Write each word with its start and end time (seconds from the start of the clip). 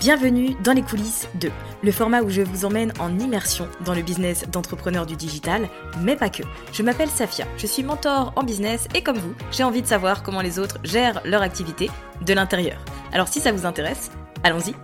Bienvenue 0.00 0.56
dans 0.64 0.72
les 0.72 0.80
coulisses 0.80 1.28
de 1.34 1.50
le 1.82 1.92
format 1.92 2.22
où 2.22 2.30
je 2.30 2.40
vous 2.40 2.64
emmène 2.64 2.90
en 3.00 3.18
immersion 3.18 3.68
dans 3.84 3.92
le 3.92 4.00
business 4.00 4.48
d'entrepreneur 4.48 5.04
du 5.04 5.14
digital, 5.14 5.68
mais 6.00 6.16
pas 6.16 6.30
que. 6.30 6.42
Je 6.72 6.82
m'appelle 6.82 7.10
Safia, 7.10 7.44
je 7.58 7.66
suis 7.66 7.82
mentor 7.82 8.32
en 8.34 8.42
business 8.42 8.88
et 8.94 9.02
comme 9.02 9.18
vous, 9.18 9.34
j'ai 9.52 9.62
envie 9.62 9.82
de 9.82 9.86
savoir 9.86 10.22
comment 10.22 10.40
les 10.40 10.58
autres 10.58 10.78
gèrent 10.84 11.20
leur 11.26 11.42
activité 11.42 11.90
de 12.24 12.32
l'intérieur. 12.32 12.82
Alors 13.12 13.28
si 13.28 13.40
ça 13.40 13.52
vous 13.52 13.66
intéresse, 13.66 14.10
allons-y. 14.42 14.74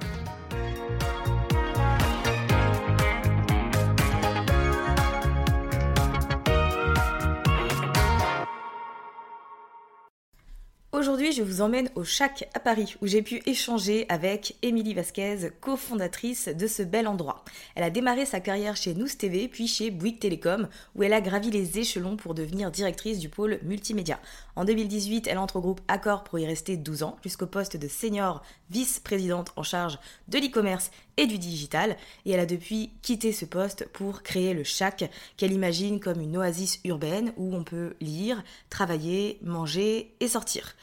Aujourd'hui, 10.97 11.31
je 11.33 11.43
vous 11.43 11.61
emmène 11.61 11.91
au 11.95 12.05
Chac 12.05 12.49
à 12.55 12.59
Paris, 12.59 12.97
où 13.03 13.07
j'ai 13.07 13.21
pu 13.21 13.43
échanger 13.45 14.07
avec 14.09 14.57
Émilie 14.63 14.95
Vasquez, 14.95 15.51
cofondatrice 15.61 16.49
de 16.49 16.67
ce 16.67 16.83
bel 16.83 17.07
endroit. 17.07 17.45
Elle 17.75 17.83
a 17.83 17.91
démarré 17.91 18.25
sa 18.25 18.41
carrière 18.41 18.77
chez 18.77 18.95
Nous 18.95 19.07
TV, 19.07 19.47
puis 19.47 19.67
chez 19.67 19.91
Bouygues 19.91 20.19
Télécom, 20.19 20.69
où 20.95 21.03
elle 21.03 21.13
a 21.13 21.21
gravi 21.21 21.51
les 21.51 21.79
échelons 21.79 22.17
pour 22.17 22.33
devenir 22.33 22.71
directrice 22.71 23.19
du 23.19 23.29
pôle 23.29 23.59
multimédia. 23.63 24.19
En 24.55 24.65
2018, 24.65 25.27
elle 25.27 25.37
entre 25.37 25.57
au 25.57 25.61
groupe 25.61 25.83
Accor 25.87 26.25
pour 26.25 26.39
y 26.39 26.47
rester 26.47 26.79
12 26.79 27.03
ans, 27.03 27.19
jusqu'au 27.23 27.47
poste 27.47 27.77
de 27.77 27.89
senior 27.89 28.43
vice-présidente 28.71 29.53
en 29.57 29.63
charge 29.63 29.99
de 30.29 30.39
l'e-commerce 30.39 30.91
et 31.17 31.27
du 31.27 31.39
digital, 31.39 31.97
et 32.25 32.33
elle 32.33 32.41
a 32.41 32.47
depuis 32.47 32.91
quitté 33.03 33.33
ce 33.33 33.45
poste 33.45 33.89
pour 33.93 34.23
créer 34.23 34.55
le 34.55 34.65
Chac, 34.65 35.11
qu'elle 35.37 35.53
imagine 35.53 36.01
comme 36.01 36.21
une 36.21 36.37
oasis 36.37 36.81
urbaine 36.85 37.33
où 37.37 37.55
on 37.55 37.65
peut 37.65 37.95
lire, 38.01 38.43
travailler, 38.71 39.39
manger 39.43 40.15
et 40.21 40.29
sortir. 40.29 40.75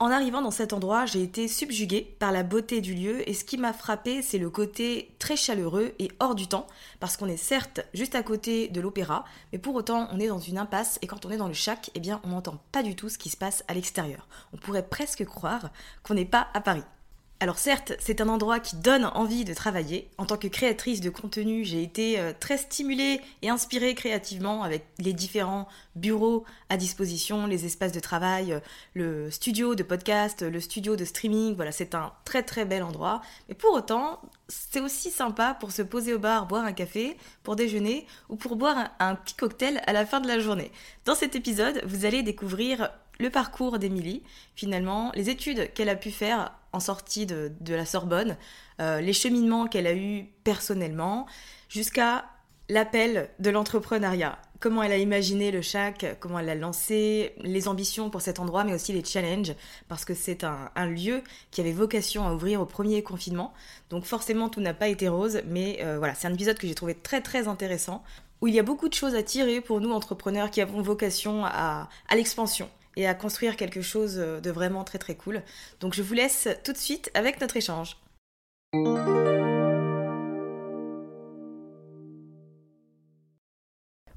En 0.00 0.10
arrivant 0.10 0.42
dans 0.42 0.50
cet 0.50 0.72
endroit, 0.72 1.06
j'ai 1.06 1.22
été 1.22 1.46
subjuguée 1.46 2.16
par 2.18 2.32
la 2.32 2.42
beauté 2.42 2.80
du 2.80 2.94
lieu 2.94 3.28
et 3.28 3.32
ce 3.32 3.44
qui 3.44 3.56
m'a 3.56 3.72
frappé, 3.72 4.22
c'est 4.22 4.38
le 4.38 4.50
côté 4.50 5.14
très 5.20 5.36
chaleureux 5.36 5.94
et 6.00 6.10
hors 6.18 6.34
du 6.34 6.48
temps, 6.48 6.66
parce 6.98 7.16
qu'on 7.16 7.28
est 7.28 7.36
certes 7.36 7.80
juste 7.94 8.16
à 8.16 8.24
côté 8.24 8.66
de 8.68 8.80
l'opéra, 8.80 9.24
mais 9.52 9.58
pour 9.58 9.76
autant 9.76 10.08
on 10.10 10.18
est 10.18 10.26
dans 10.26 10.40
une 10.40 10.58
impasse 10.58 10.98
et 11.00 11.06
quand 11.06 11.24
on 11.24 11.30
est 11.30 11.36
dans 11.36 11.48
le 11.48 11.54
chac, 11.54 11.90
eh 11.94 12.00
bien 12.00 12.20
on 12.24 12.30
n'entend 12.30 12.60
pas 12.72 12.82
du 12.82 12.96
tout 12.96 13.08
ce 13.08 13.18
qui 13.18 13.30
se 13.30 13.36
passe 13.36 13.62
à 13.68 13.74
l'extérieur. 13.74 14.26
On 14.52 14.56
pourrait 14.56 14.86
presque 14.86 15.24
croire 15.24 15.70
qu'on 16.02 16.14
n'est 16.14 16.24
pas 16.24 16.48
à 16.54 16.60
Paris. 16.60 16.82
Alors 17.40 17.58
certes, 17.58 17.92
c'est 17.98 18.20
un 18.20 18.28
endroit 18.28 18.60
qui 18.60 18.76
donne 18.76 19.04
envie 19.04 19.44
de 19.44 19.52
travailler. 19.52 20.08
En 20.18 20.24
tant 20.24 20.36
que 20.36 20.46
créatrice 20.46 21.00
de 21.00 21.10
contenu, 21.10 21.64
j'ai 21.64 21.82
été 21.82 22.18
euh, 22.18 22.32
très 22.38 22.56
stimulée 22.56 23.20
et 23.42 23.50
inspirée 23.50 23.94
créativement 23.94 24.62
avec 24.62 24.86
les 24.98 25.12
différents 25.12 25.68
bureaux 25.96 26.44
à 26.70 26.76
disposition, 26.76 27.46
les 27.46 27.66
espaces 27.66 27.92
de 27.92 28.00
travail, 28.00 28.52
euh, 28.52 28.60
le 28.94 29.30
studio 29.30 29.74
de 29.74 29.82
podcast, 29.82 30.42
le 30.42 30.60
studio 30.60 30.94
de 30.96 31.04
streaming. 31.04 31.56
Voilà, 31.56 31.72
c'est 31.72 31.94
un 31.94 32.12
très 32.24 32.44
très 32.44 32.64
bel 32.64 32.84
endroit. 32.84 33.20
Mais 33.48 33.54
pour 33.54 33.74
autant, 33.74 34.22
c'est 34.48 34.80
aussi 34.80 35.10
sympa 35.10 35.56
pour 35.58 35.72
se 35.72 35.82
poser 35.82 36.14
au 36.14 36.20
bar, 36.20 36.46
boire 36.46 36.64
un 36.64 36.72
café, 36.72 37.16
pour 37.42 37.56
déjeuner 37.56 38.06
ou 38.28 38.36
pour 38.36 38.54
boire 38.56 38.78
un, 38.78 38.90
un 39.00 39.14
petit 39.16 39.34
cocktail 39.34 39.82
à 39.86 39.92
la 39.92 40.06
fin 40.06 40.20
de 40.20 40.28
la 40.28 40.38
journée. 40.38 40.70
Dans 41.04 41.16
cet 41.16 41.34
épisode, 41.34 41.82
vous 41.84 42.06
allez 42.06 42.22
découvrir 42.22 42.90
le 43.18 43.30
parcours 43.30 43.78
d'Émilie, 43.78 44.22
finalement, 44.54 45.12
les 45.14 45.30
études 45.30 45.72
qu'elle 45.74 45.88
a 45.88 45.96
pu 45.96 46.10
faire 46.10 46.52
en 46.72 46.80
sortie 46.80 47.26
de, 47.26 47.52
de 47.60 47.74
la 47.74 47.86
Sorbonne, 47.86 48.36
euh, 48.80 49.00
les 49.00 49.12
cheminements 49.12 49.66
qu'elle 49.66 49.86
a 49.86 49.94
eus 49.94 50.26
personnellement, 50.42 51.26
jusqu'à 51.68 52.24
l'appel 52.68 53.30
de 53.38 53.50
l'entrepreneuriat. 53.50 54.38
Comment 54.58 54.82
elle 54.82 54.92
a 54.92 54.96
imaginé 54.96 55.50
le 55.50 55.60
chac, 55.60 56.06
comment 56.20 56.38
elle 56.38 56.46
l'a 56.46 56.54
lancé, 56.54 57.34
les 57.42 57.68
ambitions 57.68 58.08
pour 58.08 58.22
cet 58.22 58.40
endroit, 58.40 58.64
mais 58.64 58.72
aussi 58.72 58.92
les 58.92 59.04
challenges, 59.04 59.54
parce 59.88 60.04
que 60.04 60.14
c'est 60.14 60.42
un, 60.42 60.70
un 60.74 60.86
lieu 60.86 61.22
qui 61.50 61.60
avait 61.60 61.72
vocation 61.72 62.26
à 62.26 62.32
ouvrir 62.32 62.62
au 62.62 62.64
premier 62.64 63.02
confinement. 63.02 63.52
Donc 63.90 64.04
forcément, 64.04 64.48
tout 64.48 64.62
n'a 64.62 64.72
pas 64.72 64.88
été 64.88 65.08
rose, 65.08 65.42
mais 65.46 65.78
euh, 65.82 65.98
voilà, 65.98 66.14
c'est 66.14 66.26
un 66.26 66.32
épisode 66.32 66.58
que 66.58 66.66
j'ai 66.66 66.74
trouvé 66.74 66.94
très 66.94 67.20
très 67.20 67.46
intéressant, 67.46 68.02
où 68.40 68.48
il 68.48 68.54
y 68.54 68.58
a 68.58 68.62
beaucoup 68.62 68.88
de 68.88 68.94
choses 68.94 69.14
à 69.14 69.22
tirer 69.22 69.60
pour 69.60 69.80
nous 69.80 69.92
entrepreneurs 69.92 70.50
qui 70.50 70.60
avons 70.62 70.80
vocation 70.80 71.44
à, 71.44 71.88
à 72.08 72.16
l'expansion 72.16 72.68
et 72.96 73.06
à 73.06 73.14
construire 73.14 73.56
quelque 73.56 73.82
chose 73.82 74.16
de 74.16 74.50
vraiment 74.50 74.84
très 74.84 74.98
très 74.98 75.14
cool. 75.14 75.42
Donc 75.80 75.94
je 75.94 76.02
vous 76.02 76.14
laisse 76.14 76.48
tout 76.64 76.72
de 76.72 76.78
suite 76.78 77.10
avec 77.14 77.40
notre 77.40 77.56
échange. 77.56 77.96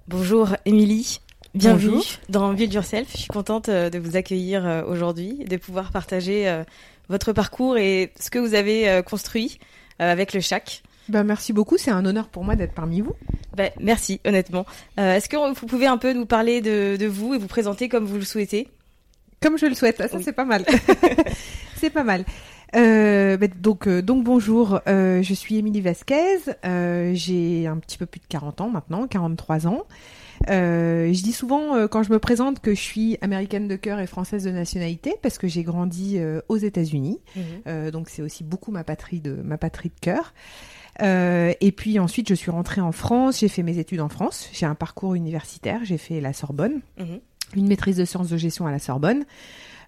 Bonjour 0.08 0.56
Émilie, 0.66 1.20
bienvenue 1.54 1.96
Bonjour. 1.96 2.20
dans 2.30 2.54
Build 2.54 2.74
Yourself. 2.74 3.10
Je 3.12 3.18
suis 3.18 3.28
contente 3.28 3.68
euh, 3.68 3.90
de 3.90 4.00
vous 4.00 4.16
accueillir 4.16 4.66
euh, 4.66 4.84
aujourd'hui, 4.86 5.44
de 5.46 5.58
pouvoir 5.58 5.92
partager 5.92 6.48
euh, 6.48 6.64
votre 7.10 7.34
parcours 7.34 7.78
et 7.78 8.14
ce 8.20 8.30
que 8.30 8.40
vous 8.40 8.54
avez 8.54 8.90
euh, 8.90 9.02
construit 9.02 9.60
euh, 10.02 10.10
avec 10.10 10.34
le 10.34 10.40
chac. 10.40 10.82
Bah, 11.10 11.24
merci 11.24 11.54
beaucoup, 11.54 11.78
c'est 11.78 11.92
un 11.92 12.06
honneur 12.06 12.28
pour 12.28 12.44
moi 12.44 12.56
d'être 12.56 12.74
parmi 12.74 13.02
vous. 13.02 13.14
Ben, 13.56 13.72
merci, 13.80 14.20
honnêtement. 14.26 14.66
Euh, 15.00 15.16
Est-ce 15.16 15.30
que 15.30 15.38
vous 15.38 15.66
pouvez 15.68 15.88
un 15.88 15.98
peu 15.98 16.14
nous 16.14 16.26
parler 16.26 16.62
de, 16.62 16.96
de 16.98 17.06
vous 17.08 17.34
et 17.34 17.38
vous 17.38 17.48
présenter 17.48 17.90
comme 17.90 18.06
vous 18.06 18.18
le 18.18 18.26
souhaitez? 18.26 18.68
Comme 19.42 19.58
je 19.58 19.66
le 19.68 19.76
souhaite, 19.76 19.98
ça 19.98 20.08
Oui. 20.18 20.24
c'est 20.24 20.34
pas 20.34 20.46
mal. 20.46 20.66
c'est 21.76 21.90
pas 21.92 22.04
mal. 22.04 22.26
Euh, 22.76 23.38
bah, 23.38 23.48
donc, 23.48 23.88
euh, 23.88 24.02
donc 24.02 24.24
bonjour, 24.24 24.82
euh, 24.88 25.22
je 25.24 25.34
suis 25.34 25.58
Émilie 25.58 25.80
Vasquez, 25.82 26.40
euh, 26.66 27.12
j'ai 27.14 27.66
un 27.68 27.78
petit 27.78 27.98
peu 27.98 28.06
plus 28.06 28.20
de 28.20 28.26
40 28.28 28.62
ans 28.62 28.70
maintenant, 28.70 29.08
43 29.08 29.68
ans. 29.68 29.84
Euh, 30.50 31.12
je 31.14 31.24
dis 31.24 31.32
souvent 31.32 31.76
euh, 31.76 31.88
quand 31.88 32.04
je 32.04 32.12
me 32.12 32.20
présente 32.20 32.60
que 32.60 32.76
je 32.76 32.82
suis 32.82 33.18
américaine 33.22 33.68
de 33.68 33.76
cœur 33.76 34.00
et 34.00 34.06
française 34.06 34.44
de 34.44 34.52
nationalité 34.52 35.16
parce 35.24 35.38
que 35.40 35.48
j'ai 35.48 35.64
grandi 35.64 36.20
euh, 36.20 36.42
aux 36.50 36.58
États-Unis. 36.58 37.20
Euh, 37.68 37.90
donc 37.90 38.10
c'est 38.10 38.22
aussi 38.22 38.44
beaucoup 38.44 38.72
ma 38.72 38.84
patrie 38.84 39.20
de 39.20 39.34
ma 39.34 39.58
patrie 39.58 39.90
de 39.90 40.00
cœur. 40.00 40.34
Euh, 41.02 41.54
et 41.62 41.72
puis 41.72 42.00
ensuite, 42.00 42.28
je 42.30 42.34
suis 42.36 42.52
rentrée 42.52 42.82
en 42.82 42.92
France. 42.92 43.40
J'ai 43.40 43.48
fait 43.50 43.64
mes 43.64 43.78
études 43.78 44.02
en 44.02 44.10
France. 44.10 44.50
J'ai 44.54 44.66
un 44.66 44.76
parcours 44.76 45.16
universitaire. 45.16 45.82
J'ai 45.84 45.98
fait 45.98 46.22
la 46.22 46.34
Sorbonne, 46.34 46.82
Mhm. 47.00 47.20
une 47.56 47.68
maîtrise 47.68 47.98
de 47.98 48.06
sciences 48.06 48.30
de 48.30 48.38
gestion 48.38 48.66
à 48.68 48.72
la 48.72 48.80
Sorbonne. 48.80 49.26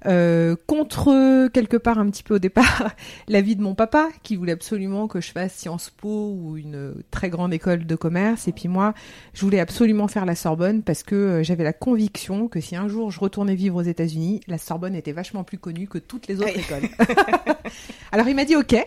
euh, 0.06 0.56
contre 0.66 1.50
quelque 1.50 1.76
part 1.76 2.00
un 2.00 2.10
petit 2.10 2.24
peu 2.24 2.36
au 2.36 2.40
départ 2.40 2.88
l'avis 3.28 3.58
de 3.58 3.62
mon 3.62 3.76
papa 3.76 4.08
qui 4.24 4.38
voulait 4.38 4.54
absolument 4.54 5.10
que 5.10 5.20
je 5.20 5.30
fasse 5.30 5.54
Sciences 5.54 5.90
Po 5.90 6.38
ou 6.42 6.56
une 6.56 6.94
très 7.12 7.30
grande 7.30 7.54
école 7.54 7.86
de 7.86 7.96
commerce 7.98 8.48
et 8.48 8.54
puis 8.54 8.70
moi 8.70 8.94
je 9.34 9.42
voulais 9.42 9.60
absolument 9.60 10.08
faire 10.08 10.26
la 10.26 10.36
Sorbonne 10.36 10.84
parce 10.84 11.04
que 11.04 11.16
euh, 11.16 11.44
j'avais 11.44 11.66
la 11.66 11.74
conviction 11.74 12.48
que 12.48 12.62
si 12.62 12.78
un 12.78 12.88
jour 12.88 13.12
je 13.12 13.20
retournais 13.20 13.56
vivre 13.56 13.76
aux 13.76 13.82
États-Unis 13.82 14.40
la 14.48 14.58
Sorbonne 14.58 14.96
était 14.96 15.12
vachement 15.12 15.44
plus 15.44 15.58
connue 15.58 15.90
que 15.90 15.98
toutes 15.98 16.28
les 16.28 16.38
autres 16.40 16.58
écoles 16.58 16.88
alors 18.14 18.26
il 18.30 18.38
m'a 18.38 18.46
dit 18.46 18.56
ok 18.56 18.78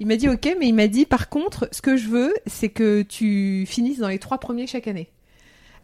il 0.00 0.06
m'a 0.06 0.16
dit 0.16 0.28
ok 0.28 0.56
mais 0.58 0.68
il 0.68 0.74
m'a 0.74 0.88
dit 0.88 1.06
par 1.06 1.28
contre 1.28 1.68
ce 1.72 1.82
que 1.82 1.96
je 1.96 2.08
veux 2.08 2.34
c'est 2.46 2.68
que 2.68 3.02
tu 3.02 3.64
finisses 3.66 3.98
dans 3.98 4.08
les 4.08 4.18
trois 4.18 4.38
premiers 4.38 4.66
chaque 4.66 4.88
année 4.88 5.08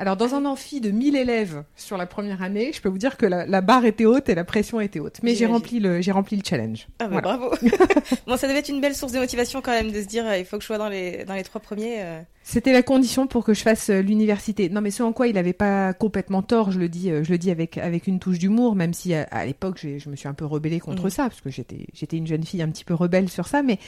alors, 0.01 0.17
dans 0.17 0.35
un 0.35 0.45
amphi 0.47 0.81
de 0.81 0.91
1000 0.91 1.15
élèves 1.15 1.63
sur 1.77 1.97
la 1.97 2.07
première 2.07 2.43
année, 2.43 2.73
je 2.75 2.81
peux 2.81 2.89
vous 2.89 2.99
dire 2.99 3.17
que 3.17 3.27
la, 3.27 3.47
la 3.47 3.61
barre 3.61 3.85
était 3.85 4.07
haute 4.07 4.29
et 4.29 4.35
la 4.35 4.45
pression 4.45 4.81
était 4.81 4.99
haute. 4.99 5.19
Mais 5.23 5.35
j'ai 5.37 5.47
rempli 5.47 5.79
le, 5.79 6.01
j'ai 6.01 6.11
rempli 6.11 6.37
le 6.37 6.43
challenge. 6.45 6.89
Ah 6.99 7.07
bah 7.07 7.21
Voilà. 7.21 7.37
bravo. 7.37 7.55
bon, 8.27 8.37
ça 8.37 8.49
devait 8.49 8.59
être 8.61 8.69
une 8.71 8.81
belle 8.81 8.95
source 8.97 9.13
de 9.13 9.19
motivation 9.19 9.61
quand 9.63 9.71
même 9.73 9.93
de 9.93 10.01
se 10.03 10.07
dire 10.07 10.27
euh, 10.27 10.39
il 10.39 10.45
faut 10.45 10.57
que 10.57 10.63
je 10.63 10.67
sois 10.67 10.79
dans 10.79 10.89
les 10.89 11.25
dans 11.25 11.35
les 11.35 11.45
trois 11.45 11.61
premiers. 11.61 11.97
euh. 12.01 12.21
C'était 12.43 12.73
la 12.73 12.83
condition 12.83 13.27
pour 13.27 13.45
que 13.45 13.53
je 13.55 13.61
fasse 13.61 13.91
euh, 13.91 14.01
l'université. 14.01 14.71
Non, 14.71 14.81
mais 14.81 14.91
ce 14.91 15.03
en 15.03 15.13
quoi 15.13 15.29
il 15.29 15.35
n'avait 15.35 15.53
pas 15.53 15.93
complètement 15.93 16.43
tort, 16.43 16.73
je 16.73 16.79
le 16.81 16.89
dis, 16.89 17.11
je 17.23 17.31
le 17.31 17.39
dis 17.39 17.51
avec 17.51 17.77
avec 17.79 18.07
une 18.07 18.19
touche 18.19 18.39
d'humour, 18.39 18.75
même 18.75 18.95
si 18.95 19.15
à, 19.15 19.25
à 19.31 19.45
l'époque 19.45 19.79
je 19.83 20.09
me 20.09 20.17
suis 20.17 20.27
un 20.29 20.35
peu 20.35 20.47
rebellée 20.47 20.81
contre 20.81 21.05
Mhm. 21.05 21.11
ça, 21.11 21.23
parce 21.25 21.41
que 21.43 21.51
j'étais 21.51 21.87
j'étais 21.93 22.17
une 22.17 22.27
jeune 22.27 22.45
fille 22.45 22.63
un 22.63 22.69
petit 22.71 22.85
peu 22.85 22.95
rebelle 22.95 23.29
sur 23.29 23.47
ça, 23.47 23.63
mais 23.63 23.79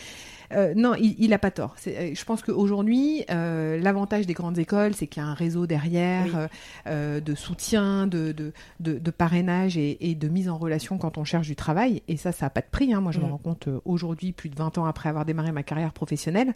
euh, 0.55 0.73
non, 0.77 0.95
il, 0.95 1.15
il 1.19 1.33
a 1.33 1.39
pas 1.39 1.51
tort. 1.51 1.77
Euh, 1.87 2.11
Je 2.15 2.25
pense 2.25 2.43
qu'aujourd'hui, 2.43 3.25
euh, 3.31 3.79
l'avantage 3.79 4.27
des 4.27 4.35
grandes 4.35 4.59
écoles, 4.59 4.95
c'est 4.95 5.07
qu'il 5.07 5.23
y 5.23 5.27
a 5.27 5.29
un 5.29 5.35
réseau 5.35 5.67
derrière 5.67 6.27
Oui. 6.27 6.47
euh, 6.87 7.21
de 7.21 7.35
soutien, 7.35 8.07
de, 8.07 8.33
de, 8.33 8.53
de, 8.81 8.99
de 8.99 9.11
parrainage 9.11 9.77
et, 9.77 10.11
et 10.11 10.15
de 10.15 10.29
mise 10.29 10.49
en 10.49 10.59
relation 10.59 10.99
quand 10.99 11.19
on 11.19 11.25
cherche 11.25 11.47
du 11.47 11.57
travail. 11.57 12.03
Et 12.09 12.17
ça, 12.17 12.33
ça 12.33 12.47
n'a 12.47 12.51
pas 12.51 12.61
de 12.61 12.67
prix. 12.71 12.93
Hein. 12.93 13.01
Moi, 13.01 13.13
je 13.13 13.19
me 13.19 13.25
Mhm. 13.25 13.31
rends 13.33 13.39
compte 13.39 13.69
aujourd'hui, 13.85 14.33
plus 14.33 14.49
de 14.49 14.57
20 14.57 14.79
ans 14.79 14.85
après 14.85 15.09
avoir 15.09 15.25
démarré 15.25 15.53
ma 15.53 15.63
carrière 15.63 15.93
professionnelle. 15.93 16.55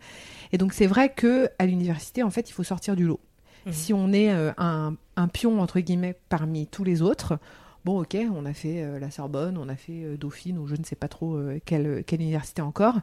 Et 0.53 0.59
donc, 0.59 0.73
c'est 0.73 0.87
vrai 0.87 1.13
que 1.15 1.49
à 1.59 1.67
l'université, 1.67 2.23
en 2.23 2.31
fait, 2.31 2.49
il 2.51 2.53
faut 2.53 2.65
sortir 2.65 2.97
du 2.97 3.05
lot. 3.05 3.21
Mhm. 3.67 3.73
Si 3.73 3.93
on 3.93 4.13
est 4.13 4.31
un, 4.31 4.95
un 5.17 5.29
pion, 5.29 5.61
entre 5.61 5.81
guillemets, 5.81 6.17
parmi 6.29 6.67
tous 6.67 6.85
les 6.85 7.03
autres, 7.03 7.39
bon, 7.85 8.01
ok, 8.03 8.17
on 8.35 8.47
a 8.47 8.53
fait 8.53 8.83
euh, 8.83 8.99
la 8.99 9.11
Sorbonne, 9.11 9.57
on 9.59 9.69
a 9.69 9.77
fait 9.77 10.05
euh, 10.05 10.17
Dauphine, 10.17 10.59
ou 10.59 10.67
je 10.67 10.75
ne 10.77 10.85
sais 10.85 10.97
pas 10.97 11.09
trop 11.09 11.35
euh, 11.37 11.59
quelle, 11.65 12.03
quelle 12.07 12.21
université 12.21 12.63
encore. 12.63 12.97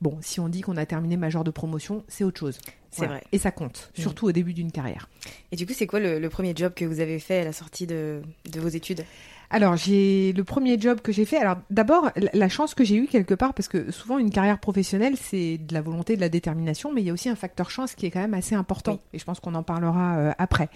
Bon, 0.00 0.16
si 0.22 0.40
on 0.40 0.48
dit 0.48 0.62
qu'on 0.62 0.76
a 0.78 0.86
terminé 0.86 1.16
major 1.16 1.44
de 1.44 1.50
promotion, 1.50 2.04
c'est 2.08 2.24
autre 2.24 2.38
chose. 2.40 2.58
C'est 2.90 3.06
vrai. 3.06 3.22
Et 3.32 3.38
ça 3.38 3.50
compte, 3.52 3.90
Mhm. 3.96 4.02
surtout 4.02 4.26
au 4.26 4.32
début 4.32 4.52
d'une 4.54 4.72
carrière. 4.72 5.08
Et 5.52 5.56
du 5.56 5.66
coup, 5.66 5.74
c'est 5.76 5.86
quoi 5.86 6.00
le, 6.00 6.18
le 6.18 6.28
premier 6.30 6.54
job 6.56 6.72
que 6.74 6.84
vous 6.84 7.00
avez 7.00 7.18
fait 7.18 7.40
à 7.40 7.44
la 7.44 7.52
sortie 7.52 7.86
de, 7.86 8.22
de 8.50 8.60
vos 8.60 8.68
études? 8.68 9.04
Alors, 9.50 9.76
j'ai 9.76 10.32
le 10.32 10.42
premier 10.44 10.80
job 10.80 11.00
que 11.00 11.12
j'ai 11.12 11.24
fait. 11.24 11.36
Alors, 11.36 11.56
d'abord, 11.70 12.10
la- 12.16 12.30
la 12.32 12.48
chance 12.48 12.74
que 12.74 12.82
j'ai 12.82 12.96
eue 12.96 13.06
quelque 13.08 13.34
part, 13.34 13.52
parce 13.52 13.68
que 13.68 13.90
souvent 13.90 14.18
une 14.18 14.30
carrière 14.30 14.58
professionnelle, 14.58 15.16
c'est 15.20 15.58
de 15.58 15.74
la 15.74 15.82
volonté, 15.82 16.16
de 16.16 16.20
la 16.20 16.28
détermination, 16.28 16.92
mais 16.92 17.02
il 17.02 17.06
y 17.06 17.10
a 17.10 17.12
aussi 17.12 17.28
un 17.28 17.36
facteur 17.36 17.68
chance 17.70 17.94
qui 17.94 18.06
est 18.06 18.10
quand 18.10 18.20
même 18.20 18.34
assez 18.34 18.54
important. 18.54 18.92
Oui. 18.94 18.98
Et 19.14 19.18
je 19.18 19.24
pense 19.24 19.38
qu'on 19.40 19.54
en 19.54 19.62
parlera 19.64 20.16
euh, 20.18 20.32
après. 20.38 20.68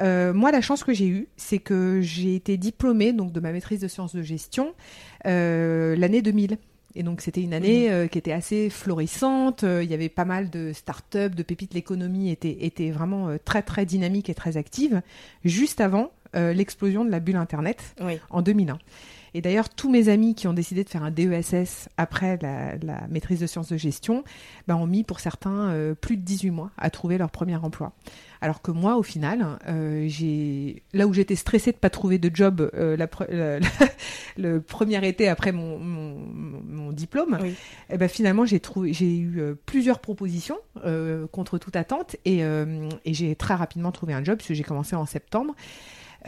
Euh, 0.00 0.32
moi, 0.32 0.50
la 0.52 0.60
chance 0.60 0.84
que 0.84 0.92
j'ai 0.92 1.06
eue, 1.08 1.28
c'est 1.36 1.58
que 1.58 2.00
j'ai 2.02 2.34
été 2.34 2.56
diplômée 2.56 3.12
donc 3.12 3.32
de 3.32 3.40
ma 3.40 3.52
maîtrise 3.52 3.80
de 3.80 3.88
sciences 3.88 4.14
de 4.14 4.22
gestion 4.22 4.74
euh, 5.26 5.94
l'année 5.96 6.22
2000. 6.22 6.58
Et 6.94 7.02
donc 7.02 7.20
c'était 7.20 7.42
une 7.42 7.54
année 7.54 7.90
euh, 7.90 8.06
qui 8.06 8.18
était 8.18 8.32
assez 8.32 8.70
florissante. 8.70 9.64
Euh, 9.64 9.82
il 9.82 9.90
y 9.90 9.94
avait 9.94 10.08
pas 10.08 10.24
mal 10.24 10.50
de 10.50 10.72
start-up, 10.72 11.34
de 11.34 11.42
pépites. 11.42 11.74
L'économie 11.74 12.30
était, 12.30 12.58
était 12.60 12.90
vraiment 12.90 13.28
euh, 13.28 13.36
très 13.42 13.62
très 13.62 13.86
dynamique 13.86 14.28
et 14.28 14.34
très 14.34 14.56
active. 14.56 15.02
Juste 15.44 15.80
avant 15.80 16.10
euh, 16.34 16.54
l'explosion 16.54 17.04
de 17.04 17.10
la 17.10 17.20
bulle 17.20 17.36
Internet 17.36 17.94
Oui. 18.00 18.18
en 18.30 18.40
2001. 18.40 18.78
Et 19.34 19.40
d'ailleurs, 19.42 19.68
tous 19.68 19.90
mes 19.90 20.08
amis 20.08 20.34
qui 20.34 20.46
ont 20.46 20.52
décidé 20.54 20.82
de 20.84 20.88
faire 20.88 21.02
un 21.02 21.10
DESS 21.10 21.88
après 21.96 22.38
la, 22.40 22.76
la 22.82 23.06
maîtrise 23.08 23.40
de 23.40 23.46
sciences 23.46 23.68
de 23.70 23.76
gestion 23.76 24.24
ben, 24.66 24.76
ont 24.76 24.86
mis 24.86 25.04
pour 25.04 25.20
certains 25.20 25.70
euh, 25.70 25.94
plus 25.94 26.16
de 26.16 26.22
18 26.22 26.50
mois 26.50 26.70
à 26.78 26.88
trouver 26.90 27.18
leur 27.18 27.30
premier 27.30 27.56
emploi. 27.56 27.92
Alors 28.42 28.60
que 28.60 28.70
moi, 28.72 28.96
au 28.96 29.02
final, 29.04 29.56
euh, 29.68 30.04
j'ai 30.08 30.82
là 30.92 31.06
où 31.06 31.12
j'étais 31.14 31.36
stressée 31.36 31.70
de 31.72 31.76
pas 31.76 31.90
trouver 31.90 32.18
de 32.18 32.30
job 32.34 32.70
euh, 32.74 32.96
la 32.96 33.06
pre- 33.06 33.30
la- 33.30 33.60
le 34.36 34.60
premier 34.60 35.06
été 35.06 35.28
après 35.28 35.52
mon, 35.52 35.78
mon, 35.78 36.18
mon- 36.18 36.62
mon 36.64 36.92
diplôme, 36.92 37.38
Oui. 37.40 37.54
eh 37.88 37.96
ben 37.98 38.08
finalement 38.08 38.44
j'ai 38.44 38.58
trouvé, 38.60 38.92
j'ai 38.92 39.16
eu 39.16 39.40
euh, 39.40 39.54
plusieurs 39.64 40.00
propositions 40.00 40.58
contre 41.30 41.58
toute 41.58 41.76
attente 41.76 42.16
et, 42.24 42.40
et 42.40 43.14
j'ai 43.14 43.34
très 43.36 43.54
rapidement 43.54 43.92
trouvé 43.92 44.12
un 44.12 44.24
job 44.24 44.36
puisque 44.38 44.54
j'ai 44.54 44.64
commencé 44.64 44.96
en 44.96 45.06
septembre. 45.06 45.54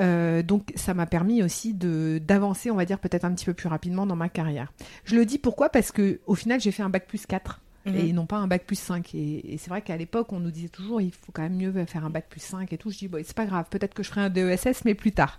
Euh, 0.01 0.43
donc 0.43 0.73
ça 0.75 0.93
m'a 0.95 1.07
permis 1.07 1.43
aussi 1.43 1.73
de 1.75 2.19
d'avancer, 2.25 2.71
on 2.71 2.75
va 2.77 2.85
dire 2.85 2.99
peut-être 2.99 3.25
un 3.25 3.33
petit 3.33 3.45
peu 3.45 3.55
plus 3.55 3.69
rapidement 3.69 4.07
dans 4.07 4.17
ma 4.17 4.29
carrière. 4.29 4.73
Je 5.05 5.15
le 5.17 5.25
dis 5.25 5.39
pourquoi? 5.39 5.69
Parce 5.69 5.93
que 5.93 6.21
au 6.27 6.35
final 6.35 6.61
j'ai 6.61 6.71
fait 6.73 6.83
un 6.83 6.91
bac 6.91 7.07
plus 7.07 7.27
4 7.27 7.61
Mhm. 7.87 7.97
et 7.97 8.13
non 8.13 8.27
pas 8.27 8.37
un 8.37 8.47
bac 8.47 8.65
plus 8.67 8.79
5. 8.79 9.15
Et, 9.15 9.55
et 9.55 9.59
c'est 9.59 9.69
vrai 9.71 9.83
qu'à 9.83 9.97
l'époque 9.97 10.33
on 10.33 10.41
nous 10.41 10.51
disait 10.51 10.69
toujours 10.69 11.01
il 11.01 11.11
faut 11.13 11.33
quand 11.33 11.43
même 11.43 11.57
mieux 11.57 11.73
faire 11.87 12.05
un 12.05 12.11
bac 12.11 12.27
plus 12.29 12.41
5 12.43 12.73
et 12.73 12.79
tout. 12.79 12.91
Je 12.91 12.99
dis 12.99 13.09
bon 13.09 13.23
c'est 13.25 13.37
pas 13.37 13.47
grave, 13.47 13.67
peut-être 13.71 13.95
que 13.95 14.03
je 14.03 14.09
ferai 14.09 14.23
un 14.23 14.31
DESS 14.31 14.85
mais 14.85 14.95
plus 14.95 15.13
tard. 15.13 15.39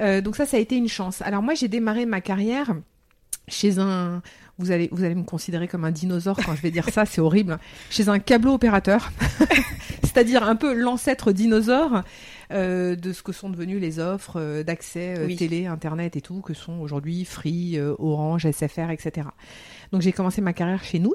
Euh, 0.00 0.20
donc 0.20 0.36
ça 0.36 0.46
ça 0.46 0.56
a 0.56 0.60
été 0.60 0.76
une 0.76 0.88
chance. 0.88 1.22
Alors 1.22 1.42
moi 1.42 1.54
j'ai 1.54 1.68
démarré 1.68 2.06
ma 2.06 2.20
carrière 2.20 2.74
chez 3.48 3.78
un 3.78 4.22
vous 4.58 4.70
allez 4.72 4.88
vous 4.92 5.04
allez 5.04 5.14
me 5.14 5.22
considérer 5.24 5.68
comme 5.68 5.84
un 5.84 5.90
dinosaure 5.90 6.36
quand 6.44 6.54
je 6.54 6.62
vais 6.62 6.70
dire 6.70 6.88
ça, 6.90 7.06
c'est 7.06 7.20
horrible. 7.20 7.58
Chez 7.90 8.08
un 8.08 8.18
câbleau 8.18 8.54
opérateur, 8.54 9.10
c'est-à-dire 10.02 10.42
un 10.42 10.56
peu 10.56 10.74
l'ancêtre 10.74 11.30
dinosaure 11.32 12.02
euh, 12.50 12.96
de 12.96 13.12
ce 13.12 13.22
que 13.22 13.32
sont 13.32 13.50
devenues 13.50 13.78
les 13.78 14.00
offres 14.00 14.40
euh, 14.40 14.62
d'accès 14.64 15.14
Oui. 15.24 15.36
télé, 15.36 15.66
internet 15.66 16.16
et 16.16 16.20
tout, 16.20 16.40
que 16.40 16.54
sont 16.54 16.80
aujourd'hui 16.80 17.24
Free, 17.24 17.78
Orange, 17.98 18.50
SFR, 18.50 18.90
etc. 18.90 19.28
Donc 19.92 20.02
j'ai 20.02 20.12
commencé 20.12 20.40
ma 20.40 20.52
carrière 20.52 20.84
chez 20.84 20.98
Nous 20.98 21.14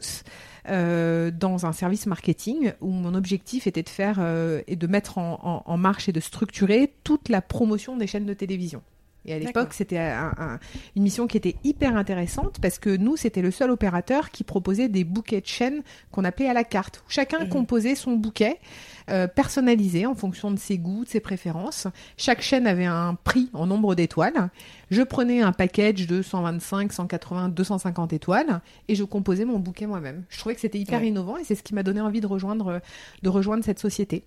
euh, 0.70 1.32
dans 1.32 1.66
un 1.66 1.74
service 1.74 2.06
marketing 2.06 2.74
où 2.82 2.90
mon 2.90 3.14
objectif 3.16 3.68
était 3.68 3.84
de 3.84 3.90
faire 3.90 4.18
euh, 4.20 4.62
et 4.68 4.76
de 4.76 4.88
mettre 4.88 5.18
en, 5.18 5.40
en- 5.44 5.72
en 5.72 5.78
marche 5.78 6.08
et 6.10 6.12
de 6.12 6.20
structurer 6.20 6.94
toute 7.04 7.30
la 7.30 7.42
promotion 7.42 7.98
des 7.98 8.08
chaînes 8.08 8.26
de 8.26 8.34
télévision. 8.34 8.82
Et 9.26 9.34
à 9.34 9.40
l'époque, 9.40 9.74
c'était 9.74 10.00
un- 10.00 10.34
un- 10.38 10.60
une 10.98 11.04
mission 11.04 11.28
qui 11.28 11.38
était 11.38 11.56
hyper 11.64 11.96
intéressante 11.96 12.58
parce 12.62 12.78
que 12.78 12.90
nous, 12.98 13.16
c'était 13.16 13.42
le 13.42 13.52
seul 13.52 13.72
opérateur 13.72 14.32
qui 14.32 14.44
proposait 14.44 14.90
des 14.90 15.06
bouquets 15.06 15.40
de 15.40 15.48
chaînes 15.48 15.82
qu'on 16.12 16.26
appelait 16.26 16.50
à 16.50 16.54
la 16.54 16.66
carte. 16.66 17.04
où 17.08 17.10
Chacun 17.10 17.40
Mhm. 17.46 17.50
composait 17.50 17.96
son 17.96 18.18
bouquet 18.18 18.60
euh, 19.10 19.28
personnalisé 19.28 20.06
en 20.06 20.16
fonction 20.16 20.52
de 20.52 20.58
ses 20.60 20.78
goûts, 20.78 21.04
de 21.04 21.10
ses 21.10 21.20
préférences. 21.20 21.88
Chaque 22.18 22.42
chaîne 22.42 22.68
avait 22.68 22.86
un 22.86 23.16
prix 23.24 23.50
en 23.54 23.66
nombre 23.68 23.96
d'étoiles. 23.96 24.50
Je 24.92 25.02
prenais 25.02 25.42
un 25.42 25.52
package 25.54 26.06
de 26.08 26.22
125, 26.22 26.94
180, 26.94 27.50
250 27.50 28.14
étoiles 28.14 28.62
et 28.88 28.96
je 28.96 29.04
composais 29.04 29.44
mon 29.46 29.58
bouquet 29.60 29.88
moi-même. 29.88 30.24
Je 30.30 30.38
trouvais 30.40 30.54
que 30.56 30.62
c'était 30.62 30.80
hyper 30.80 31.02
Ouais. 31.02 31.08
innovant 31.08 31.38
et 31.38 31.44
c'est 31.44 31.56
ce 31.56 31.64
qui 31.64 31.74
m'a 31.74 31.82
donné 31.84 32.00
envie 32.00 32.22
de 32.22 32.28
rejoindre, 32.28 32.80
de 33.24 33.30
rejoindre 33.30 33.64
cette 33.64 33.80
société. 33.80 34.24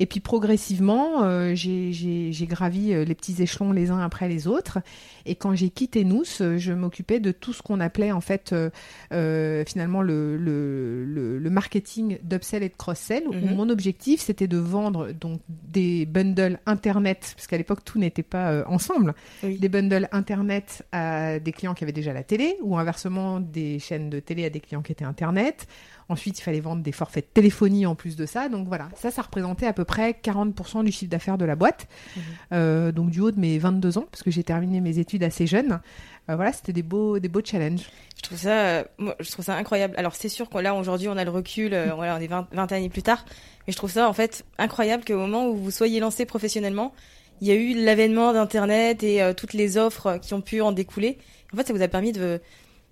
Et 0.00 0.06
puis 0.06 0.18
progressivement, 0.20 1.22
euh, 1.22 1.54
j'ai- 1.54 2.46
gravi 2.48 2.92
euh, 2.92 3.04
les 3.04 3.14
petits 3.14 3.40
échelons 3.40 3.70
les 3.72 3.90
uns 3.90 4.00
après 4.00 4.28
les 4.28 4.48
autres. 4.48 4.78
Et 5.26 5.36
quand 5.36 5.54
j'ai 5.54 5.70
quitté 5.70 6.02
Nous, 6.02 6.24
je 6.24 6.72
m'occupais 6.72 7.20
de 7.20 7.30
tout 7.30 7.52
ce 7.52 7.62
qu'on 7.62 7.78
appelait 7.78 8.10
en 8.10 8.20
fait 8.20 8.52
euh, 8.52 8.70
euh, 9.12 9.62
finalement 9.64 10.02
le, 10.02 10.36
le, 10.36 11.04
le, 11.04 11.38
le 11.38 11.50
marketing 11.50 12.18
d'upsell 12.24 12.64
et 12.64 12.68
de 12.68 12.74
cross-sell. 12.76 13.22
où 13.28 13.32
Mhm. 13.32 13.54
Mon 13.54 13.68
objectif, 13.68 14.09
c'était 14.18 14.48
de 14.48 14.58
vendre 14.58 15.12
donc 15.12 15.40
des 15.48 16.06
bundles 16.06 16.58
internet, 16.66 17.32
parce 17.36 17.46
qu'à 17.46 17.56
l'époque 17.56 17.84
tout 17.84 17.98
n'était 17.98 18.22
pas 18.22 18.50
euh, 18.50 18.64
ensemble, 18.66 19.14
Oui. 19.42 19.58
des 19.58 19.68
bundles 19.68 20.08
internet 20.12 20.84
à 20.92 21.38
des 21.38 21.52
clients 21.52 21.74
qui 21.74 21.84
avaient 21.84 21.92
déjà 21.92 22.12
la 22.12 22.22
télé, 22.22 22.56
ou 22.62 22.76
inversement 22.78 23.40
des 23.40 23.78
chaînes 23.78 24.10
de 24.10 24.20
télé 24.20 24.44
à 24.44 24.50
des 24.50 24.60
clients 24.60 24.82
qui 24.82 24.92
étaient 24.92 25.04
internet. 25.04 25.66
Ensuite, 26.08 26.40
il 26.40 26.42
fallait 26.42 26.58
vendre 26.60 26.82
des 26.82 26.90
forfaits 26.90 27.24
de 27.26 27.30
téléphonie 27.34 27.86
en 27.86 27.94
plus 27.94 28.16
de 28.16 28.26
ça. 28.26 28.48
Donc 28.48 28.66
voilà, 28.66 28.88
ça, 28.96 29.12
ça 29.12 29.22
représentait 29.22 29.66
à 29.66 29.72
peu 29.72 29.84
près 29.84 30.10
40% 30.10 30.82
du 30.84 30.90
chiffre 30.90 31.08
d'affaires 31.10 31.38
de 31.38 31.44
la 31.44 31.54
boîte. 31.54 31.86
Mhm. 32.16 32.22
Euh, 32.52 32.90
donc 32.92 33.10
du 33.10 33.20
haut 33.20 33.30
de 33.30 33.38
mes 33.38 33.58
22 33.58 33.96
ans, 33.98 34.06
parce 34.10 34.24
que 34.24 34.30
j'ai 34.32 34.42
terminé 34.42 34.80
mes 34.80 34.98
études 34.98 35.22
assez 35.22 35.46
jeune. 35.46 35.80
Euh, 36.28 36.34
voilà, 36.34 36.52
c'était 36.52 36.72
des 36.72 36.82
beaux, 36.82 37.20
des 37.20 37.28
beaux 37.28 37.42
challenges. 37.44 37.88
Je 38.16 38.22
trouve 38.22 38.38
ça, 38.38 38.50
euh, 38.58 38.84
moi, 38.98 39.14
je 39.20 39.30
trouve 39.30 39.44
ça 39.44 39.54
incroyable. 39.54 39.94
Alors 39.96 40.16
c'est 40.16 40.28
sûr 40.28 40.50
que 40.50 40.58
là 40.58 40.74
aujourd'hui 40.74 41.06
on 41.08 41.16
a 41.16 41.24
le 41.24 41.30
recul, 41.30 41.70
voilà, 41.94 42.16
on 42.16 42.20
est 42.20 42.26
20, 42.26 42.48
20 42.52 42.72
années 42.72 42.88
plus 42.88 43.02
tard, 43.02 43.24
mais 43.70 43.72
je 43.72 43.76
trouve 43.76 43.92
ça 43.92 44.08
en 44.08 44.12
fait 44.12 44.44
incroyable 44.58 45.04
qu'au 45.04 45.16
moment 45.16 45.46
où 45.48 45.54
vous 45.54 45.70
soyez 45.70 46.00
lancé 46.00 46.26
professionnellement, 46.26 46.92
il 47.40 47.46
y 47.46 47.52
a 47.52 47.54
eu 47.54 47.72
l'avènement 47.72 48.32
d'Internet 48.32 49.04
et 49.04 49.22
euh, 49.22 49.32
toutes 49.32 49.52
les 49.52 49.78
offres 49.78 50.18
qui 50.20 50.34
ont 50.34 50.40
pu 50.40 50.60
en 50.60 50.72
découler. 50.72 51.18
En 51.54 51.56
fait, 51.56 51.68
ça 51.68 51.72
vous 51.72 51.80
a 51.80 51.86
permis 51.86 52.10
de 52.10 52.40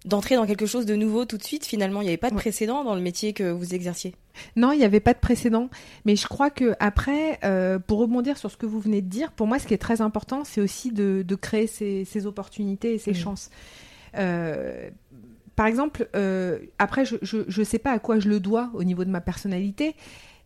d'entrer 0.04 0.37
dans 0.37 0.47
quelque 0.47 0.66
chose 0.66 0.87
de 0.87 0.94
nouveau 0.94 1.25
tout 1.25 1.37
de 1.37 1.42
suite. 1.42 1.66
Finalement, 1.66 2.00
il 2.00 2.04
n'y 2.04 2.11
avait 2.11 2.16
pas 2.16 2.30
de 2.30 2.37
précédent 2.37 2.85
dans 2.85 2.94
le 2.94 3.00
métier 3.00 3.32
que 3.32 3.50
vous 3.50 3.75
exerciez. 3.75 4.14
Non, 4.54 4.70
il 4.70 4.78
n'y 4.78 4.85
avait 4.85 5.00
pas 5.00 5.14
de 5.14 5.18
précédent. 5.18 5.68
Mais 6.04 6.14
je 6.14 6.28
crois 6.28 6.50
que 6.50 6.76
après, 6.78 7.40
euh, 7.42 7.80
pour 7.80 7.99
rebondir 7.99 8.38
sur 8.38 8.52
ce 8.52 8.56
que 8.56 8.66
vous 8.66 8.78
venez 8.78 9.02
de 9.02 9.08
dire, 9.08 9.32
pour 9.32 9.49
moi, 9.49 9.58
ce 9.58 9.66
qui 9.66 9.75
est 9.75 9.78
très 9.78 10.00
important, 10.00 10.44
c'est 10.44 10.61
aussi 10.61 10.92
de, 10.92 11.25
de 11.26 11.35
créer 11.35 11.66
ces, 11.66 12.04
ces 12.04 12.25
opportunités 12.26 12.94
et 12.94 12.99
ces 12.99 13.11
Mhm. 13.11 13.16
chances. 13.16 13.50
Euh, 14.16 14.90
par 15.56 15.66
exemple, 15.66 16.08
euh, 16.14 16.61
après, 16.78 17.04
je 17.04 17.16
ne 17.61 17.64
sais 17.64 17.80
pas 17.80 17.90
à 17.90 17.99
quoi 17.99 18.20
je 18.20 18.28
le 18.28 18.38
dois 18.38 18.70
au 18.75 18.85
niveau 18.85 19.04
de 19.04 19.11
ma 19.11 19.20
personnalité, 19.20 19.97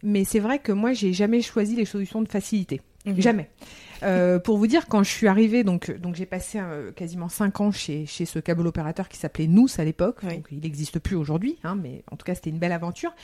mais 0.03 0.25
c'est 0.25 0.41
vrai 0.41 0.59
que 0.59 0.73
moi, 0.73 0.93
j'ai 0.93 1.13
jamais 1.13 1.43
choisi 1.43 1.77
les 1.77 1.85
solutions 1.85 2.23
de 2.23 2.29
facilité. 2.29 2.81
Mhm. 3.07 3.21
Jamais. 3.21 3.51
Euh, 4.03 4.39
pour 4.39 4.59
vous 4.59 4.67
dire, 4.67 4.89
quand 4.89 5.03
je 5.03 5.11
suis 5.11 5.29
arrivée, 5.29 5.63
donc, 5.65 5.97
donc 5.99 6.17
j'ai 6.17 6.27
passé 6.27 6.59
euh, 6.61 6.91
quasiment 6.93 7.29
5 7.29 7.61
ans 7.61 7.71
chez, 7.71 8.07
chez 8.07 8.25
ce 8.25 8.39
câble 8.39 8.67
opérateur 8.67 9.09
qui 9.09 9.17
s'appelait 9.17 9.47
Nous 9.47 9.69
à 9.79 9.85
l'époque. 9.85 10.23
il 10.51 10.59
n'existe 10.59 10.99
plus 10.99 11.17
aujourd'hui, 11.17 11.59
hein, 11.63 11.77
mais 11.81 12.03
en 12.11 12.17
tout 12.17 12.25
cas, 12.25 12.35
c'était 12.35 12.51
une 12.51 12.59
belle 12.59 12.73
aventure. 12.73 13.15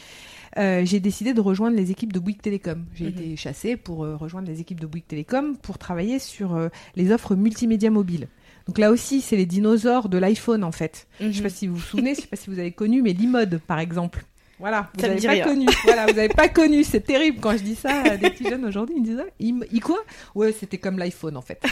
Euh, 0.57 0.85
j'ai 0.85 1.01
décidé 1.01 1.35
de 1.35 1.41
rejoindre 1.41 1.77
les 1.77 1.91
équipes 1.91 2.13
de 2.13 2.19
Bouygues 2.21 2.41
Télécom. 2.41 2.85
J'ai 2.95 3.07
mhm. 3.07 3.11
été 3.11 3.37
chassée 3.37 3.77
pour 3.77 3.99
rejoindre 3.99 4.49
les 4.49 4.61
équipes 4.61 4.81
de 4.81 4.87
Bouygues 4.87 5.07
Télécom 5.07 5.57
pour 5.57 5.79
travailler 5.79 6.19
sur 6.19 6.59
les 6.97 7.13
offres 7.13 7.35
multimédia 7.35 7.91
mobiles. 7.91 8.29
Donc 8.67 8.79
là 8.79 8.91
aussi, 8.91 9.21
c'est 9.21 9.37
les 9.37 9.47
dinosaures 9.47 10.09
de 10.09 10.19
l'iPhone 10.19 10.63
en 10.63 10.73
fait. 10.73 11.09
Je 11.21 11.27
ne 11.27 11.33
sais 11.33 11.43
pas 11.43 11.49
mhm. 11.49 11.55
si 11.55 11.67
vous 11.67 11.77
vous 11.77 11.81
souvenez, 11.81 12.15
je 12.15 12.21
ne 12.21 12.23
sais 12.23 12.29
pas 12.29 12.37
si 12.37 12.51
vous 12.51 12.59
avez 12.59 12.73
connu, 12.73 13.03
mais 13.03 13.15
l'e-mode 13.15 13.61
par 13.67 13.79
exemple. 13.79 14.25
Voilà, 14.59 14.91
vous 14.95 15.03
n'avez 15.03 15.21
pas 15.41 15.45
connu. 15.45 15.67
Voilà, 15.85 16.07
vous 16.07 16.15
n'avez 16.15 16.29
pas 16.29 16.49
connu. 16.49 16.85
C'est 16.85 17.01
terrible 17.01 17.39
quand 17.41 17.57
je 17.57 17.63
dis 17.63 17.77
ça 17.77 18.03
à 18.03 18.17
des 18.17 18.31
petits 18.31 18.49
jeunes 18.49 18.65
aujourd'hui. 18.65 18.97
Ils 18.97 19.03
me 19.03 19.07
disent, 19.07 19.23
ah, 19.23 19.67
il, 19.73 19.81
quoi? 19.81 19.99
Ouais, 20.35 20.53
c'était 20.53 20.79
comme 20.79 20.99
l'iPhone 20.99 21.37
en 21.37 21.43
fait. 21.43 21.63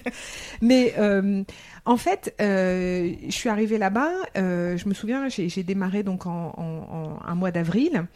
Mais 0.62 0.94
euh, 0.98 1.42
en 1.84 1.96
fait, 1.96 2.34
euh, 2.40 3.12
je 3.26 3.32
suis 3.32 3.48
arrivée 3.48 3.78
là-bas. 3.78 4.12
Euh, 4.36 4.76
je 4.76 4.88
me 4.88 4.94
souviens, 4.94 5.28
j'ai 5.28 5.62
démarré 5.62 6.02
donc 6.02 6.26
en, 6.26 6.54
en, 6.56 7.18
un 7.24 7.34
mois 7.34 7.50
d'avril, 7.50 8.06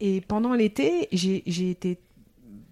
et 0.00 0.20
pendant 0.20 0.54
l'été, 0.54 1.08
j'ai 1.12 1.70
été 1.70 1.98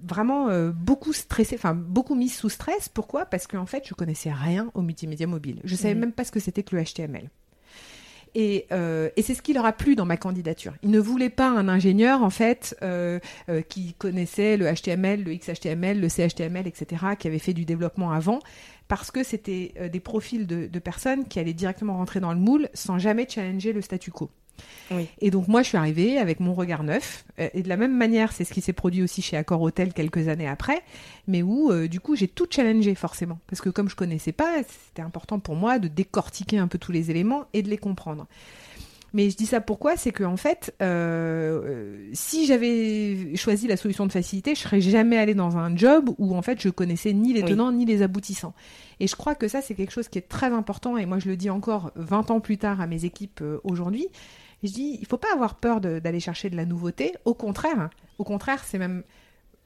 vraiment 0.03 0.49
beaucoup 0.71 1.13
stressée, 1.13 1.57
enfin 1.57 1.75
beaucoup 1.75 2.15
mise 2.15 2.35
sous 2.35 2.49
stress. 2.49 2.89
Pourquoi? 2.89 3.27
Parce 3.27 3.47
qu'en 3.47 3.67
fait, 3.67 3.87
je 3.87 3.95
connaissais 3.95 4.33
rien 4.33 4.71
au 4.75 4.83
multimédia 4.83 5.27
mobile. 5.27 5.61
Je 5.65 5.75
savais 5.75 5.95
mmh. 5.95 5.99
même 5.99 6.13
pas 6.13 6.25
ce 6.25 6.33
que 6.33 6.41
c'était 6.41 6.63
que 6.63 6.75
le 6.75 6.83
HTML. 6.83 7.29
Euh, 8.39 9.11
et, 9.17 9.23
c'est 9.23 9.35
ce 9.35 9.43
qui 9.43 9.53
leur 9.53 9.67
a 9.67 9.73
plu 9.73 9.97
dans 9.97 10.07
ma 10.07 10.17
candidature. 10.17 10.75
Ils 10.83 10.91
ne 10.91 11.01
voulaient 11.01 11.31
pas 11.31 11.49
un 11.49 11.69
ingénieur, 11.69 12.23
en 12.23 12.31
fait, 12.31 12.77
euh, 12.83 13.19
euh, 13.49 13.63
qui 13.63 13.95
connaissait 13.95 14.57
le 14.57 14.73
HTML, 14.73 15.25
le 15.25 15.35
XHTML, 15.35 16.01
le 16.01 16.09
CHTML, 16.09 16.67
etc., 16.67 17.07
qui 17.19 17.27
avait 17.27 17.39
fait 17.39 17.55
du 17.55 17.65
développement 17.65 18.13
avant, 18.13 18.39
parce 18.87 19.11
que 19.11 19.23
c'était 19.23 19.75
des 19.93 20.01
profils 20.01 20.47
de, 20.47 20.79
personnes 20.79 21.27
qui 21.27 21.39
allaient 21.39 21.53
directement 21.53 21.97
rentrer 21.97 22.21
dans 22.21 22.33
le 22.33 22.39
moule 22.39 22.69
sans 22.73 22.99
jamais 22.99 23.27
challenger 23.29 23.73
le 23.73 23.83
statu 23.83 24.11
quo. 24.11 24.31
Et 25.21 25.31
donc 25.31 25.49
moi 25.49 25.63
je 25.63 25.69
suis 25.69 25.77
arrivée 25.77 26.19
avec 26.19 26.41
mon 26.41 26.55
regard 26.55 26.83
neuf 26.83 27.25
euh, 27.39 27.49
et 27.53 27.63
de 27.63 27.69
la 27.69 27.77
même 27.77 27.97
manière 27.97 28.33
c'est 28.33 28.45
ce 28.45 28.53
qui 28.53 28.61
s'est 28.61 28.73
produit 28.73 29.03
aussi 29.03 29.23
chez 29.23 29.37
Accor 29.37 29.61
Hotel 29.61 29.93
quelques 29.93 30.29
années 30.29 30.49
après, 30.49 30.83
mais 31.27 31.43
où 31.43 31.71
euh, 31.71 31.89
du 31.89 32.01
coup 32.01 32.17
j'ai 32.17 32.29
tout 32.29 32.47
challengé 32.51 32.95
forcément 32.95 33.39
parce 33.47 33.61
que 33.61 33.71
comme 33.71 33.89
je 33.89 33.97
connaissais 33.97 34.33
pas, 34.33 34.63
c'était 34.63 35.03
important 35.03 35.39
pour 35.39 35.57
moi 35.57 35.79
de 35.79 35.89
décortiquer 35.89 36.59
un 36.59 36.69
peu 36.69 36.79
tous 36.79 36.93
les 36.93 37.11
éléments 37.11 37.45
et 37.53 37.63
de 37.63 37.69
les 37.69 37.79
comprendre. 37.79 38.27
Mais 39.15 39.31
je 39.31 39.37
dis 39.37 39.47
ça 39.47 39.61
pourquoi? 39.61 39.97
C'est 39.97 40.13
que 40.13 40.25
en 40.25 40.37
fait, 40.37 40.75
euh, 40.83 42.11
si 42.13 42.47
j'avais 42.47 43.35
choisi 43.37 43.67
la 43.67 43.79
solution 43.79 44.07
de 44.07 44.13
facilité, 44.13 44.55
je 44.55 44.61
serais 44.61 44.83
jamais 44.83 45.17
allée 45.17 45.35
dans 45.35 45.57
un 45.57 45.75
job 45.75 46.11
où 46.19 46.37
en 46.37 46.43
fait 46.43 46.61
je 46.61 46.69
connaissais 46.69 47.15
ni 47.15 47.33
les 47.33 47.43
tenants 47.43 47.73
ni 47.73 47.87
les 47.87 48.03
aboutissants. 48.03 48.55
Et 49.01 49.07
je 49.07 49.17
crois 49.17 49.35
que 49.35 49.49
ça 49.49 49.63
c'est 49.63 49.75
quelque 49.75 49.93
chose 49.93 50.09
qui 50.09 50.19
est 50.19 50.29
très 50.29 50.53
important. 50.53 50.99
Et 50.99 51.07
moi 51.07 51.19
je 51.19 51.29
le 51.29 51.37
dis 51.37 51.49
encore 51.49 51.91
20 51.97 52.31
ans 52.31 52.41
plus 52.41 52.59
tard 52.59 52.81
à 52.81 52.87
mes 52.87 53.07
équipes 53.07 53.43
aujourd'hui 53.65 54.09
je 54.63 54.73
dis, 54.73 54.99
il 55.01 55.07
faut 55.07 55.19
pas 55.19 55.33
avoir 55.33 55.57
peur 55.57 55.81
d'aller 55.81 56.21
chercher 56.21 56.51
de 56.51 56.57
la 56.57 56.65
nouveauté. 56.65 57.15
Au 57.25 57.35
contraire, 57.35 57.91
au 58.19 58.25
contraire, 58.25 58.65
c'est 58.65 58.79
même, 58.79 59.05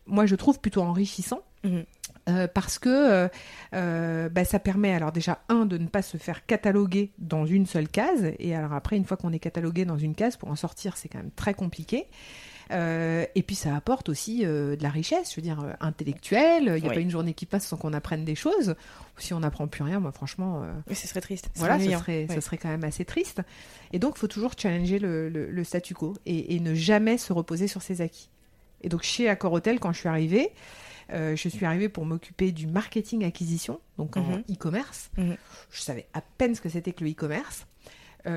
moi 0.07 0.27
je 0.27 0.35
trouve 0.35 0.61
plutôt 0.61 0.83
enrichissant. 0.83 1.41
Mhm. 1.65 1.85
Euh, 2.29 2.47
parce 2.47 2.79
que 2.79 2.89
euh, 2.89 3.29
euh, 3.75 4.29
bah, 4.29 4.45
ça 4.45 4.61
permet 4.61 4.95
alors 4.95 5.11
déjà 5.11 5.41
un 5.49 5.67
de 5.67 5.77
ne 5.77 5.89
pas 5.89 6.03
se 6.03 6.19
faire 6.19 6.47
cataloguer 6.47 7.11
dans 7.19 7.47
une 7.47 7.67
seule 7.67 7.89
case 7.89 8.33
et 8.39 8.55
alors 8.55 8.75
après 8.75 8.97
une 8.97 9.05
fois 9.05 9.17
qu'on 9.17 9.33
est 9.33 9.41
catalogué 9.41 9.85
dans 9.85 9.99
une 9.99 10.15
case 10.15 10.37
pour 10.37 10.49
en 10.49 10.55
sortir 10.55 10.97
c'est 10.97 11.09
quand 11.09 11.19
même 11.19 11.33
très 11.35 11.53
compliqué 11.53 12.07
euh, 12.73 13.27
et 13.35 13.43
puis 13.43 13.57
ça 13.57 13.77
apporte 13.77 14.09
aussi 14.09 14.45
euh, 14.45 14.77
de 14.77 14.83
la 14.83 14.89
richesse, 14.89 15.31
je 15.31 15.37
veux 15.37 15.43
dire, 15.43 15.61
euh, 15.61 15.73
intellectuelle. 15.81 16.75
Il 16.77 16.83
n'y 16.83 16.89
a 16.89 16.93
pas 16.93 17.01
une 17.01 17.11
journée 17.11 17.35
qui 17.35 17.47
passe 17.47 17.67
sans 17.67 17.77
qu'on 17.77 17.93
apprenne 17.93 18.25
des 18.25 18.35
choses. 18.35 18.75
Si 19.19 19.35
on 19.35 19.41
n'apprend 19.41 19.67
plus 19.67 19.83
rien, 19.83 20.01
moi 20.01 20.13
franchement... 20.13 20.65
Oui, 20.89 20.95
ce 20.95 21.07
serait 21.07 21.21
triste. 21.21 21.51
Voilà, 21.57 21.79
ce 21.79 21.91
serait, 21.91 22.27
ça 22.29 22.41
serait 22.41 22.59
quand 22.59 22.69
même 22.69 22.85
assez 22.85 23.05
triste. 23.05 23.43
Et 23.93 23.99
donc, 23.99 24.15
il 24.17 24.21
faut 24.21 24.29
toujours 24.29 24.53
challenger 24.57 24.99
le, 24.99 25.65
statu 25.65 25.95
quo 25.95 26.15
et, 26.27 26.59
ne 26.61 26.75
jamais 26.75 27.19
se 27.19 27.33
reposer 27.33 27.69
sur 27.69 27.83
ses 27.83 28.01
acquis. 28.01 28.31
Et 28.83 28.89
donc, 28.89 29.03
chez 29.03 29.29
Accor 29.29 29.53
Hotel, 29.53 29.79
quand 29.79 29.93
je 29.93 29.99
suis 29.99 30.09
arrivée, 30.09 30.51
je 31.11 31.49
suis 31.49 31.67
arrivée 31.67 31.89
pour 31.89 32.07
m'occuper 32.07 32.53
du 32.53 32.67
marketing 32.67 33.25
acquisition, 33.25 33.81
donc 33.99 34.17
en 34.17 34.23
mhm. 34.23 34.45
e-commerce. 34.51 35.11
Mhm. 35.19 35.37
Je 35.71 35.81
savais 35.81 36.07
à 36.15 36.21
peine 36.21 36.55
ce 36.55 36.61
que 36.61 36.69
c'était 36.69 36.93
que 36.93 37.05
le 37.05 37.11
e-commerce. 37.11 37.67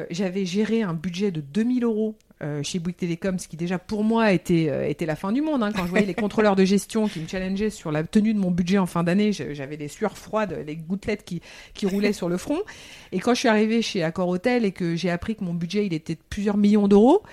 J'avais 0.09 0.45
géré 0.45 0.81
un 0.81 0.93
budget 0.93 1.31
de 1.31 1.41
2000 1.41 1.83
euros 1.83 2.17
euh, 2.43 2.61
chez 2.63 2.79
Bouygues 2.79 2.97
Télécom, 2.97 3.39
ce 3.39 3.47
qui 3.47 3.55
déjà 3.55 3.79
pour 3.79 4.03
moi 4.03 4.33
était, 4.33 4.67
euh, 4.69 4.87
était 4.87 5.05
la 5.05 5.15
fin 5.15 5.31
du 5.31 5.41
monde. 5.41 5.63
Hein. 5.63 5.71
Quand 5.71 5.85
je 5.85 5.89
voyais 5.89 6.05
les 6.05 6.13
contrôleurs 6.13 6.55
de 6.55 6.65
gestion 6.65 7.07
qui 7.07 7.21
me 7.21 7.27
challengeaient 7.27 7.69
sur 7.69 7.91
la 7.91 8.03
tenue 8.03 8.33
de 8.33 8.39
mon 8.39 8.51
budget 8.51 8.77
en 8.77 8.85
fin 8.85 9.03
d'année, 9.03 9.31
j'avais 9.31 9.77
des 9.77 9.87
sueurs 9.87 10.17
froides, 10.17 10.63
les 10.65 10.75
gouttelettes 10.75 11.23
qui, 11.23 11.41
qui 11.73 11.85
roulaient 11.85 12.13
sur 12.13 12.27
le 12.27 12.37
front. 12.37 12.59
Et 13.11 13.19
quand 13.19 13.33
je 13.33 13.39
suis 13.39 13.49
arrivée 13.49 13.81
chez 13.81 14.03
Accor 14.03 14.27
Hotel 14.27 14.65
et 14.65 14.71
que 14.71 14.95
j'ai 14.95 15.09
appris 15.09 15.35
que 15.35 15.43
mon 15.43 15.53
budget 15.53 15.85
il 15.85 15.93
était 15.93 16.15
de 16.15 16.19
plusieurs 16.29 16.57
millions 16.57 16.87
d'euros, 16.87 17.23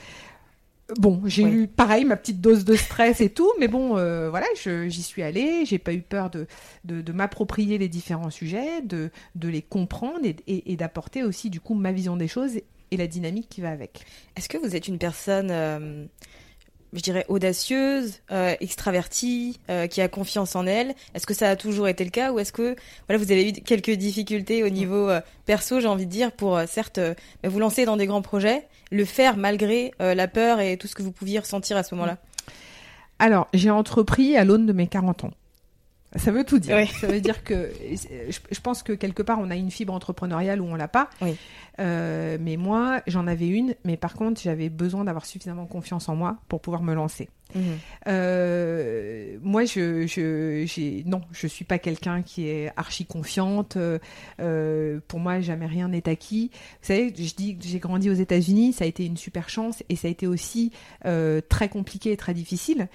Bon, 0.99 1.23
j'ai 1.25 1.45
eu 1.45 1.69
pareil 1.69 2.05
ma 2.05 2.17
petite 2.17 2.41
dose 2.41 2.65
de 2.65 2.75
stress 2.75 3.21
et 3.21 3.31
tout, 3.31 3.51
mais 3.59 3.69
bon, 3.69 3.97
euh, 3.97 4.29
voilà, 4.29 4.47
j'y 4.57 5.03
suis 5.03 5.23
allée, 5.23 5.65
j'ai 5.65 5.79
pas 5.79 5.95
eu 5.95 6.03
peur 6.03 6.29
de, 6.29 6.47
de, 6.85 7.13
m'approprier 7.13 7.79
les 7.79 7.89
différents 7.89 8.31
sujets, 8.31 8.83
de, 8.83 9.11
de 9.35 9.49
les 9.49 9.63
comprendre 9.63 10.27
et, 10.27 10.73
et 10.73 10.77
d'apporter 10.77 11.23
aussi 11.23 11.49
du 11.49 11.61
coup 11.61 11.75
ma 11.75 11.93
vision 11.93 12.17
des 12.17 12.29
choses 12.29 12.61
et 12.93 12.97
la 12.97 13.07
dynamique 13.07 13.49
qui 13.49 13.61
va 13.61 13.71
avec. 13.71 14.05
Est-ce 14.37 14.49
que 14.49 14.59
vous 14.59 14.77
êtes 14.77 14.87
une 14.87 14.99
personne, 14.99 15.49
euh, 15.51 16.05
je 16.93 17.01
dirais, 17.01 17.25
audacieuse, 17.29 18.21
euh, 18.31 18.55
extravertie, 18.61 19.59
euh, 19.71 19.87
qui 19.87 20.01
a 20.01 20.09
confiance 20.09 20.55
en 20.55 20.67
elle? 20.67 20.95
Est-ce 21.15 21.27
que 21.27 21.35
ça 21.35 21.49
a 21.49 21.57
toujours 21.57 21.89
été 21.89 22.05
le 22.05 22.11
cas 22.11 22.33
ou 22.33 22.39
est-ce 22.39 22.53
que 22.53 22.77
voilà, 23.09 23.23
vous 23.23 23.33
avez 23.33 23.49
eu 23.49 23.53
quelques 23.53 23.93
difficultés 23.93 24.63
au 24.63 24.69
niveau 24.69 25.11
perso, 25.47 25.81
j'ai 25.81 25.89
envie 25.89 26.07
de 26.07 26.11
dire, 26.11 26.33
pour 26.33 26.61
certes 26.67 27.01
vous 27.43 27.59
lancer 27.59 27.85
dans 27.87 27.97
des 27.97 28.07
grands 28.07 28.23
projets, 28.23 28.69
le 28.91 29.05
faire 29.05 29.37
malgré 29.37 29.93
la 29.99 30.29
peur 30.29 30.61
et 30.61 30.77
tout 30.77 30.87
ce 30.87 30.95
que 30.95 31.03
vous 31.03 31.13
pouviez 31.13 31.39
ressentir 31.39 31.77
à 31.77 31.83
ce 31.83 31.95
moment-là? 31.95 32.19
Alors, 33.19 33.49
j'ai 33.55 33.71
entrepris 33.71 34.37
à 34.37 34.45
l'aune 34.45 34.67
de 34.67 34.73
mes 34.73 34.87
40 34.87 35.25
ans. 35.25 35.31
Ça 36.17 36.31
veut 36.31 36.45
tout 36.45 36.59
dire. 36.59 36.77
Ça 37.01 37.07
veut 37.07 37.21
dire 37.21 37.43
que 37.43 37.71
je, 37.81 38.61
pense 38.61 38.83
que 38.83 38.93
quelque 38.93 39.23
part 39.23 39.39
on 39.41 39.51
a 39.51 39.57
une 39.57 39.71
fibre 39.71 39.95
entrepreneuriale 39.95 40.61
ou 40.61 40.67
on 40.67 40.75
l'a 40.75 40.89
pas. 40.89 41.09
Oui. 41.21 41.37
Euh, 41.79 42.37
mais 42.41 42.57
moi, 42.57 43.01
j'en 43.07 43.27
avais 43.27 43.49
une, 43.49 43.75
mais 43.85 43.97
par 43.97 44.15
contre, 44.15 44.41
j'avais 44.41 44.69
besoin 44.69 45.05
d'avoir 45.05 45.25
suffisamment 45.25 45.67
confiance 45.67 46.09
en 46.09 46.17
moi 46.17 46.37
pour 46.49 46.61
pouvoir 46.61 46.83
me 46.83 46.95
lancer. 46.95 47.31
Euh, 48.07 49.37
moi, 49.43 49.65
je, 49.65 50.07
je, 50.07 51.09
non, 51.09 51.23
je 51.33 51.47
suis 51.47 51.65
pas 51.65 51.79
quelqu'un 51.79 52.23
qui 52.23 52.49
est 52.49 52.71
archi 52.77 53.05
confiante. 53.05 53.77
Euh, 54.41 55.01
pour 55.09 55.21
moi, 55.21 55.41
jamais 55.41 55.67
rien 55.67 55.89
n'est 55.89 56.09
acquis. 56.09 56.51
Vous 56.53 56.87
savez, 56.87 57.13
je 57.17 57.35
dis 57.35 57.57
que 57.57 57.65
j'ai 57.65 57.79
grandi 57.79 58.11
aux 58.11 58.15
États-Unis, 58.15 58.73
ça 58.73 58.85
a 58.85 58.87
été 58.87 59.07
une 59.07 59.17
super 59.17 59.49
chance 59.49 59.83
et 59.89 59.97
ça 59.97 60.09
a 60.09 60.11
été 60.11 60.27
aussi 60.27 60.73
très 61.49 61.69
compliqué 61.69 62.13
et 62.13 62.17
très 62.17 62.35
difficile. 62.35 62.89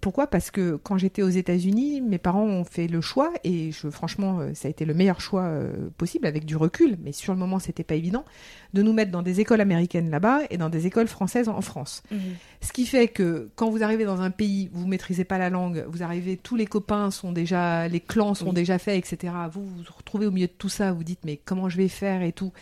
pourquoi? 0.00 0.26
Parce 0.26 0.50
que 0.50 0.76
quand 0.76 0.98
j'étais 0.98 1.22
aux 1.22 1.28
États-Unis, 1.28 2.00
mes 2.00 2.18
parents 2.18 2.46
ont 2.46 2.64
fait 2.64 2.88
le 2.88 3.00
choix 3.00 3.32
et 3.44 3.70
franchement, 3.90 4.40
ça 4.54 4.68
a 4.68 4.70
été 4.70 4.84
le 4.84 4.94
meilleur 4.94 5.20
choix 5.20 5.50
possible 5.96 6.26
avec 6.26 6.44
du 6.44 6.56
recul, 6.56 6.96
mais 7.02 7.12
sur 7.12 7.32
le 7.32 7.38
moment 7.38 7.58
c'était 7.58 7.84
pas 7.84 7.94
évident, 7.94 8.24
de 8.76 8.82
nous 8.82 8.92
mettre 8.92 9.10
dans 9.10 9.22
des 9.22 9.40
écoles 9.40 9.60
américaines 9.60 10.10
là-bas 10.10 10.40
et 10.50 10.58
dans 10.58 10.68
des 10.68 10.86
écoles 10.86 11.08
françaises 11.08 11.48
en 11.48 11.62
France. 11.62 12.02
Mhm. 12.10 12.18
Ce 12.60 12.72
qui 12.72 12.86
fait 12.86 13.08
que 13.08 13.48
quand 13.56 13.70
vous 13.70 13.82
arrivez 13.82 14.04
dans 14.04 14.20
un 14.20 14.30
pays, 14.30 14.68
vous 14.72 14.86
maîtrisez 14.86 15.24
pas 15.24 15.38
la 15.38 15.50
langue, 15.50 15.84
vous 15.88 16.02
arrivez, 16.02 16.36
tous 16.36 16.56
les 16.56 16.66
copains 16.66 17.10
sont 17.10 17.32
déjà, 17.32 17.88
les 17.88 18.00
clans 18.00 18.34
sont 18.34 18.52
déjà 18.52 18.78
faits, 18.78 18.98
etc. 18.98 19.32
Vous 19.50 19.64
vous 19.64 19.82
retrouvez 19.96 20.26
au 20.26 20.30
milieu 20.30 20.46
de 20.46 20.52
tout 20.52 20.68
ça, 20.68 20.92
vous 20.92 21.04
dites 21.04 21.20
mais 21.24 21.40
comment 21.42 21.68
je 21.68 21.78
vais 21.78 21.88
faire 21.88 22.22
et 22.22 22.32
tout. 22.32 22.52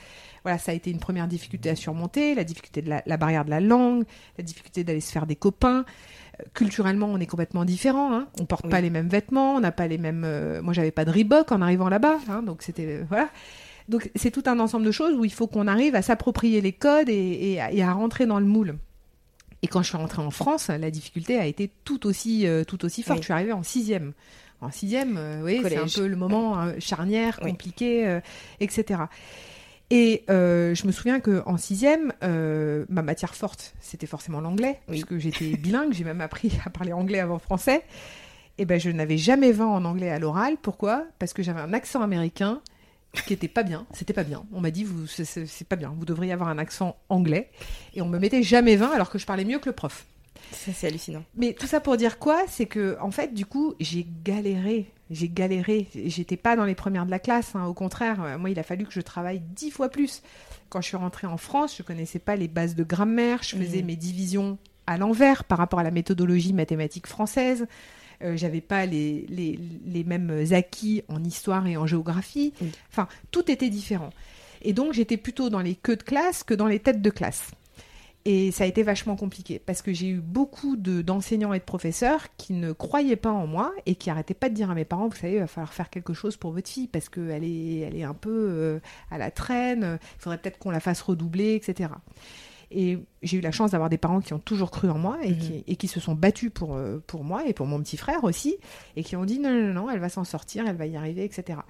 Voilà, 0.44 0.58
ça 0.58 0.72
a 0.72 0.74
été 0.74 0.90
une 0.90 0.98
première 0.98 1.26
difficulté 1.26 1.70
à 1.70 1.76
surmonter, 1.76 2.34
la 2.34 2.44
difficulté 2.44 2.82
de 2.82 2.90
la, 2.90 3.16
barrière 3.16 3.44
de 3.44 3.50
la 3.50 3.60
langue, 3.60 4.04
la 4.36 4.44
difficulté 4.44 4.84
d'aller 4.84 5.00
se 5.00 5.10
faire 5.10 5.26
des 5.26 5.36
copains 5.36 5.84
euh, 6.40 6.44
culturellement, 6.52 7.06
on 7.06 7.18
est 7.18 7.26
complètement 7.26 7.64
différent. 7.64 8.14
Hein. 8.14 8.28
On 8.38 8.44
porte 8.44 8.68
pas 8.68 8.80
les 8.80 8.90
mêmes 8.90 9.08
vêtements, 9.08 9.54
on 9.54 9.60
n'a 9.60 9.72
pas 9.72 9.88
les 9.88 9.98
mêmes. 9.98 10.22
Euh, 10.24 10.60
moi, 10.60 10.74
j'avais 10.74 10.90
pas 10.90 11.04
de 11.04 11.10
Reebok 11.10 11.50
en 11.50 11.62
arrivant 11.62 11.88
là-bas, 11.88 12.18
hein, 12.28 12.42
donc 12.42 12.62
c'était 12.62 13.02
voilà. 13.08 13.30
Donc 13.88 14.10
c'est 14.14 14.30
tout 14.30 14.42
un 14.46 14.58
ensemble 14.60 14.86
de 14.86 14.90
choses 14.90 15.14
où 15.16 15.24
il 15.24 15.32
faut 15.32 15.46
qu'on 15.46 15.66
arrive 15.66 15.94
à 15.94 16.02
s'approprier 16.02 16.60
les 16.60 16.72
codes 16.72 17.08
et, 17.08 17.58
à, 17.60 17.92
rentrer 17.92 18.26
dans 18.26 18.38
le 18.38 18.46
moule. 18.46 18.76
Et 19.62 19.66
quand 19.66 19.82
je 19.82 19.88
suis 19.88 19.96
rentrée 19.96 20.22
en 20.22 20.30
France, 20.30 20.68
la 20.68 20.90
difficulté 20.90 21.38
a 21.38 21.46
été 21.46 21.70
tout 21.84 22.06
aussi, 22.06 22.46
euh, 22.46 22.64
tout 22.64 22.84
aussi 22.84 23.02
forte. 23.02 23.20
Je 23.20 23.24
suis 23.24 23.32
arrivée 23.32 23.52
en 23.52 23.62
sixième. 23.62 24.12
En 24.60 24.70
sixième, 24.70 25.16
euh, 25.16 25.42
oui, 25.42 25.60
c'est 25.62 25.76
un 25.76 25.86
peu 25.86 26.06
le 26.06 26.16
moment 26.16 26.58
hein, 26.58 26.74
charnière, 26.78 27.38
compliqué, 27.40 28.06
euh, 28.06 28.20
etc. 28.60 29.00
Et 29.90 30.24
je 30.28 30.86
me 30.86 30.92
souviens 30.92 31.20
qu'en 31.20 31.56
sixième, 31.56 32.12
ma 32.22 33.02
matière 33.02 33.34
forte, 33.34 33.74
c'était 33.80 34.06
forcément 34.06 34.40
l'anglais, 34.40 34.80
puisque 34.88 35.18
j'étais 35.18 35.56
bilingue, 35.56 35.92
j'ai 35.92 36.04
même 36.04 36.20
appris 36.20 36.52
à 36.64 36.70
parler 36.70 36.92
anglais 36.92 37.20
avant 37.20 37.38
français. 37.38 37.84
Et 38.56 38.66
ben, 38.66 38.78
je 38.78 38.90
n'avais 38.90 39.18
jamais 39.18 39.50
20 39.50 39.66
en 39.66 39.84
anglais 39.84 40.10
à 40.10 40.18
l'oral. 40.18 40.56
Pourquoi? 40.62 41.04
Parce 41.18 41.32
que 41.32 41.42
j'avais 41.42 41.60
un 41.60 41.72
accent 41.72 42.02
américain 42.02 42.60
qui 43.26 43.32
était 43.32 43.48
pas 43.48 43.62
bien. 43.62 43.86
C'était 43.92 44.12
pas 44.12 44.24
bien. 44.24 44.44
On 44.52 44.60
m'a 44.60 44.70
dit, 44.70 44.84
vous, 44.84 45.06
c'est 45.06 45.68
pas 45.68 45.76
bien. 45.76 45.94
Vous 45.96 46.04
devriez 46.04 46.32
avoir 46.32 46.48
un 46.48 46.58
accent 46.58 46.96
anglais. 47.08 47.50
Et 47.94 48.02
on 48.02 48.08
me 48.08 48.18
mettait 48.18 48.42
jamais 48.42 48.76
20 48.76 48.90
alors 48.92 49.10
que 49.10 49.18
je 49.18 49.26
parlais 49.26 49.44
mieux 49.44 49.58
que 49.58 49.68
le 49.68 49.74
prof. 49.74 50.06
Ça, 50.52 50.72
c'est 50.74 50.86
hallucinant. 50.88 51.24
Mais 51.36 51.52
tout 51.54 51.66
ça 51.66 51.80
pour 51.80 51.96
dire 51.96 52.18
quoi? 52.18 52.42
C'est 52.48 52.66
que, 52.66 52.96
en 53.00 53.10
fait, 53.10 53.32
du 53.34 53.46
coup, 53.46 53.74
j'ai 53.80 54.06
galéré. 54.24 54.86
J'ai 55.10 55.28
galéré. 55.28 55.88
J'étais 55.94 56.36
pas 56.36 56.54
dans 56.56 56.64
les 56.64 56.74
premières 56.74 57.06
de 57.06 57.10
la 57.10 57.18
classe. 57.18 57.54
hein. 57.54 57.64
Au 57.66 57.74
contraire, 57.74 58.22
euh, 58.22 58.38
moi, 58.38 58.50
il 58.50 58.58
a 58.58 58.62
fallu 58.62 58.84
que 58.84 58.92
je 58.92 59.00
travaille 59.00 59.40
dix 59.40 59.70
fois 59.70 59.88
plus. 59.88 60.22
Quand 60.68 60.80
je 60.80 60.88
suis 60.88 60.96
rentrée 60.96 61.26
en 61.26 61.36
France, 61.36 61.76
je 61.78 61.82
connaissais 61.82 62.18
pas 62.18 62.36
les 62.36 62.48
bases 62.48 62.74
de 62.74 62.84
grammaire. 62.84 63.42
Je 63.42 63.56
faisais 63.56 63.80
Mhm. 63.80 63.86
mes 63.86 63.96
divisions 63.96 64.58
à 64.86 64.98
l'envers 64.98 65.44
par 65.44 65.58
rapport 65.58 65.78
à 65.80 65.82
la 65.82 65.90
méthodologie 65.90 66.52
mathématique 66.52 67.06
française. 67.06 67.66
Euh, 68.22 68.36
J'avais 68.36 68.60
pas 68.60 68.86
les, 68.86 69.26
les, 69.28 69.58
les 69.86 70.04
mêmes 70.04 70.44
acquis 70.52 71.02
en 71.08 71.22
histoire 71.24 71.66
et 71.66 71.76
en 71.76 71.86
géographie. 71.86 72.52
Oui. 72.60 72.70
Enfin, 72.90 73.08
tout 73.30 73.50
était 73.50 73.70
différent. 73.70 74.10
Et 74.62 74.72
donc, 74.72 74.92
j'étais 74.94 75.16
plutôt 75.16 75.50
dans 75.50 75.60
les 75.60 75.74
queues 75.74 75.96
de 75.96 76.02
classe 76.02 76.42
que 76.42 76.54
dans 76.54 76.66
les 76.66 76.78
têtes 76.78 77.02
de 77.02 77.10
classe. 77.10 77.50
Et 78.26 78.52
ça 78.52 78.64
a 78.64 78.66
été 78.66 78.82
vachement 78.82 79.16
compliqué 79.16 79.58
parce 79.58 79.82
que 79.82 79.92
j'ai 79.92 80.08
eu 80.08 80.20
beaucoup 80.20 80.76
de- 80.76 81.02
d'enseignants 81.02 81.52
et 81.52 81.58
de 81.58 81.64
professeurs 81.64 82.28
qui 82.38 82.54
ne 82.54 82.72
croyaient 82.72 83.16
pas 83.16 83.30
en 83.32 83.46
moi 83.46 83.74
et 83.84 83.96
qui 83.96 84.08
arrêtaient 84.08 84.32
pas 84.32 84.48
de 84.48 84.54
dire 84.54 84.70
à 84.70 84.74
mes 84.74 84.86
parents, 84.86 85.08
vous 85.08 85.14
savez, 85.16 85.34
il 85.34 85.40
va 85.40 85.46
falloir 85.46 85.74
faire 85.74 85.90
quelque 85.90 86.14
chose 86.14 86.38
pour 86.38 86.52
votre 86.52 86.70
fille 86.70 86.86
parce 86.88 87.10
qu'elle 87.10 87.44
est, 87.44 87.80
elle 87.80 87.94
est 87.96 88.02
un 88.04 88.14
peu 88.14 88.30
euh, 88.32 88.78
à 89.10 89.18
la 89.18 89.30
traîne, 89.30 89.98
il 90.00 90.20
faudrait 90.22 90.38
peut-être 90.38 90.56
qu'on 90.58 90.70
la 90.70 90.80
fasse 90.80 91.02
redoubler, 91.02 91.54
etc. 91.54 91.90
Et 92.76 92.98
j'ai 93.22 93.36
eu 93.38 93.40
la 93.40 93.52
chance 93.52 93.70
d'avoir 93.70 93.88
des 93.88 93.98
parents 93.98 94.20
qui 94.20 94.32
ont 94.34 94.38
toujours 94.38 94.70
cru 94.70 94.90
en 94.90 94.98
moi 94.98 95.18
et, 95.22 95.30
Mhm. 95.30 95.38
qui, 95.38 95.64
et 95.66 95.76
qui 95.76 95.88
se 95.88 96.00
sont 96.00 96.14
battus 96.14 96.50
pour, 96.52 96.74
euh, 96.74 97.02
pour 97.06 97.22
moi 97.24 97.46
et 97.46 97.52
pour 97.54 97.66
mon 97.66 97.80
petit 97.80 97.96
frère 97.96 98.24
aussi 98.24 98.56
et 98.96 99.04
qui 99.04 99.14
ont 99.16 99.24
dit 99.24 99.38
non, 99.38 99.50
non, 99.52 99.72
non, 99.72 99.90
elle 99.90 100.00
va 100.00 100.08
s'en 100.08 100.24
sortir, 100.24 100.64
elle 100.66 100.76
va 100.76 100.86
y 100.86 100.96
arriver, 100.96 101.24
etc. 101.24 101.60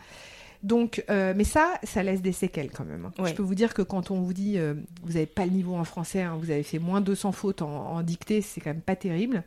Donc, 0.62 1.04
euh, 1.10 1.34
mais 1.36 1.44
ça, 1.44 1.74
ça 1.82 2.02
laisse 2.02 2.22
des 2.22 2.32
séquelles 2.32 2.70
quand 2.70 2.86
même. 2.86 3.04
hein. 3.04 3.22
Ouais. 3.22 3.28
Je 3.28 3.34
peux 3.34 3.42
vous 3.42 3.54
dire 3.54 3.74
que 3.74 3.82
quand 3.82 4.10
on 4.10 4.20
vous 4.22 4.32
dit 4.32 4.56
euh, 4.58 4.72
vous 5.02 5.12
n'avez 5.12 5.26
pas 5.26 5.44
le 5.44 5.50
niveau 5.52 5.74
en 5.76 5.84
français, 5.84 6.22
hein, 6.22 6.38
vous 6.40 6.50
avez 6.50 6.62
fait 6.62 6.78
moins 6.78 7.00
de 7.02 7.06
200 7.06 7.32
fautes 7.32 7.60
en, 7.60 7.68
en 7.92 8.02
dictée, 8.02 8.40
c'est 8.40 8.62
quand 8.62 8.70
même 8.70 8.80
pas 8.80 8.96
terrible. 8.96 9.42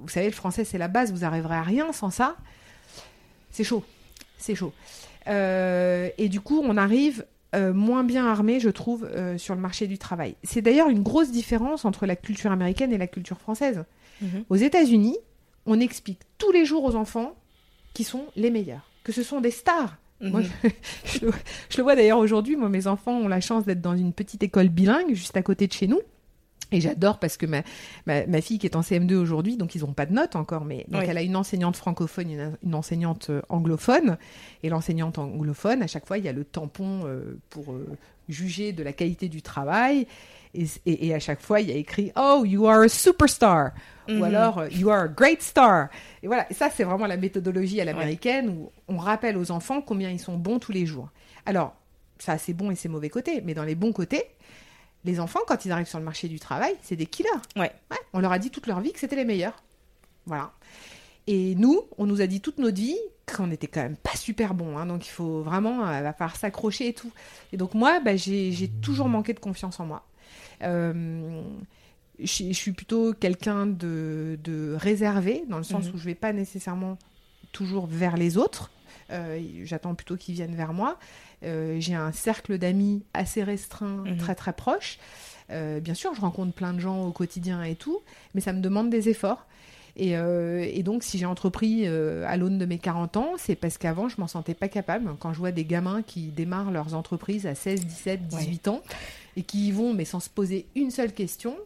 Vous 0.00 0.08
savez, 0.08 0.26
le 0.26 0.32
français 0.32 0.64
c'est 0.64 0.76
la 0.78 0.88
base, 0.88 1.12
vous 1.12 1.24
arriverez 1.24 1.54
à 1.54 1.62
rien 1.62 1.92
sans 1.92 2.10
ça. 2.10 2.36
C'est 3.52 3.64
chaud, 3.64 3.84
c'est 4.38 4.54
chaud. 4.56 4.72
Euh, 5.28 6.08
et 6.18 6.28
du 6.28 6.40
coup, 6.40 6.60
on 6.64 6.76
arrive 6.76 7.24
euh, 7.54 7.72
moins 7.72 8.04
bien 8.04 8.26
armé, 8.26 8.60
je 8.60 8.68
trouve, 8.68 9.04
euh, 9.12 9.36
sur 9.38 9.54
le 9.54 9.60
marché 9.60 9.86
du 9.86 9.98
travail. 9.98 10.36
C'est 10.44 10.62
d'ailleurs 10.62 10.88
une 10.88 11.02
grosse 11.02 11.30
différence 11.30 11.84
entre 11.84 12.06
la 12.06 12.16
culture 12.16 12.52
américaine 12.52 12.92
et 12.92 12.98
la 12.98 13.06
culture 13.08 13.38
française. 13.40 13.84
Mhm. 14.22 14.44
Aux 14.48 14.56
États-Unis, 14.56 15.16
on 15.66 15.80
explique 15.80 16.20
tous 16.38 16.52
les 16.52 16.64
jours 16.64 16.84
aux 16.84 16.94
enfants 16.94 17.34
qui 17.94 18.04
sont 18.04 18.24
les 18.36 18.50
meilleurs, 18.50 18.88
que 19.04 19.12
ce 19.12 19.22
sont 19.22 19.40
des 19.40 19.50
stars. 19.50 19.96
Moi, 20.20 20.40
Mhm. 20.40 20.46
je, 20.62 20.68
je 21.20 21.26
le- 21.26 21.32
je 21.70 21.76
le 21.78 21.82
vois 21.82 21.96
d'ailleurs 21.96 22.18
aujourd'hui. 22.18 22.54
Moi, 22.56 22.68
mes 22.68 22.86
enfants 22.86 23.16
ont 23.18 23.28
la 23.28 23.40
chance 23.40 23.64
d'être 23.64 23.80
dans 23.80 23.96
une 23.96 24.12
petite 24.12 24.42
école 24.42 24.68
bilingue 24.68 25.14
juste 25.14 25.36
à 25.36 25.42
côté 25.42 25.66
de 25.66 25.72
chez 25.72 25.86
nous. 25.86 26.00
Et 26.72 26.80
j'adore 26.80 27.18
parce 27.18 27.36
que 27.36 27.46
ma, 27.46 27.62
ma, 28.06 28.26
ma 28.26 28.40
fille 28.40 28.58
qui 28.58 28.66
est 28.66 28.76
en 28.76 28.80
CM2 28.82 29.14
aujourd'hui, 29.14 29.56
donc 29.56 29.74
ils 29.74 29.80
n'ont 29.80 29.92
pas 29.92 30.06
de 30.06 30.12
notes 30.12 30.36
encore, 30.36 30.64
mais 30.64 30.84
donc 30.88 31.00
Oui. 31.02 31.06
elle 31.08 31.18
a 31.18 31.22
une 31.22 31.36
enseignante 31.36 31.76
francophone, 31.76 32.30
une, 32.30 32.52
une 32.62 32.74
enseignante 32.74 33.30
euh, 33.30 33.42
anglophone. 33.48 34.18
Et 34.62 34.68
l'enseignante 34.68 35.18
anglophone, 35.18 35.82
à 35.82 35.86
chaque 35.86 36.06
fois, 36.06 36.18
il 36.18 36.24
y 36.24 36.28
a 36.28 36.32
le 36.32 36.44
tampon 36.44 37.00
euh, 37.04 37.38
pour 37.50 37.72
euh, 37.72 37.86
juger 38.28 38.72
de 38.72 38.82
la 38.84 38.92
qualité 38.92 39.28
du 39.28 39.42
travail. 39.42 40.06
Et, 40.54 40.64
et- 40.86 41.06
et 41.08 41.14
à 41.14 41.20
chaque 41.20 41.40
fois, 41.40 41.60
il 41.60 41.68
y 41.68 41.72
a 41.72 41.76
écrit 41.76 42.12
Oh, 42.16 42.42
you 42.44 42.66
are 42.66 42.80
a 42.82 42.88
superstar 42.88 43.70
Mhm. 44.08 44.20
ou 44.20 44.24
alors 44.24 44.58
euh, 44.58 44.68
You 44.70 44.90
are 44.90 45.02
a 45.02 45.08
great 45.08 45.40
star. 45.42 45.88
Et 46.22 46.26
voilà, 46.26 46.46
et 46.50 46.54
ça, 46.54 46.68
c'est 46.70 46.82
vraiment 46.84 47.06
la 47.06 47.16
méthodologie 47.16 47.80
à 47.80 47.84
l'américaine 47.84 48.48
où 48.48 48.70
on 48.88 48.96
rappelle 48.96 49.36
aux 49.36 49.50
enfants 49.52 49.80
combien 49.82 50.10
ils 50.10 50.18
sont 50.18 50.36
bons 50.36 50.58
tous 50.58 50.72
les 50.72 50.86
jours. 50.86 51.08
Alors, 51.46 51.74
ça 52.18 52.32
a 52.32 52.38
ses 52.38 52.52
bons 52.52 52.70
et 52.70 52.74
ses 52.74 52.88
mauvais 52.88 53.08
côtés, 53.08 53.40
mais 53.44 53.54
dans 53.54 53.62
les 53.64 53.74
bons 53.76 53.92
côtés, 53.92 54.24
les 55.04 55.18
enfants, 55.20 55.40
quand 55.46 55.64
ils 55.64 55.72
arrivent 55.72 55.88
sur 55.88 55.98
le 55.98 56.04
marché 56.04 56.28
du 56.28 56.38
travail, 56.38 56.74
c'est 56.82 56.96
des 56.96 57.06
killers. 57.06 57.28
Ouais. 57.56 57.72
on 58.12 58.20
leur 58.20 58.32
a 58.32 58.38
dit 58.38 58.50
toute 58.50 58.66
leur 58.66 58.80
vie 58.80 58.92
que 58.92 58.98
c'était 59.00 59.16
les 59.16 59.24
meilleurs. 59.24 59.62
Voilà. 60.26 60.52
Et 61.26 61.54
nous, 61.54 61.82
on 61.98 62.06
nous 62.06 62.20
a 62.20 62.26
dit 62.26 62.40
toute 62.40 62.58
notre 62.58 62.76
vie 62.80 62.98
qu'on 63.26 63.50
était 63.50 63.66
quand 63.68 63.82
même 63.82 63.96
pas 63.96 64.16
super 64.16 64.52
bons. 64.54 64.76
hein, 64.76 64.86
donc 64.86 65.06
il 65.06 65.10
faut 65.10 65.42
vraiment, 65.42 65.86
euh, 65.86 66.02
va 66.02 66.12
falloir 66.12 66.36
s'accrocher 66.36 66.88
et 66.88 66.92
tout. 66.92 67.10
Et 67.52 67.56
donc 67.56 67.74
moi, 67.74 68.00
bah, 68.00 68.16
j'ai 68.16 68.70
toujours 68.82 69.08
manqué 69.08 69.32
de 69.32 69.40
confiance 69.40 69.78
en 69.80 69.86
moi. 69.86 70.04
Euh, 70.62 71.40
je, 72.18 72.24
je 72.48 72.52
suis 72.52 72.72
plutôt 72.72 73.14
quelqu'un 73.14 73.66
de, 73.66 74.38
de 74.44 74.74
réservé, 74.78 75.44
dans 75.48 75.58
le 75.58 75.64
sens 75.64 75.86
Mhm. 75.86 75.94
où 75.94 75.98
je 75.98 76.04
vais 76.04 76.14
pas 76.14 76.32
nécessairement 76.32 76.98
toujours 77.52 77.86
vers 77.86 78.16
les 78.16 78.36
autres. 78.36 78.70
Euh, 79.10 79.40
J'attends 79.64 79.94
plutôt 79.94 80.16
qu'ils 80.16 80.34
viennent 80.34 80.54
vers 80.54 80.72
moi. 80.72 80.98
Euh, 81.42 81.76
J'ai 81.80 81.94
un 81.94 82.12
cercle 82.12 82.58
d'amis 82.58 83.02
assez 83.14 83.42
restreint, 83.42 84.04
Mhm. 84.04 84.16
très 84.18 84.34
très 84.34 84.52
proche. 84.52 84.98
Euh, 85.50 85.80
bien 85.80 85.94
sûr, 85.94 86.14
je 86.14 86.20
rencontre 86.20 86.52
plein 86.52 86.72
de 86.72 86.78
gens 86.80 87.02
au 87.04 87.10
quotidien 87.12 87.62
et 87.64 87.74
tout, 87.74 88.00
mais 88.34 88.40
ça 88.40 88.52
me 88.52 88.60
demande 88.60 88.88
des 88.90 89.08
efforts. 89.08 89.46
Et, 89.96 90.16
euh, 90.16 90.64
et 90.72 90.84
donc, 90.84 91.02
si 91.02 91.18
j'ai 91.18 91.26
entrepris 91.26 91.82
euh, 91.86 92.24
à 92.28 92.36
l'aune 92.36 92.58
de 92.58 92.64
mes 92.66 92.78
40 92.78 93.16
ans, 93.16 93.32
c'est 93.36 93.56
parce 93.56 93.76
qu'avant, 93.76 94.08
je 94.08 94.20
m'en 94.20 94.28
sentais 94.28 94.54
pas 94.54 94.68
capable. 94.68 95.10
Quand 95.18 95.32
je 95.32 95.38
vois 95.40 95.50
des 95.50 95.64
gamins 95.64 96.02
qui 96.02 96.28
démarrent 96.28 96.70
leurs 96.70 96.94
entreprises 96.94 97.46
à 97.48 97.56
16, 97.56 97.84
17, 97.84 98.28
18 98.28 98.68
ans 98.68 98.82
et 99.36 99.42
qui 99.42 99.68
y 99.68 99.72
vont, 99.72 99.92
mais 99.92 100.04
sans 100.04 100.20
se 100.20 100.30
poser 100.30 100.66
une 100.76 100.92
seule 100.92 101.12
question, 101.12 101.56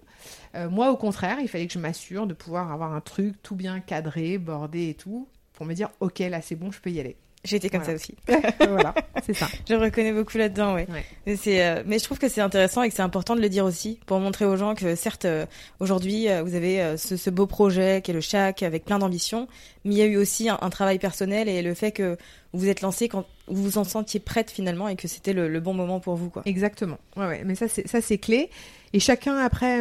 euh, 0.55 0.71
moi, 0.71 0.91
au 0.91 0.97
contraire, 0.97 1.37
il 1.43 1.49
fallait 1.49 1.67
que 1.67 1.75
je 1.75 1.79
m'assure 1.79 2.27
de 2.27 2.33
pouvoir 2.33 2.73
avoir 2.73 2.95
un 2.95 3.03
truc 3.03 3.35
tout 3.43 3.55
bien 3.55 3.81
cadré, 3.81 4.39
bordé 4.39 4.89
et 4.89 4.95
tout, 4.95 5.29
pour 5.53 5.67
me 5.67 5.75
dire, 5.75 5.91
ok, 6.01 6.21
là, 6.21 6.41
c'est 6.41 6.57
bon, 6.57 6.73
je 6.73 6.81
peux 6.81 6.91
y 6.91 7.01
aller. 7.01 7.17
J'ai 7.45 7.57
été 7.57 7.69
comme 7.69 7.83
Voilà. 7.83 7.99
ça 7.99 8.03
aussi. 8.03 8.15
voilà, 8.69 8.95
c'est 9.25 9.35
ça. 9.35 9.47
Je 9.69 9.75
me 9.75 9.81
reconnais 9.81 10.13
beaucoup 10.13 10.39
là-dedans, 10.39 10.75
ouais. 10.75 10.87
Ouais. 10.91 11.05
Mais 11.27 11.37
C'est, 11.37 11.63
euh, 11.65 11.83
mais 11.85 11.99
je 11.99 12.05
trouve 12.05 12.19
que 12.19 12.29
c'est 12.29 12.41
intéressant 12.41 12.83
et 12.83 12.89
que 12.89 12.95
c'est 12.95 13.03
important 13.03 13.37
de 13.37 13.41
le 13.43 13.49
dire 13.51 13.65
aussi 13.67 14.01
pour 14.07 14.19
montrer 14.19 14.45
aux 14.47 14.57
gens 14.57 14.75
que 14.75 14.95
certes, 14.95 15.27
euh, 15.27 15.45
aujourd'hui, 15.79 16.29
euh, 16.31 16.43
vous 16.43 16.55
avez 16.55 16.81
euh, 16.81 16.97
ce, 16.97 17.17
ce 17.19 17.29
beau 17.31 17.47
projet 17.47 18.01
qui 18.03 18.11
est 18.13 18.15
le 18.15 18.21
Chac 18.23 18.63
avec 18.63 18.85
plein 18.85 18.99
d'ambition, 18.99 19.47
mais 19.85 19.93
il 19.95 19.99
y 19.99 20.03
a 20.03 20.07
eu 20.07 20.17
aussi 20.17 20.49
un, 20.49 20.59
un 20.63 20.71
travail 20.71 20.99
personnel 20.99 21.49
et 21.49 21.61
le 21.63 21.75
fait 21.75 21.93
que 21.93 22.17
vous 22.53 22.61
vous 22.61 22.69
êtes 22.69 22.81
lancé 22.81 23.09
quand 23.09 23.27
vous 23.49 23.63
vous 23.63 23.79
en 23.79 23.85
sentiez 23.85 24.21
prête 24.21 24.51
finalement 24.51 24.89
et 24.89 24.97
que 24.97 25.07
c'était 25.09 25.33
le, 25.35 25.49
le 25.49 25.61
bon 25.61 25.75
moment 25.75 26.01
pour 26.01 26.15
vous, 26.17 26.31
quoi. 26.31 26.43
Exactement. 26.47 26.99
Ouais, 27.17 27.27
ouais. 27.27 27.43
Mais 27.45 27.55
ça, 27.57 27.69
c'est 27.69 27.87
ça, 27.87 28.01
c'est 28.01 28.17
clé. 28.19 28.49
Et 28.95 29.01
chacun 29.01 29.37
après 29.37 29.81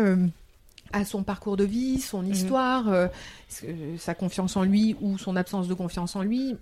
a 0.94 1.04
son 1.06 1.24
parcours 1.24 1.58
de 1.58 1.64
vie, 1.66 2.00
son 2.00 2.22
Mhm. 2.22 2.32
histoire, 2.32 2.88
euh, 2.90 3.08
euh, 3.66 3.98
sa 3.98 4.14
confiance 4.16 4.56
en 4.56 4.64
lui 4.64 4.96
ou 5.02 5.18
son 5.18 5.36
absence 5.36 5.68
de 5.68 5.74
confiance 5.74 6.16
en 6.16 6.22
lui. 6.22 6.56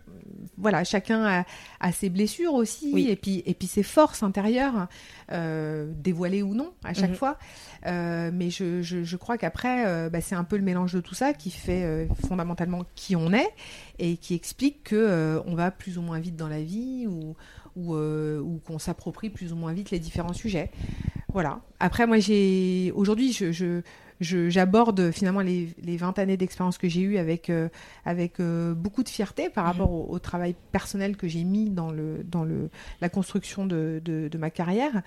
Voilà, 0.58 0.84
chacun 0.84 1.24
a, 1.24 1.46
a 1.80 1.92
ses 1.92 2.10
blessures 2.10 2.54
aussi, 2.54 2.92
Oui. 2.94 3.08
et 3.10 3.16
puis 3.16 3.44
et 3.46 3.54
puis 3.54 3.68
ses 3.68 3.84
forces 3.84 4.24
intérieures, 4.24 4.88
euh, 5.32 5.92
dévoilées 5.96 6.42
ou 6.44 6.56
non 6.56 6.72
à 6.84 6.94
chaque 6.94 7.12
Mhm. 7.12 7.16
fois. 7.16 7.38
Euh, 7.86 8.32
mais 8.34 8.50
je, 8.50 8.82
je, 8.82 9.04
je 9.04 9.18
crois 9.18 9.38
qu'après, 9.38 10.10
bah, 10.10 10.22
c'est 10.22 10.36
un 10.36 10.44
peu 10.44 10.58
le 10.58 10.64
mélange 10.64 10.94
de 10.94 11.02
tout 11.02 11.16
ça 11.16 11.34
qui 11.34 11.52
fait 11.52 12.08
fondamentalement 12.28 12.84
qui 12.96 13.16
on 13.16 13.34
est 13.34 13.50
et 14.00 14.18
qui 14.18 14.34
explique 14.34 14.84
que 14.84 15.42
on 15.46 15.56
va 15.56 15.72
plus 15.72 15.98
ou 15.98 16.02
moins 16.02 16.20
vite 16.20 16.36
dans 16.36 16.48
la 16.50 16.62
vie 16.64 17.06
ou 17.08 17.36
ou, 17.78 17.96
ou 17.96 18.60
qu'on 18.68 18.80
s'approprie 18.80 19.30
plus 19.30 19.54
ou 19.54 19.56
moins 19.56 19.72
vite 19.72 19.92
les 19.92 20.00
différents 20.00 20.34
sujets. 20.34 20.72
Voilà. 21.34 21.62
Après, 21.80 22.06
moi, 22.06 22.20
j'ai 22.20 22.92
aujourd'hui, 22.96 23.32
je- 23.32 23.82
j'aborde 24.22 25.12
finalement 25.12 25.42
les, 25.42 25.70
les 25.84 25.98
20 25.98 26.18
années 26.20 26.38
d'expérience 26.38 26.78
que 26.78 26.88
j'ai 26.88 27.02
eues 27.02 27.18
avec, 27.18 27.50
euh, 27.50 27.70
avec 28.06 28.40
euh, 28.40 28.74
beaucoup 28.74 29.04
de 29.04 29.10
fierté 29.10 29.50
par 29.50 29.66
rapport 29.66 29.92
au, 29.92 30.08
au 30.10 30.20
travail 30.20 30.56
personnel 30.72 31.18
que 31.18 31.28
j'ai 31.28 31.44
mis 31.44 31.70
dans, 31.70 31.92
le, 31.92 32.24
dans 32.24 32.44
le, 32.44 32.70
la 33.02 33.10
construction 33.10 33.66
de, 33.66 34.02
de, 34.04 34.28
de 34.28 34.38
ma 34.38 34.50
carrière. 34.50 35.02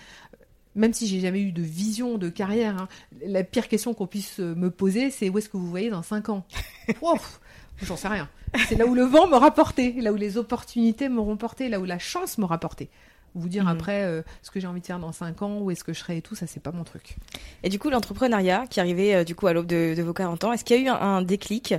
Même 0.74 0.92
si 0.92 1.06
j'ai 1.06 1.20
jamais 1.20 1.40
eu 1.40 1.52
de 1.52 1.62
vision 1.62 2.18
de 2.18 2.28
carrière, 2.28 2.82
hein, 2.82 2.88
la 3.24 3.44
pire 3.44 3.68
question 3.68 3.94
qu'on 3.94 4.08
puisse 4.08 4.40
me 4.40 4.70
poser, 4.70 5.10
c'est 5.10 5.28
où 5.28 5.38
est-ce 5.38 5.48
que 5.48 5.56
vous 5.56 5.70
voyez 5.70 5.88
dans 5.88 6.02
5 6.02 6.30
ans? 6.30 6.44
Ouf, 7.02 7.40
J'en 7.82 7.96
sais 7.96 8.08
rien. 8.08 8.28
C'est 8.68 8.76
là 8.76 8.86
où 8.86 8.94
le 8.94 9.02
vent 9.02 9.26
m'aura 9.26 9.52
porté, 9.52 9.92
là 10.00 10.12
où 10.12 10.16
les 10.16 10.36
opportunités 10.38 11.08
m'auront 11.08 11.36
porté, 11.36 11.68
là 11.68 11.80
où 11.80 11.84
la 11.84 11.98
chance 11.98 12.38
m'aura 12.38 12.58
porté. 12.58 12.88
Vous 13.34 13.48
dire 13.48 13.64
Mhm. 13.64 13.70
après 13.70 14.04
euh, 14.04 14.22
ce 14.42 14.50
que 14.50 14.60
j'ai 14.60 14.66
envie 14.66 14.80
de 14.80 14.86
faire 14.86 14.98
dans 15.00 15.10
5 15.12 15.42
ans, 15.42 15.58
où 15.58 15.70
est-ce 15.70 15.82
que 15.82 15.92
je 15.92 15.98
serai 15.98 16.18
et 16.18 16.22
tout, 16.22 16.34
ça 16.36 16.46
c'est 16.46 16.62
pas 16.62 16.70
mon 16.72 16.84
truc. 16.84 17.16
Et 17.64 17.68
du 17.68 17.78
coup, 17.80 17.90
l'entrepreneuriat 17.90 18.66
qui 18.70 18.78
arrivait 18.80 19.14
euh, 19.14 19.24
du 19.24 19.34
coup 19.34 19.46
à 19.48 19.52
l'aube 19.52 19.66
de, 19.66 19.94
de 19.96 20.02
vos 20.02 20.12
40 20.12 20.44
ans, 20.44 20.52
est-ce 20.52 20.64
qu'il 20.64 20.76
y 20.76 20.80
a 20.80 20.82
eu 20.82 20.88
un, 20.88 20.94
un 21.00 21.22
déclic 21.22 21.74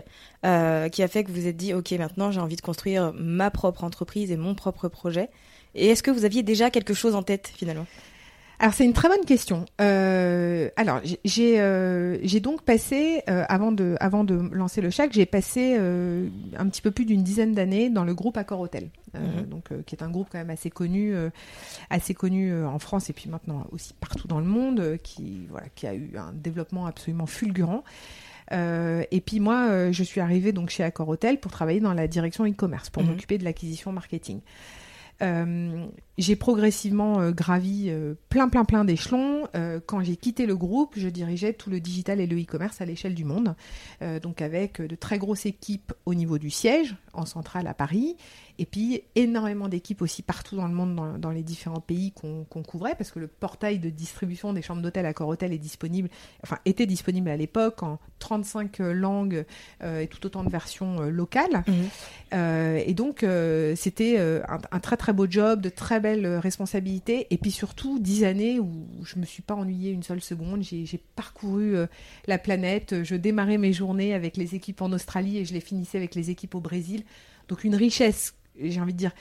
euh, 0.45 0.89
qui 0.89 1.01
a 1.01 1.07
fait 1.07 1.23
que 1.23 1.29
vous 1.31 1.35
vous 1.41 1.47
êtes 1.47 1.57
dit, 1.57 1.73
ok, 1.73 1.91
maintenant 1.93 2.31
j'ai 2.31 2.39
envie 2.41 2.55
de 2.57 2.61
construire 2.61 3.13
ma 3.15 3.51
propre 3.51 3.83
entreprise 3.83 4.31
et 4.31 4.37
mon 4.37 4.53
propre 4.55 4.87
projet? 4.89 5.29
Et 5.75 5.87
est-ce 5.87 6.03
que 6.03 6.11
vous 6.11 6.25
aviez 6.25 6.43
déjà 6.43 6.69
quelque 6.69 6.93
chose 6.93 7.15
en 7.15 7.23
tête 7.23 7.51
finalement? 7.55 7.85
Alors 8.59 8.73
c'est 8.73 8.85
une 8.85 8.93
très 8.93 9.09
bonne 9.09 9.25
question. 9.25 9.65
Euh, 9.81 10.69
alors 10.77 11.01
j'ai- 11.03 11.19
j'ai 11.25 11.59
euh, 11.59 12.17
j'ai 12.23 12.39
donc 12.39 12.61
passé 12.61 13.21
euh, 13.29 13.43
avant 13.49 13.71
de 13.71 13.95
avant 13.99 14.23
de 14.23 14.35
lancer 14.53 14.81
le 14.81 14.89
Chac, 14.89 15.11
j'ai 15.11 15.25
passé 15.25 15.75
euh, 15.77 16.27
un 16.57 16.67
petit 16.69 16.81
peu 16.81 16.91
plus 16.91 17.05
d'une 17.05 17.21
dizaine 17.23 17.53
d'années 17.53 17.89
dans 17.89 18.05
le 18.05 18.13
groupe 18.13 18.37
Accor 18.37 18.61
Hotel, 18.61 18.89
euh, 19.15 19.19
Mhm. 19.41 19.45
donc 19.47 19.71
euh, 19.71 19.81
qui 19.85 19.95
est 19.95 20.03
un 20.03 20.09
groupe 20.09 20.27
quand 20.31 20.37
même 20.37 20.49
assez 20.49 20.69
connu 20.69 21.13
euh, 21.13 21.29
assez 21.89 22.13
connu 22.13 22.63
en 22.63 22.79
France 22.79 23.09
et 23.09 23.13
puis 23.13 23.29
maintenant 23.29 23.67
aussi 23.71 23.93
partout 23.93 24.27
dans 24.27 24.39
le 24.39 24.45
monde, 24.45 24.79
euh, 24.79 24.97
qui 24.97 25.47
voilà 25.49 25.67
qui 25.75 25.85
a 25.85 25.93
eu 25.93 26.11
un 26.17 26.31
développement 26.33 26.85
absolument 26.85 27.25
fulgurant. 27.25 27.83
Euh, 28.51 29.03
et 29.11 29.21
puis 29.21 29.39
moi, 29.39 29.67
euh, 29.69 29.91
je 29.91 30.03
suis 30.03 30.21
arrivée 30.21 30.51
donc 30.51 30.69
chez 30.69 30.83
Accor 30.83 31.09
Hotel 31.09 31.39
pour 31.39 31.51
travailler 31.51 31.79
dans 31.79 31.93
la 31.95 32.07
direction 32.07 32.45
e-commerce, 32.45 32.89
pour 32.91 33.03
Mhm. 33.03 33.09
m'occuper 33.09 33.37
de 33.39 33.43
l'acquisition 33.43 33.91
marketing. 33.91 34.39
Euh, 35.21 35.85
j'ai 36.17 36.35
progressivement 36.35 37.19
euh, 37.21 37.31
gravi 37.31 37.85
euh, 37.89 38.15
plein, 38.29 38.49
plein, 38.49 38.65
plein 38.65 38.85
d'échelons. 38.85 39.47
Quand 39.85 40.01
j'ai 40.01 40.15
quitté 40.15 40.45
le 40.45 40.55
groupe, 40.55 40.93
je 40.97 41.07
dirigeais 41.07 41.53
tout 41.53 41.69
le 41.69 41.79
digital 41.79 42.19
et 42.19 42.27
le 42.27 42.41
e-commerce 42.41 42.81
à 42.81 42.85
l'échelle 42.85 43.15
du 43.15 43.23
monde, 43.23 43.55
donc 44.21 44.41
avec 44.41 44.81
de 44.81 44.95
très 44.95 45.17
grosses 45.17 45.45
équipes 45.45 45.93
au 46.05 46.13
niveau 46.13 46.37
du 46.37 46.49
siège, 46.49 46.95
en 47.13 47.25
centrale 47.25 47.67
à 47.67 47.73
Paris, 47.73 48.17
et 48.59 48.65
puis 48.65 49.01
énormément 49.15 49.67
d'équipes 49.67 50.01
aussi 50.01 50.21
partout 50.21 50.55
dans 50.55 50.67
le 50.67 50.73
monde, 50.73 50.95
dans, 50.95 51.17
dans 51.17 51.31
les 51.31 51.43
différents 51.43 51.79
pays 51.79 52.11
qu'on 52.13 52.45
couvrait, 52.63 52.95
parce 52.95 53.11
que 53.11 53.19
le 53.19 53.27
portail 53.27 53.79
de 53.79 53.89
distribution 53.89 54.53
des 54.53 54.61
chambres 54.61 54.81
d'hôtel 54.81 55.05
Accor 55.05 55.27
Hôtel 55.27 55.53
est 55.53 55.57
disponible, 55.57 56.09
enfin 56.43 56.57
était 56.65 56.85
disponible 56.85 57.29
à 57.29 57.37
l'époque 57.37 57.83
en 57.83 57.99
35 58.19 58.79
langues 58.79 59.45
euh, 59.83 59.99
et 59.99 60.07
tout 60.07 60.25
autant 60.25 60.43
de 60.43 60.49
versions 60.49 61.01
euh, 61.01 61.09
locales. 61.09 61.63
Euh, 62.33 62.81
et 62.85 62.93
donc, 62.93 63.23
euh, 63.23 63.75
c'était 63.75 64.15
euh, 64.17 64.41
un, 64.47 64.59
un 64.71 64.79
très 64.79 64.97
très 64.97 65.13
beau 65.13 65.27
job, 65.29 65.61
de 65.61 65.69
très 65.69 65.99
belles 65.99 66.25
euh, 66.25 66.39
responsabilités, 66.39 67.27
et 67.29 67.37
puis 67.37 67.51
surtout 67.51 67.99
10 67.99 68.23
années 68.23 68.59
où 68.59 68.85
je 69.03 69.19
me 69.19 69.25
suis 69.25 69.41
pas 69.41 69.55
ennuyée 69.55 69.91
une 69.91 70.03
seule 70.03 70.21
seconde. 70.21 70.63
J'ai 70.63 70.99
parcouru 71.15 71.75
euh, 71.75 71.87
la 72.27 72.37
planète, 72.37 73.03
je 73.03 73.15
démarrais 73.15 73.57
mes 73.57 73.73
journées 73.73 74.13
avec 74.13 74.37
les 74.37 74.55
équipes 74.55 74.81
en 74.81 74.91
Australie 74.91 75.37
et 75.37 75.45
je 75.45 75.53
les 75.53 75.59
finissais 75.59 75.97
avec 75.97 76.15
les 76.15 76.29
équipes 76.29 76.55
au 76.55 76.59
Brésil. 76.61 77.03
Donc 77.47 77.63
une 77.63 77.75
richesse, 77.75 78.33
j'ai 78.61 78.79
envie 78.81 78.93
de 78.93 78.97
dire, 78.97 79.11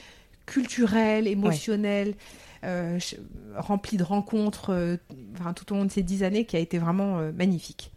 culturelle, 0.45 1.27
émotionnelle, 1.27 2.13
euh, 2.63 2.99
ch- 2.99 3.15
remplie 3.55 3.97
de 3.97 4.03
rencontres 4.03 4.71
euh, 4.71 4.97
enfin, 5.39 5.53
tout 5.53 5.71
au 5.73 5.75
long 5.75 5.85
de 5.85 5.91
ces 5.91 6.03
10 6.03 6.23
années 6.23 6.45
qui 6.45 6.55
a 6.55 6.59
été 6.59 6.77
vraiment 6.77 7.19
euh, 7.19 7.31
magnifique. 7.31 7.91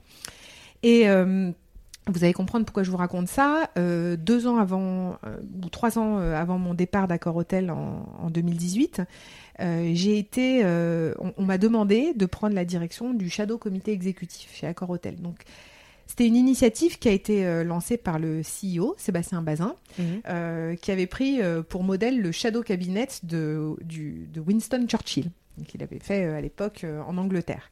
Et 0.82 1.08
euh, 1.08 1.50
vous 2.06 2.24
allez 2.24 2.32
comprendre 2.32 2.64
pourquoi 2.64 2.82
je 2.84 2.90
vous 2.90 2.96
raconte 2.96 3.28
ça. 3.28 3.70
Euh, 3.76 4.16
deux 4.16 4.46
ans 4.46 4.56
avant, 4.56 5.18
euh, 5.26 5.36
ou 5.62 5.68
trois 5.68 5.98
ans 5.98 6.18
euh, 6.18 6.34
avant 6.34 6.58
mon 6.58 6.72
départ 6.74 7.06
d'Accor 7.08 7.36
Hotel 7.36 7.70
en, 7.70 8.06
en 8.22 8.30
2018, 8.30 9.02
euh, 9.60 9.90
j'ai 9.94 10.16
été, 10.18 10.60
euh, 10.64 11.12
on, 11.18 11.32
on 11.36 11.44
m'a 11.44 11.58
demandé 11.58 12.12
de 12.14 12.26
prendre 12.26 12.54
la 12.54 12.64
direction 12.64 13.12
du 13.12 13.28
Shadow 13.28 13.58
Comité 13.58 13.92
Exécutif 13.92 14.54
chez 14.54 14.66
Accor 14.66 14.88
Hotel. 14.90 15.16
Donc, 15.16 15.40
c'était 16.08 16.26
une 16.26 16.34
initiative 16.36 16.98
qui 16.98 17.08
a 17.08 17.12
été 17.12 17.46
euh, 17.46 17.62
lancée 17.62 17.96
par 17.96 18.18
le 18.18 18.40
CEO, 18.42 18.96
Sébastien 18.98 19.40
Bazin, 19.42 19.76
Mhm. 19.98 20.04
euh, 20.28 20.74
qui 20.74 20.90
avait 20.90 21.06
pris 21.06 21.40
euh, 21.40 21.62
pour 21.62 21.84
modèle 21.84 22.20
le 22.20 22.32
Shadow 22.32 22.62
Cabinet 22.64 23.06
de, 23.22 23.76
du- 23.82 24.26
de 24.32 24.40
Winston 24.40 24.86
Churchill, 24.88 25.30
qu'il 25.68 25.82
avait 25.82 26.00
fait 26.00 26.24
à 26.24 26.40
l'époque 26.40 26.84
en 27.06 27.16
Angleterre. 27.18 27.70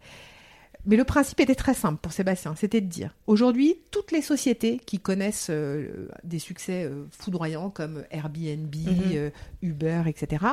Mais 0.89 0.95
le 0.97 1.03
principe 1.03 1.41
était 1.41 1.57
très 1.57 1.75
simple 1.75 1.99
pour 2.01 2.13
Sébastien, 2.13 2.55
c'était 2.55 2.81
de 2.81 2.87
dire, 2.87 3.13
aujourd'hui, 3.27 3.75
toutes 3.91 4.13
les 4.13 4.23
sociétés 4.23 4.79
qui 4.87 5.01
connaissent 5.01 5.49
euh, 5.51 6.07
des 6.23 6.39
succès 6.39 6.85
euh, 6.85 7.07
foudroyants 7.11 7.71
comme 7.71 8.05
Airbnb, 8.13 8.73
euh, 8.87 9.31
Uber, 9.63 10.03
etc., 10.07 10.45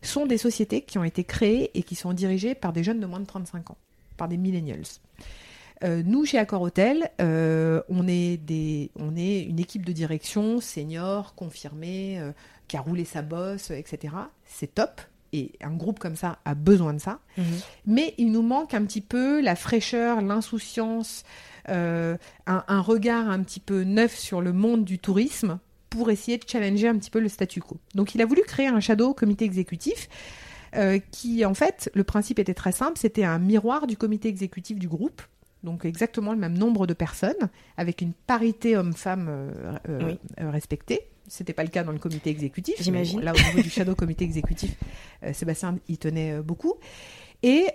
sont 0.00 0.26
des 0.26 0.38
sociétés 0.38 0.82
qui 0.82 0.98
ont 0.98 1.04
été 1.04 1.24
créées 1.24 1.72
et 1.74 1.82
qui 1.82 1.96
sont 1.96 2.12
dirigées 2.12 2.54
par 2.54 2.72
des 2.72 2.84
jeunes 2.84 3.00
de 3.00 3.06
moins 3.06 3.18
de 3.18 3.26
35 3.26 3.70
ans, 3.72 3.76
par 4.16 4.28
des 4.28 4.36
millennials. 4.36 4.84
Euh, 5.84 6.02
nous, 6.04 6.24
chez 6.24 6.38
Accor 6.38 6.62
Hotel, 6.62 7.10
euh, 7.20 7.82
on, 7.88 8.06
est 8.06 8.36
des, 8.36 8.90
on 8.96 9.16
est 9.16 9.40
une 9.42 9.58
équipe 9.58 9.84
de 9.84 9.92
direction 9.92 10.60
senior, 10.60 11.34
confirmée, 11.34 12.18
euh, 12.20 12.32
qui 12.68 12.76
a 12.76 12.80
roulé 12.80 13.04
sa 13.04 13.22
bosse, 13.22 13.70
etc. 13.70 14.14
C'est 14.44 14.74
top. 14.74 15.00
Et 15.34 15.52
un 15.62 15.72
groupe 15.72 15.98
comme 15.98 16.16
ça 16.16 16.38
a 16.44 16.54
besoin 16.54 16.92
de 16.92 17.00
ça. 17.00 17.18
Mais 17.86 18.14
il 18.18 18.32
nous 18.32 18.42
manque 18.42 18.74
un 18.74 18.84
petit 18.84 19.00
peu 19.00 19.40
la 19.40 19.56
fraîcheur, 19.56 20.20
l'insouciance, 20.20 21.24
euh, 21.70 22.18
un, 22.46 22.64
un 22.68 22.80
regard 22.82 23.30
un 23.30 23.42
petit 23.42 23.60
peu 23.60 23.82
neuf 23.82 24.14
sur 24.14 24.42
le 24.42 24.52
monde 24.52 24.84
du 24.84 24.98
tourisme 24.98 25.58
pour 25.88 26.10
essayer 26.10 26.36
de 26.36 26.44
challenger 26.46 26.88
un 26.88 26.98
petit 26.98 27.10
peu 27.10 27.18
le 27.18 27.30
statu 27.30 27.60
quo. 27.60 27.78
Donc 27.94 28.14
il 28.14 28.20
a 28.20 28.26
voulu 28.26 28.42
créer 28.42 28.66
un 28.66 28.80
shadow 28.80 29.14
comité 29.14 29.46
exécutif 29.46 30.08
euh, 30.74 30.98
qui, 31.10 31.44
en 31.44 31.54
fait, 31.54 31.90
le 31.94 32.02
principe 32.02 32.38
était 32.38 32.54
très 32.54 32.72
simple, 32.72 32.98
c'était 32.98 33.24
un 33.24 33.38
miroir 33.38 33.86
du 33.86 33.96
comité 33.96 34.28
exécutif 34.28 34.78
du 34.78 34.88
groupe. 34.88 35.20
Donc 35.64 35.84
exactement 35.84 36.32
le 36.32 36.38
même 36.38 36.58
nombre 36.58 36.86
de 36.86 36.94
personnes, 36.94 37.48
avec 37.76 38.00
une 38.00 38.12
parité 38.12 38.76
homme-femme 38.76 39.26
euh, 39.28 39.50
euh, 39.88 40.00
Oui. 40.06 40.18
euh, 40.40 40.50
respectée. 40.50 41.08
C'était 41.28 41.52
pas 41.52 41.62
le 41.62 41.68
cas 41.70 41.84
dans 41.84 41.92
le 41.92 41.98
comité 42.00 42.30
exécutif. 42.30 42.74
J'imagine. 42.80 43.20
bon, 43.20 43.24
là, 43.24 43.32
au 43.32 43.48
niveau 43.48 43.62
du 43.62 43.70
shadow 43.70 43.94
comité 43.94 44.24
exécutif, 44.24 44.74
euh, 45.22 45.32
Sébastien 45.32 45.78
y 45.88 45.96
tenait 45.98 46.32
euh, 46.32 46.42
beaucoup. 46.42 46.74
Et, 47.44 47.66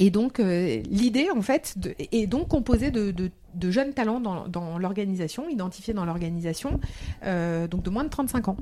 et 0.00 0.10
donc, 0.10 0.38
l'idée, 0.38 1.28
en 1.30 1.40
fait, 1.42 1.78
de- 1.78 1.94
est 1.98 2.26
donc 2.26 2.48
composée 2.48 2.90
de, 2.90 3.10
de- 3.10 3.30
de 3.54 3.70
jeunes 3.70 3.92
talents 3.94 4.20
dans, 4.20 4.48
dans 4.48 4.78
l'organisation, 4.78 5.48
identifiés 5.48 5.94
dans 5.94 6.04
l'organisation, 6.04 6.80
donc 7.22 7.82
de 7.82 7.90
moins 7.90 8.04
de 8.04 8.08
35 8.10 8.48
ans. 8.48 8.56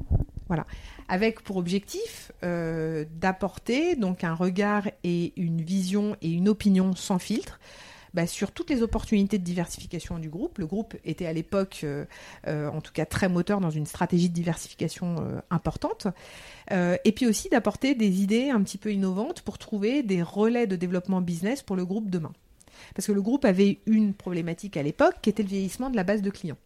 Voilà. 0.48 0.66
Avec 1.08 1.40
pour 1.42 1.56
objectif 1.56 2.30
d'apporter 3.20 3.96
donc 3.96 4.22
un 4.24 4.34
regard 4.34 4.88
et 5.04 5.32
une 5.40 5.62
vision 5.62 6.16
et 6.22 6.30
une 6.30 6.48
opinion 6.48 6.94
sans 6.94 7.18
filtre 7.18 7.58
bah, 8.14 8.26
sur 8.26 8.52
toutes 8.52 8.70
les 8.70 8.82
opportunités 8.82 9.38
de 9.38 9.44
diversification 9.44 10.18
du 10.18 10.28
groupe. 10.28 10.58
Le 10.58 10.66
groupe 10.66 10.94
était 11.04 11.26
à 11.26 11.32
l'époque, 11.32 11.80
euh, 11.84 12.04
euh, 12.46 12.68
en 12.68 12.80
tout 12.80 12.92
cas, 12.92 13.06
très 13.06 13.28
moteur 13.28 13.60
dans 13.60 13.70
une 13.70 13.86
stratégie 13.86 14.28
de 14.28 14.34
diversification 14.34 15.16
euh, 15.20 15.40
importante. 15.50 16.08
Euh, 16.70 16.96
et 17.04 17.12
puis 17.12 17.26
aussi 17.26 17.48
d'apporter 17.48 17.94
des 17.94 18.22
idées 18.22 18.50
un 18.50 18.62
petit 18.62 18.78
peu 18.78 18.92
innovantes 18.92 19.42
pour 19.42 19.58
trouver 19.58 20.02
des 20.02 20.22
relais 20.22 20.66
de 20.66 20.76
développement 20.76 21.20
business 21.20 21.62
pour 21.62 21.76
le 21.76 21.84
groupe 21.84 22.10
demain. 22.10 22.32
Parce 22.94 23.06
que 23.06 23.12
le 23.12 23.22
groupe 23.22 23.44
avait 23.44 23.78
une 23.86 24.12
problématique 24.12 24.76
à 24.76 24.82
l'époque 24.82 25.16
qui 25.22 25.30
était 25.30 25.42
le 25.42 25.48
vieillissement 25.48 25.88
de 25.88 25.96
la 25.96 26.04
base 26.04 26.20
de 26.20 26.30
clients. 26.30 26.58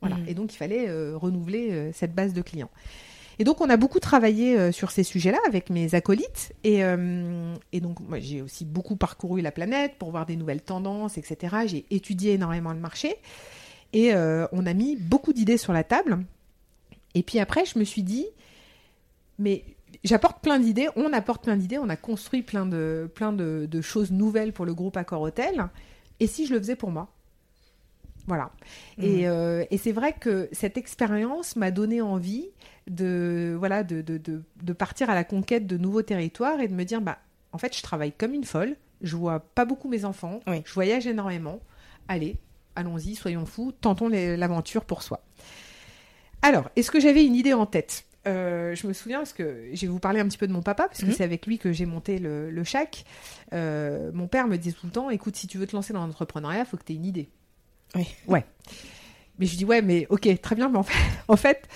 Voilà. 0.00 0.16
Mhm. 0.16 0.28
Et 0.28 0.34
donc 0.34 0.54
il 0.54 0.56
fallait 0.56 0.90
renouveler 1.12 1.90
cette 1.92 2.14
base 2.14 2.32
de 2.32 2.40
clients. 2.40 2.70
Et 3.40 3.44
donc 3.44 3.62
on 3.62 3.70
a 3.70 3.78
beaucoup 3.78 4.00
travaillé 4.00 4.58
euh, 4.58 4.70
sur 4.70 4.90
ces 4.90 5.02
sujets-là 5.02 5.38
avec 5.48 5.70
mes 5.70 5.94
acolytes. 5.94 6.52
Et, 6.62 6.84
euh, 6.84 7.54
et 7.72 7.80
donc 7.80 7.98
moi 8.00 8.20
j'ai 8.20 8.42
aussi 8.42 8.66
beaucoup 8.66 8.96
parcouru 8.96 9.40
la 9.40 9.50
planète 9.50 9.94
pour 9.98 10.10
voir 10.10 10.26
des 10.26 10.36
nouvelles 10.36 10.60
tendances, 10.60 11.16
etc. 11.16 11.56
J'ai 11.64 11.86
étudié 11.90 12.34
énormément 12.34 12.74
le 12.74 12.78
marché. 12.78 13.16
Et 13.94 14.12
euh, 14.12 14.46
on 14.52 14.66
a 14.66 14.74
mis 14.74 14.94
beaucoup 14.94 15.32
d'idées 15.32 15.56
sur 15.56 15.72
la 15.72 15.84
table. 15.84 16.22
Et 17.14 17.22
puis 17.22 17.38
après 17.38 17.64
je 17.64 17.78
me 17.78 17.84
suis 17.84 18.02
dit, 18.02 18.26
mais 19.38 19.64
j'apporte 20.04 20.42
plein 20.42 20.58
d'idées, 20.58 20.90
on 20.94 21.10
apporte 21.14 21.42
plein 21.42 21.56
d'idées, 21.56 21.78
on 21.78 21.88
a 21.88 21.96
construit 21.96 22.42
plein 22.42 22.66
de, 22.66 23.10
plein 23.14 23.32
de, 23.32 23.66
de 23.70 23.80
choses 23.80 24.12
nouvelles 24.12 24.52
pour 24.52 24.66
le 24.66 24.74
groupe 24.74 24.98
Accor 24.98 25.22
Hotel. 25.22 25.70
Et 26.20 26.26
si 26.26 26.46
je 26.46 26.52
le 26.52 26.58
faisais 26.58 26.76
pour 26.76 26.90
moi? 26.90 27.08
Voilà. 28.26 28.50
Et, 28.98 29.26
euh, 29.26 29.64
et 29.70 29.78
c'est 29.78 29.92
vrai 29.92 30.12
que 30.12 30.50
cette 30.52 30.76
expérience 30.76 31.56
m'a 31.56 31.70
donné 31.70 32.02
envie 32.02 32.50
de, 32.88 33.54
voilà, 33.58 33.82
de, 33.84 34.00
de, 34.02 34.18
de, 34.18 34.42
de 34.62 34.72
partir 34.72 35.10
à 35.10 35.14
la 35.14 35.24
conquête 35.24 35.66
de 35.66 35.76
nouveaux 35.76 36.02
territoires 36.02 36.60
et 36.60 36.68
de 36.68 36.74
me 36.74 36.84
dire, 36.84 37.00
bah, 37.00 37.18
en 37.52 37.58
fait, 37.58 37.76
je 37.76 37.82
travaille 37.82 38.12
comme 38.12 38.34
une 38.34 38.44
folle, 38.44 38.76
je 39.02 39.16
vois 39.16 39.40
pas 39.40 39.64
beaucoup 39.64 39.88
mes 39.88 40.04
enfants, 40.04 40.40
Oui. 40.46 40.62
je 40.64 40.72
voyage 40.74 41.06
énormément. 41.06 41.60
Allez, 42.08 42.36
allons-y, 42.76 43.14
soyons 43.14 43.46
fous, 43.46 43.72
tentons 43.80 44.08
l'aventure 44.08 44.84
pour 44.84 45.02
soi. 45.02 45.22
Alors, 46.42 46.70
est-ce 46.76 46.90
que 46.90 47.00
j'avais 47.00 47.24
une 47.24 47.34
idée 47.34 47.52
en 47.52 47.66
tête? 47.66 48.04
Euh, 48.26 48.74
je 48.74 48.86
me 48.86 48.92
souviens 48.92 49.18
parce 49.18 49.32
que 49.32 49.68
je 49.72 49.80
vais 49.80 49.86
vous 49.86 49.98
parler 49.98 50.20
un 50.20 50.26
petit 50.28 50.36
peu 50.36 50.46
de 50.46 50.52
mon 50.52 50.60
papa 50.62 50.88
parce 50.88 51.00
que 51.00 51.06
Mhm. 51.06 51.12
c'est 51.12 51.24
avec 51.24 51.46
lui 51.46 51.58
que 51.58 51.72
j'ai 51.72 51.86
monté 51.86 52.18
le, 52.18 52.50
le 52.50 52.64
Shack. 52.64 53.04
Euh, 53.54 54.10
mon 54.12 54.26
père 54.26 54.46
me 54.46 54.56
disait 54.58 54.76
tout 54.78 54.84
le 54.86 54.92
temps 54.92 55.08
écoute 55.08 55.36
si 55.36 55.46
tu 55.46 55.56
veux 55.56 55.66
te 55.66 55.74
lancer 55.74 55.94
dans 55.94 56.06
l'entrepreneuriat 56.06 56.66
faut 56.66 56.76
que 56.76 56.84
tu 56.84 56.92
aies 56.92 56.96
une 56.96 57.06
idée 57.06 57.30
Oui. 57.96 58.06
ouais 58.28 58.44
mais 59.38 59.46
je 59.46 59.56
dis 59.56 59.64
ouais 59.64 59.80
mais 59.80 60.06
ok 60.10 60.28
très 60.42 60.54
bien 60.54 60.68
mais 60.68 60.76
en 60.78 60.82
fait, 60.82 60.98
en 61.28 61.36
fait 61.36 61.66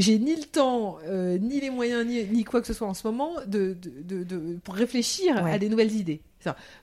j'ai 0.00 0.18
ni 0.18 0.36
le 0.36 0.42
temps 0.44 0.98
euh, 1.06 1.38
ni 1.38 1.60
les 1.60 1.70
moyens 1.70 2.06
ni, 2.06 2.24
ni 2.24 2.44
quoi 2.44 2.60
que 2.60 2.66
ce 2.66 2.72
soit 2.74 2.86
en 2.86 2.94
ce 2.94 3.06
moment 3.06 3.32
de, 3.46 3.74
de, 3.80 4.02
de- 4.02 4.24
de- 4.24 4.58
pour 4.62 4.74
réfléchir 4.74 5.42
Ouais. 5.42 5.52
à 5.52 5.58
des 5.58 5.68
nouvelles 5.68 5.92
idées. 5.92 6.20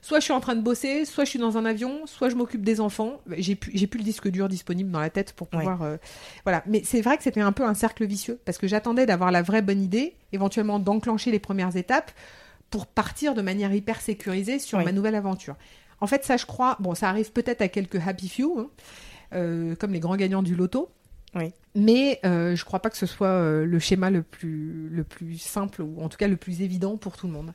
Soit 0.02 0.18
je 0.18 0.24
suis 0.24 0.32
en 0.34 0.40
train 0.40 0.54
de 0.56 0.60
bosser 0.60 1.06
soit 1.06 1.24
je 1.24 1.30
suis 1.30 1.38
dans 1.38 1.56
un 1.56 1.64
avion 1.64 2.06
soit 2.06 2.28
je 2.28 2.34
m'occupe 2.34 2.62
des 2.64 2.80
enfants. 2.82 3.20
J'ai 3.38 3.54
plus 3.54 3.72
j'ai 3.74 3.86
plus 3.86 3.96
le 3.98 4.04
disque 4.04 4.28
dur 4.28 4.46
disponible 4.48 4.90
dans 4.90 5.00
la 5.00 5.08
tête 5.08 5.32
pour 5.32 5.48
Ouais. 5.52 5.60
pouvoir 5.60 5.82
euh, 5.82 5.96
voilà. 6.44 6.62
Mais 6.66 6.82
c'est 6.84 7.00
vrai 7.00 7.16
que 7.16 7.22
c'était 7.22 7.40
un 7.40 7.52
peu 7.52 7.64
un 7.64 7.72
cercle 7.72 8.04
vicieux 8.04 8.38
parce 8.44 8.58
que 8.58 8.66
j'attendais 8.68 9.06
d'avoir 9.06 9.30
la 9.32 9.40
vraie 9.40 9.62
bonne 9.62 9.80
idée 9.82 10.16
éventuellement 10.32 10.78
d'enclencher 10.78 11.30
les 11.30 11.38
premières 11.38 11.76
étapes 11.76 12.10
pour 12.68 12.86
partir 12.86 13.34
de 13.34 13.40
manière 13.40 13.72
hyper 13.72 14.00
sécurisée 14.02 14.58
sur 14.58 14.78
ma 14.84 14.92
nouvelle 14.92 15.14
aventure. 15.14 15.56
En 16.02 16.06
fait 16.06 16.24
ça 16.24 16.36
je 16.36 16.44
crois 16.44 16.76
bon 16.80 16.94
ça 16.94 17.08
arrive 17.08 17.32
peut-être 17.32 17.62
à 17.62 17.68
quelques 17.68 17.96
happy 18.06 18.28
few 18.28 18.58
hein, 18.58 18.66
euh, 19.32 19.74
comme 19.76 19.92
les 19.92 20.00
grands 20.00 20.16
gagnants 20.16 20.42
du 20.42 20.54
loto 20.56 20.90
Oui. 21.34 21.52
mais 21.74 22.20
euh, 22.24 22.54
je 22.54 22.64
crois 22.64 22.80
pas 22.80 22.90
que 22.90 22.96
ce 22.96 23.06
soit 23.06 23.26
euh, 23.26 23.64
le 23.64 23.78
schéma 23.78 24.10
le 24.10 24.22
plus, 24.22 24.88
le 24.88 25.04
plus 25.04 25.38
simple 25.38 25.82
ou 25.82 26.00
en 26.00 26.08
tout 26.08 26.16
cas 26.16 26.28
le 26.28 26.36
plus 26.36 26.62
évident 26.62 26.96
pour 26.96 27.16
tout 27.16 27.26
le 27.26 27.32
monde. 27.32 27.52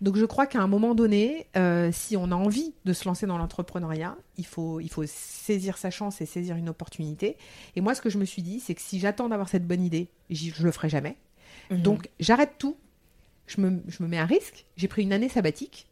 Donc 0.00 0.16
je 0.16 0.24
crois 0.24 0.46
qu'à 0.46 0.60
un 0.60 0.66
moment 0.66 0.94
donné, 0.94 1.46
euh, 1.56 1.90
si 1.92 2.16
on 2.16 2.32
a 2.32 2.34
envie 2.34 2.72
de 2.86 2.92
se 2.94 3.04
lancer 3.04 3.26
dans 3.26 3.36
l'entrepreneuriat, 3.36 4.16
il 4.38 4.46
faut, 4.46 4.80
il 4.80 4.88
faut 4.88 5.04
saisir 5.06 5.76
sa 5.76 5.90
chance 5.90 6.22
et 6.22 6.26
saisir 6.26 6.56
une 6.56 6.70
opportunité. 6.70 7.36
Et 7.76 7.82
moi, 7.82 7.94
ce 7.94 8.00
que 8.00 8.08
je 8.08 8.16
me 8.16 8.24
suis 8.24 8.40
dit, 8.40 8.60
c'est 8.60 8.74
que 8.74 8.80
si 8.80 8.98
j'attends 8.98 9.28
d'avoir 9.28 9.50
cette 9.50 9.66
bonne 9.66 9.82
idée, 9.82 10.08
je 10.30 10.64
le 10.64 10.72
ferai 10.72 10.88
jamais. 10.88 11.16
Mhm. 11.70 11.82
Donc 11.82 12.08
j'arrête 12.18 12.54
tout, 12.56 12.76
je 13.46 13.60
me, 13.60 13.82
je 13.88 14.02
me 14.02 14.08
mets 14.08 14.18
à 14.18 14.24
risque. 14.24 14.64
J'ai 14.76 14.88
pris 14.88 15.02
une 15.02 15.12
année 15.12 15.28
sabbatique 15.28 15.89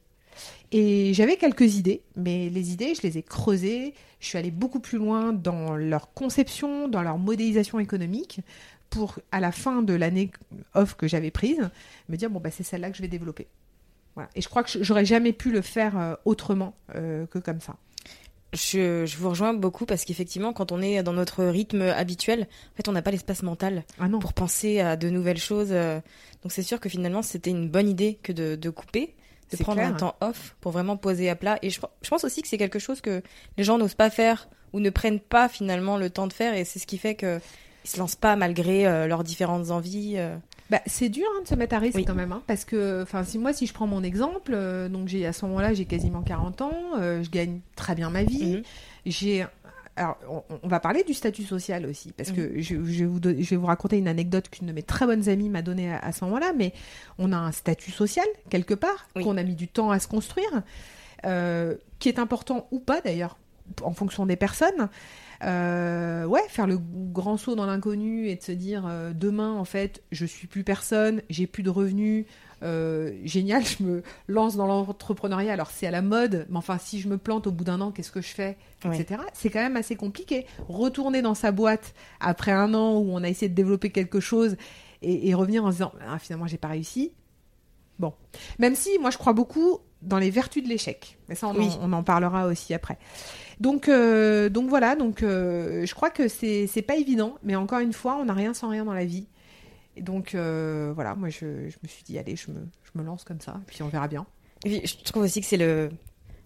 et 0.70 1.14
j'avais 1.14 1.37
quelques 1.37 1.77
idées, 1.77 2.03
mais 2.16 2.51
les 2.51 2.72
idées, 2.72 2.94
je 2.94 3.03
les 3.03 3.18
ai 3.18 3.22
creusées. 3.22 3.94
Je 4.20 4.27
suis 4.27 4.38
allée 4.38 4.51
beaucoup 4.51 4.81
plus 4.81 4.98
loin 4.98 5.33
dans 5.33 5.77
leur 5.77 6.12
conception, 6.12 6.88
dans 6.88 7.03
leur 7.03 7.18
modélisation 7.18 7.79
économique, 7.79 8.40
pour, 8.90 9.18
à 9.33 9.40
la 9.40 9.53
fin 9.53 9.83
de 9.83 9.94
l'année 9.94 10.31
off 10.74 10.94
que 10.94 11.09
j'avais 11.09 11.31
prise, 11.31 11.70
me 12.09 12.16
dire, 12.16 12.31
bon, 12.31 12.40
bah, 12.40 12.51
c'est 12.51 12.62
celle-là 12.62 12.90
que 12.90 12.96
je 12.96 13.03
vais 13.03 13.09
développer. 13.09 13.46
Voilà. 14.14 14.31
Et 14.35 14.40
je 14.42 14.48
crois 14.48 14.62
que 14.62 14.83
j'aurais 14.83 15.05
jamais 15.05 15.33
pu 15.33 15.51
le 15.51 15.62
faire 15.62 15.96
euh, 15.98 16.14
autrement 16.24 16.74
euh, 16.94 17.27
que 17.27 17.38
comme 17.38 17.61
ça. 17.61 17.77
Je, 18.55 19.05
je, 19.05 19.16
vous 19.18 19.29
rejoins 19.29 19.53
beaucoup 19.53 19.85
parce 19.85 20.05
qu'effectivement, 20.05 20.55
quand 20.55 20.72
on 20.72 20.81
est 20.81 21.03
dans 21.03 21.12
notre 21.12 21.44
rythme 21.44 21.83
habituel, 21.83 22.48
en 22.72 22.77
fait, 22.77 22.88
on 22.88 22.92
n'a 22.92 23.03
pas 23.03 23.11
l'espace 23.11 23.42
mental 23.42 23.85
ah 23.98 24.09
non. 24.09 24.18
pour 24.18 24.33
penser 24.33 24.81
à 24.81 24.96
de 24.96 25.11
nouvelles 25.11 25.38
choses. 25.38 25.68
euh. 25.70 26.01
Donc, 26.42 26.53
c'est 26.53 26.62
sûr 26.62 26.81
que 26.81 26.88
finalement, 26.88 27.22
c'était 27.22 27.51
une 27.51 27.68
bonne 27.68 27.88
idée 27.88 28.18
que 28.22 28.33
de, 28.33 28.57
de 28.57 28.70
couper, 28.70 29.14
de 29.51 29.57
C'est 29.57 29.63
prendre 29.65 29.79
clair. 29.81 29.91
un 29.91 29.97
temps 29.97 30.15
off 30.21 30.57
pour 30.61 30.73
vraiment 30.73 30.97
poser 30.97 31.29
à 31.31 31.37
plat. 31.37 31.59
Et 31.63 31.71
je, 31.71 31.81
je 32.03 32.09
pense 32.11 32.25
aussi 32.25 32.43
que 32.43 32.49
c'est 32.49 32.59
quelque 32.59 32.79
chose 32.79 33.01
que 33.01 33.23
les 33.57 33.65
gens 33.65 33.79
n'osent 33.79 33.95
pas 33.95 34.11
faire 34.11 34.49
ou 34.73 34.81
ne 34.81 34.91
prennent 34.91 35.21
pas 35.21 35.49
finalement 35.49 35.97
le 35.97 36.11
temps 36.11 36.27
de 36.27 36.33
faire. 36.33 36.55
Et 36.55 36.65
c'est 36.65 36.79
ce 36.79 36.87
qui 36.87 36.99
fait 36.99 37.15
que 37.15 37.41
ils 37.85 37.91
se 37.91 37.99
lancent 37.99 38.17
pas 38.17 38.37
malgré 38.37 38.87
euh, 38.87 39.07
leurs 39.07 39.25
différentes 39.25 39.71
envies. 39.71 40.15
euh. 40.17 40.37
Bah, 40.69 40.81
c'est 40.85 41.09
dur 41.09 41.25
hein, 41.35 41.43
de 41.43 41.49
se 41.49 41.55
mettre 41.55 41.75
à 41.75 41.79
risque 41.79 41.97
Oui. 41.97 42.05
quand 42.05 42.15
même, 42.15 42.33
hein, 42.33 42.43
parce 42.47 42.67
que, 42.67 43.03
enfin, 43.03 43.25
si 43.25 43.39
moi, 43.39 43.55
si 43.55 43.67
je 43.67 43.73
prends 43.73 43.87
mon 43.87 44.03
exemple, 44.03 44.53
euh, 44.55 44.91
donc 44.91 45.09
j'ai 45.09 45.25
à 45.25 45.33
ce 45.33 45.47
moment-là, 45.47 45.73
j'ai 45.73 45.87
quasiment 45.87 46.21
40 46.21 46.61
ans, 46.61 46.73
je 47.01 47.31
gagne 47.31 47.61
très 47.75 47.95
bien 47.95 48.11
ma 48.11 48.25
vie, 48.25 48.57
Mhm. 48.57 48.63
j'ai, 49.07 49.47
alors, 49.99 50.17
on, 50.51 50.59
on 50.63 50.69
va 50.69 50.81
parler 50.81 51.03
du 51.05 51.13
statut 51.15 51.43
social 51.45 51.85
aussi, 51.87 52.13
parce 52.13 52.31
Mhm. 52.31 52.37
que 52.37 52.61
je, 52.63 52.75
je 52.85 52.99
vais 53.01 53.05
vous, 53.05 53.21
je 53.23 53.51
vais 53.51 53.57
vous 53.57 53.67
raconter 53.67 53.99
une 53.99 54.09
anecdote 54.09 54.49
qu'une 54.49 54.67
de 54.69 54.73
mes 54.73 54.83
très 54.83 55.07
bonnes 55.07 55.29
amies 55.29 55.49
m'a 55.49 55.63
donnée 55.63 55.93
à, 55.93 55.99
à 55.99 56.13
ce 56.13 56.25
moment-là, 56.25 56.53
mais 56.57 56.73
on 57.19 57.33
a 57.33 57.37
un 57.37 57.53
statut 57.53 57.91
social 57.91 58.27
quelque 58.51 58.75
part 58.75 59.09
Oui. 59.17 59.25
qu'on 59.25 59.37
a 59.37 59.43
mis 59.43 59.55
du 59.57 59.69
temps 59.69 59.91
à 59.91 59.99
se 59.99 60.09
construire, 60.09 60.63
euh, 61.27 61.75
qui 61.99 62.09
est 62.09 62.19
important 62.19 62.67
ou 62.71 62.79
pas 62.81 63.01
d'ailleurs, 63.01 63.37
en 63.83 63.93
fonction 63.93 64.25
des 64.25 64.37
personnes. 64.37 64.89
Euh, 65.45 66.25
ouais, 66.25 66.43
faire 66.49 66.67
le 66.67 66.79
grand 66.81 67.37
saut 67.37 67.55
dans 67.55 67.67
l'inconnu 67.67 68.27
et 68.29 68.35
de 68.35 68.43
se 68.43 68.51
dire 68.53 68.85
euh, 68.89 69.13
demain 69.15 69.53
en 69.53 69.65
fait 69.65 70.03
je 70.11 70.27
suis 70.27 70.49
plus 70.49 70.65
personne, 70.65 71.23
j'ai 71.31 71.47
plus 71.47 71.63
de 71.63 71.71
revenus, 71.71 72.25
euh, 72.62 73.12
génial, 73.25 73.64
je 73.64 73.83
me 73.83 74.03
lance 74.27 74.57
dans 74.57 74.66
l'entrepreneuriat. 74.66 75.53
Alors 75.53 75.71
c'est 75.71 75.87
à 75.87 75.90
la 75.90 76.03
mode, 76.03 76.47
mais 76.51 76.57
enfin 76.57 76.79
si 76.79 77.01
je 77.01 77.09
me 77.09 77.18
plante 77.18 77.47
au 77.47 77.53
bout 77.53 77.64
d'un 77.64 77.81
an, 77.81 77.90
qu'est-ce 77.92 78.12
que 78.12 78.21
je 78.21 78.29
fais, 78.29 78.57
Ouais. 78.85 78.99
etc. 79.01 79.21
C'est 79.33 79.51
quand 79.51 79.61
même 79.61 79.77
assez 79.77 79.97
compliqué. 79.97 80.47
Retourner 80.68 81.23
dans 81.23 81.35
sa 81.35 81.53
boîte 81.53 81.94
après 82.21 82.53
un 82.53 82.75
an 82.75 82.99
où 82.99 83.11
on 83.12 83.23
a 83.23 83.29
essayé 83.29 83.49
de 83.49 83.55
développer 83.55 83.90
quelque 83.90 84.21
chose 84.21 84.57
et, 85.03 85.29
et 85.29 85.35
revenir 85.35 85.64
en 85.64 85.68
se 85.68 85.77
disant 85.77 85.92
ah, 86.09 86.18
finalement 86.18 86.47
j'ai 86.47 86.59
pas 86.59 86.68
réussi. 86.68 87.12
Bon, 87.99 88.12
même 88.59 88.75
si 88.77 88.99
moi 89.01 89.11
je 89.11 89.18
crois 89.18 89.33
beaucoup 89.33 89.79
dans 90.03 90.18
les 90.18 90.31
vertus 90.31 90.62
de 90.62 90.68
l'échec, 90.68 91.18
mais 91.29 91.35
ça 91.35 91.49
on, 91.49 91.55
Oui. 91.57 91.68
en, 91.81 91.90
on 91.90 91.92
en 91.92 92.03
parlera 92.05 92.47
aussi 92.47 92.73
après. 92.73 92.99
Donc, 93.59 93.88
euh, 93.88 94.49
donc 94.49 94.68
voilà, 94.68 94.94
donc 94.94 95.25
euh, 95.25 95.85
je 95.85 95.92
crois 95.92 96.11
que 96.11 96.29
c'est 96.29 96.68
c'est 96.68 96.83
pas 96.83 96.94
évident, 96.94 97.35
mais 97.42 97.57
encore 97.57 97.81
une 97.81 97.92
fois, 97.92 98.16
on 98.21 98.27
n'a 98.27 98.33
rien 98.35 98.55
sans 98.55 98.68
rien 98.68 98.85
dans 98.85 98.92
la 98.92 99.05
vie. 99.05 99.27
Et 99.99 100.03
donc 100.03 100.35
euh, 100.35 100.93
voilà, 100.95 101.15
moi 101.15 101.29
je, 101.29 101.69
je 101.69 101.77
me 101.83 101.89
suis 101.89 102.05
dit 102.05 102.19
allez, 102.19 102.37
je 102.37 102.51
me, 102.51 102.61
je 102.85 102.99
me 102.99 103.05
lance 103.05 103.25
comme 103.25 103.41
ça, 103.41 103.61
puis 103.67 103.83
on 103.83 103.89
verra 103.89 104.07
bien. 104.07 104.27
Et 104.65 104.71
puis, 104.71 104.87
je 104.87 105.05
trouve 105.05 105.25
aussi 105.25 105.41
que 105.41 105.47
c'est 105.47 105.57
le, 105.57 105.91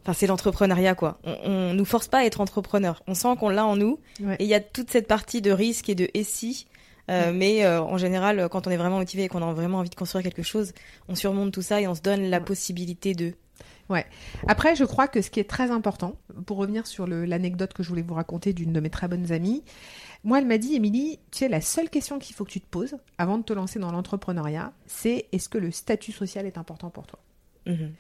enfin, 0.03 0.15
c'est 0.15 0.27
l'entrepreneuriat, 0.27 0.95
quoi. 0.95 1.19
On, 1.25 1.37
on 1.45 1.75
nous 1.75 1.85
force 1.85 2.09
pas 2.09 2.21
à 2.21 2.25
être 2.25 2.41
entrepreneur. 2.41 3.03
On 3.07 3.15
sent 3.15 3.37
qu'on 3.38 3.49
l'a 3.51 3.67
en 3.67 3.77
nous. 3.77 4.01
Ouais. 4.21 4.37
Et 4.38 4.45
il 4.45 4.49
y 4.49 4.55
a 4.55 4.61
toute 4.61 4.91
cette 4.91 5.07
partie 5.07 5.43
de 5.43 5.51
risque 5.51 5.88
et 5.88 5.95
de 5.95 6.09
et 6.15 6.25
si. 6.25 6.67
Euh, 7.11 7.33
Mais 7.35 7.65
euh, 7.65 7.83
en 7.83 7.99
général, 7.99 8.49
quand 8.51 8.67
on 8.67 8.71
est 8.71 8.77
vraiment 8.77 8.99
motivé 8.99 9.25
et 9.25 9.29
qu'on 9.29 9.43
a 9.43 9.53
vraiment 9.53 9.79
envie 9.79 9.91
de 9.91 9.95
construire 9.95 10.23
quelque 10.23 10.43
chose, 10.43 10.73
on 11.09 11.15
surmonte 11.15 11.53
tout 11.53 11.62
ça 11.62 11.81
et 11.81 11.88
on 11.88 11.95
se 11.95 12.01
donne 12.01 12.31
la 12.31 12.41
possibilité 12.41 13.15
de. 13.15 13.35
Après, 14.47 14.75
je 14.75 14.85
crois 14.85 15.09
que 15.09 15.21
ce 15.21 15.31
qui 15.31 15.41
est 15.41 15.49
très 15.49 15.71
important, 15.71 16.17
pour 16.47 16.57
revenir 16.57 16.87
sur 16.87 17.07
l'anecdote 17.07 17.73
que 17.73 17.83
je 17.83 17.88
voulais 17.88 18.03
vous 18.03 18.15
raconter 18.15 18.53
d'une 18.53 18.73
de 18.73 18.81
mes 18.81 18.91
très 18.91 19.09
bonnes 19.09 19.33
amies, 19.33 19.62
moi, 20.24 20.38
elle 20.38 20.46
m'a 20.46 20.58
dit, 20.58 20.74
Émilie, 20.74 21.18
tu 21.30 21.38
sais, 21.38 21.48
la 21.48 21.61
seule 21.61 21.90
question 21.90 22.18
qu'il 22.18 22.35
faut 22.35 22.44
que 22.44 22.50
tu 22.50 22.61
te 22.61 22.68
poses 22.68 22.96
avant 23.18 23.38
de 23.38 23.42
te 23.42 23.52
lancer 23.52 23.78
dans 23.78 23.90
l'entrepreneuriat, 23.90 24.72
c'est 24.87 25.26
est-ce 25.32 25.48
que 25.48 25.58
le 25.58 25.70
statut 25.70 26.12
social 26.12 26.46
est 26.46 26.58
important 26.58 26.90
pour 26.90 27.06
toi? 27.06 27.18
Mhm. 27.66 27.92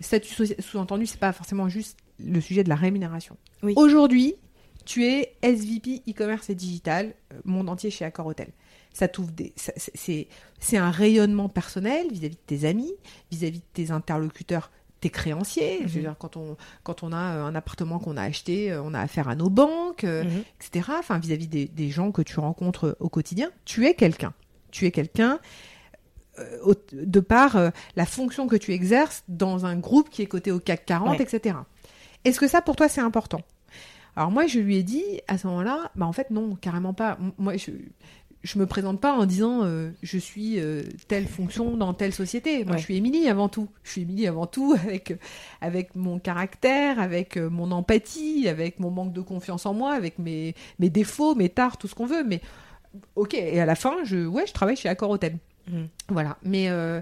Statut 0.00 0.32
social, 0.34 0.60
sous-entendu, 0.60 1.06
c'est 1.06 1.20
pas 1.20 1.32
forcément 1.32 1.68
juste 1.68 1.98
le 2.18 2.40
sujet 2.40 2.64
de 2.64 2.68
la 2.68 2.74
rémunération. 2.74 3.36
Oui. 3.62 3.74
Aujourd'hui, 3.76 4.34
tu 4.84 5.04
es 5.04 5.36
SVP 5.42 6.02
e-commerce 6.08 6.50
et 6.50 6.54
digital, 6.54 7.14
euh, 7.32 7.40
monde 7.44 7.68
entier 7.68 7.90
chez 7.90 8.04
Accor 8.04 8.26
Hotel. 8.26 8.48
Ça 8.92 9.06
t'ouvre 9.06 9.30
des, 9.30 9.52
c'est 9.56 10.76
un 10.76 10.90
rayonnement 10.90 11.48
personnel 11.48 12.10
vis-à-vis 12.10 12.36
de 12.36 12.40
tes 12.46 12.64
amis, 12.64 12.92
vis-à-vis 13.30 13.58
de 13.58 13.64
tes 13.72 13.90
interlocuteurs, 13.90 14.72
tes 15.00 15.10
créanciers. 15.10 15.80
Je 15.86 15.88
veux 15.94 16.00
dire, 16.00 16.14
quand 16.18 16.36
on, 16.36 16.56
quand 16.82 17.02
on 17.02 17.12
a 17.12 17.16
euh, 17.36 17.44
un 17.44 17.54
appartement 17.54 17.98
qu'on 17.98 18.16
a 18.16 18.22
acheté, 18.22 18.72
euh, 18.72 18.82
on 18.82 18.94
a 18.94 19.00
affaire 19.00 19.28
à 19.28 19.34
nos 19.36 19.50
banques, 19.50 20.04
euh, 20.04 20.24
Mhm. 20.24 20.42
etc. 20.60 20.90
Enfin, 20.98 21.18
vis-à-vis 21.18 21.48
des, 21.48 21.66
des 21.66 21.90
gens 21.90 22.10
que 22.12 22.22
tu 22.22 22.40
rencontres 22.40 22.96
au 23.00 23.08
quotidien, 23.08 23.50
tu 23.64 23.86
es 23.86 23.94
quelqu'un. 23.94 24.32
Tu 24.70 24.86
es 24.86 24.90
quelqu'un 24.90 25.38
euh, 26.38 26.74
de 26.92 27.20
par 27.20 27.56
euh, 27.56 27.70
la 27.96 28.06
fonction 28.06 28.46
que 28.46 28.56
tu 28.56 28.72
exerces 28.72 29.24
dans 29.28 29.66
un 29.66 29.76
groupe 29.76 30.08
qui 30.10 30.22
est 30.22 30.26
coté 30.26 30.50
au 30.52 30.60
CAC 30.60 30.84
40, 30.86 31.18
Ouais. 31.18 31.22
etc. 31.24 31.56
Est-ce 32.24 32.38
que 32.40 32.48
ça, 32.48 32.62
pour 32.62 32.76
toi, 32.76 32.88
c'est 32.88 33.00
important? 33.00 33.40
Alors 34.16 34.30
moi, 34.32 34.46
je 34.48 34.58
lui 34.58 34.76
ai 34.76 34.82
dit 34.82 35.04
à 35.28 35.38
ce 35.38 35.46
moment-là, 35.46 35.92
bah 35.94 36.04
en 36.06 36.12
fait 36.12 36.30
non, 36.30 36.56
carrément 36.56 36.92
pas. 36.92 37.18
Moi, 37.38 37.56
je 37.56 37.70
je 38.44 38.58
me 38.58 38.66
présente 38.66 39.00
pas 39.00 39.12
en 39.12 39.26
disant 39.26 39.64
euh, 39.64 39.90
je 40.02 40.16
suis 40.18 40.60
euh, 40.60 40.82
telle 41.08 41.26
fonction 41.26 41.76
dans 41.76 41.92
telle 41.94 42.12
société. 42.12 42.64
Moi, 42.64 42.72
Ouais. 42.74 42.78
je 42.78 42.84
suis 42.84 42.96
Émilie 42.96 43.28
avant 43.28 43.48
tout. 43.48 43.68
Je 43.82 43.90
suis 43.90 44.02
Émilie 44.02 44.26
avant 44.28 44.46
tout 44.46 44.74
avec 44.84 45.14
avec 45.60 45.94
mon 45.96 46.18
caractère, 46.18 47.00
avec 47.00 47.36
euh, 47.36 47.50
mon 47.50 47.70
empathie, 47.72 48.48
avec 48.48 48.78
mon 48.80 48.90
manque 48.90 49.12
de 49.12 49.20
confiance 49.20 49.66
en 49.66 49.74
moi, 49.74 49.92
avec 49.92 50.18
mes 50.18 50.54
mes 50.78 50.88
défauts, 50.90 51.34
mes 51.34 51.48
tares, 51.48 51.76
tout 51.78 51.88
ce 51.88 51.94
qu'on 51.94 52.06
veut. 52.06 52.22
Mais 52.24 52.40
ok. 53.16 53.34
Et 53.34 53.60
à 53.60 53.66
la 53.66 53.74
fin, 53.74 53.96
je 54.04 54.26
ouais, 54.26 54.46
je 54.46 54.52
travaille 54.52 54.76
chez 54.76 54.88
Accor 54.88 55.10
Hotel. 55.10 55.36
Mhm. 55.70 55.88
Voilà. 56.08 56.38
Mais 56.44 56.68
euh, 56.70 57.00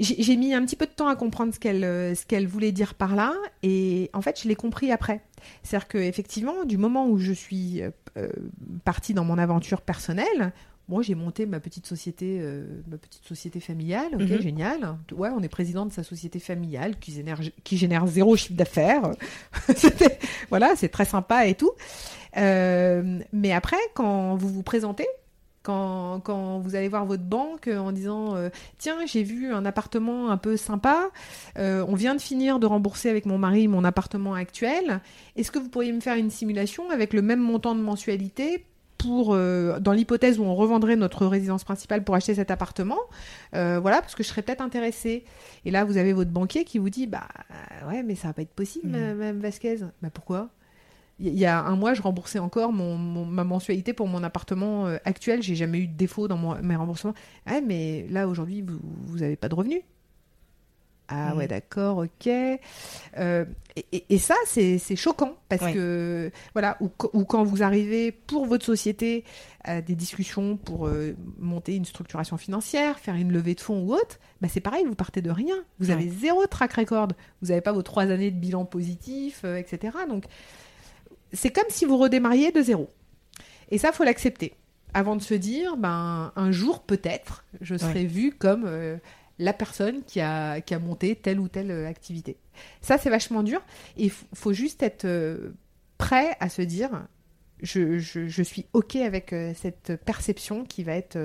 j'ai 0.00 0.34
mis 0.36 0.52
un 0.52 0.64
petit 0.64 0.74
peu 0.76 0.86
de 0.86 0.90
temps 0.90 1.06
à 1.06 1.14
comprendre 1.14 1.54
ce 1.54 1.60
qu'elle 1.60 1.82
ce 2.16 2.26
qu'elle 2.26 2.48
voulait 2.48 2.72
dire 2.72 2.94
par 2.94 3.14
là, 3.14 3.32
et 3.62 4.10
en 4.12 4.20
fait, 4.22 4.40
je 4.42 4.48
l'ai 4.48 4.56
compris 4.56 4.90
après. 4.90 5.20
C'est-à-dire 5.62 5.88
que 5.88 5.98
effectivement, 5.98 6.64
du 6.64 6.76
moment 6.78 7.06
où 7.08 7.18
je 7.18 7.32
suis 7.32 7.82
euh, 7.82 7.90
euh, 8.16 8.28
partie 8.84 9.14
dans 9.14 9.24
mon 9.24 9.38
aventure 9.38 9.80
personnelle, 9.80 10.52
moi, 10.86 11.00
j'ai 11.00 11.14
monté 11.14 11.46
ma 11.46 11.60
petite 11.60 11.86
société, 11.86 12.40
euh, 12.42 12.82
ma 12.88 12.98
petite 12.98 13.24
société 13.24 13.58
familiale. 13.58 14.10
Ok, 14.14 14.20
Mhm. 14.28 14.40
génial. 14.42 14.98
Ouais, 15.16 15.30
on 15.34 15.40
est 15.42 15.48
président 15.48 15.86
de 15.86 15.92
sa 15.92 16.02
société 16.02 16.38
familiale 16.38 16.98
qui 16.98 17.10
génère, 17.12 17.40
qui 17.64 17.78
génère 17.78 18.06
zéro 18.06 18.36
chiffre 18.36 18.52
d'affaires. 18.54 19.10
Voilà, 20.50 20.74
c'est 20.76 20.88
très 20.90 21.04
sympa 21.06 21.46
et 21.46 21.54
tout. 21.54 21.70
Euh, 22.36 23.20
mais 23.32 23.52
après, 23.52 23.78
quand 23.94 24.36
vous 24.36 24.48
vous 24.48 24.62
présentez, 24.62 25.06
quand, 25.64 26.20
quand 26.20 26.58
vous 26.60 26.76
allez 26.76 26.88
voir 26.88 27.04
votre 27.06 27.24
banque 27.24 27.66
en 27.68 27.90
disant 27.90 28.36
euh, 28.36 28.50
tiens 28.78 28.98
j'ai 29.06 29.24
vu 29.24 29.52
un 29.52 29.64
appartement 29.64 30.30
un 30.30 30.36
peu 30.36 30.56
sympa 30.56 31.10
euh, 31.58 31.84
on 31.88 31.94
vient 31.96 32.14
de 32.14 32.20
finir 32.20 32.60
de 32.60 32.66
rembourser 32.66 33.08
avec 33.10 33.26
mon 33.26 33.38
mari 33.38 33.66
mon 33.66 33.82
appartement 33.82 34.34
actuel. 34.34 35.00
Est-ce 35.34 35.50
que 35.50 35.58
vous 35.58 35.68
pourriez 35.70 35.92
me 35.92 36.00
faire 36.00 36.16
une 36.16 36.30
simulation 36.30 36.88
avec 36.90 37.12
le 37.12 37.22
même 37.22 37.40
montant 37.40 37.74
de 37.74 37.80
mensualité 37.80 38.64
pour 38.98 39.34
euh, 39.34 39.80
dans 39.80 39.92
l'hypothèse 39.92 40.38
où 40.38 40.44
on 40.44 40.54
revendrait 40.54 40.96
notre 40.96 41.26
résidence 41.26 41.64
principale 41.64 42.04
pour 42.04 42.14
acheter 42.14 42.34
cet 42.36 42.50
appartement 42.50 43.00
euh, 43.54 43.78
voilà 43.80 44.00
parce 44.00 44.14
que 44.14 44.22
je 44.22 44.28
serais 44.28 44.40
peut-être 44.42 44.62
intéressée 44.62 45.24
et 45.64 45.70
là 45.70 45.84
vous 45.84 45.96
avez 45.96 46.12
votre 46.12 46.30
banquier 46.30 46.64
qui 46.64 46.78
vous 46.78 46.90
dit 46.90 47.06
bah 47.06 47.26
ouais 47.88 48.02
mais 48.02 48.14
ça 48.14 48.28
va 48.28 48.34
pas 48.34 48.42
être 48.42 48.54
possible 48.54 48.88
Mhm. 48.96 49.14
madame 49.18 49.40
Vasquez 49.40 49.78
bah 50.00 50.10
pourquoi? 50.14 50.48
Il 51.20 51.34
y 51.38 51.46
a 51.46 51.60
un 51.62 51.76
mois, 51.76 51.94
je 51.94 52.02
remboursais 52.02 52.38
encore 52.40 52.72
mon, 52.72 52.96
mon- 52.96 53.24
ma 53.24 53.44
mensualité 53.44 53.92
pour 53.92 54.08
mon 54.08 54.22
appartement 54.24 54.86
euh, 54.86 54.96
actuel. 55.04 55.42
J'ai 55.42 55.54
jamais 55.54 55.78
eu 55.78 55.86
de 55.86 55.96
défaut 55.96 56.26
dans 56.28 56.36
mon- 56.36 56.60
mes 56.62 56.76
remboursements. 56.76 57.14
Ah, 57.46 57.60
mais 57.60 58.06
là, 58.10 58.26
aujourd'hui, 58.28 58.62
vous 58.62 58.78
vous 59.06 59.22
avez 59.22 59.36
pas 59.36 59.48
de 59.48 59.54
revenus. 59.54 59.82
Ah 61.08 61.32
Mhm. 61.32 61.36
ouais, 61.38 61.46
d'accord, 61.46 61.98
ok. 61.98 62.26
Euh, 62.26 63.44
et, 63.76 63.84
et- 63.92 64.04
et 64.14 64.18
ça, 64.18 64.34
c'est 64.46 64.78
choquant 64.96 65.36
parce 65.50 65.60
Ouais. 65.62 65.74
que, 65.74 66.30
voilà, 66.54 66.78
ou 66.80 67.24
quand 67.24 67.44
vous 67.44 67.62
arrivez 67.62 68.10
pour 68.10 68.46
votre 68.46 68.64
société 68.64 69.22
à 69.64 69.82
des 69.82 69.94
discussions 69.96 70.56
pour 70.56 70.86
euh, 70.86 71.14
monter 71.38 71.76
une 71.76 71.84
structuration 71.84 72.38
financière, 72.38 72.98
faire 72.98 73.16
une 73.16 73.32
levée 73.32 73.54
de 73.54 73.60
fonds 73.60 73.82
ou 73.82 73.92
autre, 73.92 74.18
bah 74.40 74.48
c'est 74.50 74.60
pareil, 74.60 74.84
vous 74.86 74.94
partez 74.94 75.20
de 75.20 75.30
rien. 75.30 75.56
Vous 75.78 75.88
Ouais. 75.88 75.92
avez 75.92 76.08
zéro 76.08 76.46
track 76.46 76.72
record. 76.72 77.08
Vous 77.42 77.48
n'avez 77.48 77.60
pas 77.60 77.72
vos 77.72 77.82
trois 77.82 78.04
années 78.04 78.30
de 78.30 78.38
bilan 78.38 78.64
positif, 78.64 79.42
euh, 79.44 79.56
etc. 79.56 79.94
Donc, 80.08 80.24
c'est 81.34 81.50
comme 81.50 81.68
si 81.68 81.84
vous 81.84 81.98
redémarriez 81.98 82.50
de 82.52 82.62
zéro. 82.62 82.90
Et 83.70 83.78
ça, 83.78 83.92
faut 83.92 84.04
l'accepter. 84.04 84.54
Avant 84.94 85.16
de 85.16 85.22
se 85.22 85.34
dire, 85.34 85.76
ben, 85.76 86.32
un 86.36 86.52
jour, 86.52 86.82
peut-être, 86.82 87.44
je 87.60 87.74
serai 87.76 88.04
vue 88.04 88.32
comme 88.32 88.64
euh, 88.66 88.96
la 89.38 89.52
personne 89.52 90.02
qui 90.06 90.20
a, 90.20 90.60
qui 90.60 90.72
a 90.74 90.78
monté 90.78 91.16
telle 91.16 91.40
ou 91.40 91.48
telle 91.48 91.70
euh, 91.72 91.88
activité. 91.88 92.36
Ça, 92.80 92.96
c'est 92.98 93.10
vachement 93.10 93.42
dur. 93.42 93.60
Et 93.96 94.04
il 94.04 94.12
faut 94.34 94.52
juste 94.52 94.82
être 94.84 95.04
euh, 95.06 95.50
prêt 95.98 96.36
à 96.38 96.48
se 96.48 96.62
dire, 96.62 96.90
je, 97.62 97.98
je- 97.98 98.28
je 98.28 98.42
suis 98.42 98.66
OK 98.72 98.94
avec 98.96 99.32
euh, 99.32 99.52
cette 99.60 99.96
perception 100.04 100.64
qui 100.64 100.84
va, 100.84 100.92
être, 100.94 101.18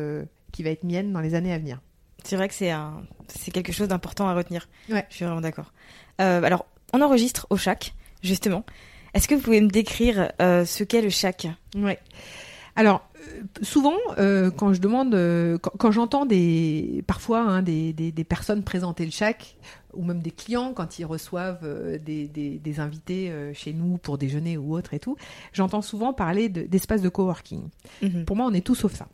qui 0.52 0.64
va 0.64 0.72
être 0.72 0.84
mienne 0.84 1.14
dans 1.14 1.22
les 1.22 1.36
années 1.36 1.54
à 1.54 1.60
venir. 1.60 1.80
C'est 2.24 2.36
vrai 2.36 2.48
que 2.48 2.56
c'est 2.56 2.72
un, 2.72 3.04
c'est 3.28 3.52
quelque 3.52 3.72
chose 3.72 3.88
d'important 3.90 4.28
à 4.28 4.34
retenir. 4.34 4.68
Ouais. 4.90 5.06
Je 5.10 5.16
suis 5.16 5.26
vraiment 5.26 5.42
d'accord. 5.42 5.72
Alors, 6.18 6.66
on 6.92 7.02
enregistre 7.02 7.48
au 7.50 7.56
chac, 7.56 7.94
justement. 8.24 8.66
Est-ce 9.14 9.28
que 9.28 9.36
vous 9.36 9.42
pouvez 9.42 9.62
me 9.62 9.70
décrire 9.70 10.32
euh, 10.42 10.66
ce 10.66 10.84
qu'est 10.84 11.02
le 11.02 11.10
chac 11.10 11.48
Ouais. 11.76 12.00
Alors, 12.76 13.08
euh, 13.18 13.44
souvent, 13.62 13.98
euh, 14.18 14.52
quand 14.52 14.74
je 14.74 14.80
demande, 14.80 15.12
quand, 15.62 15.92
j'entends 15.92 16.26
des, 16.26 17.04
parfois 17.08 17.42
hein, 17.42 17.62
des, 17.62 18.26
personnes 18.28 18.64
présenter 18.64 19.06
le 19.06 19.12
chac, 19.12 19.56
ou 19.94 20.04
même 20.04 20.22
des 20.22 20.32
clients 20.32 20.74
quand 20.74 21.00
ils 21.00 21.06
reçoivent 21.06 21.60
euh, 21.64 21.98
des, 21.98 22.28
des, 22.28 22.58
des 22.58 22.80
invités 22.80 23.32
euh, 23.32 23.54
chez 23.54 23.74
nous 23.74 23.98
pour 23.98 24.18
déjeuner 24.18 24.58
ou 24.58 24.74
autre 24.76 24.94
et 24.94 25.00
tout, 25.00 25.16
j'entends 25.54 25.82
souvent 25.82 26.14
parler 26.14 26.50
de- 26.50 26.64
d'espace 26.64 27.02
de, 27.02 27.10
coworking. 27.10 27.70
Mhm. 28.02 28.26
Pour 28.26 28.36
moi, 28.36 28.46
on 28.48 28.54
est 28.54 28.62
tout 28.66 28.76
sauf 28.76 28.94
ça. 28.94 29.08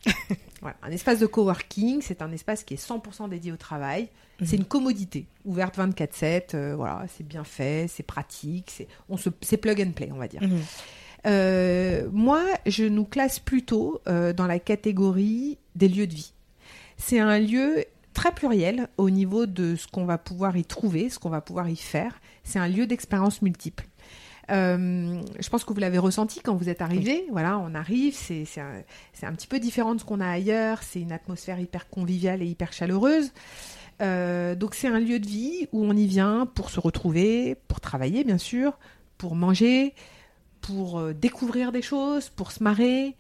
voilà. 0.62 0.76
Un 0.84 0.92
espace 0.92 1.20
de 1.20 1.26
coworking, 1.28 2.02
c'est 2.02 2.22
un 2.22 2.32
espace 2.32 2.64
qui 2.64 2.74
est 2.74 2.78
100% 2.90 3.30
dédié 3.30 3.52
au 3.52 3.58
travail. 3.58 4.10
C'est 4.44 4.58
une 4.58 4.66
commodité, 4.66 5.28
ouverte 5.46 5.78
24/7. 5.78 6.56
euh, 6.56 6.76
voilà, 6.76 7.06
c'est 7.16 7.26
bien 7.26 7.46
fait, 7.46 7.86
c'est 7.88 8.04
pratique, 8.04 8.84
c'est 9.42 9.58
plug 9.58 9.80
and 9.82 9.92
play, 9.92 10.10
on 10.14 10.18
va 10.18 10.28
dire. 10.28 10.44
Mhm. 10.44 10.60
Euh, 11.28 12.08
moi, 12.12 12.44
je 12.66 12.84
nous 12.84 13.06
classe 13.06 13.40
plutôt 13.40 14.02
euh, 14.08 14.34
dans 14.34 14.46
la 14.46 14.60
catégorie 14.60 15.58
des 15.76 15.88
lieux 15.88 16.06
de 16.08 16.14
vie. 16.14 16.34
C'est 16.98 17.20
un 17.20 17.40
lieu 17.40 17.86
très 18.16 18.34
pluriel 18.34 18.88
au 18.98 19.12
niveau 19.12 19.46
de 19.46 19.76
ce 19.76 19.86
qu'on 19.86 20.06
va 20.06 20.18
pouvoir 20.18 20.58
y 20.58 20.66
trouver, 20.66 21.10
ce 21.10 21.20
qu'on 21.20 21.30
va 21.30 21.42
pouvoir 21.42 21.70
y 21.70 21.76
faire. 21.76 22.20
C'est 22.44 22.58
un 22.58 22.68
lieu 22.68 22.88
d'expérience 22.88 23.44
multiple. 23.44 23.86
Euh, 24.52 25.22
je 25.40 25.50
pense 25.50 25.64
que 25.64 25.74
vous 25.74 25.80
l'avez 25.80 25.98
ressenti 25.98 26.40
quand 26.40 26.56
vous 26.56 26.70
êtes 26.70 26.82
arrivé. 26.82 27.26
Voilà, 27.32 27.60
on 27.60 27.76
arrive, 27.76 28.16
c'est 28.16 28.46
un 28.58 29.34
petit 29.34 29.48
peu 29.48 29.60
différent 29.60 29.94
de 29.94 30.00
ce 30.00 30.06
qu'on 30.06 30.22
a 30.22 30.28
ailleurs. 30.28 30.82
C'est 30.82 31.02
une 31.02 31.12
atmosphère 31.12 31.60
hyper 31.60 31.90
conviviale 31.90 32.42
et 32.42 32.48
hyper 32.48 32.74
chaleureuse. 32.74 33.32
Euh, 34.02 34.56
donc 34.56 34.76
c'est 34.76 34.88
un 34.88 35.00
lieu 35.00 35.20
de 35.20 35.28
vie 35.28 35.68
où 35.72 35.86
on 35.86 35.94
y 35.94 36.08
vient 36.08 36.46
pour 36.46 36.70
se 36.70 36.80
retrouver, 36.80 37.56
pour 37.68 37.80
travailler 37.80 38.24
bien 38.24 38.38
sûr, 38.38 38.78
pour 39.18 39.36
manger, 39.36 39.94
pour 40.62 41.00
euh, 41.00 41.14
découvrir 41.14 41.72
des 41.72 41.82
choses, 41.82 42.30
pour 42.30 42.52
se 42.52 42.64
marrer, 42.64 43.16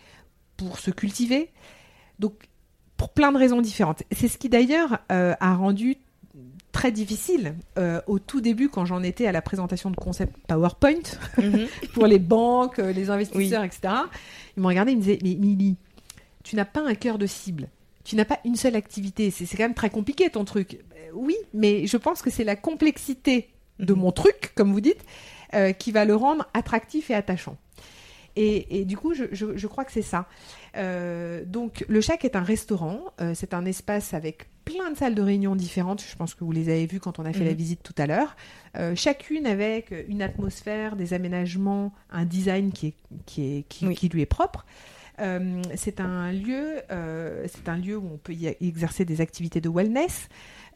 pour 0.58 0.80
se 0.80 0.92
cultiver. 0.92 1.52
Donc 2.20 2.34
pour 2.98 3.10
plein 3.10 3.32
de 3.32 3.38
raisons 3.38 3.62
différentes. 3.62 4.04
C'est 4.12 4.28
ce 4.28 4.38
qui 4.38 4.50
d'ailleurs 4.50 5.00
euh, 5.12 5.34
a 5.40 5.56
rendu 5.56 5.98
très 6.72 6.92
difficile 6.92 7.56
euh, 7.78 8.02
au 8.08 8.20
tout 8.20 8.42
début 8.42 8.68
quand 8.70 8.86
j'en 8.86 9.02
étais 9.02 9.28
à 9.28 9.32
la 9.32 9.42
présentation 9.42 9.90
de 9.92 9.96
concept 9.96 10.36
PowerPoint 10.48 11.00
Mhm. 11.38 11.68
pour 11.94 12.06
les 12.08 12.20
banques, 12.20 12.80
euh, 12.80 12.92
les 12.92 13.10
investisseurs, 13.10 13.64
etc. 13.64 13.94
Ils 14.58 14.62
m'ont 14.62 14.68
regardé, 14.70 14.92
ils 14.92 14.98
me 14.98 15.02
disaient, 15.02 15.20
mais 15.24 15.36
Milly, 15.36 15.78
tu 16.44 16.56
n'as 16.56 16.66
pas 16.66 16.82
un 16.86 16.96
cœur 16.96 17.18
de 17.18 17.26
cible. 17.28 17.70
Tu 18.04 18.16
n'as 18.16 18.26
pas 18.26 18.40
une 18.46 18.56
seule 18.56 18.76
activité. 18.76 19.32
C'est 19.32 19.46
c'est 19.46 19.58
quand 19.58 19.64
même 19.64 19.74
très 19.74 19.90
compliqué 19.90 20.30
ton 20.30 20.46
truc. 20.46 20.80
Oui, 21.14 21.36
mais 21.54 21.88
je 21.88 21.96
pense 21.98 22.22
que 22.22 22.30
c'est 22.30 22.44
la 22.44 22.56
complexité 22.58 23.50
de 23.80 23.94
Mhm. 23.94 24.00
mon 24.00 24.12
truc, 24.12 24.52
comme 24.56 24.72
vous 24.74 24.82
dites, 24.82 25.04
euh, 25.54 25.72
qui 25.72 25.92
va 25.92 26.04
le 26.06 26.16
rendre 26.16 26.46
attractif 26.54 27.10
et 27.10 27.14
attachant. 27.14 27.58
Et, 28.36 28.82
et 28.82 28.86
du 28.86 28.98
coup, 28.98 29.14
je, 29.14 29.24
je- 29.32 29.56
je 29.56 29.68
crois 29.68 29.86
que 29.86 29.94
c'est 29.94 30.02
ça. 30.02 30.28
Euh, 30.78 31.44
donc, 31.46 31.86
le 31.88 32.02
Chac 32.02 32.26
est 32.26 32.36
un 32.36 32.44
restaurant. 32.44 33.00
euh, 33.22 33.32
c'est 33.36 33.54
un 33.54 33.66
espace 33.66 34.14
avec 34.14 34.48
plein 34.66 34.92
de 34.92 34.98
salles 34.98 35.16
de 35.16 35.22
réunion 35.22 35.56
différentes. 35.56 36.04
Je 36.08 36.16
pense 36.16 36.34
que 36.34 36.44
vous 36.44 36.52
les 36.52 36.70
avez 36.70 36.86
vues 36.86 37.00
quand 37.00 37.20
on 37.20 37.26
a 37.26 37.32
fait 37.34 37.42
Mhm. 37.42 37.46
la 37.48 37.54
visite 37.54 37.84
tout 37.84 37.94
à 37.98 38.08
l'heure. 38.08 38.36
Euh, 38.78 38.96
chacune 38.96 39.46
avec 39.46 39.94
une 40.10 40.22
atmosphère, 40.22 40.96
des 40.96 41.14
aménagements, 41.14 41.94
un 42.12 42.26
design 42.26 42.72
qui, 42.72 42.88
est, 42.88 42.94
qui, 43.26 43.58
est, 43.58 43.64
qui, 43.70 43.88
Oui. 43.88 43.96
qui 43.96 44.10
lui 44.10 44.22
est 44.22 44.26
propre. 44.26 44.66
Euh, 45.20 45.62
c'est 45.76 46.02
un 46.02 46.32
lieu, 46.34 46.82
euh, 46.92 47.46
c'est 47.48 47.70
un 47.70 47.78
lieu 47.78 47.96
où 47.96 48.10
on 48.14 48.18
peut 48.18 48.34
y 48.34 48.48
exercer 48.60 49.06
des 49.06 49.22
activités 49.22 49.62
de 49.62 49.70
wellness. 49.70 50.28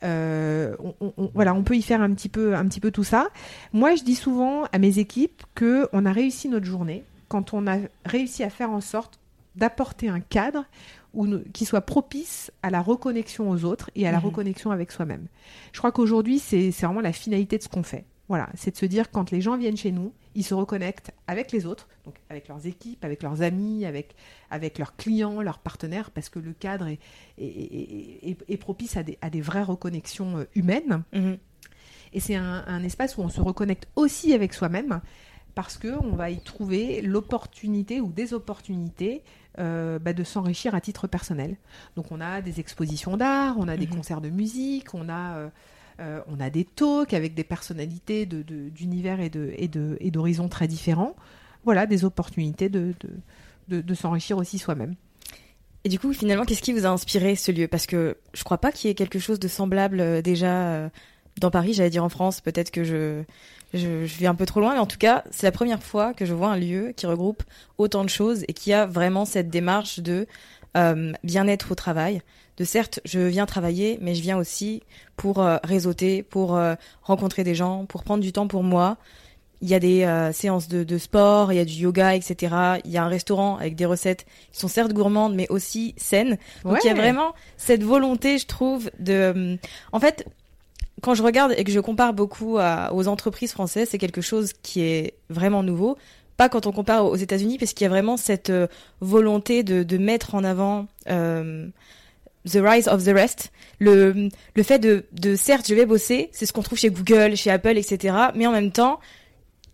On, 0.01 0.93
on- 1.01 1.13
on- 1.17 1.31
voilà, 1.33 1.53
on 1.53 1.63
peut 1.63 1.75
y 1.75 1.81
faire 1.81 2.01
un 2.01 2.13
petit 2.13 2.29
peu, 2.29 2.55
un 2.55 2.65
petit 2.67 2.79
peu 2.79 2.91
tout 2.91 3.03
ça. 3.03 3.27
Moi, 3.73 3.95
je 3.95 4.03
dis 4.03 4.15
souvent 4.15 4.63
à 4.71 4.77
mes 4.77 4.97
équipes 4.99 5.43
que 5.55 5.89
on 5.91 6.05
a 6.05 6.13
réussi 6.13 6.47
notre 6.47 6.65
journée 6.65 7.03
quand 7.27 7.53
on 7.53 7.67
a 7.67 7.77
réussi 8.05 8.43
à 8.43 8.49
faire 8.49 8.69
en 8.71 8.79
sorte 8.81 9.19
d'apporter 9.55 10.09
un 10.09 10.19
cadre 10.19 10.65
où 11.13 11.27
qui 11.53 11.65
soit 11.65 11.81
propice 11.81 12.51
à 12.61 12.69
la 12.69 12.81
reconnexion 12.81 13.49
aux 13.49 13.65
autres 13.65 13.89
et 13.95 14.07
à 14.07 14.11
la 14.11 14.19
Mhm. 14.19 14.25
reconnexion 14.25 14.71
avec 14.71 14.91
soi-même. 14.91 15.27
Je 15.73 15.79
crois 15.79 15.91
qu'aujourd'hui, 15.91 16.39
c'est 16.39 16.69
vraiment 16.69 17.01
la 17.01 17.13
finalité 17.13 17.57
de 17.57 17.63
ce 17.63 17.69
qu'on 17.69 17.83
fait. 17.83 18.05
Voilà, 18.27 18.47
c'est 18.53 18.69
de 18.71 18.77
se 18.77 18.85
dire 18.85 19.09
quand 19.09 19.31
les 19.31 19.41
gens 19.41 19.57
viennent 19.57 19.75
chez 19.75 19.91
nous, 19.91 20.13
ils 20.35 20.43
se 20.43 20.53
reconnectent 20.53 21.11
avec 21.25 21.51
les 21.51 21.65
autres, 21.65 21.87
donc 22.05 22.13
avec 22.29 22.47
leurs 22.47 22.63
équipes, 22.67 23.03
avec 23.03 23.23
leurs 23.23 23.41
amis, 23.41 23.85
avec, 23.87 24.15
avec 24.51 24.77
leurs 24.77 24.95
clients, 24.95 25.41
leurs 25.41 25.57
partenaires, 25.57 26.11
parce 26.11 26.29
que 26.29 26.37
le 26.37 26.53
cadre 26.53 26.85
est, 26.87 26.99
est, 27.39 27.45
est- 27.47 28.29
est- 28.29 28.37
est 28.47 28.57
propice 28.57 28.97
à 28.97 29.01
des, 29.03 29.17
à 29.21 29.31
des 29.31 29.41
vraies 29.41 29.63
reconnexions 29.63 30.37
euh, 30.37 30.43
humaines. 30.53 31.01
Mhm. 31.11 31.37
Et 32.13 32.19
c'est 32.19 32.35
un, 32.35 32.63
un 32.67 32.83
espace 32.83 33.17
où 33.17 33.21
on 33.21 33.29
se 33.29 33.41
reconnecte 33.41 33.87
aussi 33.95 34.33
avec 34.33 34.53
soi-même, 34.53 35.01
parce 35.61 35.77
que 35.77 35.89
on 36.05 36.15
va 36.15 36.29
y 36.29 36.39
trouver 36.39 37.01
l'opportunité 37.01 37.99
ou 37.99 38.11
des 38.13 38.33
opportunités 38.33 39.23
euh, 39.57 39.99
bah, 39.99 40.13
de 40.13 40.23
s'enrichir 40.23 40.73
à 40.73 40.79
titre 40.79 41.05
personnel. 41.07 41.57
Donc 41.97 42.13
on 42.13 42.21
a 42.21 42.39
des 42.41 42.61
expositions 42.61 43.17
d'art, 43.17 43.55
on 43.59 43.67
a 43.67 43.75
des 43.75 43.87
Mhm. 43.87 43.95
concerts 43.97 44.21
de 44.21 44.29
musique, 44.29 44.93
on 44.93 45.09
a 45.09 45.35
euh, 45.37 45.49
euh, 45.99 46.21
on 46.27 46.39
a 46.39 46.49
des 46.49 46.63
talks 46.63 47.13
avec 47.13 47.33
des 47.33 47.43
personnalités 47.43 48.25
de- 48.25 48.41
de- 48.41 48.69
d'univers 48.69 49.19
et 49.19 49.29
de- 49.29 49.53
et 49.57 49.67
de- 49.67 49.97
et 49.99 50.11
d'horizons 50.11 50.47
très 50.47 50.69
différents. 50.69 51.13
Voilà, 51.65 51.85
des 51.85 52.05
opportunités 52.05 52.69
de, 52.69 52.93
de, 53.67 53.93
s'enrichir 53.93 54.37
aussi 54.37 54.57
soi-même. 54.59 54.95
Et 55.83 55.89
du 55.89 55.99
coup, 55.99 56.13
finalement, 56.13 56.45
qu'est-ce 56.45 56.61
qui 56.61 56.71
vous 56.71 56.85
a 56.85 56.89
inspiré 56.89 57.35
ce 57.35 57.51
lieu? 57.51 57.67
Parce 57.67 57.85
que 57.85 58.15
je 58.33 58.43
crois 58.45 58.59
pas 58.59 58.71
qu'il 58.71 58.87
y 58.87 58.91
ait 58.91 58.95
quelque 58.95 59.19
chose 59.19 59.39
de 59.39 59.49
semblable 59.49 60.21
déjà 60.21 60.89
dans 61.41 61.51
Paris, 61.51 61.73
j'allais 61.73 61.89
dire 61.89 62.03
en 62.05 62.09
France. 62.09 62.39
Peut-être 62.39 62.71
que 62.71 62.83
je, 62.85 63.23
je, 63.73 64.05
je 64.05 64.17
vais 64.19 64.25
un 64.27 64.35
peu 64.35 64.45
trop 64.45 64.59
loin, 64.59 64.73
mais 64.73 64.79
en 64.79 64.85
tout 64.87 64.97
cas, 64.97 65.23
c'est 65.31 65.45
la 65.45 65.51
première 65.51 65.83
fois 65.83 66.13
que 66.13 66.25
je 66.25 66.33
vois 66.33 66.49
un 66.49 66.57
lieu 66.57 66.93
qui 66.95 67.05
regroupe 67.05 67.43
autant 67.77 68.03
de 68.03 68.09
choses 68.09 68.43
et 68.47 68.53
qui 68.53 68.73
a 68.73 68.85
vraiment 68.85 69.25
cette 69.25 69.49
démarche 69.49 69.99
de 69.99 70.25
euh, 70.77 71.11
bien-être 71.23 71.71
au 71.71 71.75
travail. 71.75 72.21
De 72.57 72.63
certes, 72.65 72.99
je 73.05 73.19
viens 73.19 73.45
travailler, 73.45 73.97
mais 74.01 74.15
je 74.15 74.21
viens 74.21 74.37
aussi 74.37 74.83
pour 75.15 75.41
euh, 75.41 75.57
réseauter, 75.63 76.23
pour 76.23 76.55
euh, 76.57 76.75
rencontrer 77.03 77.43
des 77.43 77.55
gens, 77.55 77.85
pour 77.85 78.03
prendre 78.03 78.21
du 78.21 78.31
temps 78.33 78.47
pour 78.47 78.63
moi. 78.63 78.97
Il 79.61 79.67
y 79.69 79.75
a 79.75 79.79
des 79.79 80.03
euh, 80.03 80.31
séances 80.31 80.67
de, 80.69 80.83
de 80.85 80.97
sport, 80.97 81.51
il 81.51 81.57
y 81.57 81.59
a 81.59 81.65
du 81.65 81.73
yoga, 81.73 82.15
etc. 82.15 82.55
Il 82.85 82.91
y 82.91 82.97
a 82.97 83.03
un 83.03 83.07
restaurant 83.09 83.57
avec 83.57 83.75
des 83.75 83.85
recettes 83.85 84.25
qui 84.53 84.59
sont 84.59 84.67
certes 84.69 84.93
gourmandes, 84.93 85.35
mais 85.35 85.47
aussi 85.49 85.93
saines. 85.97 86.37
Donc 86.63 86.77
il 86.83 86.87
y 86.87 86.89
a 86.89 86.93
vraiment 86.93 87.33
cette 87.57 87.83
volonté, 87.83 88.37
je 88.37 88.45
trouve, 88.45 88.89
de... 88.99 89.31
hum, 89.35 89.57
En 89.91 89.99
fait, 89.99 90.25
quand 91.01 91.13
je 91.15 91.23
regarde 91.23 91.53
et 91.57 91.63
que 91.63 91.71
je 91.71 91.79
compare 91.79 92.13
beaucoup 92.13 92.57
à- 92.57 92.93
aux 92.93 93.07
entreprises 93.07 93.51
françaises, 93.51 93.89
c'est 93.91 93.97
quelque 93.97 94.21
chose 94.21 94.53
qui 94.63 94.81
est 94.81 95.13
vraiment 95.29 95.63
nouveau. 95.63 95.97
Pas 96.37 96.47
quand 96.49 96.67
on 96.67 96.71
compare 96.71 97.05
aux 97.05 97.15
États-Unis, 97.17 97.57
parce 97.57 97.73
qu'il 97.73 97.83
y 97.83 97.87
a 97.87 97.89
vraiment 97.89 98.15
cette 98.17 98.49
euh, 98.49 98.67
volonté 99.01 99.63
de, 99.63 99.83
de 99.83 99.97
mettre 99.97 100.35
en 100.35 100.43
avant 100.43 100.87
euh, 101.09 101.67
the 102.49 102.59
rise 102.61 102.87
of 102.87 103.03
the 103.03 103.09
rest. 103.09 103.51
Le, 103.79 104.29
le 104.55 104.63
fait 104.63 104.79
de, 104.79 105.05
de, 105.11 105.35
certes, 105.35 105.67
je 105.67 105.75
vais 105.75 105.85
bosser, 105.85 106.29
c'est 106.31 106.45
ce 106.45 106.53
qu'on 106.53 106.61
trouve 106.61 106.77
chez 106.79 106.89
Google, 106.89 107.35
chez 107.35 107.51
Apple, 107.51 107.77
etc. 107.77 108.15
Mais 108.35 108.47
en 108.47 108.51
même 108.51 108.71
temps, 108.71 108.99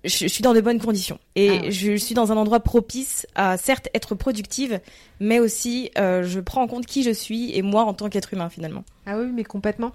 je, 0.06 0.28
suis 0.28 0.42
dans 0.42 0.54
de 0.54 0.62
bonnes 0.62 0.80
conditions. 0.80 1.20
Et 1.36 1.50
Ah 1.50 1.62
ouais. 1.64 1.72
je 1.72 1.96
suis 1.96 2.16
dans 2.16 2.32
un 2.32 2.38
endroit 2.38 2.60
propice 2.60 3.28
à, 3.36 3.58
certes, 3.58 3.90
être 3.94 4.16
productive, 4.16 4.80
mais 5.20 5.40
aussi, 5.40 5.92
euh, 5.98 6.24
je 6.24 6.40
prends 6.40 6.62
en 6.62 6.68
compte 6.68 6.86
qui 6.86 7.04
je 7.04 7.12
suis 7.12 7.56
et 7.58 7.62
moi 7.62 7.84
en 7.84 7.94
tant 7.94 8.10
qu'être 8.10 8.34
humain, 8.34 8.50
finalement. 8.50 8.84
Ah 9.06 9.18
oui, 9.20 9.28
mais 9.34 9.44
complètement. 9.44 9.92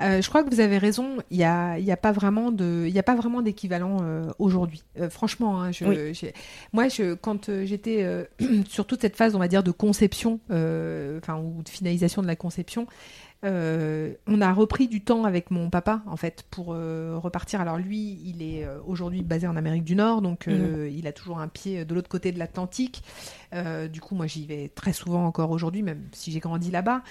Euh, 0.00 0.20
je 0.20 0.28
crois 0.28 0.42
que 0.42 0.50
vous 0.52 0.60
avez 0.60 0.76
raison. 0.78 1.18
Il 1.30 1.36
y 1.36 1.44
a, 1.44 1.78
y 1.78 1.92
a 1.92 1.96
pas 1.96 2.10
vraiment 2.12 2.50
de, 2.50 2.84
il 2.86 2.92
y 2.94 2.98
a 2.98 3.02
pas 3.04 3.14
vraiment 3.14 3.42
d'équivalent 3.42 3.98
euh, 4.02 4.26
aujourd'hui. 4.38 4.82
Franchement, 5.10 5.62
hein, 5.62 5.70
je, 5.72 5.84
Oui. 5.84 6.14
j'ai- 6.14 6.34
moi, 6.72 6.88
je, 6.88 7.14
quand 7.14 7.50
j'étais 7.64 8.04
sur 8.68 8.86
toute 8.86 9.02
cette 9.02 9.16
phase, 9.16 9.34
on 9.36 9.38
va 9.38 9.48
dire 9.48 9.62
de 9.62 9.70
conception, 9.70 10.40
enfin 10.50 11.38
ou 11.38 11.62
de 11.62 11.68
finalisation 11.68 12.22
de 12.22 12.26
la 12.26 12.36
conception, 12.36 12.86
on 13.44 14.40
a 14.40 14.52
repris 14.52 14.88
du 14.88 15.02
temps 15.02 15.24
avec 15.24 15.50
mon 15.50 15.70
papa 15.70 16.02
en 16.06 16.16
fait 16.16 16.44
pour 16.50 16.72
euh, 16.72 17.16
repartir. 17.16 17.60
Alors 17.60 17.76
lui, 17.76 18.18
il 18.24 18.42
est 18.42 18.64
euh, 18.64 18.78
aujourd'hui 18.86 19.22
basé 19.22 19.46
en 19.46 19.56
Amérique 19.56 19.84
du 19.84 19.96
Nord, 19.96 20.22
donc 20.22 20.48
euh, 20.48 20.90
il 20.92 21.06
a 21.06 21.12
toujours 21.12 21.38
un 21.38 21.48
pied 21.48 21.84
de 21.84 21.94
l'autre 21.94 22.08
côté 22.08 22.32
de 22.32 22.38
l'Atlantique. 22.38 23.02
Euh, 23.54 23.86
du 23.88 24.00
coup, 24.00 24.14
moi, 24.14 24.26
j'y 24.26 24.46
vais 24.46 24.68
très 24.74 24.92
souvent 24.92 25.24
encore 25.24 25.50
aujourd'hui, 25.52 25.82
même 25.82 26.02
si 26.12 26.32
j'ai 26.32 26.40
grandi 26.40 26.70
là-bas. 26.70 27.02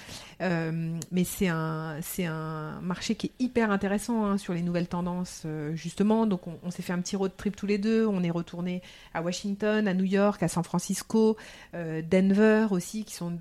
Euh, 0.42 0.98
mais 1.12 1.24
c'est 1.24 1.48
un, 1.48 1.98
c'est 2.02 2.26
un 2.26 2.82
marché 2.82 3.16
qui 3.16 3.28
est 3.28 3.44
hyper 3.44 3.72
intéressant 3.72 4.26
hein, 4.26 4.38
sur 4.38 4.54
les 4.54 4.62
nouvelles 4.62 4.88
tendances, 4.90 5.44
euh, 5.46 5.74
justement. 5.76 6.26
Donc, 6.28 6.48
on, 6.48 6.60
on 6.64 6.70
s'est 6.72 6.82
fait 6.82 6.94
un 6.94 7.00
petit 7.00 7.16
road 7.16 7.32
trip 7.38 7.56
tous 7.56 7.66
les 7.66 7.78
deux. 7.78 8.06
On 8.06 8.24
est 8.24 8.30
retourné 8.32 8.82
à 9.14 9.22
Washington, 9.22 9.88
à 9.88 9.94
New 9.94 10.04
York, 10.04 10.44
à 10.44 10.48
San 10.48 10.64
Francisco, 10.64 11.38
Denver 11.74 12.68
aussi, 12.72 13.06
qui 13.06 13.14
sont 13.14 13.38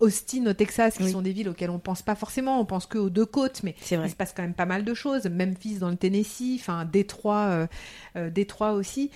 Austin 0.00 0.46
au 0.46 0.52
Texas, 0.52 0.96
qui 0.96 1.04
Oui. 1.04 1.12
sont 1.12 1.22
des 1.22 1.32
villes 1.32 1.48
auxquelles 1.48 1.70
on 1.70 1.78
pense 1.78 2.02
pas 2.02 2.14
forcément. 2.14 2.60
On 2.60 2.64
pense 2.64 2.86
que 2.86 2.98
aux 2.98 3.10
deux 3.10 3.26
côtes, 3.26 3.62
mais 3.62 3.74
C'est 3.80 3.96
vrai. 3.96 4.08
il 4.08 4.10
se 4.10 4.16
passe 4.16 4.32
quand 4.36 4.42
même 4.42 4.54
pas 4.54 4.66
mal 4.66 4.84
de 4.84 4.94
choses. 4.94 5.26
Memphis 5.26 5.78
dans 5.78 5.90
le 5.90 5.96
Tennessee, 5.96 6.56
enfin 6.60 6.84
Détroit, 6.84 7.68
Détroit 8.32 8.72
aussi. 8.72 9.10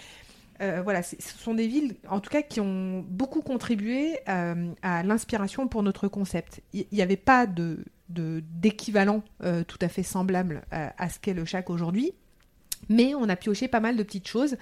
Euh, 0.60 0.82
voilà, 0.82 1.02
ce 1.02 1.16
sont 1.20 1.54
des 1.54 1.68
villes, 1.68 1.94
en 2.08 2.20
tout 2.20 2.30
cas, 2.30 2.42
qui 2.42 2.60
ont 2.60 3.04
beaucoup 3.08 3.42
contribué 3.42 4.18
euh, 4.28 4.72
à 4.82 5.02
l'inspiration 5.04 5.68
pour 5.68 5.82
notre 5.84 6.08
concept. 6.08 6.60
Il 6.72 6.86
n'y 6.92 7.02
avait 7.02 7.16
pas 7.16 7.46
de 7.46 7.84
de- 8.08 8.42
d'équivalent 8.54 9.22
euh, 9.44 9.64
tout 9.64 9.76
à 9.82 9.88
fait 9.88 10.02
semblable 10.02 10.62
à, 10.70 11.08
ce 11.10 11.18
qu'est 11.18 11.34
le 11.34 11.44
Shack 11.44 11.68
aujourd'hui. 11.70 12.12
Mais 12.88 13.14
on 13.14 13.28
a 13.28 13.36
pioché 13.36 13.68
pas 13.68 13.80
mal 13.80 13.96
de 13.96 14.02
petites 14.02 14.26
choses 14.28 14.56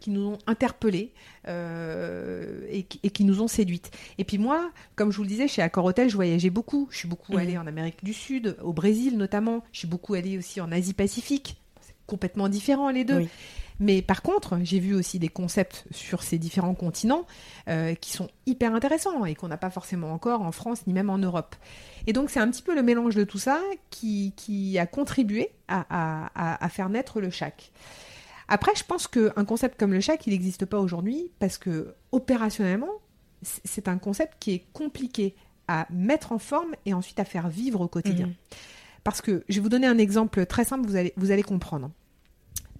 qui 0.00 0.10
nous 0.10 0.22
ont 0.28 0.38
interpellés 0.46 1.12
et, 2.70 2.82
qui- 2.84 3.00
et 3.02 3.10
qui 3.10 3.24
nous 3.24 3.42
ont 3.42 3.48
séduites. 3.48 3.90
Et 4.16 4.24
puis 4.24 4.38
moi, 4.38 4.70
comme 4.96 5.10
je 5.12 5.16
vous 5.16 5.22
le 5.24 5.28
disais, 5.28 5.48
chez 5.48 5.60
Accor 5.62 5.84
Hotel, 5.84 6.08
je 6.08 6.14
voyageais 6.16 6.50
beaucoup. 6.50 6.88
Je 6.90 6.98
suis 6.98 7.08
beaucoup 7.08 7.32
Mhm. 7.32 7.38
allée 7.38 7.58
en 7.58 7.66
Amérique 7.66 8.02
du 8.04 8.12
Sud, 8.14 8.56
au 8.62 8.72
Brésil 8.72 9.16
notamment. 9.18 9.62
Je 9.72 9.80
suis 9.80 9.88
beaucoup 9.88 10.14
allée 10.14 10.38
aussi 10.38 10.60
en 10.60 10.70
Asie-Pacifique. 10.72 11.60
C'est 11.80 11.94
complètement 12.06 12.48
différent 12.48 12.90
les 12.90 13.04
deux. 13.04 13.18
Oui. 13.18 13.28
Mais 13.80 14.02
par 14.02 14.22
contre, 14.22 14.58
j'ai 14.62 14.80
vu 14.80 14.94
aussi 14.94 15.18
des 15.20 15.28
concepts 15.28 15.84
sur 15.92 16.22
ces 16.24 16.36
différents 16.38 16.74
continents 16.74 17.26
euh, 17.68 17.94
qui 17.94 18.10
sont 18.10 18.28
hyper 18.46 18.74
intéressants 18.74 19.24
et 19.24 19.34
qu'on 19.36 19.46
n'a 19.48 19.56
pas 19.56 19.70
forcément 19.70 20.12
encore 20.12 20.42
en 20.42 20.50
France 20.50 20.86
ni 20.88 20.92
même 20.92 21.10
en 21.10 21.18
Europe. 21.18 21.54
Et 22.08 22.12
donc 22.12 22.28
c'est 22.30 22.40
un 22.40 22.50
petit 22.50 22.62
peu 22.62 22.74
le 22.74 22.82
mélange 22.82 23.14
de 23.14 23.22
tout 23.24 23.38
ça 23.38 23.60
qui, 23.90 24.32
qui 24.36 24.78
a 24.78 24.86
contribué 24.86 25.50
à, 25.68 25.84
à- 25.90 26.30
à- 26.34 26.64
à 26.64 26.68
faire 26.68 26.88
naître 26.88 27.20
le 27.20 27.30
chac. 27.30 27.70
Après, 28.48 28.72
je 28.76 28.82
pense 28.82 29.06
qu'un 29.06 29.44
concept 29.44 29.78
comme 29.78 29.92
le 29.92 30.00
chac, 30.00 30.26
il 30.26 30.30
n'existe 30.32 30.64
pas 30.64 30.80
aujourd'hui 30.80 31.30
parce 31.38 31.58
que 31.58 31.94
opérationnellement, 32.12 32.90
c'est 33.42 33.86
un 33.88 33.98
concept 33.98 34.34
qui 34.40 34.52
est 34.54 34.64
compliqué 34.72 35.36
à 35.68 35.86
mettre 35.90 36.32
en 36.32 36.38
forme 36.38 36.74
et 36.86 36.94
ensuite 36.94 37.20
à 37.20 37.24
faire 37.24 37.48
vivre 37.48 37.80
au 37.82 37.88
quotidien. 37.88 38.26
Mhm. 38.26 38.34
Parce 39.04 39.20
que 39.20 39.44
je 39.48 39.56
vais 39.56 39.60
vous 39.60 39.68
donner 39.68 39.86
un 39.86 39.98
exemple 39.98 40.44
très 40.46 40.64
simple, 40.64 40.86
vous 40.88 40.96
allez, 40.96 41.12
vous 41.16 41.30
allez 41.30 41.42
comprendre. 41.44 41.90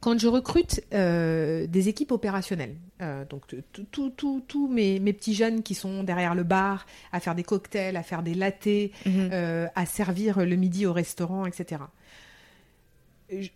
Quand 0.00 0.16
je 0.18 0.28
recrute 0.28 0.80
euh, 0.94 1.66
des 1.66 1.88
équipes 1.88 2.12
opérationnelles, 2.12 2.76
euh, 3.02 3.24
donc 3.24 3.42
tous 3.82 4.68
mes, 4.68 5.00
mes 5.00 5.12
petits 5.12 5.34
jeunes 5.34 5.62
qui 5.62 5.74
sont 5.74 6.04
derrière 6.04 6.34
le 6.36 6.44
bar, 6.44 6.86
à 7.12 7.18
faire 7.20 7.34
des 7.34 7.42
cocktails, 7.42 7.96
à 7.96 8.02
faire 8.04 8.22
des 8.22 8.34
lattés, 8.34 8.92
Mhm. 9.06 9.30
euh, 9.32 9.66
à 9.74 9.86
servir 9.86 10.38
le 10.44 10.54
midi 10.56 10.86
au 10.86 10.92
restaurant, 10.92 11.46
etc. 11.46 11.82
Je- 13.30 13.48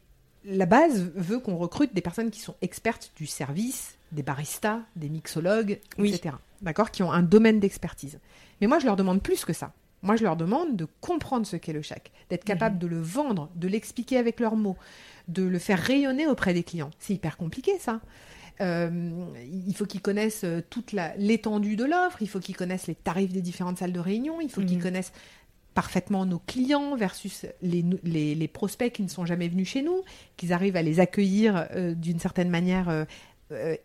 La 0.44 0.66
base 0.66 1.12
veut 1.14 1.38
qu'on 1.38 1.56
recrute 1.56 1.94
des 1.94 2.00
personnes 2.00 2.32
qui 2.32 2.40
sont 2.40 2.56
expertes 2.62 3.12
du 3.14 3.26
service, 3.28 3.94
des 4.10 4.24
baristas, 4.24 4.80
des 4.96 5.08
mixologues, 5.08 5.78
Oui. 5.98 6.12
etc. 6.12 6.34
D'accord? 6.62 6.90
Qui 6.90 7.04
ont 7.04 7.12
un 7.12 7.22
domaine 7.22 7.60
d'expertise. 7.60 8.18
Mais 8.60 8.66
moi, 8.66 8.80
je 8.80 8.86
leur 8.86 8.96
demande 8.96 9.22
plus 9.22 9.44
que 9.44 9.52
ça. 9.52 9.72
Moi, 10.02 10.16
je 10.16 10.24
leur 10.24 10.34
demande 10.36 10.74
de 10.74 10.88
comprendre 11.00 11.46
ce 11.46 11.54
qu'est 11.54 11.72
le 11.72 11.80
chac, 11.82 12.10
d'être 12.28 12.42
capable 12.42 12.78
de 12.80 12.88
le 12.88 13.00
vendre, 13.00 13.50
de 13.54 13.68
l'expliquer 13.68 14.16
avec 14.18 14.40
leurs 14.40 14.56
mots, 14.56 14.76
de 15.32 15.42
le 15.42 15.58
faire 15.58 15.78
rayonner 15.78 16.26
auprès 16.26 16.54
des 16.54 16.62
clients. 16.62 16.90
C'est 16.98 17.14
hyper 17.14 17.36
compliqué, 17.36 17.72
ça. 17.78 18.00
Euh, 18.60 19.10
il 19.66 19.74
faut 19.74 19.86
qu'ils 19.86 20.02
connaissent 20.02 20.44
euh, 20.44 20.60
toute 20.68 20.92
l'étendue 21.16 21.74
de 21.74 21.84
l'offre, 21.84 22.18
il 22.20 22.28
faut 22.28 22.38
qu'ils 22.38 22.56
connaissent 22.56 22.86
les 22.86 22.94
tarifs 22.94 23.32
des 23.32 23.40
différentes 23.40 23.78
salles 23.78 23.92
de 23.92 23.98
réunion, 24.00 24.40
il 24.40 24.50
faut 24.50 24.60
qu'ils 24.60 24.76
Mhm. 24.76 24.82
connaissent 24.82 25.12
parfaitement 25.74 26.26
nos 26.26 26.38
clients 26.38 26.94
versus 26.96 27.46
les, 27.62 27.82
les, 28.04 28.34
les 28.34 28.48
prospects 28.48 28.92
qui 28.92 29.02
ne 29.02 29.08
sont 29.08 29.24
jamais 29.24 29.48
venus 29.48 29.68
chez 29.68 29.80
nous, 29.82 30.02
qu'ils 30.36 30.52
arrivent 30.52 30.76
à 30.76 30.82
les 30.82 31.00
accueillir 31.00 31.66
euh, 31.74 31.94
d'une 31.94 32.18
certaine 32.18 32.50
manière 32.50 32.88
euh, 32.90 33.04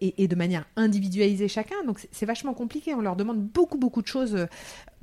et, 0.01 0.23
et 0.23 0.27
de 0.27 0.35
manière 0.35 0.65
individualisée 0.75 1.47
chacun. 1.47 1.75
Donc 1.85 1.99
c'est- 2.11 2.25
vachement 2.25 2.53
compliqué. 2.53 2.93
On 2.93 3.01
leur 3.01 3.15
demande 3.15 3.41
beaucoup, 3.41 3.77
beaucoup 3.77 4.01
de 4.01 4.07
choses 4.07 4.47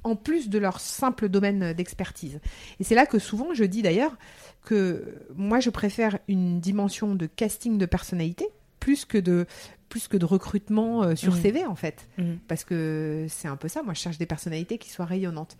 en 0.05 0.17
plus 0.17 0.49
de 0.49 0.59
leur 0.59 0.81
simple 0.81 1.29
domaine 1.29 1.73
d'expertise. 1.73 2.41
Et 2.79 2.85
c'est 2.85 2.95
là 2.95 3.07
que 3.07 3.19
souvent 3.19 3.55
je 3.55 3.65
dis 3.65 3.83
d'ailleurs 3.83 4.17
que 4.65 5.17
moi 5.35 5.61
je 5.61 5.71
préfère 5.71 6.19
une 6.29 6.61
dimension 6.61 7.15
de 7.15 7.27
casting 7.27 7.79
de 7.79 7.87
personnalité 7.87 8.47
plus 8.81 9.05
que 9.05 9.19
de 9.19 9.47
plus 9.89 10.09
que 10.09 10.17
de 10.17 10.25
recrutement 10.25 11.03
euh, 11.05 11.15
sur 11.15 11.35
Mhm. 11.35 11.41
CV 11.43 11.65
en 11.67 11.75
fait 11.75 12.09
Mhm. 12.19 12.39
parce 12.49 12.65
que 12.65 13.27
c'est 13.29 13.49
un 13.49 13.57
peu 13.57 13.69
ça 13.69 13.83
moi 13.83 13.95
je 13.95 14.01
cherche 14.01 14.19
des 14.19 14.27
personnalités 14.27 14.77
qui 14.79 14.91
soient 14.91 15.05
rayonnantes 15.07 15.57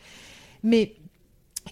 mais 0.63 0.95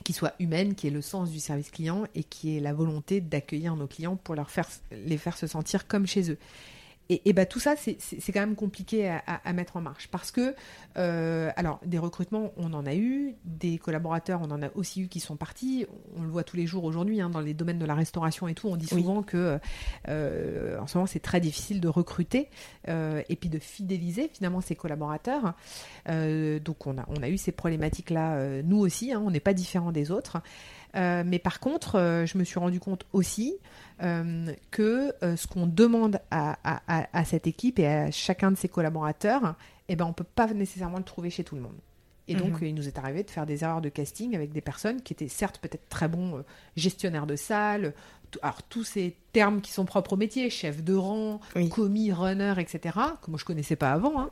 qui 0.05 0.13
soient 0.15 0.33
humaines 0.39 0.75
qui 0.75 0.87
aient 0.87 0.91
le 0.91 1.03
sens 1.03 1.31
du 1.31 1.41
service 1.41 1.71
client 1.71 2.05
et 2.15 2.25
qui 2.25 2.57
aient 2.57 2.61
la 2.61 2.73
volonté 2.73 3.21
d'accueillir 3.21 3.77
nos 3.77 3.87
clients 3.87 4.17
pour 4.17 4.35
leur 4.35 4.51
faire 4.51 4.69
les 5.07 5.19
faire 5.19 5.37
se 5.37 5.47
sentir 5.47 5.87
comme 5.87 6.07
chez 6.07 6.31
eux 6.31 6.39
et, 7.13 7.29
et 7.29 7.33
bah, 7.33 7.47
tout 7.47 7.61
ça, 7.61 7.75
c'est- 7.77 7.99
quand 8.33 8.41
même 8.41 8.55
compliqué 8.55 9.09
à, 9.09 9.23
à- 9.27 9.49
à 9.49 9.53
mettre 9.53 9.77
en 9.77 9.81
marche. 9.81 10.09
Parce 10.09 10.31
que, 10.31 10.55
euh, 10.97 11.51
alors, 11.57 11.81
des 11.85 11.99
recrutements, 11.99 12.53
on 12.57 12.73
en 12.73 12.87
a 12.87 12.95
eu, 12.95 13.35
des 13.45 13.79
collaborateurs, 13.79 14.41
on 14.43 14.51
en 14.51 14.63
a 14.63 14.69
aussi 14.75 15.03
eu 15.03 15.09
qui 15.09 15.21
sont 15.21 15.37
partis. 15.37 15.87
On 16.17 16.23
le 16.23 16.29
voit 16.31 16.45
tous 16.45 16.57
les 16.57 16.67
jours 16.67 16.85
aujourd'hui, 16.85 17.21
hein, 17.21 17.29
dans 17.31 17.41
les 17.41 17.55
domaines 17.55 17.79
de 17.79 17.85
la 17.87 17.95
restauration 17.95 18.49
et 18.49 18.55
tout. 18.55 18.69
On 18.69 18.77
dit 18.77 18.89
Oui. 18.93 19.01
souvent 19.03 19.23
que, 19.23 19.59
euh, 20.09 20.79
en 20.81 20.87
ce 20.87 20.97
moment, 20.97 21.07
c'est 21.07 21.21
très 21.21 21.41
difficile 21.41 21.81
de 21.81 21.89
recruter 21.89 22.49
euh, 22.89 23.23
et 23.29 23.37
puis 23.37 23.49
de 23.49 23.59
fidéliser 23.59 24.31
finalement 24.33 24.61
ses 24.61 24.75
collaborateurs. 24.77 25.55
Donc, 26.09 26.87
on 26.87 26.99
a, 26.99 27.05
on 27.09 27.23
a 27.23 27.29
eu 27.29 27.39
ces 27.39 27.53
problématiques-là, 27.53 28.63
nous 28.63 28.79
aussi. 28.79 29.13
hein, 29.13 29.23
on 29.25 29.31
n'est 29.31 29.41
pas 29.41 29.55
différents 29.55 29.93
des 29.93 30.11
autres. 30.11 30.39
Euh, 30.95 31.23
mais 31.27 31.39
par 31.39 31.59
contre, 31.61 31.97
euh, 31.99 32.27
je 32.27 32.37
me 32.39 32.45
suis 32.45 32.59
rendu 32.59 32.81
compte 32.81 33.05
aussi 33.13 33.55
euh, 34.03 34.53
que 34.71 35.13
ce 35.37 35.47
qu'on 35.47 35.67
demande 35.67 36.19
à, 36.31 36.59
à- 36.65 36.83
à- 36.89 37.07
à 37.13 37.25
cette 37.25 37.47
équipe 37.47 37.79
et 37.79 37.87
à 37.87 38.11
chacun 38.11 38.51
de 38.51 38.57
ses 38.57 38.69
collaborateurs, 38.69 39.55
eh 39.89 39.97
ben, 39.97 40.05
on 40.07 40.09
ne 40.09 40.13
peut 40.15 40.25
pas 40.25 40.49
nécessairement 40.53 40.99
le 40.99 41.05
trouver 41.05 41.31
chez 41.31 41.45
tout 41.45 41.55
le 41.55 41.61
monde. 41.61 41.77
Et 42.29 42.35
donc, 42.35 42.61
Mhm. 42.61 42.69
il 42.69 42.75
nous 42.75 42.89
est 42.89 42.99
arrivé 42.99 43.23
de 43.25 43.31
faire 43.31 43.47
des 43.47 43.63
erreurs 43.65 43.81
de 43.81 43.89
casting 43.89 44.35
avec 44.35 44.53
des 44.53 44.61
personnes 44.61 45.03
qui 45.03 45.13
étaient 45.13 45.29
certes 45.29 45.59
peut-être 45.59 45.89
très 45.89 46.09
bons 46.09 46.45
gestionnaires 46.77 47.27
de 47.27 47.37
salle, 47.37 47.95
alors 48.43 48.63
tous 48.63 48.85
ces 48.85 49.17
termes 49.33 49.61
qui 49.61 49.73
sont 49.73 49.85
propres 49.85 50.15
au 50.15 50.17
métier, 50.17 50.49
chef 50.49 50.83
de 50.83 50.95
rang, 50.95 51.41
Oui. 51.57 51.69
commis, 51.69 52.13
runner, 52.13 52.55
etc., 52.59 52.97
que 53.23 53.31
moi 53.31 53.39
je 53.39 53.45
connaissais 53.45 53.77
pas 53.77 53.93
avant. 53.93 54.21
hein. 54.21 54.31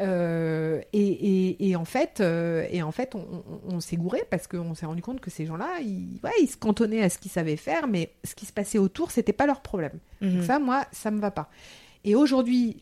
Euh, 0.00 0.80
et, 0.92 1.00
et- 1.06 1.68
et 1.68 1.76
en 1.76 1.84
fait, 1.84 2.20
euh, 2.20 2.66
et 2.70 2.82
en 2.82 2.92
fait, 2.92 3.14
on, 3.14 3.20
on- 3.68 3.74
on 3.76 3.80
s'est 3.80 3.96
gouré 3.96 4.22
parce 4.30 4.46
qu'on 4.46 4.74
s'est 4.74 4.86
rendu 4.86 5.02
compte 5.02 5.20
que 5.20 5.30
ces 5.30 5.44
gens-là, 5.46 5.80
ils, 5.80 6.18
ouais, 6.24 6.32
ils 6.40 6.46
se 6.48 6.56
cantonnaient 6.56 7.02
à 7.02 7.10
ce 7.10 7.18
qu'ils 7.18 7.30
savaient 7.30 7.56
faire, 7.56 7.86
mais 7.88 8.12
ce 8.24 8.34
qui 8.34 8.46
se 8.46 8.52
passait 8.52 8.78
autour, 8.78 9.10
c'était 9.10 9.32
pas 9.34 9.46
leur 9.46 9.60
problème. 9.60 9.98
Mhm. 10.20 10.34
Donc 10.36 10.44
ça, 10.44 10.58
moi, 10.58 10.86
ça 10.92 11.10
me 11.10 11.20
va 11.20 11.30
pas. 11.30 11.50
Et 12.04 12.14
aujourd'hui, 12.16 12.76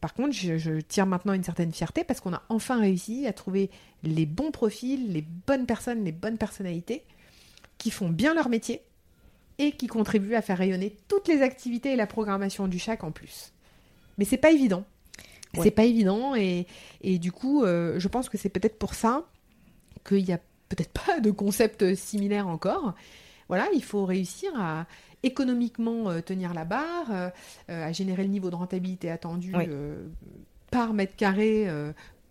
par 0.00 0.14
contre, 0.14 0.32
je, 0.32 0.56
je 0.58 0.80
tire 0.80 1.06
maintenant 1.06 1.32
une 1.32 1.42
certaine 1.42 1.72
fierté 1.72 2.04
parce 2.04 2.20
qu'on 2.20 2.34
a 2.34 2.42
enfin 2.50 2.78
réussi 2.78 3.26
à 3.26 3.32
trouver 3.32 3.68
les 4.04 4.26
bons 4.26 4.52
profils, 4.52 5.12
les 5.12 5.22
bonnes 5.46 5.66
personnes, 5.66 6.04
les 6.04 6.12
bonnes 6.12 6.38
personnalités 6.38 7.02
qui 7.78 7.90
font 7.90 8.08
bien 8.10 8.32
leur 8.34 8.48
métier 8.48 8.82
et 9.58 9.72
qui 9.72 9.88
contribuent 9.88 10.34
à 10.36 10.42
faire 10.42 10.58
rayonner 10.58 10.94
toutes 11.08 11.26
les 11.26 11.42
activités 11.42 11.92
et 11.92 11.96
la 11.96 12.06
programmation 12.06 12.68
du 12.68 12.78
chac 12.78 13.02
en 13.02 13.10
plus. 13.10 13.52
Mais 14.18 14.24
c'est 14.24 14.36
pas 14.36 14.52
évident. 14.52 14.84
Ouais. 15.56 15.64
C'est 15.64 15.70
pas 15.70 15.84
évident 15.84 16.34
et, 16.34 16.66
et 17.00 17.18
du 17.18 17.32
coup, 17.32 17.64
euh, 17.64 17.98
je 17.98 18.08
pense 18.08 18.28
que 18.28 18.38
c'est 18.38 18.48
peut-être 18.48 18.78
pour 18.78 18.94
ça 18.94 19.24
qu'il 20.06 20.24
n'y 20.24 20.32
a 20.32 20.38
peut-être 20.68 20.92
pas 21.06 21.20
de 21.20 21.30
concept 21.30 21.94
similaire 21.94 22.48
encore. 22.48 22.94
Voilà, 23.48 23.66
il 23.74 23.82
faut 23.82 24.04
réussir 24.04 24.50
à 24.56 24.86
économiquement 25.22 26.08
euh, 26.08 26.20
tenir 26.20 26.54
la 26.54 26.64
barre, 26.64 27.10
euh, 27.10 27.30
à 27.68 27.92
générer 27.92 28.22
le 28.22 28.28
niveau 28.30 28.48
de 28.48 28.54
rentabilité 28.54 29.10
attendu 29.10 29.52
Oui. 29.56 29.68
par 30.70 30.94
mètre 30.94 31.16
carré 31.16 31.68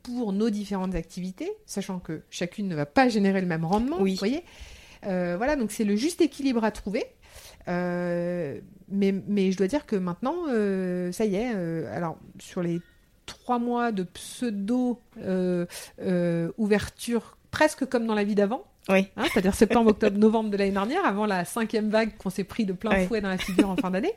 pour 0.02 0.32
nos 0.32 0.50
différentes 0.50 0.96
activités, 0.96 1.52
sachant 1.66 2.00
que 2.00 2.22
chacune 2.30 2.70
ne 2.70 2.76
va 2.76 2.86
pas 2.86 3.10
générer 3.10 3.42
le 3.42 3.48
même 3.48 3.66
rendement. 3.66 3.98
Oui. 4.00 4.14
Vous 4.14 4.20
voyez 4.20 4.44
Voilà, 5.04 5.58
donc 5.58 5.72
c'est 5.72 5.84
le 5.84 5.98
juste 5.98 6.22
équilibre 6.22 6.64
à 6.64 6.72
trouver. 6.72 7.06
Euh, 7.70 8.60
mais, 8.90 9.14
mais 9.28 9.52
je 9.52 9.58
dois 9.58 9.68
dire 9.68 9.86
que 9.86 9.96
maintenant, 9.96 10.36
euh, 10.50 11.12
ça 11.12 11.26
y 11.26 11.36
est, 11.36 11.52
euh, 11.56 11.96
alors 11.96 12.18
sur 12.40 12.64
les 12.64 12.82
trois 13.38 13.60
mois 13.60 13.92
de 13.92 14.04
pseudo 14.04 15.00
euh, 15.22 15.66
euh, 16.02 16.50
ouverture, 16.58 17.38
presque 17.52 17.86
comme 17.86 18.06
dans 18.06 18.14
la 18.16 18.24
vie 18.24 18.36
d'avant, 18.36 18.64
Oui. 18.90 19.08
hein, 19.18 19.24
c'est-à-dire 19.32 19.56
septembre, 19.56 19.92
octobre, 19.92 20.18
novembre 20.18 20.50
de 20.50 20.58
l'année 20.58 20.72
dernière, 20.72 21.06
avant 21.06 21.26
la 21.26 21.46
cinquième 21.46 21.90
vague 21.90 22.16
qu'on 22.18 22.30
s'est 22.30 22.44
pris 22.44 22.66
de 22.66 22.74
plein 22.74 23.08
fouet 23.08 23.22
dans 23.22 23.30
la 23.30 23.38
figure 23.38 23.70
en 23.70 23.76
fin 23.76 23.90
d'année, 23.92 24.14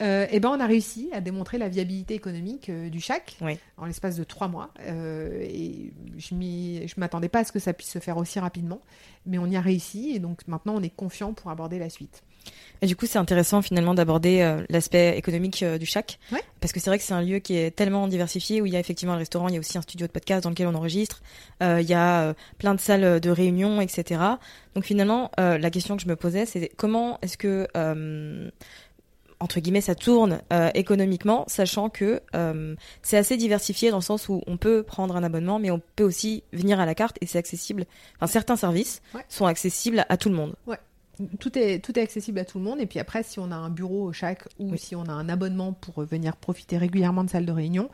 euh, 0.00 0.26
et 0.30 0.40
ben 0.40 0.50
on 0.50 0.60
a 0.60 0.66
réussi 0.66 1.08
à 1.12 1.20
démontrer 1.20 1.58
la 1.58 1.68
viabilité 1.68 2.14
économique 2.14 2.68
euh, 2.70 2.88
du 2.88 3.00
chac 3.00 3.36
Ouais. 3.40 3.58
en 3.76 3.84
l'espace 3.86 4.16
de 4.16 4.24
trois 4.24 4.48
mois. 4.48 4.70
Euh, 4.80 5.40
et 5.42 5.92
je 6.16 6.28
je 6.32 6.94
m'attendais 7.00 7.28
pas 7.28 7.40
à 7.40 7.44
ce 7.44 7.52
que 7.52 7.58
ça 7.58 7.72
puisse 7.72 7.90
se 7.90 7.98
faire 7.98 8.16
aussi 8.16 8.38
rapidement, 8.38 8.80
mais 9.26 9.38
on 9.38 9.46
y 9.46 9.56
a 9.56 9.60
réussi 9.60 10.12
et 10.14 10.18
donc 10.18 10.46
maintenant 10.48 10.74
on 10.76 10.82
est 10.82 10.94
confiant 10.94 11.34
pour 11.34 11.50
aborder 11.50 11.78
la 11.78 11.90
suite. 11.90 12.22
Et 12.80 12.86
du 12.86 12.96
coup, 12.96 13.06
c'est 13.06 13.18
intéressant 13.20 13.62
finalement 13.62 13.94
d'aborder 13.94 14.58
l'aspect 14.68 15.16
économique 15.16 15.62
du 15.64 15.86
chac. 15.86 16.18
Parce 16.60 16.72
que 16.72 16.80
c'est 16.80 16.90
vrai 16.90 16.98
que 16.98 17.04
c'est 17.04 17.14
un 17.14 17.22
lieu 17.22 17.38
qui 17.38 17.56
est 17.56 17.70
tellement 17.70 18.08
diversifié 18.08 18.60
où 18.60 18.66
il 18.66 18.72
y 18.72 18.76
a 18.76 18.80
effectivement 18.80 19.12
le 19.12 19.20
restaurant, 19.20 19.46
il 19.46 19.54
y 19.54 19.56
a 19.56 19.60
aussi 19.60 19.78
un 19.78 19.82
studio 19.82 20.08
de 20.08 20.12
podcast 20.12 20.42
dans 20.42 20.50
lequel 20.50 20.66
on 20.66 20.74
enregistre, 20.74 21.22
il 21.60 21.82
y 21.82 21.94
a 21.94 22.34
plein 22.58 22.74
de 22.74 22.80
salles 22.80 23.20
de 23.20 23.30
réunion, 23.30 23.80
etc. 23.80 24.20
Donc 24.74 24.84
finalement, 24.84 25.30
la 25.38 25.70
question 25.70 25.96
que 25.96 26.02
je 26.02 26.08
me 26.08 26.16
posais, 26.16 26.44
c'est 26.44 26.72
comment 26.76 27.20
est-ce 27.22 27.36
que 27.36 27.68
entre 29.42 29.60
guillemets, 29.60 29.80
ça 29.80 29.94
tourne 29.94 30.40
euh, 30.52 30.70
économiquement, 30.74 31.44
sachant 31.48 31.90
que 31.90 32.20
euh, 32.34 32.74
c'est 33.02 33.16
assez 33.16 33.36
diversifié 33.36 33.90
dans 33.90 33.98
le 33.98 34.02
sens 34.02 34.28
où 34.28 34.40
on 34.46 34.56
peut 34.56 34.82
prendre 34.82 35.16
un 35.16 35.22
abonnement, 35.24 35.58
mais 35.58 35.70
on 35.70 35.80
peut 35.96 36.04
aussi 36.04 36.44
venir 36.52 36.80
à 36.80 36.86
la 36.86 36.94
carte 36.94 37.16
et 37.20 37.26
c'est 37.26 37.38
accessible. 37.38 37.84
Enfin, 38.16 38.26
certains 38.28 38.56
services 38.56 39.02
Ouais. 39.14 39.24
sont 39.28 39.46
accessibles 39.46 40.06
à 40.08 40.16
tout 40.16 40.28
le 40.28 40.34
monde. 40.36 40.54
Tout 41.38 41.56
est, 41.58 41.78
tout 41.84 41.96
est 41.98 42.02
accessible 42.02 42.38
à 42.38 42.44
tout 42.44 42.58
le 42.58 42.64
monde. 42.64 42.80
Et 42.80 42.86
puis 42.86 42.98
après, 42.98 43.22
si 43.22 43.38
on 43.38 43.52
a 43.52 43.54
un 43.54 43.68
bureau 43.68 44.04
au 44.08 44.12
chac 44.12 44.44
ou 44.58 44.70
Oui. 44.72 44.78
si 44.78 44.96
on 44.96 45.02
a 45.04 45.12
un 45.12 45.28
abonnement 45.28 45.72
pour 45.74 46.02
venir 46.04 46.34
profiter 46.36 46.78
régulièrement 46.78 47.22
de 47.22 47.30
salles 47.30 47.44
de 47.44 47.52
réunion, 47.52 47.90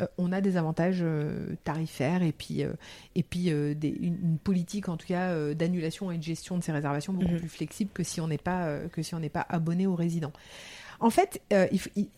euh, 0.00 0.06
on 0.16 0.30
a 0.32 0.40
des 0.40 0.56
avantages 0.56 1.00
euh, 1.02 1.54
tarifaires 1.64 2.22
et 2.22 2.30
puis, 2.32 2.62
euh, 2.62 2.72
et 3.16 3.24
puis 3.24 3.50
euh, 3.50 3.74
des- 3.74 3.88
une, 4.00 4.16
une 4.22 4.38
politique 4.38 4.88
en 4.88 4.96
tout 4.96 5.08
cas 5.08 5.30
euh, 5.30 5.54
d'annulation 5.54 6.12
et 6.12 6.18
de 6.18 6.22
gestion 6.22 6.56
de 6.56 6.62
ces 6.62 6.72
réservations 6.72 7.12
beaucoup 7.12 7.32
Mhm. 7.32 7.40
plus 7.40 7.48
flexible 7.48 7.90
que 7.92 8.04
si 8.04 8.20
on 8.20 8.28
n'est 8.28 8.38
pas, 8.38 8.66
euh, 8.66 8.88
que 8.88 9.02
si 9.02 9.14
on 9.16 9.18
n'est 9.18 9.28
pas 9.28 9.44
abonné 9.50 9.86
aux 9.88 9.96
résidents. 9.96 10.32
En 11.02 11.10
fait, 11.10 11.40
euh, 11.52 11.66
il, 11.72 11.78
f- 11.78 11.88
il- 11.96 12.08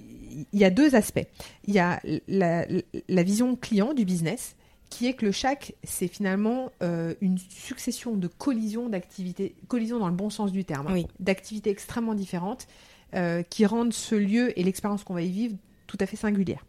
il 0.52 0.58
y 0.58 0.64
a 0.64 0.70
deux 0.70 0.94
aspects. 0.94 1.26
Il 1.66 1.74
y 1.74 1.78
a 1.78 2.00
la, 2.28 2.66
la 3.08 3.22
vision 3.22 3.54
client 3.56 3.94
du 3.94 4.04
business, 4.04 4.56
qui 4.90 5.06
est 5.06 5.14
que 5.14 5.24
le 5.26 5.32
chac, 5.32 5.74
c'est 5.84 6.08
finalement 6.08 6.70
euh, 6.82 7.14
une 7.20 7.38
succession 7.38 8.14
de 8.14 8.26
collisions 8.28 8.88
d'activités, 8.88 9.54
collisions 9.68 9.98
dans 9.98 10.08
le 10.08 10.14
bon 10.14 10.30
sens 10.30 10.52
du 10.52 10.64
terme, 10.64 10.86
hein, 10.88 10.92
d'activités 11.20 11.70
extrêmement 11.70 12.14
différentes, 12.14 12.66
euh, 13.14 13.42
qui 13.42 13.64
rendent 13.66 13.92
ce 13.92 14.14
lieu 14.16 14.58
et 14.58 14.62
l'expérience 14.64 15.04
qu'on 15.04 15.14
va 15.14 15.22
y 15.22 15.30
vivre 15.30 15.56
tout 15.86 15.96
à 16.00 16.06
fait 16.06 16.16
singulière 16.16 16.64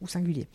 ou 0.00 0.08
singulier. 0.08 0.46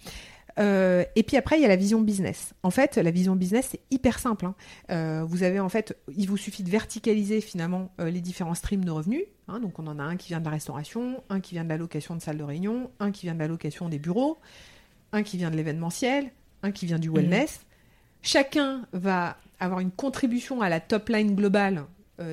Euh, 0.58 1.04
et 1.16 1.24
puis 1.24 1.38
après, 1.38 1.58
il 1.58 1.62
y 1.62 1.66
a 1.66 1.68
la 1.68 1.76
vision 1.76 2.02
business. 2.02 2.54
En 2.64 2.72
fait, 2.72 2.98
la 2.98 3.12
vision 3.12 3.36
business, 3.36 3.70
c'est 3.72 3.82
hyper 3.92 4.20
simple. 4.20 4.46
hein. 4.46 4.56
Euh, 4.90 5.24
vous 5.26 5.44
avez 5.44 5.60
en 5.60 5.70
fait, 5.70 5.98
il 6.16 6.28
vous 6.30 6.38
suffit 6.38 6.64
de 6.64 6.70
verticaliser 6.70 7.42
finalement 7.42 7.92
euh, 8.00 8.10
les 8.10 8.22
différents 8.22 8.54
streams 8.56 8.86
de 8.86 8.92
revenus. 8.92 9.24
hein. 9.48 9.60
donc 9.60 9.80
on 9.80 9.88
en 9.88 10.00
a 10.00 10.04
un 10.04 10.16
qui 10.16 10.30
vient 10.30 10.40
de 10.40 10.46
la 10.46 10.52
restauration, 10.52 11.24
un 11.30 11.40
qui 11.42 11.56
vient 11.56 11.64
de 11.64 11.70
la 11.70 11.78
location 11.78 12.16
de 12.16 12.22
salle 12.22 12.38
de 12.38 12.44
réunion, 12.44 12.90
un 13.00 13.12
qui 13.12 13.26
vient 13.26 13.34
de 13.36 13.40
la 13.40 13.48
location 13.48 13.90
des 13.90 14.00
bureaux, 14.00 14.38
un 15.12 15.24
qui 15.24 15.38
vient 15.38 15.52
de 15.52 15.58
l'événementiel, 15.58 16.32
un 16.64 16.72
qui 16.72 16.86
vient 16.86 17.00
du 17.00 17.10
wellness. 17.10 17.66
Chacun 18.22 18.88
va 18.94 19.38
avoir 19.60 19.80
une 19.82 19.92
contribution 19.92 20.62
à 20.62 20.70
la 20.70 20.80
top 20.80 21.10
line 21.10 21.36
globale 21.36 21.86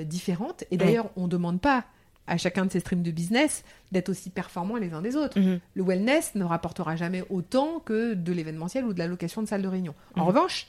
différente. 0.04 0.62
Et 0.70 0.76
d'ailleurs, 0.76 1.10
on 1.16 1.24
ne 1.24 1.28
demande 1.28 1.60
pas 1.60 1.84
à 2.32 2.38
chacun 2.38 2.64
de 2.64 2.72
ces 2.72 2.80
streams 2.80 3.02
de 3.02 3.10
business 3.10 3.62
d'être 3.92 4.08
aussi 4.08 4.30
performants 4.30 4.76
les 4.76 4.92
uns 4.94 5.02
des 5.02 5.16
autres. 5.16 5.38
Mhm. 5.38 5.60
Le 5.74 5.82
wellness 5.84 6.34
ne 6.34 6.44
rapportera 6.44 6.96
jamais 6.96 7.22
autant 7.28 7.78
que 7.80 8.14
de 8.14 8.32
l'événementiel 8.32 8.84
ou 8.86 8.94
de 8.94 8.98
la 8.98 9.06
location 9.06 9.42
de 9.42 9.46
salle 9.48 9.60
de 9.62 9.68
réunion. 9.68 9.94
En 10.16 10.22
Mhm. 10.22 10.26
revanche, 10.28 10.66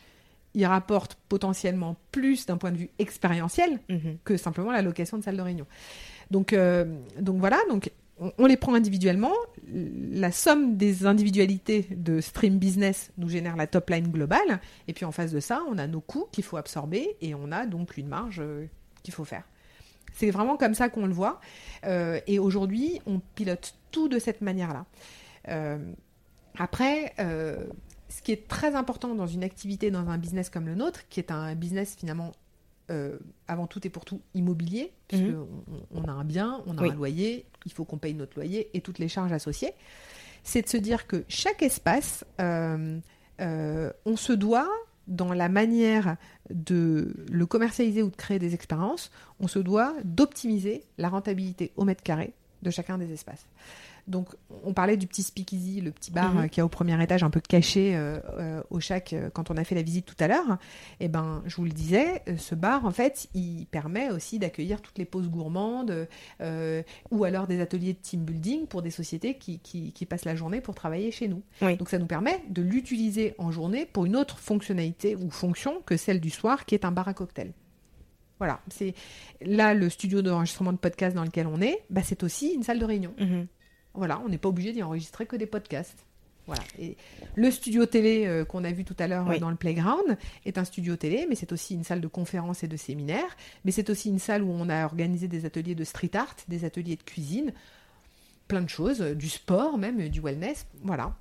il 0.55 0.65
rapporte 0.65 1.15
potentiellement 1.29 1.95
plus 2.11 2.45
d'un 2.45 2.57
point 2.57 2.71
de 2.71 2.77
vue 2.77 2.89
expérientiel 2.99 3.79
Mhm. 3.89 4.17
que 4.25 4.35
simplement 4.35 4.71
la 4.71 4.81
location 4.81 5.17
de 5.17 5.23
salle 5.23 5.37
de 5.37 5.41
réunion. 5.41 5.65
Donc, 6.31 6.51
euh, 6.51 6.85
donc 7.19 7.39
voilà, 7.39 7.59
donc 7.69 7.89
on, 8.19 8.31
on 8.37 8.45
les 8.45 8.57
prend 8.57 8.73
individuellement. 8.73 9.33
La 10.11 10.31
somme 10.33 10.75
des 10.77 11.05
individualités 11.05 11.87
de 11.95 12.19
stream 12.21 12.57
business 12.59 13.11
nous 13.17 13.29
génère 13.29 13.55
la 13.55 13.67
top 13.67 13.89
line 13.89 14.09
globale. 14.09 14.59
Et 14.89 14.93
puis 14.93 15.05
en 15.05 15.11
face 15.13 15.31
de 15.31 15.39
ça, 15.39 15.63
on 15.69 15.77
a 15.77 15.87
nos 15.87 16.01
coûts 16.01 16.27
qu'il 16.31 16.43
faut 16.43 16.57
absorber 16.57 17.15
et 17.21 17.33
on 17.33 17.51
a 17.53 17.65
donc 17.65 17.97
une 17.97 18.07
marge 18.07 18.39
euh, 18.41 18.65
qu'il 19.01 19.13
faut 19.13 19.25
faire. 19.25 19.43
C'est 20.13 20.31
vraiment 20.31 20.57
comme 20.57 20.73
ça 20.75 20.89
qu'on 20.89 21.05
le 21.07 21.13
voit. 21.13 21.39
Euh, 21.85 22.19
et 22.27 22.39
aujourd'hui, 22.39 23.01
on 23.05 23.19
pilote 23.35 23.75
tout 23.91 24.07
de 24.09 24.19
cette 24.19 24.41
manière-là. 24.41 24.85
Euh, 25.49 25.77
après, 26.57 27.13
euh, 27.19 27.65
ce 28.09 28.21
qui 28.21 28.31
est 28.31 28.47
très 28.47 28.75
important 28.75 29.15
dans 29.15 29.27
une 29.27 29.43
activité, 29.43 29.89
dans 29.91 30.07
un 30.09 30.17
business 30.17 30.49
comme 30.49 30.65
le 30.67 30.75
nôtre, 30.75 31.07
qui 31.09 31.19
est 31.19 31.31
un 31.31 31.55
business 31.55 31.95
finalement 31.97 32.31
euh, 32.91 33.17
avant 33.47 33.65
tout 33.65 33.79
et 33.87 33.89
pour 33.89 34.03
tout 34.05 34.21
immobilier, 34.35 34.91
puisque 35.07 35.23
Mhm. 35.23 35.47
on, 35.93 36.01
on 36.01 36.07
a 36.07 36.11
un 36.11 36.23
bien, 36.25 36.61
on 36.67 36.77
a 36.77 36.81
Oui. 36.81 36.89
un 36.91 36.95
loyer, 36.95 37.45
il 37.65 37.71
faut 37.71 37.85
qu'on 37.85 37.97
paye 37.97 38.13
notre 38.13 38.35
loyer 38.35 38.69
et 38.73 38.81
toutes 38.81 38.99
les 38.99 39.07
charges 39.07 39.31
associées, 39.31 39.71
c'est 40.43 40.61
de 40.63 40.67
se 40.69 40.75
dire 40.77 41.07
que 41.07 41.23
chaque 41.29 41.63
espace, 41.63 42.25
euh, 42.41 42.99
euh, 43.39 43.89
on 44.05 44.17
se 44.17 44.33
doit, 44.33 44.69
dans 45.07 45.33
la 45.33 45.49
manière 45.49 46.17
de 46.49 47.13
le 47.29 47.45
commercialiser 47.45 48.01
ou 48.01 48.09
de 48.09 48.15
créer 48.15 48.39
des 48.39 48.53
expériences, 48.53 49.11
on 49.39 49.47
se 49.47 49.59
doit 49.59 49.93
d'optimiser 50.03 50.83
la 50.97 51.09
rentabilité 51.09 51.71
au 51.75 51.83
mètre 51.83 52.03
carré 52.03 52.33
de 52.61 52.71
chacun 52.71 52.97
des 52.97 53.11
espaces. 53.11 53.45
Donc, 54.05 54.29
on 54.65 54.73
parlait 54.73 54.97
du 54.97 55.07
petit 55.07 55.23
speakeasy, 55.23 55.79
le 55.79 55.91
petit 55.91 56.11
bar 56.11 56.33
Mhm. 56.33 56.41
euh, 56.43 56.47
qui 56.47 56.59
est 56.59 56.63
au 56.63 56.67
premier 56.67 57.01
étage, 57.01 57.23
un 57.23 57.29
peu 57.29 57.39
caché 57.39 57.95
euh, 57.95 58.19
euh, 58.37 58.61
au 58.69 58.81
chac 58.81 59.15
quand 59.33 59.49
on 59.49 59.55
a 59.55 59.63
fait 59.63 59.75
la 59.75 59.81
visite 59.81 60.05
tout 60.05 60.15
à 60.19 60.27
l'heure. 60.27 60.57
Et 60.99 61.07
ben, 61.07 61.41
je 61.45 61.55
vous 61.55 61.63
le 61.63 61.71
disais, 61.71 62.21
ce 62.37 62.53
bar, 62.53 62.85
en 62.85 62.91
fait, 62.91 63.27
il 63.33 63.65
permet 63.67 64.09
aussi 64.11 64.39
d'accueillir 64.39 64.81
toutes 64.81 64.97
les 64.97 65.05
pauses 65.05 65.29
gourmandes 65.29 66.07
euh, 66.41 66.83
ou 67.11 67.23
alors 67.23 67.47
des 67.47 67.61
ateliers 67.61 67.93
de 67.93 67.99
team 67.99 68.25
building 68.25 68.67
pour 68.67 68.81
des 68.81 68.91
sociétés 68.91 69.35
qui, 69.37 69.59
qui- 69.59 69.93
qui 69.93 70.05
passent 70.05 70.25
la 70.25 70.35
journée 70.35 70.59
pour 70.59 70.75
travailler 70.75 71.11
chez 71.11 71.29
nous. 71.29 71.41
Oui. 71.61 71.77
Donc, 71.77 71.87
ça 71.89 71.97
nous 71.97 72.05
permet 72.07 72.41
de 72.49 72.61
l'utiliser 72.61 73.35
en 73.37 73.51
journée 73.51 73.85
pour 73.85 74.05
une 74.05 74.17
autre 74.17 74.37
fonctionnalité 74.37 75.15
ou 75.15 75.29
fonction 75.29 75.81
que 75.85 75.95
celle 75.95 76.19
du 76.19 76.29
soir, 76.29 76.65
qui 76.65 76.75
est 76.75 76.83
un 76.83 76.91
bar 76.91 77.07
à 77.07 77.13
cocktail. 77.13 77.53
Voilà, 78.39 78.59
c'est 78.69 78.93
là 79.41 79.73
le 79.73 79.89
studio 79.89 80.21
d'enregistrement 80.21 80.73
de 80.73 80.77
podcast 80.77 81.15
dans 81.15 81.23
lequel 81.23 81.47
on 81.47 81.61
est, 81.61 81.79
bah, 81.89 82.01
c'est 82.03 82.23
aussi 82.23 82.51
une 82.53 82.63
salle 82.63 82.79
de 82.79 82.83
réunion. 82.85 83.13
Mhm. 83.17 83.47
Voilà, 83.93 84.21
on 84.25 84.29
n'est 84.29 84.37
pas 84.37 84.49
obligé 84.49 84.71
d'y 84.73 84.81
enregistrer 84.83 85.25
que 85.25 85.35
des 85.35 85.45
podcasts. 85.45 86.05
Voilà. 86.45 86.61
Et 86.77 86.97
le 87.35 87.49
studio 87.51 87.85
télé 87.85 88.25
euh, 88.25 88.43
qu'on 88.43 88.65
a 88.65 88.71
vu 88.71 88.83
tout 88.83 88.95
à 88.99 89.07
l'heure 89.07 89.25
Oui. 89.29 89.37
euh, 89.37 89.39
dans 89.39 89.49
le 89.49 89.55
playground 89.55 90.17
est 90.45 90.57
un 90.57 90.65
studio 90.65 90.95
télé, 90.97 91.25
mais 91.29 91.35
c'est 91.35 91.53
aussi 91.53 91.73
une 91.73 91.85
salle 91.85 92.01
de 92.01 92.07
conférences 92.07 92.63
et 92.63 92.67
de 92.67 92.75
séminaires. 92.75 93.37
Mais 93.63 93.71
c'est 93.71 93.89
aussi 93.89 94.09
une 94.09 94.19
salle 94.19 94.43
où 94.43 94.51
on 94.51 94.67
a 94.67 94.83
organisé 94.85 95.27
des 95.29 95.45
ateliers 95.45 95.75
de 95.75 95.83
street 95.85 96.11
art, 96.15 96.35
des 96.49 96.65
ateliers 96.65 96.97
de 96.97 97.03
cuisine, 97.03 97.53
plein 98.49 98.61
de 98.61 98.69
choses, 98.69 99.01
euh, 99.01 99.15
du 99.15 99.29
sport 99.29 99.77
même, 99.77 100.09
du 100.09 100.19
wellness. 100.19 100.65
Voilà. 100.81 101.15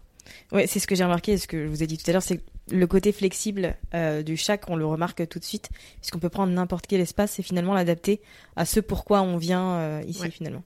Ouais, 0.51 0.67
c'est 0.67 0.79
ce 0.81 0.87
que 0.89 0.95
j'ai 0.97 1.05
remarqué, 1.05 1.37
ce 1.37 1.47
que 1.47 1.65
je 1.65 1.69
vous 1.69 1.83
ai 1.83 1.87
dit 1.87 1.99
tout 1.99 2.09
à 2.09 2.13
l'heure, 2.13 2.23
c'est 2.23 2.41
le 2.71 2.87
côté 2.87 3.13
flexible 3.13 3.77
euh, 3.95 4.23
du 4.23 4.37
chac, 4.37 4.65
on 4.69 4.77
le 4.77 4.87
remarque 4.87 5.29
tout 5.29 5.39
de 5.39 5.45
suite, 5.45 5.69
puisqu'on 6.01 6.21
peut 6.21 6.29
prendre 6.31 6.53
n'importe 6.53 6.87
quel 6.89 7.01
espace 7.01 7.39
et 7.39 7.43
finalement 7.43 7.75
l'adapter 7.75 8.21
à 8.57 8.65
ce 8.65 8.81
pourquoi 8.81 9.23
on 9.23 9.37
vient 9.37 9.73
euh, 9.75 10.03
ici 10.07 10.23
Ouais. 10.23 10.31
finalement. 10.31 10.63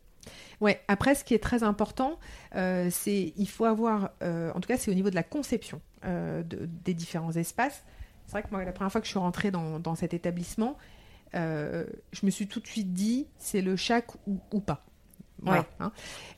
Ouais. 0.60 0.80
Après, 0.88 1.14
ce 1.14 1.24
qui 1.24 1.34
est 1.34 1.42
très 1.42 1.62
important, 1.62 2.18
euh, 2.54 2.88
c'est 2.90 3.32
il 3.36 3.48
faut 3.48 3.64
avoir, 3.66 4.10
euh, 4.22 4.50
en 4.54 4.60
tout 4.60 4.68
cas, 4.68 4.76
c'est 4.78 4.90
au 4.90 4.94
niveau 4.94 5.10
de 5.10 5.14
la 5.14 5.22
conception 5.22 5.80
euh, 6.04 6.42
de- 6.42 6.68
des 6.84 6.94
différents 6.94 7.32
espaces. 7.32 7.84
C'est 8.26 8.32
vrai 8.32 8.42
que 8.42 8.48
moi, 8.50 8.64
la 8.64 8.72
première 8.72 8.90
fois 8.90 9.00
que 9.00 9.06
je 9.06 9.10
suis 9.10 9.18
rentrée 9.18 9.50
dans, 9.50 9.78
dans 9.78 9.94
cet 9.94 10.14
établissement, 10.14 10.76
je 11.34 11.84
me 12.24 12.30
suis 12.30 12.46
tout 12.48 12.60
de 12.60 12.66
suite 12.66 12.92
dit, 12.94 13.26
c'est 13.38 13.60
le 13.60 13.76
chac 13.76 14.06
ou, 14.26 14.38
ou 14.52 14.60
pas. 14.60 14.84
Voilà, 15.42 15.60
Ouais. 15.60 15.66
hein. 15.80 15.92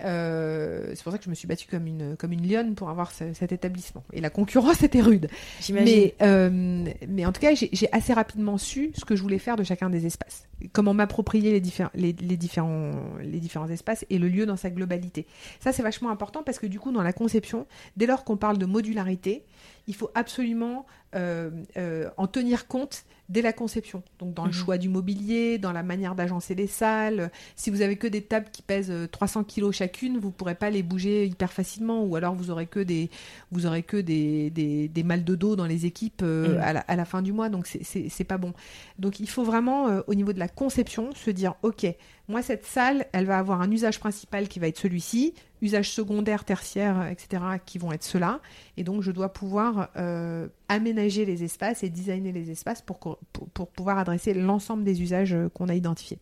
Euh, 0.05 0.91
c'est 0.95 1.03
pour 1.05 1.13
ça 1.13 1.19
que 1.19 1.25
je 1.25 1.31
me 1.31 1.35
suis 1.37 1.47
battue 1.47 1.69
comme 1.69 1.87
une, 1.87 2.17
comme 2.17 2.33
une 2.33 2.51
lionne 2.51 2.75
pour 2.75 2.91
avoir 2.91 3.13
ce- 3.13 3.33
cet 3.33 3.53
établissement. 3.53 4.03
Et 4.13 4.21
la 4.21 4.29
concurrence 4.31 4.83
était 4.83 5.01
rude. 5.01 5.29
J'imagine. 5.61 5.87
Mais, 5.95 6.15
euh, 6.23 6.85
mais 7.09 7.25
en 7.25 7.31
tout 7.33 7.41
cas, 7.41 7.55
j'ai 7.55 7.89
assez 7.93 8.13
rapidement 8.13 8.59
su 8.59 8.91
ce 8.97 9.05
que 9.05 9.15
je 9.15 9.23
voulais 9.23 9.39
faire 9.39 9.55
de 9.55 9.63
chacun 9.63 9.89
des 9.89 10.05
espaces. 10.05 10.48
Comment 10.73 10.93
m'approprier 10.95 11.53
les, 11.53 11.61
diffé- 11.61 11.89
les, 11.95 12.13
les 12.13 12.37
différents, 12.37 12.91
les 13.23 13.39
différents 13.39 13.69
espaces 13.69 14.05
et 14.11 14.19
le 14.19 14.29
lieu 14.29 14.45
dans 14.47 14.57
sa 14.57 14.71
globalité. 14.71 15.27
Ça, 15.61 15.73
c'est 15.73 15.83
vachement 15.83 16.11
important 16.11 16.43
parce 16.43 16.59
que 16.59 16.67
du 16.67 16.81
coup, 16.81 16.91
dans 16.93 17.03
la 17.03 17.13
conception, 17.13 17.67
dès 17.97 18.07
lors 18.07 18.25
qu'on 18.25 18.37
parle 18.37 18.59
de 18.59 18.67
modularité, 18.67 19.45
il 19.87 19.95
faut 19.95 20.11
absolument 20.15 20.85
euh, 21.15 21.51
euh, 21.79 22.11
en 22.19 22.27
tenir 22.27 22.67
compte 22.67 23.05
dès 23.31 23.41
la 23.41 23.53
conception. 23.55 24.03
Donc 24.19 24.35
dans 24.35 24.45
le 24.45 24.51
Mhm. 24.51 24.55
choix 24.55 24.79
du 24.79 24.89
mobilier, 24.91 25.57
dans 25.59 25.73
la 25.73 25.83
manière 25.83 26.15
d'agencer 26.15 26.55
les 26.55 26.67
salles. 26.67 27.31
Si 27.57 27.71
vous 27.71 27.81
avez 27.81 27.97
que 27.97 28.07
des 28.07 28.21
tables 28.23 28.49
qui 28.53 28.61
pèsent 28.63 28.91
euh, 28.91 29.07
300 29.07 29.45
kilos 29.45 29.75
chacune, 29.75 30.19
vous 30.19 30.31
pourrez 30.31 30.55
pas 30.55 30.69
les 30.69 30.83
bouger 30.83 31.27
hyper 31.27 31.51
facilement, 31.53 32.05
ou 32.05 32.17
alors 32.17 32.35
vous 32.35 32.51
aurez 32.51 32.67
que 32.67 32.81
des, 32.81 33.09
vous 33.53 33.65
aurez 33.65 33.83
que 33.83 33.97
des, 33.99 34.51
des, 34.51 34.89
des 34.89 35.03
mal 35.03 35.25
de 35.25 35.35
dos 35.35 35.57
dans 35.57 35.67
les 35.67 35.87
équipes 35.87 36.21
euh, 36.23 36.57
Mhm. 36.57 36.61
à, 36.63 36.73
la, 36.75 36.81
à 36.81 36.97
la 36.97 37.05
fin 37.07 37.23
du 37.23 37.33
mois. 37.33 37.49
Donc 37.49 37.67
c'est- 37.67 38.25
pas 38.25 38.39
bon. 38.39 38.53
Donc 38.99 39.21
il 39.21 39.29
faut 39.31 39.45
vraiment 39.45 39.89
euh, 39.89 40.01
au 40.09 40.15
niveau 40.15 40.35
de 40.35 40.39
la 40.39 40.48
conception 40.55 41.13
se 41.15 41.31
dire 41.31 41.55
ok, 41.63 41.87
moi 42.29 42.43
cette 42.43 42.67
salle, 42.67 43.07
elle 43.13 43.27
va 43.27 43.39
avoir 43.39 43.61
un 43.61 43.71
usage 43.71 43.99
principal 44.01 44.49
qui 44.49 44.59
va 44.59 44.69
être 44.69 44.79
celui-ci, 44.79 45.35
usage 45.63 45.91
secondaire, 45.91 46.45
tertiaire, 46.45 47.07
etc. 47.09 47.43
qui 47.65 47.79
vont 47.79 47.93
être 47.93 48.05
ceux-là, 48.05 48.41
et 48.77 48.85
donc 48.85 49.03
je 49.03 49.11
dois 49.11 49.33
pouvoir 49.33 49.91
euh, 49.97 50.49
aménager 50.69 51.25
les 51.25 51.45
espaces 51.45 51.83
et 51.83 51.89
designer 51.89 52.33
les 52.33 52.51
espaces 52.51 52.83
pour, 52.83 52.99
pour, 52.99 53.69
pouvoir 53.69 53.99
adresser 53.99 54.35
l'ensemble 54.35 54.85
des 54.85 55.03
usages 55.03 55.35
euh, 55.35 55.49
qu'on 55.49 55.69
a 55.69 55.75
identifiés. 55.75 56.19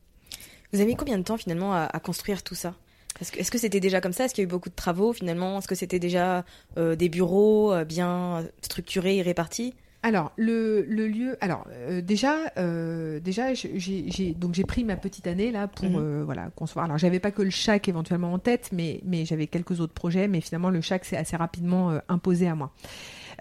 Vous 0.72 0.80
avez 0.80 0.86
mis 0.86 0.96
combien 0.96 1.18
de 1.18 1.22
temps 1.22 1.36
finalement 1.36 1.74
à, 1.74 2.00
construire 2.00 2.42
tout 2.42 2.56
ça? 2.56 2.74
Est-ce 3.20 3.50
que 3.50 3.56
c'était 3.56 3.80
déjà 3.80 4.00
comme 4.00 4.12
ça? 4.12 4.24
Est-ce 4.24 4.34
qu'il 4.34 4.42
y 4.42 4.44
a 4.44 4.48
eu 4.48 4.50
beaucoup 4.50 4.68
de 4.68 4.74
travaux 4.74 5.12
finalement? 5.12 5.58
Est-ce 5.58 5.68
que 5.68 5.76
c'était 5.76 6.00
déjà 6.00 6.44
euh, 6.76 6.96
des 6.96 7.08
bureaux 7.08 7.72
bien 7.84 8.44
structurés 8.60 9.18
et 9.18 9.22
répartis? 9.22 9.74
Alors 10.06 10.30
le, 10.36 10.82
le 10.88 11.08
lieu, 11.08 11.36
alors 11.40 11.66
euh, 11.72 12.00
déjà, 12.00 12.36
euh, 12.58 13.18
déjà 13.18 13.54
j'ai- 13.54 13.76
j'ai 14.08 14.34
donc 14.34 14.54
j'ai 14.54 14.62
pris 14.62 14.84
ma 14.84 14.94
petite 14.96 15.26
année 15.26 15.50
là 15.50 15.66
pour 15.66 15.88
Mhm. 15.90 15.96
euh, 15.98 16.22
voilà 16.24 16.48
concevoir. 16.54 16.84
Alors 16.84 16.96
j'avais 16.96 17.18
pas 17.18 17.32
que 17.32 17.42
le 17.42 17.50
chac 17.50 17.88
éventuellement 17.88 18.32
en 18.32 18.38
tête, 18.38 18.70
mais 18.72 19.00
mais 19.04 19.24
j'avais 19.24 19.48
quelques 19.48 19.80
autres 19.80 19.94
projets, 19.94 20.28
mais 20.28 20.40
finalement 20.40 20.70
le 20.70 20.80
chac 20.80 21.04
s'est 21.04 21.16
assez 21.16 21.36
rapidement 21.36 21.98
imposé 22.08 22.46
à 22.46 22.54
moi. 22.54 22.70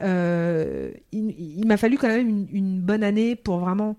Il 0.01 0.99
il 1.13 1.66
m'a 1.68 1.78
fallu 1.78 1.97
quand 1.99 2.07
même 2.07 2.28
une, 2.28 2.47
une 2.51 2.82
bonne 2.82 3.03
année 3.03 3.36
pour 3.36 3.59
vraiment 3.59 3.95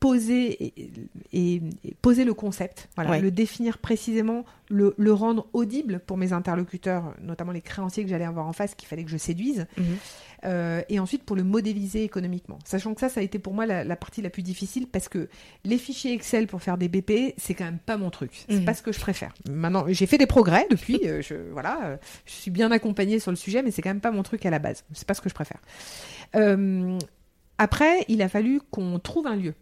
poser 0.00 0.64
et, 0.64 0.90
et- 1.32 1.62
et 1.84 1.94
poser 2.00 2.24
le 2.24 2.32
concept, 2.32 2.88
voilà, 2.94 3.10
Ouais. 3.10 3.20
le 3.20 3.32
définir 3.32 3.78
précisément, 3.78 4.44
le, 4.70 4.94
le 4.96 5.12
rendre 5.12 5.48
audible 5.52 6.00
pour 6.06 6.16
mes 6.16 6.32
interlocuteurs, 6.32 7.14
notamment 7.20 7.50
les 7.50 7.60
créanciers 7.62 8.04
que 8.04 8.08
j'allais 8.10 8.24
avoir 8.24 8.46
en 8.46 8.52
face, 8.52 8.76
qu'il 8.76 8.86
fallait 8.86 9.02
que 9.02 9.10
je 9.10 9.16
séduise, 9.16 9.66
euh, 10.44 10.82
et 10.88 11.00
ensuite 11.00 11.24
pour 11.24 11.34
le 11.34 11.42
modéliser 11.42 12.04
économiquement. 12.04 12.60
Sachant 12.64 12.94
que 12.94 13.00
ça, 13.00 13.08
ça 13.08 13.18
a 13.18 13.22
été 13.24 13.40
pour 13.40 13.54
moi 13.54 13.66
la, 13.66 13.82
la 13.82 13.96
partie 13.96 14.22
la 14.22 14.30
plus 14.30 14.42
difficile 14.42 14.86
parce 14.86 15.08
que 15.08 15.28
les 15.64 15.78
fichiers 15.78 16.12
Excel 16.12 16.46
pour 16.46 16.62
faire 16.62 16.78
des 16.78 16.86
BP, 16.88 17.34
c'est 17.36 17.54
quand 17.54 17.64
même 17.64 17.80
pas 17.84 17.96
mon 17.96 18.10
truc. 18.10 18.44
C'est 18.48 18.60
Mhm. 18.60 18.64
pas 18.66 18.74
ce 18.74 18.82
que 18.82 18.92
je 18.92 19.00
préfère. 19.00 19.34
Maintenant, 19.50 19.84
j'ai 19.88 20.06
fait 20.06 20.18
des 20.18 20.26
progrès 20.26 20.64
depuis. 20.70 21.00
euh, 21.06 21.22
je, 21.22 21.34
voilà, 21.52 21.80
euh, 21.86 21.96
je 22.24 22.32
suis 22.34 22.52
bien 22.52 22.70
accompagnée 22.70 23.18
sur 23.18 23.32
le 23.32 23.36
sujet, 23.36 23.62
mais 23.64 23.72
c'est 23.72 23.82
quand 23.82 23.90
même 23.90 24.00
pas 24.00 24.12
mon 24.12 24.22
truc 24.22 24.46
à 24.46 24.50
la 24.50 24.60
base. 24.60 24.84
C'est 24.92 25.08
pas 25.08 25.14
ce 25.14 25.20
que 25.22 25.28
je 25.28 25.34
préfère. 25.34 25.58
Euh, 26.36 26.96
après, 27.58 28.04
il 28.06 28.22
a 28.22 28.28
fallu 28.28 28.60
qu'on 28.70 29.00
trouve 29.00 29.26
un 29.26 29.34
lieu. 29.34 29.54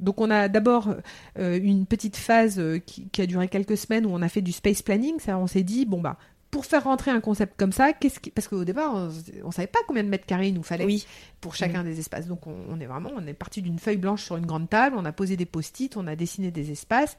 Donc 0.00 0.20
on 0.20 0.30
a 0.30 0.48
d'abord 0.48 0.94
euh, 1.38 1.58
une 1.62 1.86
petite 1.86 2.16
phase 2.16 2.58
euh, 2.58 2.78
qui, 2.78 3.08
qui 3.08 3.22
a 3.22 3.26
duré 3.26 3.48
quelques 3.48 3.76
semaines 3.76 4.06
où 4.06 4.10
on 4.10 4.22
a 4.22 4.28
fait 4.28 4.42
du 4.42 4.52
space 4.52 4.82
planning. 4.82 5.18
Ça, 5.20 5.38
on 5.38 5.46
s'est 5.46 5.62
dit 5.62 5.86
bon 5.86 6.00
bah 6.00 6.16
pour 6.50 6.66
faire 6.66 6.82
rentrer 6.82 7.12
un 7.12 7.20
concept 7.20 7.54
comme 7.56 7.70
ça, 7.70 7.92
qu'est-ce 7.92 8.18
qui... 8.18 8.30
parce 8.30 8.48
qu'au 8.48 8.64
départ 8.64 8.92
on, 8.92 9.08
on 9.44 9.50
savait 9.52 9.68
pas 9.68 9.78
combien 9.86 10.02
de 10.02 10.08
mètres 10.08 10.26
carrés 10.26 10.48
il 10.48 10.54
nous 10.54 10.64
fallait 10.64 10.84
Oui. 10.84 11.06
pour 11.40 11.54
chacun 11.54 11.84
des 11.84 12.00
espaces. 12.00 12.26
Donc 12.26 12.46
on, 12.48 12.56
on 12.68 12.80
est 12.80 12.86
vraiment 12.86 13.10
on 13.16 13.24
est 13.26 13.34
parti 13.34 13.62
d'une 13.62 13.78
feuille 13.78 13.98
blanche 13.98 14.24
sur 14.24 14.36
une 14.36 14.46
grande 14.46 14.68
table, 14.68 14.96
on 14.98 15.04
a 15.04 15.12
posé 15.12 15.36
des 15.36 15.46
post-it, 15.46 15.96
on 15.96 16.08
a 16.08 16.16
dessiné 16.16 16.50
des 16.50 16.72
espaces. 16.72 17.16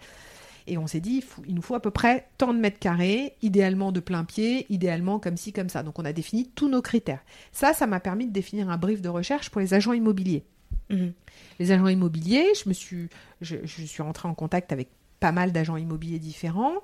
Et 0.67 0.77
on 0.77 0.86
s'est 0.86 0.99
dit, 0.99 1.13
il, 1.15 1.21
faut- 1.23 1.41
il 1.47 1.55
nous 1.55 1.61
faut 1.63 1.73
à 1.73 1.79
peu 1.82 1.89
près 1.89 2.27
tant 2.38 2.53
de 2.53 2.59
mètres 2.59 2.77
carrés, 2.77 3.34
idéalement 3.41 3.91
de 3.91 3.99
plein 3.99 4.23
pied, 4.25 4.67
idéalement 4.69 5.17
comme 5.17 5.36
ci, 5.36 5.53
comme 5.53 5.69
ça. 5.69 5.82
Donc 5.82 5.97
on 5.97 6.05
a 6.05 6.13
défini 6.13 6.49
tous 6.49 6.69
nos 6.69 6.84
critères. 6.84 7.23
Ça, 7.51 7.73
ça 7.73 7.88
m'a 7.88 7.99
permis 7.99 8.27
de 8.27 8.32
définir 8.32 8.69
un 8.69 8.77
brief 8.77 9.01
de 9.01 9.09
recherche 9.09 9.49
pour 9.49 9.59
les 9.59 9.73
agents 9.73 9.93
immobiliers. 9.93 10.43
Mhm. 10.92 11.14
Les 11.60 11.72
agents 11.72 11.88
immobiliers, 11.88 12.46
je 12.62 12.68
me 12.70 12.74
suis, 12.74 13.08
je, 13.42 13.58
je 13.64 13.84
suis 13.84 14.02
rentrée 14.04 14.28
en 14.28 14.34
contact 14.34 14.72
avec 14.72 14.89
pas 15.20 15.32
mal 15.32 15.52
d'agents 15.52 15.78
immobiliers 15.78 16.20
différents. 16.20 16.76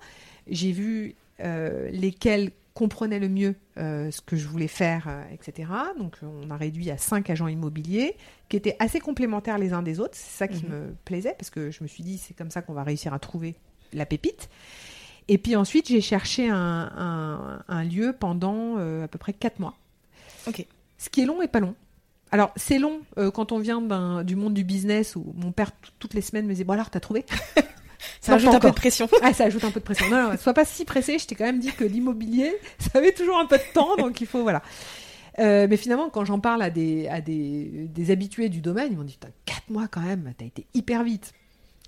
J'ai 0.47 0.71
vu 0.71 1.15
euh, 1.39 1.89
lesquels 1.91 2.51
comprenaient 2.73 3.19
le 3.19 3.27
mieux 3.29 3.55
euh, 3.77 4.11
ce 4.11 4.21
que 4.21 4.35
je 4.35 4.47
voulais 4.47 4.67
faire, 4.67 5.07
euh, 5.07 5.23
etc. 5.33 5.69
Donc 5.97 6.17
on 6.21 6.51
a 6.51 6.57
réduit 6.57 6.91
à 6.91 6.97
cinq 6.97 7.29
agents 7.31 7.47
immobiliers 7.47 8.15
qui 8.49 8.55
étaient 8.57 8.75
assez 8.77 8.99
complémentaires 8.99 9.57
les 9.57 9.73
uns 9.73 9.81
des 9.81 9.99
autres. 9.99 10.13
C'est 10.15 10.37
ça 10.37 10.47
qui 10.47 10.63
Mhm. 10.65 10.71
me 10.71 10.95
plaisait 11.05 11.33
parce 11.37 11.49
que 11.49 11.71
je 11.71 11.81
me 11.81 11.87
suis 11.87 12.03
dit 12.03 12.19
c'est 12.19 12.35
comme 12.35 12.51
ça 12.51 12.61
qu'on 12.61 12.73
va 12.73 12.83
réussir 12.83 13.13
à 13.15 13.19
trouver 13.19 13.55
la 13.93 14.05
pépite. 14.05 14.49
Et 15.27 15.39
puis 15.39 15.55
ensuite 15.55 15.87
j'ai 15.87 16.01
cherché 16.01 16.49
un, 16.49 16.55
un- 16.95 17.63
un 17.67 17.83
lieu 17.83 18.15
pendant 18.17 18.77
à 18.77 19.07
peu 19.07 19.17
près 19.17 19.33
quatre 19.33 19.59
mois. 19.59 19.75
Ok. 20.47 20.63
Ce 20.99 21.09
qui 21.09 21.21
est 21.21 21.25
long 21.25 21.41
et 21.41 21.47
pas 21.47 21.59
long. 21.59 21.73
Alors, 22.31 22.51
c'est 22.55 22.77
long 22.79 22.99
euh, 23.17 23.31
quand 23.31 23.51
on 23.51 23.59
vient 23.59 23.81
du 24.23 24.35
monde 24.35 24.53
du 24.53 24.63
business 24.63 25.15
où 25.15 25.33
mon 25.35 25.51
père, 25.51 25.71
toutes 25.99 26.13
les 26.13 26.21
semaines, 26.21 26.45
me 26.45 26.51
disait 26.51 26.63
Bon, 26.63 26.73
alors, 26.73 26.89
t'as 26.89 26.99
trouvé? 26.99 27.25
Ça 28.21 28.37
Non, 28.37 28.51
pas 28.51 28.57
un 28.57 28.59
peu 28.59 28.69
de 28.69 28.75
pression. 28.75 29.09
Ah, 29.21 29.33
ça 29.33 29.45
ajoute 29.45 29.63
un 29.63 29.71
peu 29.71 29.79
de 29.79 29.85
pression. 29.85 30.07
Non, 30.09 30.29
non, 30.31 30.37
sois 30.37 30.53
pas 30.53 30.65
si 30.65 30.85
pressé. 30.85 31.17
Je 31.17 31.25
t'ai 31.25 31.35
quand 31.35 31.45
même 31.45 31.59
dit 31.59 31.71
que 31.71 31.83
l'immobilier, 31.83 32.55
ça 32.79 32.99
avait 32.99 33.11
toujours 33.11 33.37
un 33.39 33.45
peu 33.45 33.57
de 33.57 33.73
temps, 33.73 33.95
donc 33.95 34.21
il 34.21 34.27
faut, 34.27 34.43
voilà. 34.43 34.61
Euh, 35.39 35.67
mais 35.69 35.77
finalement, 35.77 36.09
quand 36.09 36.23
j'en 36.25 36.39
parle 36.39 36.61
à 36.61 36.69
des, 36.69 37.07
à 37.07 37.21
des, 37.21 37.87
des 37.89 38.11
habitués 38.11 38.49
du 38.49 38.61
domaine, 38.61 38.89
ils 38.91 38.97
m'ont 38.97 39.03
dit 39.03 39.13
Putain, 39.13 39.29
4 39.45 39.69
mois 39.69 39.87
quand 39.87 40.01
même, 40.01 40.33
t'as 40.37 40.45
été 40.45 40.65
hyper 40.73 41.03
vite. 41.03 41.31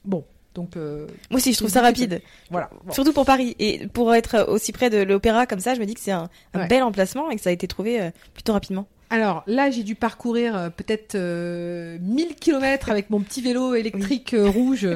Bon, 0.05 0.23
donc. 0.55 0.77
euh, 0.77 1.05
Moi 1.29 1.37
aussi, 1.37 1.51
je 1.53 1.57
trouve 1.57 1.69
ça 1.69 1.81
rapide. 1.81 2.21
voilà. 2.49 2.69
Bon. 2.85 2.93
Surtout 2.93 3.13
pour 3.13 3.25
Paris. 3.25 3.55
Et 3.59 3.87
pour 3.87 4.13
être 4.15 4.45
aussi 4.49 4.71
près 4.71 4.89
de 4.89 4.97
l'opéra 4.97 5.45
comme 5.45 5.59
ça, 5.59 5.75
je 5.75 5.79
me 5.79 5.85
dis 5.85 5.93
que 5.93 5.99
c'est 6.01 6.11
un, 6.11 6.29
un 6.53 6.59
Ouais. 6.61 6.67
bel 6.67 6.83
emplacement 6.83 7.29
et 7.29 7.35
que 7.35 7.41
ça 7.41 7.49
a 7.49 7.53
été 7.53 7.67
trouvé 7.67 8.01
euh, 8.01 8.09
plutôt 8.33 8.53
rapidement. 8.53 8.87
Alors 9.11 9.43
là, 9.47 9.71
j'ai 9.71 9.81
dû 9.83 9.95
parcourir 9.95 10.55
euh, 10.55 10.69
peut-être 10.69 11.15
euh, 11.15 11.97
1000 12.01 12.35
km 12.35 12.89
avec 12.89 13.09
mon 13.09 13.21
petit 13.21 13.41
vélo 13.41 13.73
électrique 13.75 14.35
euh, 14.35 14.47
rouge 14.47 14.87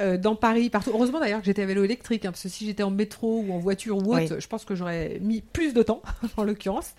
euh, 0.00 0.18
dans 0.18 0.36
Paris, 0.36 0.68
partout. 0.68 0.90
Heureusement 0.92 1.20
d'ailleurs 1.20 1.40
que 1.40 1.46
j'étais 1.46 1.62
à 1.62 1.66
vélo 1.66 1.82
électrique, 1.82 2.24
hein, 2.26 2.32
parce 2.32 2.42
que 2.42 2.48
si 2.50 2.66
j'étais 2.66 2.82
en 2.82 2.90
métro 2.90 3.42
ou 3.46 3.52
en 3.52 3.58
voiture 3.58 3.96
ou 3.96 4.14
autre, 4.14 4.34
Oui. 4.34 4.40
je 4.40 4.46
pense 4.46 4.64
que 4.66 4.74
j'aurais 4.74 5.18
mis 5.22 5.40
plus 5.40 5.72
de 5.72 5.82
temps, 5.82 6.02
en 6.36 6.44
l'occurrence. 6.44 6.92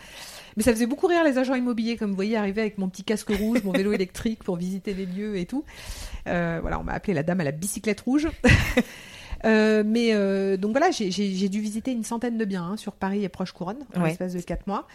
Mais 0.57 0.63
ça 0.63 0.71
faisait 0.71 0.85
beaucoup 0.87 1.07
rire 1.07 1.23
les 1.23 1.37
agents 1.37 1.55
immobiliers, 1.55 1.95
comme 1.95 2.09
vous 2.09 2.15
voyez, 2.15 2.37
arriver 2.37 2.61
avec 2.61 2.77
mon 2.77 2.89
petit 2.89 3.03
casque 3.03 3.29
rouge, 3.29 3.63
mon 3.63 3.71
vélo 3.71 3.91
électrique 3.93 4.43
pour 4.43 4.55
visiter 4.55 4.93
les 4.95 5.05
lieux 5.05 5.37
et 5.37 5.45
tout. 5.45 5.63
Euh, 6.27 6.57
voilà, 6.61 6.79
on 6.79 6.83
m'a 6.83 6.93
appelé 6.93 7.13
la 7.13 7.23
dame 7.23 7.39
à 7.41 7.43
la 7.43 7.51
bicyclette 7.51 8.01
rouge. 8.01 8.27
Euh, 9.45 9.83
mais 9.85 10.13
euh, 10.13 10.55
donc 10.57 10.71
voilà, 10.71 10.89
j'ai- 10.91 11.09
dû 11.49 11.59
visiter 11.59 11.91
une 11.91 12.03
centaine 12.03 12.37
de 12.37 12.45
biens 12.45 12.63
hein, 12.63 12.77
sur 12.77 12.93
Paris 12.93 13.23
et 13.23 13.29
proche 13.29 13.51
couronne 13.51 13.79
en 13.95 14.01
Ouais. 14.01 14.09
l'espace 14.09 14.33
de 14.33 14.41
quatre 14.41 14.67
mois. 14.67 14.87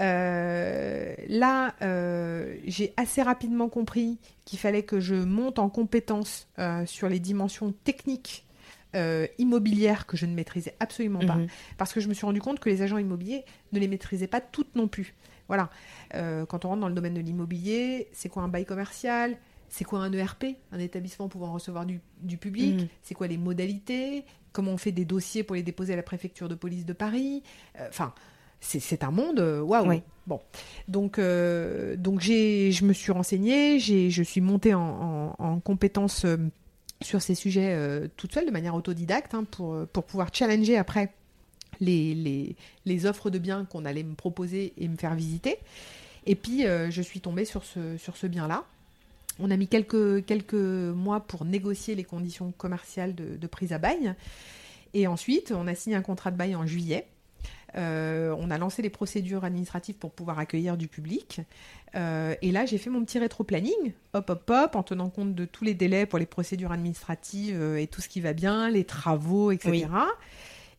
Euh, 0.00 1.14
là, 1.28 1.74
j'ai 2.66 2.92
assez 2.96 3.22
rapidement 3.22 3.68
compris 3.68 4.18
qu'il 4.44 4.58
fallait 4.58 4.82
que 4.82 5.00
je 5.00 5.14
monte 5.14 5.58
en 5.58 5.68
compétence 5.68 6.48
sur 6.86 7.08
les 7.08 7.18
dimensions 7.20 7.72
techniques 7.84 8.44
euh, 8.94 9.26
immobilières 9.38 10.06
que 10.06 10.16
je 10.16 10.24
ne 10.26 10.34
maîtrisais 10.34 10.74
absolument 10.80 11.18
pas. 11.20 11.34
Mhm. 11.34 11.48
Parce 11.76 11.92
que 11.92 12.00
je 12.00 12.08
me 12.08 12.14
suis 12.14 12.24
rendu 12.24 12.40
compte 12.40 12.58
que 12.58 12.70
les 12.70 12.80
agents 12.82 12.96
immobiliers 12.98 13.44
ne 13.72 13.78
les 13.80 13.88
maîtrisaient 13.88 14.26
pas 14.28 14.40
toutes 14.40 14.74
non 14.76 14.88
plus. 14.88 15.14
Voilà. 15.48 15.68
Euh, 16.14 16.46
quand 16.46 16.64
on 16.64 16.68
rentre 16.68 16.80
dans 16.80 16.88
le 16.88 16.94
domaine 16.94 17.14
de 17.14 17.20
l'immobilier, 17.20 18.08
c'est 18.12 18.28
quoi 18.30 18.42
un 18.42 18.48
bail 18.48 18.64
commercial? 18.64 19.36
C'est 19.68 19.84
quoi 19.84 20.00
un 20.00 20.12
ERP 20.12 20.44
Un 20.72 20.78
établissement 20.78 21.28
pouvant 21.28 21.52
recevoir 21.52 21.84
du, 21.86 22.00
du 22.20 22.36
public 22.38 22.74
Mhm. 22.76 22.88
C'est 23.02 23.14
quoi 23.14 23.26
les 23.26 23.36
modalités 23.38 24.24
Comment 24.52 24.72
on 24.72 24.76
fait 24.78 24.92
des 24.92 25.04
dossiers 25.04 25.42
pour 25.42 25.56
les 25.56 25.62
déposer 25.62 25.92
à 25.92 25.96
la 25.96 26.02
préfecture 26.02 26.48
de 26.48 26.54
police 26.54 26.84
de 26.86 26.92
Paris 26.94 27.42
Euh, 27.78 27.86
Enfin, 27.88 28.12
c'est 28.60 28.80
c'est 28.80 29.04
un 29.04 29.10
monde, 29.10 29.38
euh, 29.40 29.60
waouh. 29.60 29.88
Oui. 29.88 30.02
Bon, 30.26 30.40
donc 30.88 31.18
euh, 31.18 31.96
donc 31.96 32.20
j'ai, 32.20 32.72
je 32.72 32.84
me 32.84 32.92
suis 32.92 33.12
renseignée, 33.12 33.78
j'ai, 33.78 34.10
je 34.10 34.22
suis 34.22 34.40
montée 34.40 34.74
en, 34.74 35.34
en, 35.38 35.44
en 35.44 35.60
compétences 35.60 36.24
euh, 36.24 36.36
sur 37.00 37.22
ces 37.22 37.34
sujets 37.36 37.76
toute 38.16 38.32
seule, 38.34 38.46
de 38.46 38.50
manière 38.50 38.74
autodidacte, 38.74 39.32
hein, 39.34 39.44
pour 39.44 39.86
pour 39.92 40.04
pouvoir 40.04 40.30
challenger 40.34 40.76
après 40.76 41.12
les, 41.80 42.14
les, 42.14 42.56
les 42.86 43.06
offres 43.06 43.30
de 43.30 43.38
biens 43.38 43.64
qu'on 43.64 43.84
allait 43.84 44.02
me 44.02 44.14
proposer 44.16 44.72
et 44.76 44.88
me 44.88 44.96
faire 44.96 45.14
visiter. 45.14 45.58
Et 46.26 46.34
puis 46.34 46.64
je 46.64 47.02
suis 47.02 47.20
tombée 47.20 47.44
sur 47.44 47.62
ce 47.64 47.96
sur 47.98 48.16
ce 48.16 48.26
bien-là. 48.26 48.64
On 49.38 49.50
a 49.50 49.56
mis 49.56 49.68
quelques, 49.68 50.24
quelques 50.24 50.54
mois 50.54 51.20
pour 51.20 51.44
négocier 51.44 51.94
les 51.94 52.04
conditions 52.04 52.52
commerciales 52.52 53.14
de, 53.14 53.36
de 53.36 53.46
prise 53.46 53.72
à 53.72 53.78
bail. 53.78 54.14
Et 54.94 55.06
ensuite, 55.06 55.52
on 55.52 55.66
a 55.66 55.74
signé 55.74 55.96
un 55.96 56.02
contrat 56.02 56.30
de 56.30 56.36
bail 56.36 56.54
en 56.56 56.66
juillet. 56.66 57.06
Euh, 57.76 58.34
on 58.38 58.50
a 58.50 58.58
lancé 58.58 58.80
les 58.82 58.90
procédures 58.90 59.44
administratives 59.44 59.96
pour 59.96 60.12
pouvoir 60.12 60.38
accueillir 60.38 60.76
du 60.76 60.88
public. 60.88 61.40
Euh, 61.94 62.34
et 62.42 62.52
là, 62.52 62.66
j'ai 62.66 62.78
fait 62.78 62.90
mon 62.90 63.04
petit 63.04 63.18
rétro-planning, 63.18 63.92
hop, 64.14 64.30
hop, 64.30 64.50
hop, 64.50 64.76
en 64.76 64.82
tenant 64.82 65.10
compte 65.10 65.34
de 65.34 65.44
tous 65.44 65.64
les 65.64 65.74
délais 65.74 66.06
pour 66.06 66.18
les 66.18 66.26
procédures 66.26 66.72
administratives 66.72 67.60
euh, 67.60 67.76
et 67.76 67.86
tout 67.86 68.00
ce 68.00 68.08
qui 68.08 68.20
va 68.20 68.32
bien, 68.32 68.70
les 68.70 68.84
travaux, 68.84 69.50
etc. 69.50 69.70
Oui. 69.72 69.84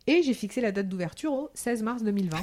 Et 0.07 0.23
j'ai 0.23 0.33
fixé 0.33 0.61
la 0.61 0.71
date 0.71 0.89
d'ouverture 0.89 1.31
au 1.33 1.49
16 1.53 1.83
mars 1.83 2.03
2020. 2.03 2.37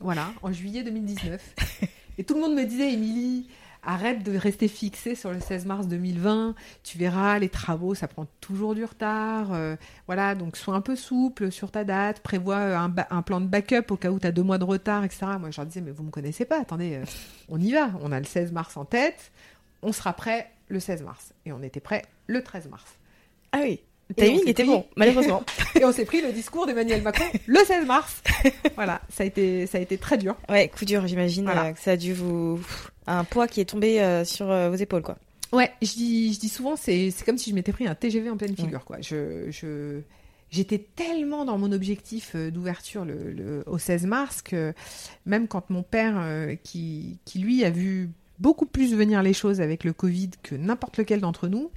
Voilà, 0.00 0.32
en 0.42 0.52
juillet 0.52 0.82
2019. 0.82 1.54
Et 2.18 2.24
tout 2.24 2.34
le 2.34 2.40
monde 2.40 2.54
me 2.54 2.64
disait, 2.64 2.92
Émilie, 2.92 3.48
arrête 3.86 4.22
de 4.22 4.36
rester 4.36 4.68
fixée 4.68 5.14
sur 5.14 5.32
le 5.32 5.40
16 5.40 5.66
mars 5.66 5.86
2020. 5.86 6.54
Tu 6.82 6.98
verras, 6.98 7.38
les 7.38 7.48
travaux, 7.48 7.94
ça 7.94 8.08
prend 8.08 8.26
toujours 8.40 8.74
du 8.74 8.84
retard. 8.84 9.52
Euh, 9.52 9.76
voilà, 10.06 10.34
donc 10.34 10.56
sois 10.56 10.74
un 10.74 10.80
peu 10.80 10.96
souple 10.96 11.50
sur 11.50 11.70
ta 11.70 11.84
date. 11.84 12.20
Prévois 12.20 12.56
euh, 12.56 12.88
un, 13.10 13.22
plan 13.22 13.40
de 13.40 13.46
backup 13.46 13.90
au 13.90 13.96
cas 13.96 14.10
où 14.10 14.18
tu 14.18 14.26
as 14.26 14.32
deux 14.32 14.42
mois 14.42 14.58
de 14.58 14.64
retard, 14.64 15.04
etc. 15.04 15.26
Moi, 15.38 15.50
je 15.50 15.60
leur 15.60 15.66
disais, 15.66 15.80
mais 15.80 15.90
vous 15.90 16.02
me 16.02 16.10
connaissez 16.10 16.44
pas. 16.44 16.60
Attendez, 16.60 16.96
euh, 16.96 17.04
on 17.48 17.60
y 17.60 17.72
va. 17.72 17.90
On 18.00 18.12
a 18.12 18.18
le 18.18 18.26
16 18.26 18.52
mars 18.52 18.76
en 18.76 18.84
tête. 18.84 19.32
On 19.82 19.92
sera 19.92 20.12
prêt 20.12 20.50
le 20.68 20.80
16 20.80 21.02
mars. 21.02 21.34
Et 21.46 21.52
on 21.52 21.62
était 21.62 21.80
prêt 21.80 22.02
le 22.26 22.42
13 22.42 22.68
mars. 22.68 22.98
Ah 23.52 23.60
oui. 23.62 23.80
Il 24.18 24.38
s'est 24.40 24.50
était 24.50 24.62
pris- 24.64 24.72
bon, 24.72 24.84
malheureusement. 24.96 25.42
Et 25.80 25.84
on 25.84 25.92
s'est 25.92 26.04
pris 26.04 26.20
le 26.20 26.32
discours 26.32 26.66
d'Emmanuel 26.66 27.02
Macron 27.02 27.24
le 27.46 27.58
16 27.64 27.86
mars. 27.86 28.22
Voilà, 28.76 29.00
ça 29.08 29.22
a 29.22 29.26
été, 29.26 29.66
ça 29.66 29.78
a 29.78 29.80
été 29.80 29.96
très 29.98 30.18
dur. 30.18 30.36
ouais, 30.48 30.68
coup 30.68 30.84
dur, 30.84 31.06
j'imagine 31.06 31.44
Voilà. 31.44 31.66
euh, 31.68 31.72
que 31.72 31.80
ça 31.80 31.92
a 31.92 31.96
dû 31.96 32.12
vous. 32.12 32.60
Un 33.06 33.24
poids 33.24 33.48
qui 33.48 33.60
est 33.60 33.64
tombé 33.66 34.00
euh, 34.00 34.24
sur 34.24 34.50
euh, 34.50 34.70
vos 34.70 34.76
épaules, 34.76 35.02
quoi. 35.02 35.16
Ouais, 35.52 35.70
je 35.82 35.92
dis, 35.92 36.32
je 36.34 36.40
dis 36.40 36.48
souvent, 36.48 36.74
c'est 36.76 37.12
comme 37.24 37.38
si 37.38 37.50
je 37.50 37.54
m'étais 37.54 37.72
pris 37.72 37.86
un 37.86 37.94
TGV 37.94 38.28
en 38.30 38.36
pleine 38.36 38.56
figure. 38.56 38.84
Quoi. 38.84 38.96
Je, 39.00 39.50
je, 39.50 40.00
j'étais 40.50 40.78
tellement 40.96 41.44
dans 41.44 41.58
mon 41.58 41.70
objectif 41.72 42.34
d'ouverture 42.34 43.04
le, 43.04 43.30
le- 43.32 43.62
au 43.66 43.78
16 43.78 44.06
mars 44.06 44.42
que 44.42 44.72
même 45.26 45.46
quand 45.48 45.70
mon 45.70 45.82
père, 45.82 46.20
qui, 46.64 47.18
qui 47.24 47.38
lui 47.38 47.64
a 47.64 47.70
vu 47.70 48.10
beaucoup 48.40 48.66
plus 48.66 48.94
venir 48.96 49.22
les 49.22 49.32
choses 49.32 49.60
avec 49.60 49.84
le 49.84 49.92
Covid 49.92 50.30
que 50.42 50.56
n'importe 50.56 50.96
lequel 50.98 51.20
d'entre 51.20 51.46
nous, 51.46 51.70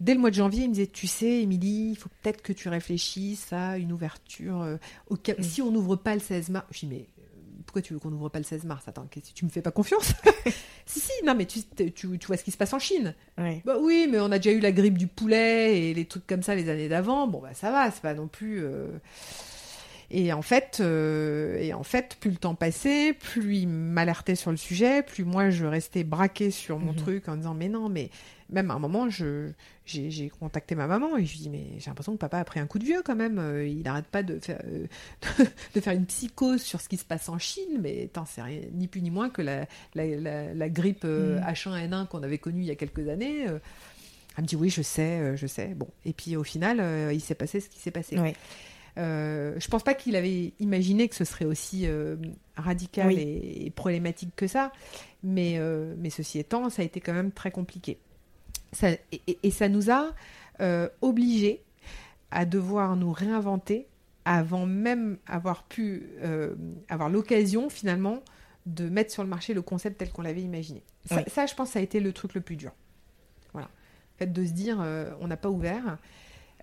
dès 0.00 0.14
le 0.14 0.20
mois 0.20 0.30
de 0.30 0.34
janvier, 0.34 0.64
il 0.64 0.68
me 0.70 0.74
disait, 0.74 0.86
tu 0.86 1.06
sais, 1.06 1.42
Émilie, 1.42 1.90
il 1.92 1.96
faut 1.96 2.08
peut-être 2.22 2.42
que 2.42 2.52
tu 2.52 2.68
réfléchisses 2.68 3.52
à 3.52 3.76
une 3.78 3.92
ouverture. 3.92 4.62
euh, 4.62 4.76
au 5.08 5.16
cas, 5.16 5.34
Mm. 5.38 5.42
Si 5.42 5.62
on 5.62 5.70
n'ouvre 5.70 5.96
pas 5.96 6.14
le 6.14 6.20
16 6.20 6.48
mars, 6.50 6.66
je 6.72 6.80
dis, 6.80 6.86
mais 6.86 7.06
euh, 7.18 7.22
pourquoi 7.66 7.82
tu 7.82 7.92
veux 7.92 7.98
qu'on 8.00 8.10
n'ouvre 8.10 8.28
pas 8.30 8.38
le 8.38 8.44
16 8.44 8.64
mars? 8.64 8.82
Attends, 8.88 9.06
que 9.10 9.20
tu 9.20 9.44
me 9.44 9.50
fais 9.50 9.62
pas 9.62 9.70
confiance? 9.70 10.12
Si, 10.86 10.98
si, 10.98 11.12
non, 11.24 11.36
mais 11.36 11.46
tu, 11.46 11.60
tu, 11.94 12.18
tu 12.18 12.26
vois 12.26 12.36
ce 12.36 12.42
qui 12.42 12.50
se 12.50 12.56
passe 12.56 12.72
en 12.72 12.80
Chine. 12.80 13.14
Ouais. 13.38 13.62
Bah 13.64 13.76
oui, 13.80 14.08
mais 14.10 14.18
on 14.18 14.32
a 14.32 14.38
déjà 14.40 14.50
eu 14.50 14.58
la 14.58 14.72
grippe 14.72 14.98
du 14.98 15.06
poulet 15.06 15.78
et 15.90 15.94
les 15.94 16.04
trucs 16.04 16.26
comme 16.26 16.42
ça 16.42 16.56
les 16.56 16.68
années 16.68 16.88
d'avant. 16.88 17.28
Bon 17.28 17.38
bah 17.40 17.54
ça 17.54 17.70
va, 17.70 17.92
c'est 17.92 18.02
pas 18.02 18.12
non 18.14 18.26
plus. 18.26 18.64
euh, 18.64 18.88
Et 20.12 20.32
en 20.32 20.42
fait, 20.42 20.78
euh, 20.80 21.56
et 21.60 21.72
en 21.72 21.84
fait, 21.84 22.16
plus 22.18 22.30
le 22.30 22.36
temps 22.36 22.56
passait, 22.56 23.12
plus 23.12 23.58
il 23.58 23.68
m'alertait 23.68 24.34
sur 24.34 24.50
le 24.50 24.56
sujet, 24.56 25.02
plus 25.04 25.22
moi 25.24 25.50
je 25.50 25.64
restais 25.66 26.02
braquée 26.02 26.50
sur 26.50 26.78
mon 26.80 26.92
Mhm. 26.92 26.96
truc 26.98 27.28
en 27.28 27.36
disant 27.36 27.54
mais 27.54 27.68
non, 27.68 27.88
mais 27.88 28.10
même 28.48 28.72
à 28.72 28.74
un 28.74 28.80
moment, 28.80 29.08
je 29.08 29.50
j'ai 29.86 30.10
j'ai 30.10 30.28
contacté 30.28 30.74
ma 30.74 30.88
maman 30.88 31.16
et 31.16 31.24
je 31.24 31.32
lui 31.34 31.38
dis 31.42 31.48
mais 31.50 31.64
j'ai 31.78 31.86
l'impression 31.90 32.12
que 32.14 32.18
papa 32.18 32.38
a 32.38 32.44
pris 32.44 32.58
un 32.58 32.66
coup 32.66 32.80
de 32.80 32.84
vieux 32.84 33.02
quand 33.04 33.14
même. 33.14 33.38
Euh, 33.38 33.64
Il 33.64 33.82
n'arrête 33.82 34.06
pas 34.06 34.24
de 34.24 34.40
faire 34.40 34.60
euh, 34.66 34.86
de 35.76 35.80
faire 35.80 35.92
une 35.92 36.06
psychose 36.06 36.60
sur 36.62 36.80
ce 36.80 36.88
qui 36.88 36.96
se 36.96 37.04
passe 37.04 37.28
en 37.28 37.38
Chine, 37.38 37.78
mais 37.80 38.04
attends, 38.12 38.26
c'est 38.26 38.42
rien, 38.42 38.62
ni 38.72 38.88
plus 38.88 39.02
ni 39.02 39.10
moins 39.12 39.30
que 39.30 39.42
la 39.42 39.66
la, 39.94 40.06
la, 40.06 40.54
la 40.54 40.68
grippe 40.68 41.04
euh, 41.04 41.38
Mhm. 41.38 41.46
H1N1 41.46 42.08
qu'on 42.08 42.24
avait 42.24 42.38
connue 42.38 42.62
il 42.62 42.66
y 42.66 42.72
a 42.72 42.76
quelques 42.76 43.08
années. 43.08 43.44
elle 43.44 44.42
me 44.42 44.46
dit 44.48 44.56
oui, 44.56 44.70
je 44.70 44.82
sais, 44.82 45.36
je 45.36 45.46
sais. 45.46 45.68
Bon, 45.68 45.86
et 46.04 46.12
puis 46.12 46.34
au 46.36 46.42
final, 46.44 46.82
il 47.14 47.20
s'est 47.20 47.36
passé 47.36 47.60
ce 47.60 47.68
qui 47.68 47.78
s'est 47.78 47.90
passé. 47.92 48.18
Ouais. 48.18 48.34
Euh, 48.98 49.54
je 49.58 49.68
pense 49.68 49.82
pas 49.82 49.94
qu'il 49.94 50.16
avait 50.16 50.52
imaginé 50.58 51.08
que 51.08 51.14
ce 51.14 51.24
serait 51.24 51.44
aussi 51.44 51.86
euh, 51.86 52.16
radical 52.56 53.08
Oui. 53.08 53.18
et, 53.18 53.66
et 53.66 53.70
problématique 53.70 54.32
que 54.36 54.46
ça, 54.46 54.72
mais, 55.22 55.54
euh, 55.58 55.94
mais 55.98 56.10
ceci 56.10 56.38
étant, 56.38 56.68
ça 56.70 56.82
a 56.82 56.84
été 56.84 57.00
quand 57.00 57.12
même 57.12 57.30
très 57.32 57.50
compliqué. 57.50 57.98
ça, 58.72 58.90
et, 59.12 59.38
et 59.42 59.50
ça 59.50 59.68
nous 59.68 59.90
a 59.90 60.10
obligés 61.00 61.62
à 62.30 62.44
devoir 62.44 62.94
nous 62.96 63.12
réinventer 63.12 63.86
avant 64.26 64.66
même 64.66 65.16
avoir 65.26 65.64
pu 65.64 66.02
avoir 66.90 67.08
l'occasion 67.08 67.70
finalement 67.70 68.22
de 68.66 68.90
mettre 68.90 69.10
sur 69.10 69.22
le 69.22 69.28
marché 69.30 69.54
le 69.54 69.62
concept 69.62 69.96
tel 69.98 70.10
qu'on 70.10 70.20
l'avait 70.20 70.42
imaginé. 70.42 70.82
Ça, 71.06 71.16
Oui. 71.16 71.22
ça, 71.28 71.46
je 71.46 71.54
pense, 71.54 71.70
ça 71.70 71.78
a 71.78 71.82
été 71.82 71.98
le 71.98 72.12
truc 72.12 72.34
le 72.34 72.42
plus 72.42 72.56
dur. 72.56 72.72
Voilà. 73.54 73.68
Le 73.68 74.26
fait 74.26 74.32
de 74.32 74.44
se 74.44 74.52
dire, 74.52 74.84
on 75.20 75.26
n'a 75.28 75.38
pas 75.38 75.48
ouvert, 75.48 75.96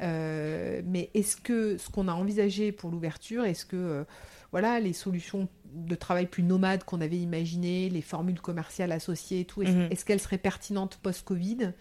euh, 0.02 0.82
mais 0.86 1.10
est-ce 1.14 1.36
que 1.38 1.78
ce 1.78 1.90
qu'on 1.90 2.08
a 2.08 2.14
envisagé 2.14 2.72
pour 2.72 2.90
l'ouverture, 2.92 3.46
est-ce 3.46 3.66
que 3.66 3.76
euh, 3.76 4.04
voilà, 4.52 4.80
les 4.80 4.94
solutions 4.94 5.48
de 5.74 5.96
travail 5.96 6.26
plus 6.28 6.44
nomades 6.44 6.84
qu'on 6.84 7.02
avait 7.02 7.18
imaginées, 7.18 7.90
les 7.90 8.02
formules 8.02 8.40
commerciales 8.40 8.92
associées 8.92 9.42
et 9.42 9.46
tout, 9.46 9.62
est-ce 9.64 9.72
Mhm. 9.72 9.88
est-ce 9.92 10.06
qu'elles 10.06 10.20
seraient 10.22 10.38
pertinentes 10.38 10.98
post-Covid? 11.02 11.74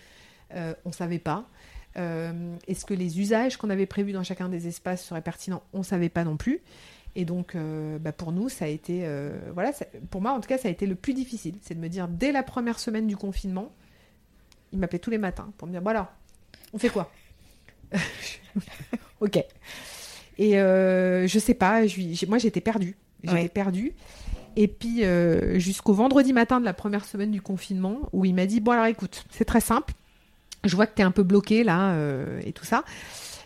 Euh, 0.55 0.75
On 0.85 0.91
ne 0.91 0.95
savait 0.95 1.19
pas. 1.19 1.49
Est-ce 1.97 2.85
que 2.85 2.93
les 2.93 3.21
usages 3.21 3.57
qu'on 3.57 3.71
avait 3.71 3.87
prévus 3.87 4.13
dans 4.13 4.23
chacun 4.23 4.49
des 4.51 4.67
espaces 4.69 5.03
seraient 5.05 5.23
pertinents? 5.23 5.63
On 5.73 5.79
ne 5.79 5.83
savait 5.85 6.11
pas 6.11 6.25
non 6.25 6.37
plus. 6.37 6.61
Et 7.15 7.25
donc, 7.25 7.55
euh, 7.55 7.99
bah, 7.99 8.13
pour 8.13 8.33
nous, 8.33 8.51
ça 8.51 8.67
a 8.67 8.69
été, 8.69 9.01
euh, 9.07 9.39
voilà, 9.55 9.73
ça- 9.73 9.87
pour 10.11 10.21
moi 10.21 10.33
en 10.33 10.41
tout 10.41 10.49
cas, 10.49 10.59
ça 10.59 10.69
a 10.69 10.71
été 10.71 10.85
le 10.87 10.95
plus 10.95 11.15
difficile. 11.15 11.55
C'est 11.63 11.75
de 11.75 11.81
me 11.81 11.89
dire, 11.89 12.07
dès 12.09 12.33
la 12.33 12.43
première 12.43 12.79
semaine 12.79 13.07
du 13.07 13.17
confinement, 13.17 13.73
il 14.73 14.79
m'appelait 14.79 14.99
tous 14.99 15.09
les 15.11 15.17
matins 15.17 15.51
pour 15.57 15.67
me 15.69 15.73
dire, 15.73 15.81
bon 15.81 15.91
alors, 15.91 16.09
on 16.75 16.79
fait 16.79 16.91
quoi? 16.91 17.11
Ok. 19.21 19.43
Et 20.39 20.59
euh, 20.61 21.27
je 21.27 21.39
sais 21.39 21.55
pas, 21.55 21.87
je 21.87 22.27
moi 22.27 22.39
j'étais 22.39 22.61
perdue. 22.61 22.97
J'étais 23.25 23.35
Ouais. 23.37 23.49
perdue. 23.49 23.93
Et 24.57 24.69
puis 24.69 25.05
euh, 25.05 25.59
jusqu'au 25.59 25.93
vendredi 25.95 26.33
matin 26.33 26.61
de 26.61 26.65
la 26.65 26.73
première 26.75 27.05
semaine 27.05 27.31
du 27.31 27.41
confinement, 27.43 27.99
où 28.13 28.25
il 28.25 28.35
m'a 28.35 28.47
dit, 28.47 28.61
bon 28.61 28.73
alors 28.73 28.87
écoute, 28.87 29.25
c'est 29.31 29.45
très 29.45 29.61
simple. 29.61 29.95
Je 30.65 30.75
vois 30.77 30.87
que 30.87 30.95
tu 30.95 31.03
es 31.03 31.05
un 31.05 31.11
peu 31.11 31.23
bloqué 31.23 31.65
là 31.65 31.93
euh, 31.93 32.41
et 32.45 32.53
tout 32.53 32.65
ça. 32.65 32.85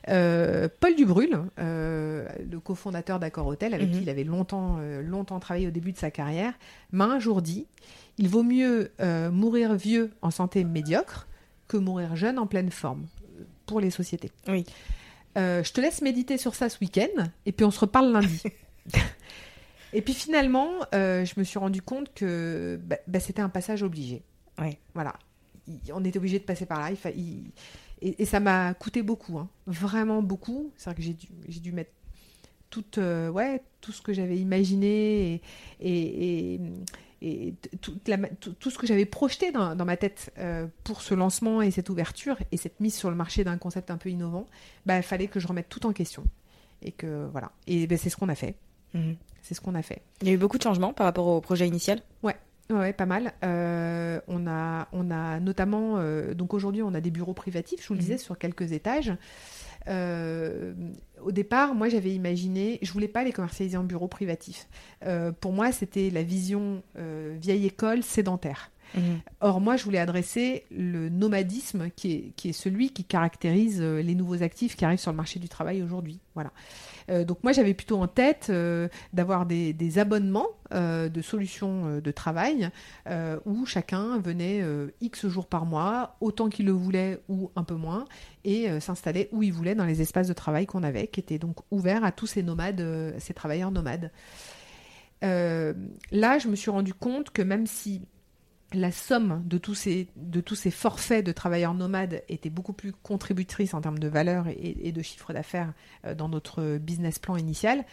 Euh, 0.08 0.68
Paul 0.80 0.96
Dubrul, 0.96 1.38
le 1.58 2.58
cofondateur 2.62 3.18
d'Accord 3.20 3.46
Hotel, 3.46 3.74
avec 3.74 3.88
Mhm. 3.88 3.94
qui 3.96 4.02
il 4.02 4.08
avait 4.10 4.24
longtemps, 4.24 4.78
longtemps 5.04 5.38
travaillé 5.40 5.66
au 5.68 5.70
début 5.72 5.92
de 5.92 5.98
sa 5.98 6.10
carrière, 6.10 6.54
m'a 6.92 7.04
un 7.04 7.18
jour 7.18 7.42
dit 7.42 7.66
il 8.18 8.28
vaut 8.28 8.42
mieux 8.42 8.90
mourir 9.30 9.74
vieux 9.74 10.10
en 10.22 10.30
santé 10.30 10.64
médiocre 10.64 11.26
que 11.68 11.76
mourir 11.76 12.16
jeune 12.16 12.38
en 12.38 12.46
pleine 12.46 12.70
forme 12.70 13.06
pour 13.70 13.80
les 13.80 13.90
sociétés. 13.90 14.30
Oui. 14.48 14.64
Euh, 15.38 15.62
je 15.62 15.72
te 15.72 15.80
laisse 15.80 16.02
méditer 16.02 16.36
sur 16.38 16.54
ça 16.54 16.68
ce 16.68 16.78
week-end 16.80 17.24
et 17.46 17.52
puis 17.52 17.64
on 17.64 17.70
se 17.70 17.78
reparle 17.80 18.10
lundi. 18.12 18.42
et 19.92 20.02
puis 20.02 20.14
finalement, 20.14 20.70
euh, 20.94 21.24
je 21.24 21.34
me 21.38 21.44
suis 21.44 21.58
rendu 21.58 21.82
compte 21.82 22.12
que 22.14 22.80
bah, 22.84 22.96
bah, 23.06 23.20
c'était 23.20 23.42
un 23.42 23.48
passage 23.48 23.82
obligé. 23.82 24.22
Ouais. 24.58 24.78
Voilà. 24.94 25.14
Il- 25.68 25.92
on 25.92 26.04
était 26.04 26.18
obligé 26.18 26.38
de 26.38 26.44
passer 26.44 26.66
par 26.66 26.80
là. 26.80 26.90
Il 26.90 26.96
fa- 26.96 27.10
il- 27.10 27.50
Et, 28.02 28.22
et 28.22 28.24
ça 28.24 28.40
m'a 28.40 28.74
coûté 28.74 29.02
beaucoup, 29.02 29.38
hein. 29.38 29.48
vraiment 29.66 30.22
beaucoup. 30.22 30.72
C'est-à-dire 30.76 30.96
que 30.96 31.02
j'ai 31.02 31.12
dû, 31.14 31.28
j'ai 31.48 31.60
dû 31.60 31.72
mettre 31.72 31.92
tout, 32.70 32.84
euh, 32.98 33.28
ouais, 33.30 33.62
tout 33.80 33.92
ce 33.92 34.00
que 34.02 34.12
j'avais 34.12 34.36
imaginé 34.38 35.34
et, 35.34 35.42
et, 35.80 36.54
et- 36.54 36.60
et 37.22 37.54
la 38.06 38.16
tout, 38.40 38.52
tout 38.52 38.70
ce 38.70 38.78
que 38.78 38.86
j'avais 38.86 39.04
projeté 39.04 39.52
dans, 39.52 39.74
dans 39.74 39.84
ma 39.84 39.96
tête 39.96 40.32
euh, 40.38 40.66
pour 40.84 41.02
ce 41.02 41.14
lancement 41.14 41.60
et 41.60 41.70
cette 41.70 41.90
ouverture 41.90 42.36
et 42.50 42.56
cette 42.56 42.80
mise 42.80 42.94
sur 42.94 43.10
le 43.10 43.16
marché 43.16 43.44
d'un 43.44 43.58
concept 43.58 43.90
un 43.90 43.98
peu 43.98 44.08
innovant, 44.08 44.46
bah, 44.86 44.96
il 44.96 45.02
fallait 45.02 45.26
que 45.26 45.38
je 45.38 45.46
remette 45.46 45.68
tout 45.68 45.86
en 45.86 45.92
question. 45.92 46.24
Et 46.82 46.92
que 46.92 47.28
voilà. 47.30 47.52
Et 47.66 47.86
ben, 47.86 47.98
c'est 47.98 48.08
ce 48.08 48.16
qu'on 48.16 48.30
a 48.30 48.34
fait. 48.34 48.54
Mhm. 48.94 49.16
C'est 49.42 49.54
ce 49.54 49.60
qu'on 49.60 49.74
a 49.74 49.82
fait. 49.82 50.02
Il 50.22 50.28
y 50.28 50.30
a 50.30 50.34
eu 50.34 50.38
beaucoup 50.38 50.58
de 50.58 50.62
changements 50.62 50.92
par 50.92 51.04
rapport 51.04 51.26
au 51.26 51.40
projet 51.40 51.66
initial? 51.68 52.00
Ouais, 52.22 52.36
ouais, 52.70 52.92
pas 52.92 53.06
mal. 53.06 53.32
Euh, 53.44 54.20
on 54.28 54.46
a, 54.46 54.88
on 54.92 55.10
a 55.10 55.40
notamment, 55.40 55.96
euh, 55.98 56.34
donc 56.34 56.54
aujourd'hui, 56.54 56.82
on 56.82 56.94
a 56.94 57.00
des 57.00 57.10
bureaux 57.10 57.34
privatifs, 57.34 57.82
je 57.82 57.88
vous 57.88 57.94
le 57.94 58.00
disais, 58.00 58.18
sur 58.18 58.38
quelques 58.38 58.72
étages. 58.72 59.12
Euh, 59.88 60.74
au 61.22 61.32
départ, 61.32 61.74
moi, 61.74 61.88
j'avais 61.88 62.12
imaginé, 62.12 62.78
je 62.82 62.92
voulais 62.92 63.08
pas 63.08 63.24
les 63.24 63.32
commercialiser 63.32 63.76
en 63.76 63.84
bureau 63.84 64.08
privatif. 64.08 64.68
Euh, 65.04 65.32
pour 65.32 65.52
moi, 65.52 65.72
c'était 65.72 66.10
la 66.10 66.22
vision 66.22 66.82
euh, 66.98 67.36
vieille 67.40 67.66
école 67.66 68.02
sédentaire. 68.02 68.70
Or, 69.40 69.60
moi, 69.60 69.76
je 69.76 69.84
voulais 69.84 70.00
adresser 70.00 70.64
le 70.72 71.08
nomadisme 71.08 71.90
qui 71.94 72.12
est, 72.12 72.32
qui 72.34 72.48
est 72.48 72.52
celui 72.52 72.90
qui 72.90 73.04
caractérise 73.04 73.80
les 73.80 74.16
nouveaux 74.16 74.42
actifs 74.42 74.74
qui 74.74 74.84
arrivent 74.84 74.98
sur 74.98 75.12
le 75.12 75.16
marché 75.16 75.38
du 75.38 75.48
travail 75.48 75.80
aujourd'hui. 75.80 76.18
Voilà. 76.34 76.50
Euh, 77.10 77.24
donc, 77.24 77.42
moi, 77.42 77.52
j'avais 77.52 77.74
plutôt 77.74 78.00
en 78.00 78.06
tête 78.06 78.46
euh, 78.50 78.88
d'avoir 79.12 79.46
des, 79.46 79.98
abonnements 79.98 80.46
euh, 80.72 81.08
de 81.08 81.20
solutions 81.20 81.98
de 81.98 82.10
travail 82.10 82.70
où 83.44 83.66
chacun 83.66 84.18
venait 84.18 84.62
X 85.00 85.26
jours 85.26 85.46
par 85.46 85.66
mois, 85.66 86.16
autant 86.20 86.48
qu'il 86.48 86.66
le 86.66 86.72
voulait 86.72 87.20
ou 87.28 87.50
un 87.56 87.64
peu 87.64 87.74
moins, 87.74 88.04
et 88.44 88.68
s'installait 88.80 89.28
où 89.32 89.42
il 89.42 89.52
voulait 89.52 89.74
dans 89.74 89.84
les 89.84 90.00
espaces 90.00 90.28
de 90.28 90.32
travail 90.32 90.66
qu'on 90.66 90.84
avait, 90.84 91.08
qui 91.08 91.18
étaient 91.18 91.38
donc 91.38 91.56
ouverts 91.70 92.04
à 92.04 92.12
tous 92.12 92.26
ces 92.26 92.42
nomades, 92.42 93.14
ces 93.18 93.34
travailleurs 93.34 93.72
nomades. 93.72 94.12
Là, 95.22 96.38
je 96.38 96.48
me 96.48 96.54
suis 96.54 96.70
rendu 96.70 96.94
compte 96.94 97.30
que 97.30 97.42
même 97.42 97.66
si 97.66 98.02
la 98.72 98.92
somme 98.92 99.42
de 99.46 99.58
tous 99.58 99.74
ces, 99.74 100.08
de 100.16 100.40
tous 100.40 100.54
ces 100.54 100.70
forfaits 100.70 101.24
de 101.24 101.32
travailleurs 101.32 101.74
nomades 101.74 102.22
était 102.28 102.50
beaucoup 102.50 102.72
plus 102.72 102.92
contributrice 102.92 103.74
en 103.74 103.80
termes 103.80 103.98
de 103.98 104.08
valeur 104.08 104.48
et, 104.48 104.76
et 104.82 104.92
de 104.92 105.02
chiffre 105.02 105.32
d'affaires 105.32 105.72
euh, 106.04 106.14
dans 106.14 106.28
notre 106.28 106.78
business 106.78 107.18
plan 107.18 107.36
initial, 107.36 107.84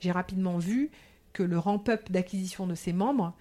j'ai 0.00 0.10
rapidement 0.10 0.58
vu 0.58 0.90
que 1.36 1.42
le 1.42 1.58
ramp-up 1.58 2.10
d'acquisition 2.10 2.66
de 2.66 2.74
ces 2.74 2.94
membres 2.94 3.34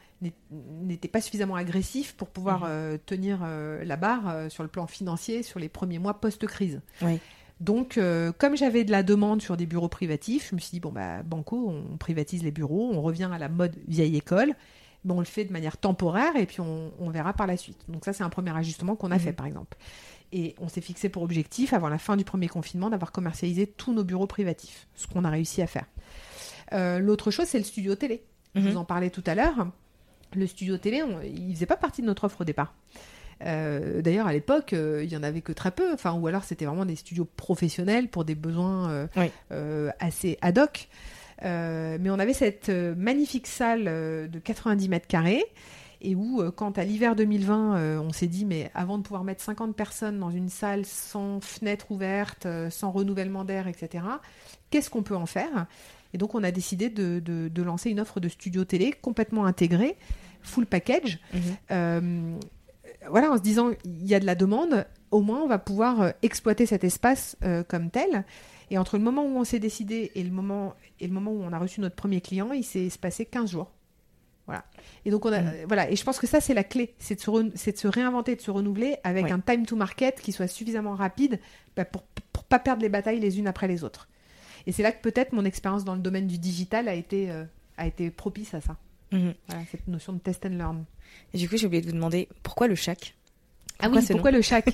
n'était 0.52 1.08
pas 1.08 1.22
suffisamment 1.22 1.56
agressif 1.56 2.14
pour 2.14 2.30
pouvoir 2.30 2.64
euh, 2.66 2.98
tenir 3.06 3.40
euh, 3.44 3.86
la 3.86 3.96
barre 3.96 4.28
euh, 4.28 4.50
sur 4.50 4.64
le 4.64 4.70
plan 4.70 4.86
financier 4.86 5.44
sur 5.44 5.60
les 5.60 5.70
premiers 5.70 6.00
mois 6.00 6.20
post-crise. 6.20 6.82
Oui. 7.02 7.20
Donc, 7.62 7.98
comme 8.38 8.58
j'avais 8.58 8.84
de 8.84 8.92
la 8.92 9.02
demande 9.02 9.42
sur 9.42 9.56
des 9.56 9.66
bureaux 9.66 9.88
privatifs, 9.88 10.50
je 10.50 10.56
me 10.56 10.60
suis 10.60 10.72
dit, 10.72 10.82
bon, 10.82 10.92
bah, 10.92 11.24
Banco, 11.24 11.70
on 11.70 11.96
privatise 11.96 12.44
les 12.44 12.52
bureaux, 12.52 12.92
on 12.92 13.02
revient 13.02 13.30
à 13.32 13.38
la 13.38 13.48
mode 13.48 13.78
vieille 13.88 14.18
école, 14.18 14.56
on 15.14 15.20
le 15.20 15.26
fait 15.26 15.46
de 15.46 15.54
manière 15.54 15.78
temporaire 15.78 16.36
et 16.36 16.46
puis 16.46 16.62
on, 16.62 16.92
on 17.00 17.10
verra 17.10 17.34
par 17.34 17.46
la 17.48 17.58
suite. 17.58 17.78
Donc, 17.88 18.06
ça, 18.06 18.14
c'est 18.14 18.24
un 18.24 18.30
premier 18.30 18.56
ajustement 18.56 18.96
qu'on 18.96 19.12
a 19.12 19.16
Mhm. 19.16 19.22
fait, 19.22 19.34
par 19.34 19.46
exemple. 19.46 19.78
Et 20.32 20.56
on 20.60 20.68
s'est 20.68 20.82
fixé 20.82 21.08
pour 21.10 21.22
objectif, 21.24 21.72
avant 21.74 21.88
la 21.90 21.98
fin 22.00 22.18
du 22.18 22.24
premier 22.26 22.48
confinement, 22.48 22.90
d'avoir 22.90 23.12
commercialisé 23.12 23.68
tous 23.68 23.94
nos 23.94 24.04
bureaux 24.04 24.28
privatifs, 24.28 24.88
ce 24.96 25.08
qu'on 25.08 25.24
a 25.24 25.30
réussi 25.30 25.62
à 25.62 25.68
faire. 25.68 25.86
Euh, 26.74 27.00
L'autre 27.00 27.30
chose, 27.32 27.46
c'est 27.46 27.60
le 27.60 27.64
studio 27.64 27.96
télé. 27.96 28.24
Je 28.56 28.62
Mhm. 28.62 28.70
vous 28.72 28.78
en 28.78 28.86
parlais 28.86 29.10
tout 29.12 29.24
à 29.28 29.36
l'heure. 29.36 29.68
Le 30.36 30.48
studio 30.48 30.78
télé, 30.78 31.04
on- 31.04 31.22
il 31.22 31.54
faisait 31.54 31.66
pas 31.68 31.78
partie 31.78 32.02
de 32.02 32.08
notre 32.08 32.24
offre 32.24 32.42
au 32.42 32.44
départ. 32.44 32.74
Euh, 33.44 34.02
D'ailleurs, 34.02 34.28
à 34.28 34.34
l'époque, 34.34 34.74
euh, 34.74 35.04
il 35.04 35.12
y 35.12 35.18
en 35.18 35.24
avait 35.24 35.42
que 35.42 35.52
très 35.52 35.72
peu. 35.72 35.94
Enfin, 35.94 36.14
ou 36.14 36.26
alors 36.28 36.44
c'était 36.44 36.66
vraiment 36.66 36.86
des 36.86 36.96
studios 36.96 37.26
professionnels 37.26 38.10
pour 38.10 38.26
des 38.26 38.36
besoins 38.36 39.08
Oui. 39.16 39.30
assez 40.00 40.38
ad 40.42 40.58
hoc. 40.58 40.88
Euh, 41.44 41.98
mais 42.00 42.10
on 42.10 42.20
avait 42.20 42.34
cette 42.34 42.70
euh, 42.70 42.96
magnifique 42.96 43.48
salle 43.48 43.86
euh, 43.88 44.28
de 44.28 44.40
90 44.40 44.88
mètres 44.90 45.08
carrés 45.08 45.44
et 46.02 46.14
où, 46.16 46.44
quand 46.56 46.78
à 46.78 46.84
l'hiver 46.84 47.16
2020, 47.16 47.78
euh, 47.78 48.00
on 48.00 48.12
s'est 48.12 48.28
dit, 48.28 48.46
mais 48.46 48.70
avant 48.76 48.98
de 48.98 49.04
pouvoir 49.04 49.24
mettre 49.24 49.42
50 49.42 49.76
personnes 49.76 50.20
dans 50.20 50.30
une 50.30 50.50
salle 50.50 50.86
sans 50.86 51.40
fenêtre 51.42 51.90
ouverte, 51.92 52.46
sans 52.70 52.92
renouvellement 52.92 53.44
d'air, 53.44 53.68
etc., 53.68 54.04
qu'est-ce 54.70 54.90
qu'on 54.90 55.02
peut 55.04 55.16
en 55.16 55.26
faire? 55.26 55.66
Et 56.14 56.18
donc, 56.18 56.36
on 56.36 56.44
a 56.44 56.52
décidé 56.52 56.90
de, 56.90 57.20
de- 57.20 57.48
de 57.48 57.64
lancer 57.64 57.90
une 57.90 58.00
offre 58.00 58.20
de 58.20 58.30
studio 58.30 58.66
télé 58.66 58.92
complètement 58.92 59.46
intégrée, 59.46 59.96
full 60.44 60.66
package. 60.68 61.20
Mhm. 61.34 61.42
Euh, 61.72 62.36
voilà, 63.10 63.32
en 63.32 63.38
se 63.38 63.42
disant, 63.42 63.72
il 63.86 64.06
y 64.06 64.14
a 64.16 64.20
de 64.20 64.26
la 64.26 64.36
demande, 64.36 64.86
au 65.12 65.22
moins 65.22 65.42
on 65.42 65.48
va 65.48 65.58
pouvoir 65.60 66.14
exploiter 66.22 66.66
cet 66.66 66.84
espace 66.84 67.36
euh, 67.44 67.64
comme 67.64 67.90
tel. 67.90 68.26
Et 68.72 68.78
entre 68.78 68.98
le 68.98 69.04
moment 69.04 69.24
où 69.24 69.38
on 69.38 69.44
s'est 69.44 69.60
décidé 69.60 70.12
et 70.16 70.24
le 70.24 70.32
moment, 70.32 70.74
et 71.00 71.08
le 71.08 71.14
moment 71.14 71.32
où 71.32 71.42
on 71.44 71.54
a 71.54 71.60
reçu 71.60 71.82
notre 71.82 71.96
premier 71.96 72.22
client, 72.22 72.52
il 72.52 72.64
s'est 72.64 72.90
passé 73.00 73.26
15 73.26 73.52
jours. 73.52 73.72
Voilà. 74.48 74.64
Et 75.06 75.12
donc 75.12 75.26
on 75.26 75.32
a, 75.34 75.42
Mhm. 75.42 75.48
euh, 75.48 75.66
voilà. 75.68 75.90
Et 75.90 75.96
je 75.96 76.04
pense 76.04 76.20
que 76.20 76.28
ça 76.28 76.40
c'est 76.40 76.54
la 76.54 76.64
clé, 76.64 76.94
c'est 77.00 77.16
de, 77.26 77.52
c'est 77.56 77.72
de 77.74 77.78
se 77.78 77.88
réinventer, 77.88 78.36
de 78.36 78.42
se 78.42 78.52
renouveler 78.52 78.98
avec 79.04 79.26
Oui. 79.26 79.32
un 79.32 79.40
time 79.40 79.66
to 79.66 79.76
market 79.76 80.22
qui 80.22 80.32
soit 80.32 80.48
suffisamment 80.48 80.94
rapide 80.96 81.40
bah, 81.76 81.86
pour 81.86 82.04
pour 82.32 82.44
pas 82.44 82.60
perdre 82.60 82.82
les 82.84 82.90
batailles 82.90 83.20
les 83.20 83.40
unes 83.40 83.48
après 83.48 83.68
les 83.68 83.84
autres. 83.84 84.08
Et 84.68 84.72
c'est 84.72 84.84
là 84.84 84.92
que 84.92 85.02
peut-être 85.02 85.32
mon 85.34 85.46
expérience 85.46 85.84
dans 85.84 85.96
le 85.96 86.02
domaine 86.02 86.28
du 86.28 86.38
digital 86.38 86.88
a 86.88 86.94
été 86.94 87.32
euh, 87.32 87.44
a 87.78 87.88
été 87.88 88.12
propice 88.12 88.54
à 88.54 88.62
ça. 88.62 88.78
Voilà, 89.12 89.64
cette 89.72 89.88
notion 89.88 90.12
de 90.14 90.20
test 90.20 90.46
and 90.46 90.50
learn. 90.58 90.84
Et 91.34 91.38
du 91.38 91.48
coup, 91.48 91.56
j'ai 91.58 91.66
oublié 91.68 91.82
de 91.82 91.88
vous 91.88 91.94
demander 91.94 92.28
pourquoi 92.44 92.68
le 92.68 92.76
chac? 92.76 93.16
Ah 93.80 93.88
oui, 93.90 94.02
ce 94.04 94.12
pourquoi 94.12 94.32
le 94.32 94.42
chac? 94.42 94.66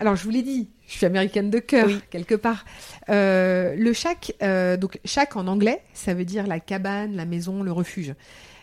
Alors, 0.00 0.14
je 0.16 0.22
vous 0.24 0.30
l'ai 0.30 0.42
dit, 0.42 0.68
je 0.86 0.92
suis 0.92 1.06
américaine 1.06 1.50
de 1.50 1.58
cœur, 1.58 1.86
Oui. 1.88 1.98
quelque 2.10 2.34
part. 2.36 2.64
Euh, 3.08 3.74
le 3.74 3.92
chac, 3.92 4.32
euh, 4.42 4.76
donc 4.76 5.00
chac 5.04 5.34
en 5.36 5.46
anglais, 5.48 5.82
ça 5.92 6.14
veut 6.14 6.24
dire 6.24 6.46
la 6.46 6.60
cabane, 6.60 7.16
la 7.16 7.24
maison, 7.24 7.62
le 7.64 7.72
refuge. 7.72 8.14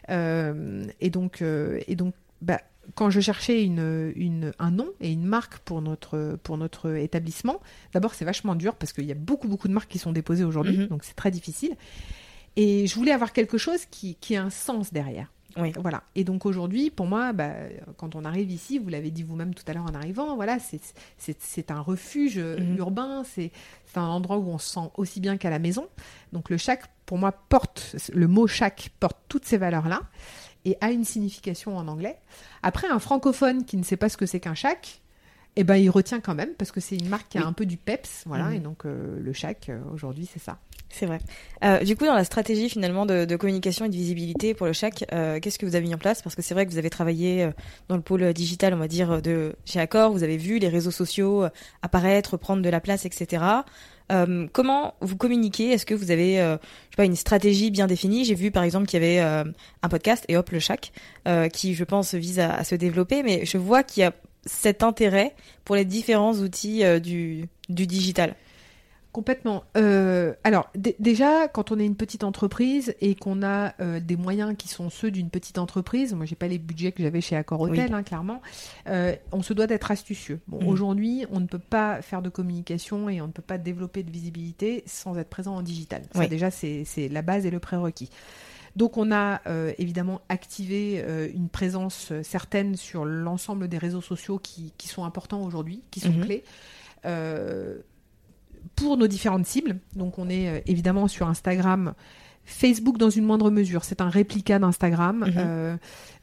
Euh, 0.10 0.86
et 1.02 1.10
donc, 1.10 1.42
et 1.42 1.96
donc 1.96 2.14
bah, 2.42 2.62
quand 2.94 3.10
je 3.10 3.20
cherchais 3.20 3.64
une, 3.64 4.14
une, 4.16 4.54
un 4.60 4.72
nom 4.72 4.88
et 5.02 5.12
une 5.12 5.26
marque 5.26 5.58
pour 5.60 5.82
notre, 5.82 6.38
pour 6.44 6.58
notre 6.58 6.96
établissement, 6.96 7.60
d'abord, 7.94 8.14
c'est 8.14 8.26
vachement 8.26 8.56
dur 8.56 8.76
parce 8.76 8.94
qu'il 8.94 9.06
y 9.06 9.12
a 9.12 9.16
beaucoup, 9.16 9.48
beaucoup 9.50 9.68
de 9.68 9.74
marques 9.74 9.90
qui 9.92 10.00
sont 10.00 10.12
déposées 10.14 10.44
aujourd'hui, 10.46 10.78
Mhm. 10.78 10.88
donc 10.88 11.04
c'est 11.04 11.16
très 11.16 11.32
difficile. 11.32 11.76
Et 12.56 12.88
je 12.88 12.96
voulais 12.96 13.12
avoir 13.12 13.34
quelque 13.34 13.58
chose 13.58 13.86
qui, 13.92 14.16
qui 14.16 14.36
ait 14.36 14.38
un 14.38 14.50
sens 14.52 14.94
derrière. 14.94 15.32
Oui. 15.58 15.72
Voilà. 15.80 16.04
Et 16.16 16.24
donc 16.24 16.46
aujourd'hui, 16.46 16.90
pour 16.90 17.06
moi, 17.08 17.32
bah, 17.32 17.54
quand 17.98 18.16
on 18.16 18.26
arrive 18.26 18.52
ici, 18.52 18.78
vous 18.80 18.90
l'avez 18.90 19.10
dit 19.12 19.24
vous-même 19.24 19.54
tout 19.54 19.64
à 19.68 19.74
l'heure 19.74 19.86
en 19.90 19.94
arrivant, 19.96 20.36
voilà, 20.36 20.58
c'est- 20.60 21.72
un 21.72 21.80
refuge 21.82 22.38
euh, 22.38 22.58
Mhm. 22.60 22.78
urbain, 22.78 23.24
c'est 23.24 23.52
un 23.96 24.02
endroit 24.04 24.38
où 24.38 24.50
on 24.50 24.58
se 24.58 24.74
sent 24.74 24.90
aussi 24.98 25.20
bien 25.22 25.38
qu'à 25.38 25.50
la 25.50 25.60
maison. 25.60 25.88
Donc 26.34 26.50
le 26.50 26.58
shack, 26.58 26.84
pour 27.06 27.18
moi, 27.18 27.32
porte, 27.32 27.96
le 28.14 28.28
mot 28.28 28.46
shack 28.48 28.90
porte 29.00 29.18
toutes 29.30 29.46
ces 29.46 29.58
valeurs-là 29.58 30.02
et 30.66 30.78
a 30.82 30.92
une 30.92 31.06
signification 31.06 31.78
en 31.78 31.88
anglais. 31.88 32.18
Après, 32.62 32.88
un 32.90 33.00
francophone 33.00 33.64
qui 33.66 33.78
ne 33.78 33.84
sait 33.84 33.98
pas 33.98 34.10
ce 34.10 34.18
que 34.18 34.26
c'est 34.26 34.40
qu'un 34.42 34.56
shack, 34.56 35.02
eh 35.56 35.64
ben, 35.64 35.76
il 35.78 35.90
retient 35.90 36.20
quand 36.20 36.36
même 36.36 36.54
parce 36.58 36.72
que 36.74 36.82
c'est 36.82 36.98
une 36.98 37.08
marque 37.08 37.30
qui 37.30 37.38
a 37.38 37.42
Oui. 37.42 37.48
un 37.48 37.54
peu 37.54 37.66
du 37.66 37.78
peps, 37.78 38.24
voilà. 38.26 38.46
Mhm. 38.46 38.54
Et 38.56 38.60
donc 38.60 38.86
euh, 38.86 39.18
le 39.22 39.32
shack 39.32 39.70
euh, 39.70 39.80
aujourd'hui, 39.94 40.26
c'est 40.32 40.40
ça. 40.42 40.58
C'est 40.90 41.08
vrai. 41.08 41.20
Euh, 41.64 41.80
du 41.80 41.98
coup, 41.98 42.06
dans 42.06 42.14
la 42.14 42.24
stratégie 42.24 42.70
finalement 42.70 43.06
de, 43.06 43.26
de 43.26 43.36
communication 43.36 43.86
et 43.86 43.90
de 43.90 43.96
visibilité 43.96 44.54
pour 44.54 44.66
le 44.66 44.72
chac, 44.72 45.04
euh, 45.12 45.40
qu'est-ce 45.42 45.60
que 45.60 45.66
vous 45.66 45.76
avez 45.76 45.86
mis 45.86 45.94
en 45.94 45.98
place? 45.98 46.22
Parce 46.22 46.36
que 46.36 46.42
c'est 46.42 46.54
vrai 46.54 46.66
que 46.66 46.72
vous 46.72 46.78
avez 46.78 46.90
travaillé 46.90 47.44
euh, 47.44 47.52
dans 47.90 47.98
le 47.98 48.02
pôle 48.02 48.32
digital, 48.34 48.74
on 48.74 48.78
va 48.78 48.88
dire, 48.88 49.22
de 49.22 49.56
chez 49.66 49.80
Accor. 49.80 50.12
Vous 50.14 50.24
avez 50.24 50.38
vu 50.38 50.58
les 50.58 50.70
réseaux 50.70 50.92
sociaux 50.92 51.44
euh, 51.44 51.50
apparaître, 51.82 52.38
prendre 52.38 52.62
de 52.62 52.70
la 52.70 52.80
place, 52.80 53.06
etc. 53.06 53.44
Euh, 54.12 54.48
comment 54.54 54.94
vous 55.02 55.18
communiquez? 55.18 55.72
Est-ce 55.72 55.86
que 55.86 55.96
vous 55.96 56.12
avez, 56.12 56.40
euh, 56.40 56.56
je 56.56 56.92
sais 56.92 56.98
pas, 56.98 57.06
une 57.06 57.16
stratégie 57.16 57.72
bien 57.72 57.88
définie? 57.88 58.24
J'ai 58.24 58.36
vu 58.36 58.52
par 58.52 58.64
exemple 58.64 58.86
qu'il 58.86 59.02
y 59.02 59.04
avait 59.04 59.20
euh, 59.20 59.44
un 59.82 59.90
podcast 59.90 60.24
et 60.30 60.38
hop 60.38 60.50
le 60.52 60.60
chac, 60.60 60.94
euh, 61.28 61.50
qui 61.50 61.74
je 61.74 61.84
pense 61.84 62.14
vise 62.14 62.40
à, 62.40 62.54
à 62.54 62.64
se 62.64 62.76
développer, 62.76 63.22
mais 63.24 63.46
je 63.46 63.58
vois 63.58 63.84
qu'il 63.84 64.02
y 64.02 64.04
a 64.06 64.14
cet 64.46 64.84
intérêt 64.84 65.36
pour 65.66 65.76
les 65.76 65.86
différents 65.86 66.36
outils 66.36 66.86
euh, 66.86 67.00
du, 67.00 67.48
du 67.68 67.88
digital. 67.88 68.36
Complètement. 69.16 69.64
Euh, 69.78 70.34
alors 70.44 70.70
déjà, 70.76 71.48
quand 71.48 71.72
on 71.72 71.80
est 71.80 71.86
une 71.86 71.96
petite 71.96 72.26
entreprise 72.26 72.94
et 73.00 73.16
qu'on 73.16 73.44
a 73.44 73.74
euh, 73.80 74.02
des 74.02 74.18
moyens 74.18 74.56
qui 74.58 74.68
sont 74.68 74.90
ceux 74.90 75.10
d'une 75.10 75.30
petite 75.30 75.58
entreprise, 75.58 76.14
moi 76.14 76.26
j'ai 76.26 76.36
pas 76.36 76.50
les 76.50 76.58
budgets 76.60 76.92
que 76.92 77.02
j'avais 77.02 77.22
chez 77.22 77.38
Accor 77.38 77.62
Hotel, 77.62 77.92
Oui. 77.92 77.96
hein, 77.96 78.04
clairement, 78.04 78.42
euh, 78.90 79.16
on 79.32 79.42
se 79.42 79.54
doit 79.54 79.68
d'être 79.68 79.90
astucieux. 79.90 80.42
Bon, 80.50 80.60
Mhm. 80.62 80.68
aujourd'hui, 80.68 81.26
on 81.32 81.40
ne 81.40 81.46
peut 81.46 81.60
pas 81.60 82.02
faire 82.02 82.22
de 82.22 82.28
communication 82.28 83.08
et 83.10 83.22
on 83.22 83.28
ne 83.28 83.32
peut 83.32 83.42
pas 83.42 83.58
développer 83.58 84.04
de 84.04 84.12
visibilité 84.12 84.84
sans 84.86 85.18
être 85.18 85.30
présent 85.30 85.56
en 85.56 85.62
digital. 85.62 86.02
Ça 86.14 86.20
Oui. 86.20 86.28
déjà, 86.28 86.52
c'est 86.52 86.84
la 87.10 87.22
base 87.22 87.46
et 87.46 87.52
le 87.52 87.60
prérequis. 87.60 88.10
Donc 88.76 88.98
on 88.98 89.14
a 89.14 89.40
euh, 89.48 89.72
évidemment 89.78 90.20
activé 90.28 91.02
euh, 91.02 91.30
une 91.34 91.48
présence 91.48 92.12
certaine 92.22 92.76
sur 92.76 93.06
l'ensemble 93.06 93.70
des 93.70 93.78
réseaux 93.78 94.02
sociaux 94.02 94.40
qui, 94.40 94.74
qui 94.78 94.90
sont 94.90 95.06
importants 95.06 95.42
aujourd'hui, 95.42 95.84
qui 95.90 96.02
sont 96.02 96.10
Mhm. 96.12 96.26
clés. 96.26 96.44
Euh, 97.06 97.78
pour 98.76 98.98
nos 98.98 99.08
différentes 99.08 99.46
cibles. 99.46 99.78
Donc 99.96 100.18
on 100.20 100.30
est 100.30 100.50
euh, 100.50 100.60
évidemment 100.66 101.08
sur 101.08 101.28
Instagram, 101.28 101.94
Facebook 102.44 102.98
dans 102.98 103.10
une 103.10 103.26
moindre 103.26 103.50
mesure. 103.52 103.84
C'est 103.84 104.02
un 104.02 104.10
réplica 104.10 104.60
d'Instagram. 104.60 105.20
Mhm. 105.28 105.34
Euh, 105.38 105.78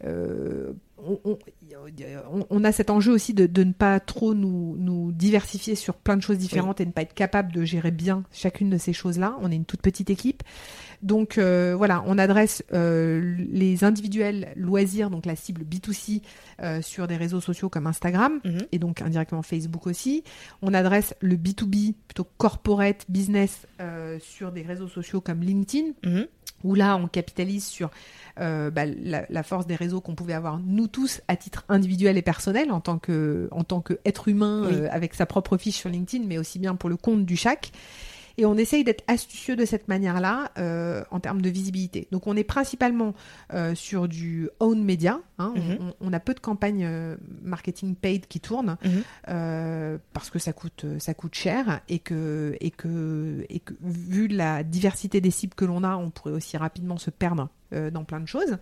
euh, 0.05 0.73
on, 1.05 1.19
on- 1.25 2.47
on- 2.49 2.65
a 2.65 2.71
cet 2.71 2.91
enjeu 2.91 3.13
aussi 3.13 3.35
de, 3.35 3.47
de 3.47 3.65
ne 3.65 3.73
pas 3.73 3.99
trop 3.99 4.35
nous, 4.35 4.77
nous 4.79 5.11
diversifier 5.11 5.75
sur 5.75 5.95
plein 5.95 6.17
de 6.17 6.23
choses 6.23 6.39
différentes 6.39 6.81
et 6.81 6.87
ne 6.87 6.93
pas 6.93 7.03
être 7.03 7.15
capable 7.15 7.51
de 7.53 7.65
gérer 7.65 7.91
bien 7.91 8.23
chacune 8.31 8.71
de 8.71 8.79
ces 8.79 8.93
choses-là. 8.93 9.37
On 9.41 9.51
est 9.51 9.57
une 9.57 9.65
toute 9.65 9.83
petite 9.83 10.11
équipe. 10.11 10.45
Donc 11.03 11.37
euh, 11.37 11.75
voilà, 11.77 12.03
on 12.07 12.17
adresse 12.17 12.63
euh, 12.73 13.35
les 13.39 13.83
individuels 13.85 14.53
loisirs, 14.57 15.11
donc 15.11 15.27
la 15.27 15.35
cible 15.35 15.63
B2C, 15.65 16.23
euh, 16.63 16.81
sur 16.81 17.09
des 17.09 17.17
réseaux 17.17 17.41
sociaux 17.41 17.69
comme 17.69 17.87
Instagram 17.89 18.39
Mhm. 18.45 18.59
et 18.71 18.79
donc 18.79 19.03
indirectement 19.03 19.43
Facebook 19.43 19.87
aussi. 19.89 20.23
On 20.63 20.73
adresse 20.75 21.15
le 21.21 21.35
B2B, 21.37 21.95
plutôt 22.07 22.27
corporate 22.39 23.05
business, 23.09 23.67
euh, 23.81 24.19
sur 24.21 24.53
des 24.53 24.63
réseaux 24.63 24.87
sociaux 24.89 25.21
comme 25.21 25.41
LinkedIn, 25.41 25.89
Mhm. 26.05 26.27
où 26.63 26.75
là 26.77 26.97
on 26.97 27.09
capitalise 27.09 27.65
sur 27.67 27.91
euh, 28.41 28.71
bah, 28.71 28.87
la, 28.87 29.27
la 29.29 29.43
force 29.43 29.67
des 29.67 29.75
réseaux 29.75 30.01
qu'on 30.01 30.15
pouvait 30.15 30.33
avoir 30.33 30.59
nous 30.59 30.87
tous 30.87 31.21
à 31.29 31.37
titre 31.37 31.65
individuel 31.69 32.17
et 32.17 32.23
personnel 32.23 32.71
en 32.73 32.81
tant 32.81 32.99
que 32.99 33.49
en 33.51 33.65
tant 33.65 33.81
qu'être 33.83 34.29
humain 34.29 34.63
Oui. 34.67 34.75
euh, 34.75 34.89
avec 34.91 35.15
sa 35.15 35.27
propre 35.27 35.57
fiche 35.59 35.77
sur 35.77 35.91
LinkedIn, 35.91 36.25
mais 36.27 36.39
aussi 36.39 36.59
bien 36.61 36.75
pour 36.77 36.89
le 36.89 36.97
compte 36.97 37.27
du 37.27 37.37
chac. 37.37 37.73
Et 38.39 38.47
on 38.47 38.57
essaye 38.57 38.85
d'être 38.85 39.05
astucieux 39.09 39.57
de 39.57 39.65
cette 39.65 39.89
manière-là 39.89 40.51
euh, 40.59 41.03
en 41.11 41.21
termes 41.21 41.43
de 41.43 41.51
visibilité. 41.51 42.09
Donc 42.13 42.27
on 42.27 42.37
est 42.37 42.45
principalement 42.45 43.15
euh, 43.53 43.75
sur 43.75 44.09
du 44.09 44.49
own 44.61 44.83
media. 44.83 45.21
hein. 45.39 45.53
On- 45.57 45.61
Mhm. 45.61 45.79
on, 46.01 46.09
on 46.09 46.13
a 46.13 46.21
peu 46.21 46.35
de 46.35 46.41
campagnes 46.41 46.85
euh, 46.85 47.17
marketing 47.43 47.95
paid 47.95 48.27
qui 48.27 48.41
tournent 48.41 48.77
Mhm. 48.85 49.99
parce 50.13 50.31
que 50.31 50.39
ça 50.39 50.53
coûte 50.53 50.87
ça 50.99 51.15
coûte 51.15 51.35
cher 51.35 51.81
et 51.89 51.99
que 51.99 52.57
et 52.61 52.71
que 52.71 53.45
et 53.49 53.61
que 53.61 53.75
vu 53.83 54.29
la 54.29 54.63
diversité 54.63 55.21
des 55.21 55.31
cibles 55.31 55.55
que 55.55 55.65
l'on 55.65 55.85
a, 55.85 55.97
on 55.97 56.11
pourrait 56.11 56.33
aussi 56.35 56.57
rapidement 56.57 56.99
se 56.99 57.11
perdre 57.11 57.49
euh, 57.73 57.91
dans 57.91 58.05
plein 58.05 58.21
de 58.21 58.27
choses. 58.27 58.59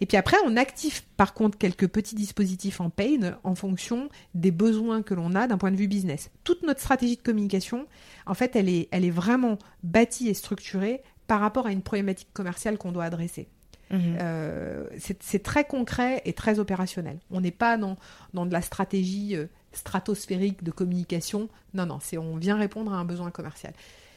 Et 0.00 0.06
puis 0.06 0.16
après, 0.16 0.36
on 0.46 0.56
active 0.56 1.02
par 1.16 1.34
contre 1.34 1.58
quelques 1.58 1.88
petits 1.88 2.14
dispositifs 2.14 2.80
en 2.80 2.90
paid 2.90 3.36
en 3.44 3.54
fonction 3.54 4.08
des 4.34 4.50
besoins 4.50 5.02
que 5.02 5.14
l'on 5.14 5.34
a 5.34 5.46
d'un 5.46 5.58
point 5.58 5.70
de 5.70 5.76
vue 5.76 5.88
business. 5.88 6.30
Toute 6.44 6.62
notre 6.62 6.80
stratégie 6.80 7.16
de 7.16 7.22
communication, 7.22 7.86
en 8.26 8.34
fait, 8.34 8.56
elle 8.56 8.68
est 8.68 8.88
elle 8.90 9.04
est 9.04 9.10
vraiment 9.10 9.58
bâtie 9.82 10.28
et 10.28 10.34
structurée 10.34 11.02
par 11.26 11.40
rapport 11.40 11.66
à 11.66 11.72
une 11.72 11.82
problématique 11.82 12.28
commerciale 12.32 12.78
qu'on 12.78 12.92
doit 12.92 13.04
adresser. 13.04 13.48
Mhm. 13.90 14.16
Euh, 14.20 14.86
c'est 14.98 15.22
c'est 15.22 15.42
très 15.42 15.64
concret 15.64 16.22
et 16.24 16.32
très 16.32 16.58
opérationnel. 16.58 17.18
On 17.30 17.40
n'est 17.40 17.50
pas 17.50 17.76
dans, 17.76 17.96
dans 18.32 18.46
de 18.46 18.52
la 18.52 18.62
stratégie 18.62 19.36
euh, 19.36 19.46
stratosphérique 19.72 20.62
de 20.64 20.70
communication. 20.70 21.48
Non, 21.74 21.86
non, 21.86 21.98
c'est 22.00 22.18
on 22.18 22.36
vient 22.36 22.56
répondre 22.56 22.92
à 22.92 22.96
un 22.96 23.04
besoin 23.04 23.30
commercial. 23.30 23.72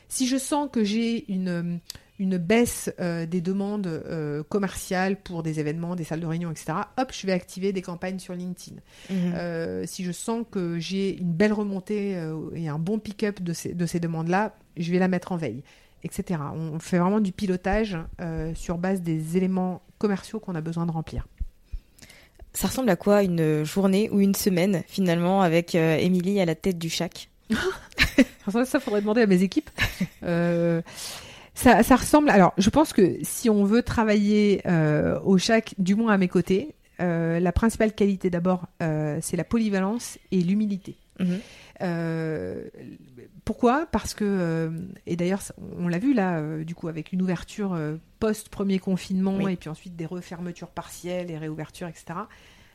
Si 0.10 0.28
je 0.28 0.38
sens 0.38 0.70
que 0.72 0.84
j'ai 0.84 1.32
une, 1.32 1.80
une 2.20 2.38
baisse 2.38 2.92
euh, 3.00 3.26
des 3.26 3.42
demandes 3.42 3.88
euh, 3.88 4.44
commerciales 4.44 5.18
pour 5.18 5.44
des 5.44 5.60
événements, 5.60 5.96
des 5.96 6.04
salles 6.04 6.20
de 6.20 6.26
réunion, 6.26 6.52
etc., 6.52 6.74
hop, 6.98 7.12
je 7.14 7.28
vais 7.28 7.34
activer 7.34 7.74
des 7.74 7.82
campagnes 7.82 8.20
sur 8.20 8.34
LinkedIn. 8.34 8.78
Mhm. 9.10 9.34
Euh, 9.36 9.86
si 9.86 10.04
je 10.04 10.12
sens 10.12 10.46
que 10.50 10.80
j'ai 10.80 11.18
une 11.18 11.34
belle 11.34 11.54
remontée 11.54 12.18
et 12.56 12.68
un 12.68 12.80
bon 12.80 13.00
pick-up 13.00 13.42
de 13.42 13.54
ces, 13.54 13.74
de 13.74 13.86
ces 13.86 14.00
demandes-là, 14.00 14.56
je 14.78 14.92
vais 14.92 15.00
la 15.00 15.08
mettre 15.08 15.32
en 15.32 15.38
veille, 15.38 15.64
etc. 16.04 16.40
On 16.54 16.80
fait 16.80 16.98
vraiment 16.98 17.20
du 17.20 17.32
pilotage 17.32 17.98
sur 18.56 18.78
base 18.78 19.02
des 19.02 19.38
éléments 19.38 19.82
commerciaux 19.98 20.40
qu'on 20.40 20.56
a 20.56 20.62
besoin 20.62 20.86
de 20.86 20.92
remplir. 20.92 21.28
Ça 22.54 22.68
ressemble 22.68 22.90
à 22.90 22.96
quoi 22.96 23.24
une 23.24 23.64
journée 23.64 24.10
ou 24.12 24.20
une 24.20 24.34
semaine 24.34 24.84
finalement 24.88 25.42
avec 25.42 25.76
Émilie 25.76 26.40
à 26.40 26.46
la 26.46 26.56
tête 26.56 26.80
du 26.80 26.90
chac 26.90 27.30
Ça, 28.52 28.66
ça 28.66 28.80
faudrait 28.80 29.02
demander 29.02 29.22
à 29.22 29.28
mes 29.28 29.44
équipes. 29.44 29.70
Euh, 30.24 30.82
ça, 31.54 31.84
ça 31.84 31.96
ressemble. 31.96 32.30
Alors, 32.30 32.54
je 32.58 32.70
pense 32.70 32.94
que 32.94 33.18
si 33.24 33.50
on 33.50 33.64
veut 33.64 33.82
travailler 33.82 34.62
euh, 34.68 35.20
au 35.22 35.38
chac, 35.38 35.74
du 35.78 35.96
moins 35.96 36.14
à 36.14 36.18
mes 36.18 36.28
côtés, 36.28 36.76
euh, 37.02 37.40
la 37.40 37.52
principale 37.52 37.94
qualité 37.94 38.30
d'abord, 38.30 38.68
c'est 38.80 39.36
la 39.38 39.44
polyvalence 39.44 40.18
et 40.32 40.42
l'humilité. 40.42 40.96
Mhm. 41.20 41.40
Pourquoi? 43.46 43.88
Parce 43.92 44.14
que, 44.14 44.72
et 45.06 45.16
d'ailleurs, 45.16 45.42
on 45.78 45.88
l'a 45.88 46.00
vu 46.00 46.14
là, 46.14 46.42
du 46.64 46.76
coup, 46.76 46.88
avec 46.88 47.14
une 47.14 47.22
ouverture 47.22 47.78
post-premier 48.20 48.80
confinement 48.80 49.38
Oui. 49.38 49.54
et 49.54 49.56
puis 49.56 49.70
ensuite 49.70 49.96
des 49.96 50.06
refermetures 50.06 50.70
partielles 50.70 51.32
et 51.32 51.38
réouvertures, 51.38 51.88
etc. 51.88 52.20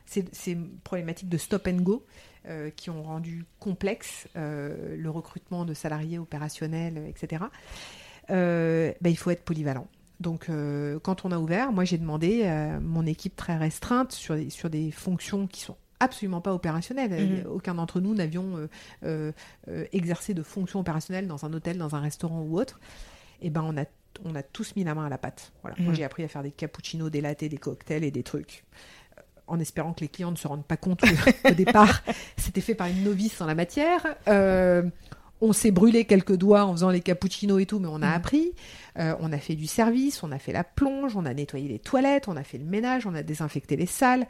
C'est 0.07 0.35
c'est 0.35 0.53
une 0.53 0.71
problématique 0.79 1.29
de 1.29 1.39
stop 1.39 1.67
and 1.67 1.83
go 1.83 2.05
euh, 2.49 2.71
qui 2.71 2.91
ont 2.91 3.03
rendu 3.03 3.45
complexe 3.59 4.29
euh, 4.37 4.97
le 4.97 5.11
recrutement 5.11 5.65
de 5.65 5.75
salariés 5.75 6.19
opérationnels, 6.19 7.03
etc. 7.09 7.45
Euh, 8.31 8.93
ben, 9.01 9.11
il 9.11 9.17
faut 9.17 9.31
être 9.31 9.45
polyvalent. 9.45 9.89
Donc, 10.21 10.49
quand 11.03 11.25
on 11.25 11.33
a 11.33 11.39
ouvert, 11.39 11.73
moi 11.73 11.85
j'ai 11.85 11.99
demandé 11.99 12.45
à 12.45 12.79
mon 12.79 13.07
équipe 13.07 13.35
très 13.35 13.57
restreinte 13.57 14.13
sur 14.13 14.37
des, 14.37 14.51
sur 14.51 14.71
des 14.71 14.93
fonctions 14.93 15.49
qui 15.49 15.63
sont 15.63 15.77
absolument 16.03 16.41
pas 16.41 16.53
opérationnelles. 16.53 17.45
Mhm. 17.45 17.47
Aucun 17.47 17.75
d'entre 17.75 18.01
nous 18.01 18.15
n'avions 18.15 18.57
euh, 18.57 18.69
euh, 19.05 19.33
euh, 19.69 19.85
exercé 19.93 20.35
de 20.35 20.43
fonction 20.43 20.81
opérationnelle 20.81 21.27
dans 21.27 21.45
un 21.45 21.53
hôtel, 21.53 21.79
dans 21.79 21.95
un 21.95 22.01
restaurant 22.01 22.43
ou 22.43 22.59
autre. 22.59 22.81
Et 23.41 23.51
ben 23.51 23.63
on 23.63 23.77
a 23.81 23.85
on 24.25 24.35
a 24.35 24.43
tous 24.43 24.77
mis 24.77 24.85
la 24.85 24.95
main 24.95 25.07
à 25.07 25.09
la 25.09 25.17
pâte. 25.17 25.53
Voilà. 25.63 25.77
Moi 25.79 25.91
Mhm. 25.91 25.95
j'ai 25.97 26.05
appris 26.05 26.23
à 26.23 26.29
faire 26.29 26.43
des 26.43 26.51
cappuccinos, 26.51 27.11
des 27.11 27.21
lattes, 27.21 27.45
des 27.45 27.57
cocktails 27.57 28.05
et 28.05 28.11
des 28.11 28.23
trucs. 28.23 28.65
En 29.53 29.61
espérant 29.61 29.93
que 29.93 30.01
les 30.01 30.09
clients 30.09 30.31
ne 30.31 30.37
se 30.37 30.49
rendent 30.49 30.65
pas 30.65 30.79
compte 30.79 31.03
que, 31.03 31.07
au 31.51 31.55
départ, 31.55 32.03
c'était 32.39 32.63
fait 32.63 32.75
par 32.75 32.87
une 32.87 33.05
novice 33.05 33.39
en 33.43 33.47
la 33.47 33.55
matière. 33.55 34.07
Euh, 34.29 34.83
on 35.43 35.53
s'est 35.53 35.73
brûlé 35.73 36.05
quelques 36.07 36.37
doigts 36.37 36.65
en 36.65 36.73
faisant 36.73 36.89
les 36.89 37.01
cappuccinos 37.03 37.61
et 37.61 37.67
tout, 37.67 37.79
mais 37.79 37.89
on 37.89 37.97
a 37.97 38.07
Mhm. 38.07 38.13
appris. 38.15 38.53
Euh, 38.99 39.15
on 39.21 39.31
a 39.33 39.39
fait 39.39 39.55
du 39.55 39.67
service, 39.67 40.23
on 40.23 40.33
a 40.33 40.39
fait 40.39 40.53
la 40.53 40.65
plonge, 40.65 41.17
on 41.17 41.27
a 41.27 41.35
nettoyé 41.35 41.69
les 41.69 41.79
toilettes, 41.79 42.29
on 42.29 42.37
a 42.37 42.45
fait 42.45 42.57
le 42.59 42.65
ménage, 42.65 43.07
on 43.07 43.15
a 43.15 43.23
désinfecté 43.23 43.77
les 43.77 43.87
salles. 43.87 44.27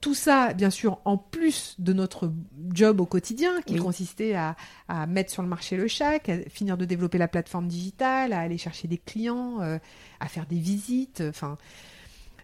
Tout 0.00 0.14
ça, 0.14 0.54
bien 0.54 0.70
sûr, 0.70 1.00
en 1.04 1.18
plus 1.18 1.74
de 1.78 1.92
notre 1.92 2.32
job 2.72 3.00
au 3.00 3.06
quotidien, 3.06 3.60
qui 3.66 3.74
Oui. 3.74 3.80
consistait 3.80 4.34
à, 4.34 4.56
à 4.88 5.06
mettre 5.06 5.30
sur 5.30 5.42
le 5.42 5.48
marché 5.48 5.76
le 5.76 5.86
chac, 5.88 6.28
à 6.28 6.38
finir 6.48 6.76
de 6.76 6.84
développer 6.84 7.18
la 7.18 7.28
plateforme 7.28 7.68
digitale, 7.68 8.32
à 8.32 8.40
aller 8.40 8.58
chercher 8.58 8.88
des 8.88 8.98
clients, 8.98 9.60
euh, 9.60 9.78
à 10.20 10.28
faire 10.28 10.46
des 10.46 10.58
visites. 10.60 11.22
Enfin, 11.28 11.58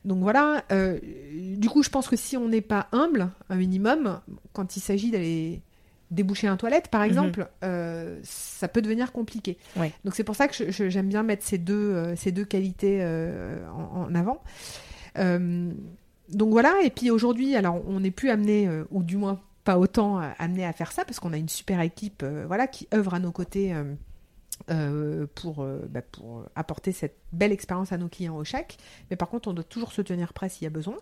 donc 0.05 0.21
voilà. 0.21 0.65
euh, 0.73 0.99
du 1.57 1.69
coup, 1.69 1.83
je 1.83 1.91
pense 1.91 2.09
que 2.09 2.17
si 2.17 2.37
on 2.37 2.49
n'est 2.49 2.61
pas 2.61 2.89
humble, 2.93 3.31
un 3.49 3.57
minimum, 3.57 4.21
quand 4.53 4.77
il 4.77 4.81
s'agit 4.81 5.11
d'aller 5.11 5.63
déboucher 6.11 6.47
un 6.47 6.57
toilette, 6.57 6.89
par 6.89 7.03
exemple, 7.03 7.49
euh, 7.65 8.21
ça 8.23 8.69
peut 8.69 8.83
devenir 8.83 9.11
compliqué. 9.11 9.59
Ouais. 9.77 9.93
Donc 10.05 10.15
c'est 10.15 10.23
pour 10.23 10.37
ça 10.37 10.47
que 10.47 10.71
j'aime 10.71 11.09
bien 11.09 11.23
mettre 11.23 11.45
ces 11.45 11.59
deux, 11.59 11.75
euh, 11.75 12.15
ces 12.17 12.31
deux 12.31 12.45
qualités 12.45 12.99
euh, 13.01 13.67
en, 13.71 14.03
en 14.03 14.15
avant. 14.15 14.43
Donc 15.17 16.51
voilà, 16.51 16.75
et 16.85 16.91
puis 16.91 17.11
aujourd'hui, 17.11 17.57
alors 17.57 17.83
on 17.87 18.01
n'est 18.01 18.11
plus 18.11 18.31
amené, 18.31 18.69
ou 18.91 19.03
du 19.03 19.17
moins 19.17 19.41
pas 19.65 19.79
autant 19.79 20.19
amené 20.39 20.65
à 20.65 20.73
faire 20.73 20.93
ça, 20.93 21.05
parce 21.05 21.21
qu'on 21.21 21.33
a 21.33 21.37
une 21.37 21.49
super 21.49 21.81
équipe 21.81 22.25
voilà, 22.47 22.67
qui 22.67 22.87
œuvre 22.95 23.15
à 23.15 23.19
nos 23.19 23.33
côtés 23.33 23.75
euh, 24.71 25.27
pour, 25.35 25.63
euh, 25.63 25.87
bah, 25.91 26.01
pour 26.01 26.45
apporter 26.55 26.93
cette 26.93 27.17
belle 27.33 27.53
expérience 27.53 27.93
à 27.93 27.99
nos 27.99 28.09
clients 28.09 28.37
au 28.37 28.45
chèque. 28.45 28.79
Mais 29.11 29.17
par 29.17 29.29
contre, 29.29 29.49
on 29.49 29.53
doit 29.53 29.65
toujours 29.65 29.93
se 29.93 30.01
tenir 30.01 30.33
prêt 30.33 30.49
s'il 30.49 30.65
y 30.65 30.67
a 30.67 30.71
besoin. 30.71 30.97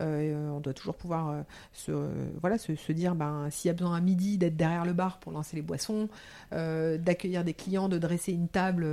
Euh, 0.00 0.48
on 0.50 0.60
doit 0.60 0.72
toujours 0.72 0.94
pouvoir 0.94 1.44
se, 1.72 1.92
voilà, 2.40 2.56
se, 2.58 2.74
se 2.74 2.92
dire, 2.92 3.14
ben, 3.14 3.48
s'il 3.50 3.68
y 3.68 3.70
a 3.70 3.74
besoin 3.74 3.96
à 3.96 4.00
midi 4.00 4.38
d'être 4.38 4.56
derrière 4.56 4.86
le 4.86 4.92
bar 4.92 5.18
pour 5.18 5.32
lancer 5.32 5.56
les 5.56 5.62
boissons, 5.62 6.08
d'accueillir 6.52 7.44
des 7.44 7.54
clients, 7.54 7.88
de 7.88 7.98
dresser 7.98 8.32
une 8.32 8.48
table 8.48 8.86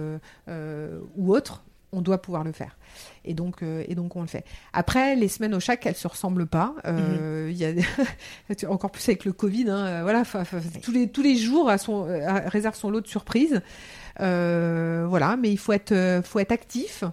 ou 0.47 1.33
autre, 1.33 1.63
on 1.91 2.01
doit 2.01 2.21
pouvoir 2.21 2.43
le 2.43 2.51
faire. 2.51 2.77
Et 3.25 3.33
donc, 3.33 3.63
et 3.63 3.95
donc 3.95 4.15
on 4.15 4.21
le 4.21 4.27
fait. 4.27 4.43
Après, 4.73 5.15
les 5.15 5.27
semaines 5.27 5.53
au 5.55 5.59
chac, 5.59 5.85
elles 5.85 5.95
se 5.95 6.07
ressemblent 6.07 6.47
pas. 6.47 6.75
Il 6.85 7.55
y 7.55 7.65
a 7.65 7.73
encore 8.69 8.91
plus 8.91 9.07
avec 9.07 9.23
le 9.23 9.33
Covid. 9.33 9.69
Hein, 9.69 10.01
voilà, 10.01 10.23
tous 10.83 10.91
les 10.91 11.09
tous 11.09 11.23
les 11.23 11.35
jours, 11.35 11.69
à 11.69 11.77
son, 11.77 12.05
à- 12.05 12.49
réserve 12.49 12.75
son 12.75 12.89
lot 12.89 13.01
de 13.01 13.07
surprises. 13.07 13.61
Euh, 14.19 15.05
voilà, 15.07 15.35
mais 15.37 15.49
il 15.51 15.57
faut 15.57 15.73
être, 15.73 15.91
euh, 15.91 16.21
faut 16.21 16.39
être 16.39 16.51
actif. 16.51 17.03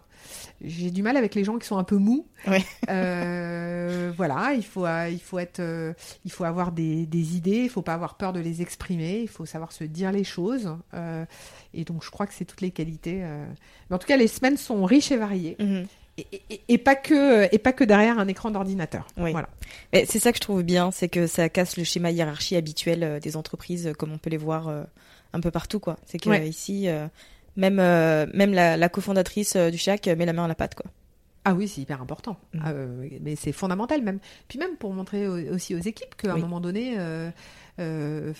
J'ai 0.65 0.91
du 0.91 1.03
mal 1.03 1.17
avec 1.19 1.35
les 1.35 1.45
gens 1.45 1.59
qui 1.59 1.67
sont 1.67 1.77
un 1.77 1.85
peu 1.85 1.97
mous. 1.97 2.27
Ouais. 2.47 2.65
Euh, 2.89 4.11
voilà, 4.17 4.55
il 4.55 4.65
faut, 4.65 4.87
il 4.87 5.21
faut 5.21 5.39
être, 5.39 5.61
euh, 5.61 5.93
il 6.25 6.33
faut 6.33 6.45
avoir 6.45 6.73
des, 6.73 7.05
des 7.07 7.37
idées. 7.37 7.63
Il 7.65 7.69
faut 7.69 7.83
pas 7.83 7.95
avoir 7.95 8.15
peur 8.17 8.33
de 8.33 8.41
les 8.41 8.63
exprimer. 8.63 9.21
Il 9.21 9.29
faut 9.29 9.45
savoir 9.47 9.73
se 9.73 9.85
dire 9.85 10.13
les 10.13 10.25
choses. 10.25 10.75
Euh, 10.95 11.25
et 11.75 11.85
donc, 11.85 12.03
je 12.03 12.11
crois 12.11 12.27
que 12.27 12.33
c'est 12.35 12.45
toutes 12.47 12.63
les 12.63 12.71
qualités. 12.71 13.23
Mais 13.91 13.97
en 13.97 13.99
tout 13.99 14.07
cas, 14.07 14.17
les 14.17 14.29
semaines 14.29 14.57
sont 14.57 14.85
riches 14.85 15.13
et 15.13 15.17
variées. 15.17 15.57
Mhm. 15.61 15.87
Et, 16.19 16.27
et- 16.49 16.61
et 16.69 16.79
pas 16.79 16.95
que, 16.95 17.55
et 17.55 17.59
pas 17.59 17.75
que 17.75 17.85
derrière 17.85 18.19
un 18.19 18.27
écran 18.27 18.51
d'ordinateur. 18.51 19.07
Oui. 19.19 19.33
Voilà. 19.33 19.51
C'est 19.93 20.19
ça 20.19 20.33
que 20.33 20.39
je 20.39 20.41
trouve 20.41 20.63
bien, 20.63 20.91
c'est 20.91 21.11
que 21.11 21.27
ça 21.27 21.51
casse 21.51 21.77
le 21.77 21.85
schéma 21.85 22.11
hiérarchie 22.11 22.57
habituel 22.57 23.21
des 23.21 23.37
entreprises, 23.37 23.93
comme 23.99 24.13
on 24.13 24.19
peut 24.19 24.31
les 24.31 24.39
voir 24.39 24.71
un 25.37 25.41
peu 25.41 25.51
partout, 25.51 25.79
quoi. 25.81 25.97
C'est 26.07 26.19
que 26.19 26.29
Ouais. 26.31 26.41
euh, 26.41 26.45
ici, 26.47 26.89
euh, 26.89 27.07
même 27.57 27.79
euh, 27.79 28.27
même 28.35 28.53
la, 28.53 28.77
la 28.77 28.89
cofondatrice 28.89 29.57
du 29.57 29.79
CHAC 29.79 30.07
met 30.09 30.27
la 30.27 30.33
main 30.33 30.45
à 30.45 30.49
la 30.49 30.55
pâte, 30.55 30.75
quoi. 30.75 30.87
Ah 31.49 31.55
oui, 31.55 31.69
c'est 31.69 31.81
hyper 31.81 32.03
important. 32.03 32.37
Mhm. 32.55 32.63
Ah, 32.65 32.73
mais 33.21 33.37
c'est 33.37 33.53
fondamental 33.53 34.03
même. 34.03 34.19
Puis 34.49 34.59
même 34.59 34.77
pour 34.77 34.93
montrer 34.93 35.29
au- 35.29 35.55
aussi 35.55 35.77
aux 35.77 35.81
équipes 35.81 36.17
qu'à 36.17 36.33
Oui. 36.35 36.39
un 36.41 36.43
moment 36.43 36.61
donné, 36.61 36.97
euh, 36.99 37.31
euh, 37.79 38.33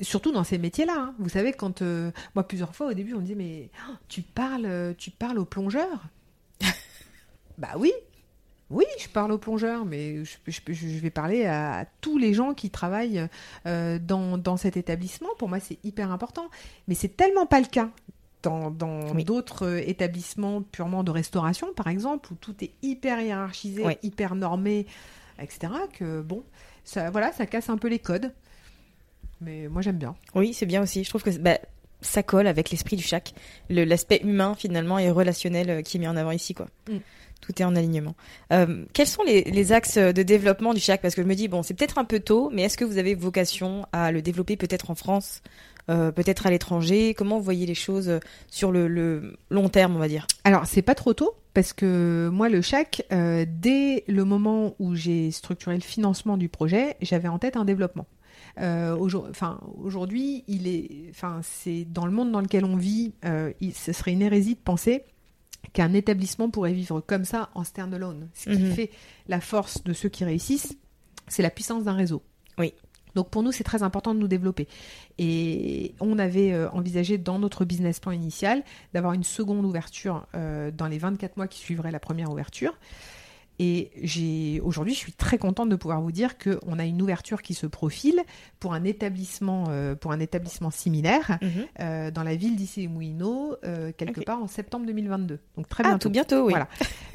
surtout 0.00 0.32
dans 0.32 0.42
ces 0.44 0.56
métiers-là, 0.56 0.94
hein. 0.96 1.14
vous 1.18 1.28
savez, 1.28 1.52
quand 1.52 1.82
euh, 1.82 2.10
moi 2.34 2.48
plusieurs 2.48 2.74
fois 2.74 2.86
au 2.86 2.94
début 2.94 3.12
on 3.12 3.18
me 3.20 3.26
dit 3.26 3.34
mais 3.34 3.68
oh, 3.90 3.94
tu 4.08 4.22
parles, 4.22 4.94
tu 4.96 5.10
parles 5.10 5.38
aux 5.38 5.44
plongeurs? 5.44 6.04
bah 7.58 7.72
oui. 7.76 7.92
Oui, 8.70 8.84
je 9.00 9.08
parle 9.08 9.32
aux 9.32 9.38
plongeurs, 9.38 9.84
mais 9.84 10.24
je, 10.24 10.36
je- 10.46 10.72
je 10.72 10.86
vais 11.00 11.10
parler 11.10 11.44
à, 11.44 11.80
à 11.80 11.84
tous 12.00 12.18
les 12.18 12.32
gens 12.34 12.54
qui 12.54 12.70
travaillent 12.70 13.26
euh, 13.66 13.98
dans, 13.98 14.38
dans 14.38 14.56
cet 14.56 14.76
établissement. 14.76 15.28
Pour 15.38 15.48
moi, 15.48 15.58
c'est 15.60 15.78
hyper 15.84 16.12
important. 16.12 16.48
Mais 16.88 16.94
c'est 16.94 17.16
tellement 17.16 17.46
pas 17.46 17.60
le 17.60 17.66
cas 17.66 17.90
dans 18.42 18.70
dans 18.70 19.12
Oui. 19.12 19.24
d'autres 19.24 19.66
euh, 19.66 19.82
établissements 19.84 20.62
purement 20.62 21.02
de 21.04 21.10
restauration, 21.10 21.74
par 21.74 21.88
exemple, 21.88 22.32
où 22.32 22.36
tout 22.36 22.54
est 22.64 22.70
hyper 22.82 23.20
hiérarchisé, 23.20 23.84
Oui. 23.84 23.94
hyper 24.02 24.34
normé, 24.36 24.86
etc. 25.42 25.72
Que 25.98 26.20
bon, 26.22 26.44
ça, 26.84 27.10
voilà, 27.10 27.32
ça 27.32 27.46
casse 27.46 27.68
un 27.70 27.76
peu 27.76 27.88
les 27.88 27.98
codes. 27.98 28.32
Mais 29.40 29.68
moi, 29.68 29.82
j'aime 29.82 29.96
bien. 29.98 30.14
Oui, 30.34 30.54
c'est 30.54 30.66
bien 30.66 30.82
aussi. 30.82 31.02
Je 31.02 31.08
trouve 31.08 31.22
que 31.22 31.30
bah, 31.38 31.58
ça 32.02 32.22
colle 32.22 32.46
avec 32.46 32.70
l'esprit 32.70 32.96
du 32.96 33.02
CHAC, 33.02 33.34
l'aspect 33.68 34.20
humain 34.22 34.54
finalement 34.54 34.98
et 34.98 35.10
relationnel 35.10 35.70
euh, 35.70 35.82
qui 35.82 35.96
est 35.96 36.00
mis 36.00 36.08
en 36.08 36.16
avant 36.16 36.30
ici, 36.30 36.54
quoi. 36.54 36.66
Mm. 36.88 36.96
Tout 37.40 37.60
est 37.60 37.64
en 37.64 37.74
alignement. 37.74 38.14
Euh, 38.52 38.84
quels 38.92 39.06
sont 39.06 39.22
les, 39.22 39.42
les 39.44 39.72
axes 39.72 39.96
de 39.98 40.22
développement 40.22 40.74
du 40.74 40.80
CHAC 40.80 41.00
Parce 41.00 41.14
que 41.14 41.22
je 41.22 41.26
me 41.26 41.34
dis 41.34 41.48
bon, 41.48 41.62
c'est 41.62 41.74
peut-être 41.74 41.98
un 41.98 42.04
peu 42.04 42.20
tôt, 42.20 42.50
mais 42.52 42.62
est-ce 42.62 42.76
que 42.76 42.84
vous 42.84 42.98
avez 42.98 43.14
vocation 43.14 43.86
à 43.92 44.12
le 44.12 44.20
développer 44.22 44.56
peut-être 44.56 44.90
en 44.90 44.94
France, 44.94 45.42
euh, 45.88 46.12
peut-être 46.12 46.46
à 46.46 46.50
l'étranger? 46.50 47.14
Comment 47.14 47.38
vous 47.38 47.42
voyez 47.44 47.64
les 47.66 47.74
choses 47.74 48.20
sur 48.48 48.70
le, 48.72 48.88
le 48.88 49.36
long 49.50 49.68
terme, 49.68 49.96
on 49.96 49.98
va 49.98 50.08
dire? 50.08 50.26
Alors, 50.44 50.66
c'est 50.66 50.82
pas 50.82 50.94
trop 50.94 51.14
tôt, 51.14 51.34
parce 51.54 51.72
que 51.72 52.28
moi, 52.32 52.48
le 52.50 52.60
CHAC, 52.60 53.04
euh, 53.12 53.46
dès 53.48 54.04
le 54.06 54.24
moment 54.24 54.74
où 54.78 54.94
j'ai 54.94 55.30
structuré 55.30 55.74
le 55.76 55.80
financement 55.82 56.36
du 56.36 56.48
projet, 56.50 56.96
j'avais 57.00 57.28
en 57.28 57.38
tête 57.38 57.56
un 57.56 57.64
développement. 57.64 58.06
Euh, 58.60 58.94
aujourd- 58.96 59.28
enfin, 59.30 59.60
aujourd'hui, 59.82 60.44
il 60.48 60.66
est, 60.68 61.06
enfin, 61.10 61.40
c'est 61.42 61.84
dans 61.84 62.04
le 62.04 62.12
monde 62.12 62.32
dans 62.32 62.40
lequel 62.40 62.64
on 62.64 62.76
vit, 62.76 63.12
euh, 63.24 63.52
il- 63.60 63.72
ce 63.74 63.92
serait 63.92 64.12
une 64.12 64.22
hérésie 64.22 64.54
de 64.56 64.60
penser 64.60 65.04
qu'un 65.72 65.92
établissement 65.92 66.50
pourrait 66.50 66.72
vivre 66.72 67.00
comme 67.00 67.24
ça 67.24 67.50
en 67.54 67.64
standalone. 67.64 68.28
Ce 68.34 68.50
qui 68.50 68.58
Mhm. 68.58 68.72
fait 68.72 68.90
la 69.28 69.40
force 69.40 69.84
de 69.84 69.92
ceux 69.92 70.08
qui 70.08 70.24
réussissent, 70.24 70.76
c'est 71.28 71.42
la 71.42 71.50
puissance 71.50 71.84
d'un 71.84 71.94
réseau. 71.94 72.22
Oui. 72.58 72.74
Donc 73.14 73.28
pour 73.30 73.42
nous, 73.42 73.50
c'est 73.52 73.64
très 73.64 73.82
important 73.82 74.14
de 74.14 74.20
nous 74.20 74.28
développer. 74.28 74.68
Et 75.18 75.94
on 76.00 76.18
avait 76.18 76.52
euh, 76.52 76.70
envisagé 76.70 77.18
dans 77.18 77.38
notre 77.38 77.64
business 77.64 77.98
plan 78.00 78.12
initial 78.12 78.62
d'avoir 78.94 79.12
une 79.14 79.24
seconde 79.24 79.64
ouverture 79.64 80.26
euh, 80.34 80.70
dans 80.70 80.86
les 80.86 80.98
24 80.98 81.36
mois 81.36 81.48
qui 81.48 81.58
suivraient 81.58 81.90
la 81.90 82.00
première 82.00 82.30
ouverture. 82.30 82.72
Et 83.62 83.90
j'ai 84.02 84.58
aujourd'hui, 84.64 84.94
je 84.94 84.98
suis 84.98 85.12
très 85.12 85.36
contente 85.36 85.68
de 85.68 85.76
pouvoir 85.76 86.00
vous 86.00 86.12
dire 86.12 86.38
qu'on 86.38 86.78
a 86.78 86.86
une 86.86 87.02
ouverture 87.02 87.42
qui 87.42 87.52
se 87.52 87.66
profile 87.66 88.18
pour 88.58 88.72
un 88.72 88.84
établissement, 88.84 89.64
euh, 89.68 89.94
pour 89.94 90.12
un 90.12 90.18
établissement 90.20 90.70
similaire 90.70 91.38
euh, 91.78 92.10
dans 92.10 92.22
la 92.22 92.36
ville 92.36 92.56
d'Issy 92.56 92.88
Moulineaux, 92.88 93.56
euh, 93.64 93.92
quelque 93.94 94.22
part 94.22 94.42
en 94.42 94.46
septembre 94.46 94.86
2022. 94.86 95.38
Donc 95.58 95.68
très 95.68 95.84
Ah, 95.84 95.88
bientôt. 95.88 96.08
tout 96.08 96.10
bientôt, 96.10 96.44
oui. 96.46 96.52
Voilà. 96.52 96.68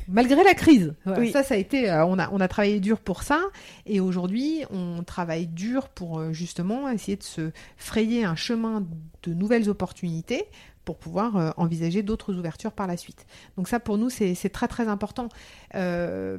Malgré 0.07 0.43
la 0.43 0.53
crise. 0.53 0.93
Voilà, 1.03 1.19
Oui. 1.19 1.31
Ça, 1.31 1.41
ça 1.41 1.55
a 1.55 1.57
été, 1.57 1.89
euh, 1.89 2.05
on, 2.05 2.19
a, 2.19 2.29
on 2.31 2.39
a 2.39 2.47
travaillé 2.47 2.79
dur 2.79 2.99
pour 2.99 3.23
ça. 3.23 3.41
Et 3.87 3.99
aujourd'hui, 3.99 4.65
on 4.69 5.01
travaille 5.01 5.47
dur 5.47 5.89
pour 5.89 6.31
justement 6.31 6.87
essayer 6.89 7.17
de 7.17 7.23
se 7.23 7.49
frayer 7.75 8.23
un 8.23 8.35
chemin 8.35 8.85
de 9.23 9.33
nouvelles 9.33 9.67
opportunités 9.67 10.45
pour 10.85 10.97
pouvoir 10.97 11.35
euh, 11.35 11.51
envisager 11.57 12.03
d'autres 12.03 12.35
ouvertures 12.35 12.71
par 12.71 12.87
la 12.87 12.95
suite. 12.95 13.25
Donc 13.57 13.67
ça, 13.67 13.79
pour 13.79 13.97
nous, 13.97 14.09
c'est 14.09 14.49
très 14.49 14.67
très 14.67 14.87
important. 14.87 15.29
Euh, 15.73 16.37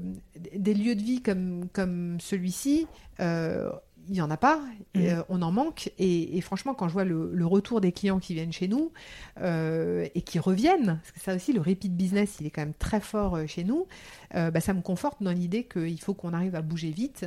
des 0.55 0.75
lieux 0.75 0.95
de 0.95 1.03
vie 1.03 1.21
comme, 1.21 1.69
comme 1.73 2.19
celui-ci, 2.21 2.87
euh, 3.21 3.71
il 4.09 4.13
n'y 4.13 4.21
en 4.21 4.31
a 4.31 4.37
pas, 4.37 4.61
Mhm. 4.95 5.03
et, 5.03 5.13
euh, 5.13 5.23
on 5.29 5.43
en 5.43 5.53
manque. 5.53 5.91
Et, 5.99 6.37
et 6.37 6.41
franchement, 6.41 6.75
quand 6.75 6.89
je 6.89 6.93
vois 6.93 7.05
le, 7.05 7.31
le 7.33 7.47
retour 7.47 7.81
des 7.81 7.93
clients 7.93 8.19
qui 8.19 8.35
viennent 8.35 8.53
chez 8.53 8.69
nous 8.69 8.93
euh, 9.41 10.07
et 10.15 10.23
qui 10.23 10.39
reviennent, 10.39 11.01
parce 11.03 11.13
que 11.13 11.21
ça 11.21 11.35
aussi, 11.35 11.53
le 11.53 11.61
repeat 11.61 11.95
business, 11.95 12.37
il 12.41 12.47
est 12.47 12.51
quand 12.51 12.63
même 12.63 12.75
très 12.79 13.01
fort 13.01 13.37
euh, 13.37 13.47
chez 13.47 13.65
nous, 13.65 13.87
euh, 14.35 14.51
bah, 14.51 14.61
ça 14.61 14.75
me 14.75 14.81
conforte 14.83 15.23
dans 15.23 15.33
l'idée 15.33 15.65
qu'il 15.65 16.01
faut 16.01 16.15
qu'on 16.15 16.33
arrive 16.33 16.55
à 16.55 16.63
bouger 16.63 16.91
vite. 16.91 17.27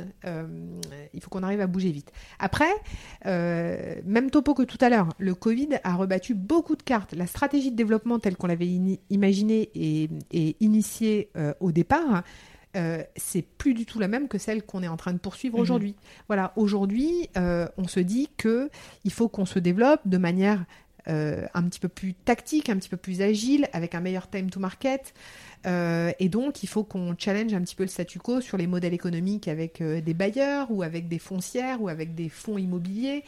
il 1.14 1.20
faut 1.20 1.30
qu'on 1.30 1.42
arrive 1.42 1.60
à 1.60 1.66
bouger 1.66 1.90
vite. 1.90 2.12
Après, 2.38 2.70
même 3.24 4.30
topo 4.30 4.54
que 4.54 4.62
tout 4.62 4.78
à 4.80 4.88
l'heure, 4.88 5.08
le 5.18 5.34
Covid 5.34 5.68
a 5.84 5.94
rebattu 5.94 6.34
beaucoup 6.34 6.76
de 6.76 6.82
cartes. 6.82 7.14
La 7.14 7.26
stratégie 7.26 7.70
de 7.70 7.76
développement 7.76 8.18
telle 8.18 8.36
qu'on 8.36 8.46
l'avait 8.46 8.68
imaginée 9.10 9.70
et, 9.74 10.08
et 10.32 10.56
initiée 10.60 11.30
au 11.60 11.72
départ, 11.72 12.22
euh, 12.76 13.02
c'est 13.16 13.42
plus 13.42 13.74
du 13.74 13.84
tout 13.86 13.98
la 13.98 14.08
même 14.08 14.28
que 14.28 14.38
celle 14.38 14.62
qu'on 14.62 14.82
est 14.82 14.88
en 14.88 14.96
train 14.96 15.12
de 15.12 15.18
poursuivre 15.18 15.56
Mhm. 15.56 15.62
aujourd'hui. 15.62 15.94
Voilà, 16.28 16.52
aujourd'hui, 16.56 17.28
euh, 17.36 17.66
on 17.76 17.88
se 17.88 18.00
dit 18.00 18.28
que 18.36 18.70
il 19.04 19.12
faut 19.12 19.28
qu'on 19.28 19.46
se 19.46 19.58
développe 19.58 20.00
de 20.06 20.18
manière 20.18 20.64
euh, 21.08 21.46
un 21.54 21.62
petit 21.62 21.80
peu 21.80 21.88
plus 21.88 22.12
tactique, 22.12 22.68
un 22.68 22.76
petit 22.76 22.90
peu 22.90 22.98
plus 22.98 23.22
agile, 23.22 23.68
avec 23.72 23.94
un 23.94 24.00
meilleur 24.00 24.28
time 24.28 24.50
to 24.50 24.60
market. 24.60 25.14
Euh, 25.66 26.12
et 26.18 26.28
donc, 26.28 26.62
il 26.62 26.66
faut 26.68 26.84
qu'on 26.84 27.14
challenge 27.18 27.54
un 27.54 27.62
petit 27.62 27.74
peu 27.74 27.84
le 27.84 27.88
statu 27.88 28.18
quo 28.18 28.42
sur 28.42 28.58
les 28.58 28.66
modèles 28.66 28.92
économiques 28.92 29.48
avec 29.48 29.80
euh, 29.80 30.02
des 30.02 30.12
bailleurs 30.14 30.70
ou 30.70 30.82
avec 30.82 31.08
des 31.08 31.18
foncières 31.18 31.80
ou 31.80 31.88
avec 31.88 32.14
des 32.14 32.28
fonds 32.28 32.58
immobiliers. 32.58 33.24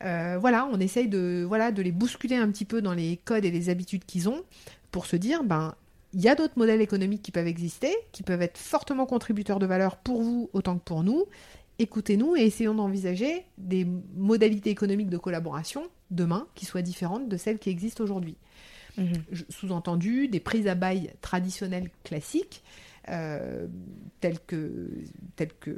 Voilà, 0.00 0.68
on 0.70 0.78
essaye 0.80 1.08
de, 1.08 1.44
voilà, 1.48 1.72
de 1.72 1.80
les 1.80 1.92
bousculer 1.92 2.36
un 2.36 2.50
petit 2.50 2.66
peu 2.66 2.82
dans 2.82 2.92
les 2.92 3.16
codes 3.24 3.46
et 3.46 3.50
les 3.50 3.70
habitudes 3.70 4.04
qu'ils 4.04 4.28
ont 4.28 4.42
pour 4.90 5.06
se 5.06 5.16
dire, 5.16 5.44
ben, 5.44 5.74
il 6.14 6.20
y 6.20 6.28
a 6.28 6.36
d'autres 6.36 6.56
modèles 6.56 6.80
économiques 6.80 7.22
qui 7.22 7.32
peuvent 7.32 7.48
exister, 7.48 7.92
qui 8.12 8.22
peuvent 8.22 8.40
être 8.40 8.56
fortement 8.56 9.04
contributeurs 9.04 9.58
de 9.58 9.66
valeur 9.66 9.96
pour 9.96 10.22
vous 10.22 10.48
autant 10.52 10.78
que 10.78 10.84
pour 10.84 11.02
nous. 11.02 11.24
Écoutez-nous 11.80 12.36
et 12.36 12.42
essayons 12.42 12.74
d'envisager 12.74 13.44
des 13.58 13.84
modalités 14.14 14.70
économiques 14.70 15.10
de 15.10 15.18
collaboration 15.18 15.88
demain 16.12 16.46
qui 16.54 16.66
soient 16.66 16.82
différentes 16.82 17.28
de 17.28 17.36
celles 17.36 17.58
qui 17.58 17.68
existent 17.68 18.04
aujourd'hui. 18.04 18.36
Mhm. 18.96 19.12
Sous-entendu, 19.48 20.28
des 20.28 20.38
prises 20.38 20.68
à 20.68 20.76
bail 20.76 21.12
traditionnelles 21.20 21.90
classiques, 22.04 22.62
euh, 23.08 23.66
telles, 24.20 24.38
que, 24.38 24.88
telles 25.34 25.52
que 25.58 25.76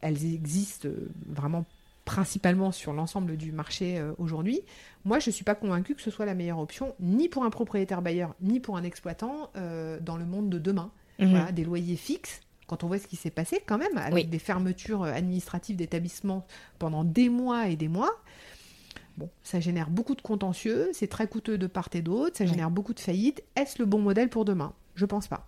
elles 0.00 0.24
existent 0.34 0.88
vraiment 1.26 1.66
principalement 2.08 2.72
sur 2.72 2.94
l'ensemble 2.94 3.36
du 3.36 3.52
marché 3.52 3.98
euh, 3.98 4.12
aujourd'hui. 4.16 4.62
Moi, 5.04 5.18
je 5.18 5.28
ne 5.28 5.32
suis 5.34 5.44
pas 5.44 5.54
convaincue 5.54 5.94
que 5.94 6.00
ce 6.00 6.10
soit 6.10 6.24
la 6.24 6.34
meilleure 6.34 6.58
option, 6.58 6.94
ni 7.00 7.28
pour 7.28 7.44
un 7.44 7.50
propriétaire 7.50 8.00
bailleur, 8.00 8.34
ni 8.40 8.60
pour 8.60 8.78
un 8.78 8.82
exploitant 8.82 9.50
euh, 9.56 10.00
dans 10.00 10.16
le 10.16 10.24
monde 10.24 10.48
de 10.48 10.58
demain. 10.58 10.90
Mhm. 11.18 11.28
Voilà, 11.28 11.52
des 11.52 11.64
loyers 11.64 11.96
fixes. 11.96 12.40
Quand 12.66 12.82
on 12.82 12.86
voit 12.86 12.98
ce 12.98 13.06
qui 13.06 13.16
s'est 13.16 13.30
passé, 13.30 13.62
quand 13.66 13.76
même, 13.76 13.96
avec 13.98 14.14
Oui. 14.14 14.24
des 14.24 14.38
fermetures 14.38 15.02
euh, 15.02 15.12
administratives 15.12 15.76
d'établissements 15.76 16.46
pendant 16.78 17.04
des 17.04 17.28
mois 17.28 17.68
et 17.68 17.76
des 17.76 17.88
mois, 17.88 18.12
bon, 19.18 19.28
ça 19.42 19.60
génère 19.60 19.90
beaucoup 19.90 20.14
de 20.14 20.22
contentieux, 20.22 20.88
c'est 20.94 21.08
très 21.08 21.26
coûteux 21.28 21.58
de 21.58 21.66
part 21.66 21.90
et 21.92 22.00
d'autre, 22.00 22.38
ça 22.38 22.44
Oui. 22.44 22.50
génère 22.50 22.70
beaucoup 22.70 22.94
de 22.94 23.00
faillites. 23.00 23.44
Est-ce 23.54 23.78
le 23.78 23.84
bon 23.84 23.98
modèle 24.00 24.30
pour 24.30 24.46
demain? 24.46 24.72
Je 24.94 25.04
pense 25.04 25.28
pas. 25.28 25.46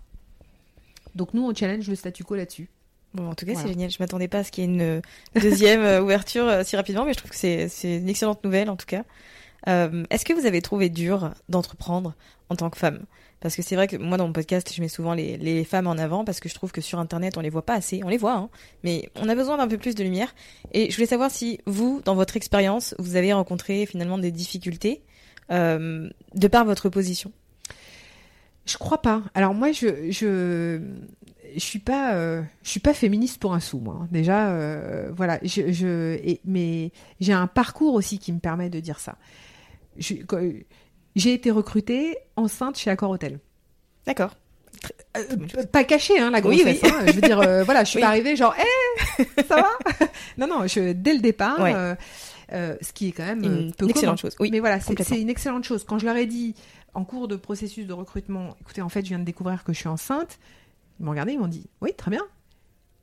Donc 1.15 1.33
nous, 1.33 1.43
on 1.43 1.55
challenge 1.55 1.89
le 1.89 1.95
statu 1.95 2.23
quo 2.23 2.35
là-dessus. 2.35 2.69
Bon, 3.15 3.29
en 3.31 3.35
tout 3.35 3.45
cas, 3.45 3.53
Voilà. 3.53 3.67
c'est 3.67 3.73
génial. 3.75 3.91
Je 3.91 3.97
m'attendais 4.01 4.29
pas 4.29 4.39
à 4.39 4.45
ce 4.45 4.53
qu'il 4.53 4.65
y 4.65 4.67
ait 4.67 4.71
une 4.71 4.81
euh, 4.83 5.01
deuxième 5.41 5.81
euh, 5.83 6.01
ouverture 6.03 6.47
euh, 6.47 6.63
si 6.65 6.77
rapidement, 6.77 7.05
mais 7.05 7.13
je 7.13 7.19
trouve 7.19 7.31
que 7.31 7.37
c'est 7.37 7.69
c'est 7.69 7.97
une 7.99 8.09
excellente 8.09 8.45
nouvelle 8.45 8.71
en 8.71 8.77
tout 8.77 8.87
cas. 8.87 9.05
Euh, 9.69 10.05
Est-ce 10.11 10.25
que 10.25 10.33
vous 10.33 10.47
avez 10.47 10.63
trouvé 10.63 10.89
dur 10.89 11.33
d'entreprendre 11.49 12.15
en 12.49 12.57
tant 12.57 12.71
que 12.71 12.79
femme? 12.79 13.01
Parce 13.41 13.57
que 13.57 13.63
c'est 13.63 13.75
vrai 13.75 13.89
que 13.89 13.97
moi, 13.97 14.17
dans 14.19 14.27
mon 14.27 14.33
podcast, 14.35 14.71
je 14.75 14.81
mets 14.83 14.89
souvent 14.89 15.15
les, 15.15 15.39
les 15.39 15.65
femmes 15.65 15.87
en 15.87 15.93
avant 15.99 16.25
parce 16.25 16.41
que 16.41 16.49
je 16.49 16.55
trouve 16.55 16.73
que 16.73 16.81
sur 16.83 16.99
Internet, 16.99 17.37
on 17.39 17.41
les 17.41 17.49
voit 17.51 17.65
pas 17.65 17.75
assez. 17.75 18.03
On 18.05 18.09
les 18.09 18.19
voit, 18.19 18.35
hein, 18.35 18.51
mais 18.85 19.09
on 19.17 19.29
a 19.31 19.35
besoin 19.35 19.57
d'un 19.57 19.67
peu 19.67 19.79
plus 19.79 19.95
de 19.95 20.03
lumière. 20.05 20.35
Et 20.73 20.91
je 20.91 20.97
voulais 20.97 21.07
savoir 21.07 21.31
si 21.31 21.59
vous, 21.67 22.03
dans 22.05 22.15
votre 22.15 22.37
expérience, 22.37 22.95
vous 22.99 23.17
avez 23.17 23.33
rencontré 23.33 23.87
finalement 23.87 24.19
des 24.19 24.31
difficultés 24.31 25.03
euh, 25.51 26.09
de 26.35 26.49
par 26.49 26.65
votre 26.67 26.91
position? 26.91 27.33
Je 28.67 28.77
crois 28.77 29.01
pas. 29.03 29.23
Alors 29.35 29.55
moi, 29.55 29.73
je 29.73 30.11
je 30.11 30.81
je 31.55 31.61
suis 31.61 31.79
pas 31.79 32.15
euh, 32.15 32.43
je 32.63 32.71
suis 32.71 32.81
pas 32.81 32.95
féministe 32.95 33.41
pour 33.41 33.55
un 33.55 33.61
sou, 33.61 33.79
moi. 33.79 33.99
hein. 34.03 34.09
Déjà, 34.11 34.51
euh, 34.51 35.11
voilà. 35.15 35.39
Je, 35.43 35.73
je 35.73 36.15
et- 36.25 36.41
mais 36.45 36.93
j'ai 37.21 37.33
un 37.33 37.47
parcours 37.47 37.95
aussi 37.95 38.19
qui 38.19 38.33
me 38.33 38.39
permet 38.39 38.71
de 38.71 38.81
dire 38.81 38.99
ça. 39.01 39.17
Quand- 40.27 40.41
J'ai 41.17 41.35
été 41.35 41.51
recrutée 41.51 42.17
enceinte 42.37 42.77
chez 42.79 42.91
Accor 42.91 43.11
Hotel. 43.11 43.41
D'accord. 44.07 44.35
Euh, 45.17 45.65
pas 45.73 45.85
caché, 45.85 46.19
hein, 46.19 46.31
la 46.31 46.39
Oui, 46.41 46.59
grossesse. 46.63 46.81
oui. 46.83 46.91
hein. 46.91 47.03
Je 47.07 47.13
veux 47.13 47.21
dire, 47.21 47.41
euh, 47.41 47.65
voilà, 47.65 47.85
je 47.85 47.91
suis 47.91 47.97
Oui. 47.99 48.03
pas 48.03 48.09
arrivée 48.09 48.37
genre, 48.37 48.55
hé, 49.19 49.25
ça 49.47 49.57
va? 49.57 49.69
Non, 50.39 50.47
non, 50.47 50.67
je, 50.67 50.93
dès 50.93 51.13
le 51.13 51.21
départ, 51.21 51.61
Ouais. 51.61 51.75
euh, 51.75 51.95
euh, 52.53 52.77
ce 52.81 52.93
qui 52.93 53.09
est 53.09 53.13
quand 53.13 53.27
même 53.27 53.43
Une- 53.45 53.69
euh, 53.69 53.73
peu 53.77 53.85
une 53.85 53.91
excellente 53.91 54.21
chose, 54.21 54.35
oui, 54.41 54.49
Mais 54.53 54.61
voilà, 54.61 54.81
c'est 54.81 55.21
une 55.21 55.29
excellente 55.29 55.65
chose. 55.65 55.85
Quand 55.85 55.99
je 55.99 56.07
leur 56.07 56.17
ai 56.17 56.27
dit 56.27 56.55
en 56.95 57.05
cours 57.05 57.29
de 57.29 57.37
processus 57.37 57.87
de 57.87 57.93
recrutement, 57.93 58.57
écoutez, 58.61 58.81
en 58.81 58.89
fait, 58.89 59.03
je 59.03 59.09
viens 59.09 59.19
de 59.19 59.25
découvrir 59.25 59.65
que 59.65 59.73
je 59.73 59.79
suis 59.79 59.89
enceinte, 59.89 60.39
ils 61.01 61.05
m'ont 61.05 61.11
regardé, 61.11 61.33
ils 61.33 61.39
m'ont 61.41 61.49
dit, 61.49 61.67
oui, 61.81 61.93
très 61.97 62.11
bien. 62.13 62.23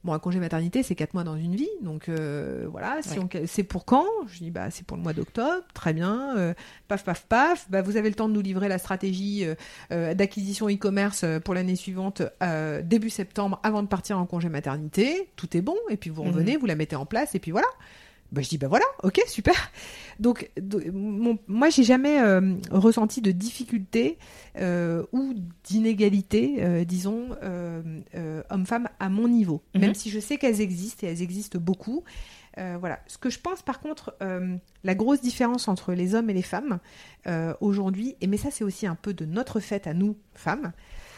Bon, 0.03 0.13
un 0.13 0.19
congé 0.19 0.39
maternité, 0.39 0.83
c'est 0.83 0.95
quatre 0.95 1.15
mois 1.15 1.25
dans 1.25 1.35
une 1.35 1.55
vie, 1.55 1.67
donc 1.81 2.07
euh, 2.07 2.65
voilà. 2.71 3.01
Si 3.01 3.17
Ouais. 3.19 3.25
on, 3.33 3.45
c'est 3.47 3.63
pour 3.63 3.83
quand? 3.83 4.05
Je 4.27 4.37
dis 4.37 4.51
bah 4.51 4.69
c'est 4.69 4.85
pour 4.85 4.95
le 4.95 5.03
mois 5.03 5.11
d'octobre, 5.11 5.63
très 5.73 5.91
bien. 5.91 6.37
euh, 6.37 6.53
paf 6.87 7.03
paf 7.03 7.25
paf. 7.25 7.69
Bah 7.69 7.81
vous 7.81 7.97
avez 7.97 8.07
le 8.07 8.15
temps 8.15 8.29
de 8.29 8.33
nous 8.33 8.41
livrer 8.41 8.69
la 8.69 8.77
stratégie 8.77 9.45
euh, 9.91 10.13
d'acquisition 10.13 10.69
e-commerce 10.69 11.25
pour 11.43 11.55
l'année 11.55 11.75
suivante 11.75 12.21
début 12.83 13.09
septembre, 13.09 13.59
avant 13.63 13.81
de 13.83 13.87
partir 13.87 14.17
en 14.19 14.25
congé 14.25 14.47
maternité. 14.47 15.29
Tout 15.35 15.57
est 15.57 15.61
bon, 15.61 15.75
et 15.89 15.97
puis 15.97 16.09
vous 16.11 16.21
Mhm. 16.23 16.29
revenez, 16.29 16.57
vous 16.57 16.67
la 16.67 16.75
mettez 16.75 16.95
en 16.95 17.05
place, 17.07 17.35
et 17.35 17.39
puis 17.39 17.51
voilà. 17.51 17.67
Bah, 18.31 18.41
je 18.41 18.49
dis 18.49 18.57
bah 18.57 18.67
voilà, 18.67 18.83
ok 19.03 19.21
super. 19.27 19.55
Donc 20.19 20.51
do- 20.59 20.81
mon- 20.91 21.39
moi 21.47 21.69
j'ai 21.69 21.83
jamais 21.83 22.19
euh, 22.21 22.55
ressenti 22.71 23.21
de 23.21 23.31
difficulté 23.31 24.17
euh, 24.57 25.03
ou 25.13 25.33
d'inégalité, 25.63 26.55
euh, 26.59 26.83
disons, 26.83 27.29
homme-femme 28.49 28.89
à 28.99 29.09
mon 29.09 29.27
niveau. 29.27 29.61
Mhm. 29.75 29.81
Même 29.81 29.93
si 29.95 30.09
je 30.09 30.19
sais 30.19 30.37
qu'elles 30.37 30.61
existent 30.61 31.05
et 31.07 31.09
elles 31.09 31.21
existent 31.21 31.59
beaucoup. 31.59 32.03
Voilà. 32.79 32.99
Ce 33.05 33.19
que 33.19 33.29
je 33.29 33.39
pense 33.39 33.61
par 33.61 33.79
contre, 33.79 34.15
la 34.83 34.95
grosse 34.95 35.21
différence 35.21 35.67
entre 35.67 35.93
les 35.93 36.15
hommes 36.15 36.29
et 36.31 36.33
les 36.33 36.41
femmes 36.41 36.79
aujourd'hui, 37.61 38.15
et 38.19 38.25
mais 38.27 38.37
ça 38.37 38.49
c'est 38.51 38.63
aussi 38.63 38.87
un 38.87 38.95
peu 38.95 39.13
de 39.13 39.25
notre 39.25 39.59
fait 39.59 39.85
à 39.85 39.93
nous 39.93 40.17
femmes, 40.33 40.71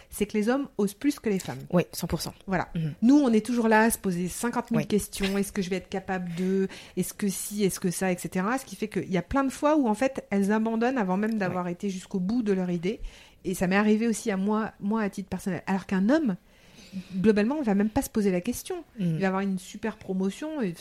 c'est 0.10 0.26
que 0.26 0.38
les 0.38 0.50
hommes 0.50 0.68
osent 0.78 0.94
plus 0.96 1.20
que 1.20 1.30
les 1.30 1.40
femmes. 1.40 1.60
Oui, 1.72 1.84
100%. 1.94 2.32
Voilà. 2.48 2.68
Mhm. 2.76 2.94
Nous, 3.04 3.16
on 3.20 3.32
est 3.32 3.46
toujours 3.46 3.68
là 3.68 3.82
à 3.84 3.90
se 3.92 3.98
poser 3.98 4.28
50 4.28 4.70
000 4.70 4.80
Oui. 4.82 4.88
questions. 4.88 5.38
Est-ce 5.38 5.52
que 5.52 5.62
je 5.62 5.70
vais 5.70 5.76
être 5.78 5.90
capable 5.90 6.34
de? 6.36 6.68
Est-ce 6.98 7.14
que 7.14 7.28
si? 7.30 7.64
Est-ce 7.64 7.80
que 7.80 7.92
ça? 7.92 8.12
Etc. 8.12 8.46
Ce 8.60 8.66
qui 8.66 8.76
fait 8.76 8.88
qu'il 8.88 9.12
y 9.12 9.18
a 9.18 9.22
plein 9.22 9.44
de 9.44 9.52
fois 9.52 9.78
où, 9.78 9.88
en 9.88 9.94
fait, 9.94 10.26
elles 10.32 10.52
abandonnent 10.52 10.98
avant 10.98 11.16
même 11.18 11.38
d'avoir 11.38 11.68
été 11.68 11.90
jusqu'au 11.90 12.20
bout 12.20 12.42
de 12.42 12.54
leur 12.54 12.70
idée. 12.72 13.00
Et 13.46 13.54
ça 13.54 13.68
m'est 13.68 13.76
arrivé 13.78 14.08
aussi 14.08 14.32
à 14.32 14.38
moi, 14.38 14.72
moi 14.80 15.02
à 15.02 15.10
titre 15.10 15.30
personnel. 15.30 15.62
Alors 15.68 15.86
qu'un 15.86 16.10
homme, 16.10 16.36
globalement, 17.18 17.56
on 17.60 17.62
va 17.62 17.76
même 17.76 17.90
pas 17.90 18.02
se 18.02 18.10
poser 18.10 18.32
la 18.32 18.42
question. 18.42 18.84
Mhm. 19.00 19.16
Il 19.16 19.22
va 19.22 19.28
avoir 19.28 19.42
une 19.42 19.60
super 19.60 19.98
promotion. 19.98 20.62
Et 20.62 20.74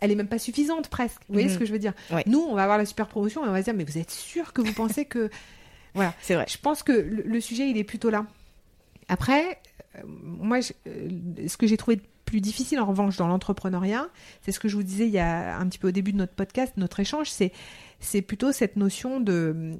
elle 0.00 0.10
est 0.10 0.14
même 0.16 0.28
pas 0.28 0.38
suffisante 0.38 0.88
presque. 0.88 1.20
Vous 1.28 1.34
voyez 1.34 1.48
Mhm. 1.48 1.54
ce 1.54 1.58
que 1.58 1.64
je 1.66 1.72
veux 1.72 1.78
dire? 1.78 1.92
Ouais. 2.12 2.22
Nous, 2.26 2.38
on 2.40 2.54
va 2.54 2.62
avoir 2.62 2.78
la 2.78 2.86
super 2.86 3.08
promotion 3.08 3.44
et 3.44 3.48
on 3.48 3.52
va 3.52 3.58
se 3.60 3.64
dire, 3.64 3.74
mais 3.74 3.84
vous 3.84 3.98
êtes 3.98 4.10
sûr 4.10 4.52
que 4.52 4.60
vous 4.62 4.72
pensez 4.72 5.04
que... 5.06 5.28
Voilà. 5.94 6.12
C'est 6.20 6.34
vrai. 6.34 6.44
Je 6.48 6.58
pense 6.58 6.82
que 6.82 6.92
le, 6.92 7.22
le 7.24 7.40
sujet, 7.40 7.70
il 7.70 7.78
est 7.78 7.84
plutôt 7.84 8.10
là. 8.10 8.26
Après, 9.08 9.60
euh, 9.96 10.02
moi, 10.06 10.58
euh, 10.86 11.08
ce 11.48 11.56
que 11.56 11.66
j'ai 11.66 11.76
trouvé 11.76 12.00
plus 12.24 12.40
difficile, 12.40 12.80
en 12.80 12.86
revanche, 12.86 13.16
dans 13.16 13.28
l'entrepreneuriat, 13.28 14.08
c'est 14.42 14.52
ce 14.52 14.58
que 14.58 14.68
je 14.68 14.76
vous 14.76 14.82
disais 14.82 15.06
il 15.06 15.12
y 15.12 15.18
a 15.18 15.58
un 15.58 15.66
petit 15.68 15.78
peu 15.78 15.88
au 15.88 15.92
début 15.92 16.12
de 16.12 16.18
notre 16.18 16.34
podcast, 16.34 16.72
notre 16.76 16.98
échange, 17.00 17.30
c'est 17.30 18.22
plutôt 18.22 18.52
cette 18.52 18.76
notion 18.76 19.20
de, 19.20 19.72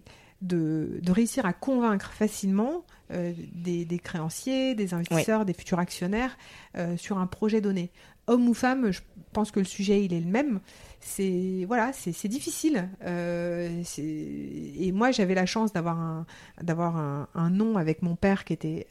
de, 0.42 0.98
de 1.02 1.12
réussir 1.12 1.46
à 1.46 1.52
convaincre 1.52 2.12
facilement 2.12 2.84
euh, 3.12 3.32
des, 3.52 3.84
des 3.84 3.98
créanciers, 3.98 4.74
des 4.74 4.92
investisseurs, 4.92 5.44
des 5.44 5.52
futurs 5.52 5.78
actionnaires 5.78 6.36
euh, 6.76 6.96
sur 6.96 7.18
un 7.18 7.26
projet 7.26 7.60
donné. 7.60 7.90
Homme 8.26 8.48
ou 8.48 8.54
femme, 8.54 8.90
je 8.90 9.00
pense 9.32 9.52
que 9.52 9.60
le 9.60 9.64
sujet, 9.64 10.04
il 10.04 10.12
est 10.12 10.20
le 10.20 10.26
même. 10.26 10.60
C'est 11.00 11.64
voilà, 11.68 11.92
c'est, 11.92 12.26
difficile. 12.26 12.88
Euh, 13.04 13.82
et 13.98 14.90
moi, 14.90 15.12
j'avais 15.12 15.34
la 15.34 15.46
chance 15.46 15.72
d'avoir 15.72 16.00
un, 16.00 16.26
d'avoir 16.60 16.96
un, 16.96 17.28
un 17.36 17.50
nom 17.50 17.76
avec 17.76 18.02
mon 18.02 18.16
père 18.16 18.44
qui 18.44 18.52
était 18.52 18.88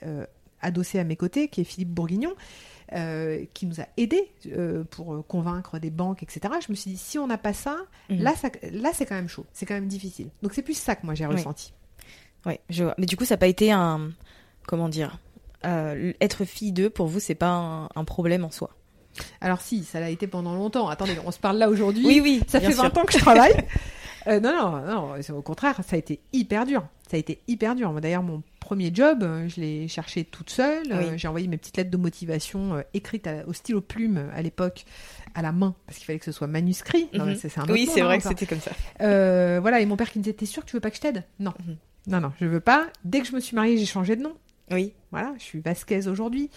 adossé 0.62 1.00
à 1.00 1.04
mes 1.04 1.18
côtés, 1.18 1.50
qui 1.50 1.60
est 1.60 1.66
Philippe 1.66 1.90
Bourguignon, 1.90 2.34
euh, 2.94 3.46
qui 3.54 3.66
nous 3.66 3.82
a 3.82 3.86
aidés 3.98 4.30
euh, 4.48 4.84
pour 4.84 5.26
convaincre 5.28 5.80
des 5.80 5.90
banques, 5.90 6.22
etc. 6.24 6.54
Je 6.66 6.72
me 6.72 6.76
suis 6.76 6.92
dit, 6.92 6.98
si 6.98 7.18
on 7.18 7.28
n'a 7.28 7.38
pas 7.38 7.54
ça, 7.54 7.78
Mhm. 8.10 8.22
là, 8.22 8.36
ça, 8.36 8.50
là, 8.72 8.90
c'est 8.94 9.06
quand 9.06 9.16
même 9.16 9.28
chaud, 9.30 9.46
c'est 9.54 9.66
quand 9.66 9.74
même 9.74 9.88
difficile. 9.88 10.30
Donc 10.44 10.54
c'est 10.54 10.62
plus 10.62 10.78
ça 10.78 10.96
que 10.96 11.06
moi 11.06 11.16
j'ai 11.16 11.26
Oui. 11.26 11.34
ressenti. 11.36 11.74
Ouais, 12.46 12.60
je 12.70 12.84
vois. 12.84 12.94
Mais 12.98 13.06
du 13.08 13.18
coup, 13.18 13.26
ça 13.26 13.34
n'a 13.36 13.40
pas 13.40 13.48
été 13.48 13.72
un. 13.72 14.12
Comment 14.68 14.90
dire 14.90 15.18
euh, 15.66 16.14
Être 16.22 16.46
fille 16.46 16.72
d'eux, 16.72 16.90
pour 16.90 17.08
vous, 17.08 17.20
c'est 17.20 17.36
pas 17.36 17.50
un, 17.50 17.86
un 17.96 18.04
problème 18.04 18.44
en 18.46 18.52
soi? 18.52 18.70
Alors 19.42 19.62
si, 19.62 19.84
ça 19.84 20.00
l'a 20.00 20.10
été 20.10 20.28
pendant 20.28 20.54
longtemps. 20.56 20.88
Attendez, 20.90 21.16
on 21.26 21.32
se 21.32 21.40
parle 21.40 21.58
là 21.58 21.70
aujourd'hui. 21.70 22.06
Oui, 22.06 22.20
oui. 22.22 22.42
Ça 22.48 22.60
fait 22.60 22.72
20 22.74 22.74
sûr. 22.94 22.98
ans 23.02 23.06
que 23.06 23.14
je 23.14 23.18
travaille. 23.20 23.54
Euh, 24.28 24.40
non, 24.40 24.52
non, 24.56 24.82
non, 24.88 25.38
au 25.38 25.42
contraire, 25.44 25.80
ça 25.88 25.96
a 25.96 26.00
été 26.00 26.20
hyper 26.34 26.66
dur. 26.66 26.84
Ça 27.08 27.16
a 27.16 27.20
été 27.20 27.42
hyper 27.48 27.76
dur. 27.76 27.94
D'ailleurs, 28.02 28.24
mon 28.24 28.42
premier 28.66 28.92
job, 28.94 29.24
euh, 29.24 29.48
je 29.48 29.62
l'ai 29.62 29.88
cherché 29.88 30.24
toute 30.26 30.50
seule. 30.50 30.92
Euh, 30.92 31.12
Oui. 31.12 31.18
J'ai 31.18 31.28
envoyé 31.28 31.48
mes 31.48 31.58
petites 31.58 31.78
lettres 31.78 31.92
de 31.92 31.98
motivation 31.98 32.76
euh, 32.76 32.82
écrites 32.94 33.28
à- 33.28 33.48
au 33.48 33.54
stylo 33.54 33.80
plume 33.82 34.30
à 34.34 34.42
l'époque 34.42 34.86
à 35.36 35.42
la 35.42 35.52
main 35.52 35.76
parce 35.86 35.98
qu'il 35.98 36.06
fallait 36.06 36.20
que 36.20 36.26
ce 36.26 36.32
soit 36.32 36.48
manuscrit. 36.48 37.08
Non, 37.14 37.26
Mhm. 37.26 37.36
c'est 37.36 37.58
un 37.60 37.66
Oui, 37.70 37.88
c'est 37.92 38.02
hein, 38.02 38.06
vrai 38.06 38.18
que 38.18 38.24
ça. 38.24 38.30
c'était 38.30 38.46
comme 38.48 38.60
ça. 38.60 38.72
Euh, 39.02 39.60
voilà, 39.62 39.80
et 39.82 39.86
mon 39.86 39.96
père 39.98 40.12
qui 40.12 40.20
me 40.20 40.24
disait 40.24 40.34
T'es 40.36 40.46
sûr 40.46 40.64
que 40.66 40.70
tu 40.70 40.76
veux 40.76 40.82
pas 40.82 40.90
que 40.90 40.98
je 40.98 41.02
t'aide? 41.02 41.24
Non. 41.40 41.54
Mhm. 41.66 41.78
Non, 42.08 42.22
non, 42.22 42.32
je 42.42 42.46
veux 42.46 42.60
pas. 42.60 42.88
Dès 43.04 43.22
que 43.22 43.28
je 43.28 43.34
me 43.34 43.40
suis 43.40 43.56
mariée, 43.56 43.78
j'ai 43.78 43.86
changé 43.86 44.16
de 44.16 44.22
nom. 44.24 44.34
Oui. 44.72 44.94
Voilà, 45.12 45.34
je 45.38 45.44
suis 45.44 45.60
Vasquez 45.60 46.08
aujourd'hui. 46.08 46.50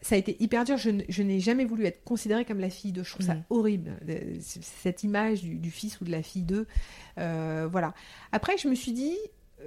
Ça 0.00 0.16
a 0.16 0.18
été 0.18 0.36
hyper 0.40 0.64
dur. 0.64 0.76
Je, 0.78 0.90
n'ai 1.22 1.38
jamais 1.40 1.64
voulu 1.64 1.84
être 1.86 2.02
considérée 2.02 2.44
comme 2.44 2.58
la 2.58 2.70
fille 2.70 2.90
de. 2.92 3.04
Je 3.04 3.10
trouve 3.12 3.24
ça 3.24 3.34
Mhm. 3.36 3.42
horrible, 3.50 3.92
de- 4.04 4.40
c- 4.40 4.58
cette 4.62 5.04
image 5.04 5.42
du, 5.42 5.54
du 5.54 5.70
fils 5.70 6.00
ou 6.00 6.04
de 6.04 6.10
la 6.10 6.22
fille 6.24 6.42
d'eux. 6.42 6.66
Euh, 7.18 7.68
voilà. 7.70 7.94
Après, 8.32 8.58
je 8.58 8.66
me 8.68 8.74
suis 8.74 8.90
dit, 8.92 9.16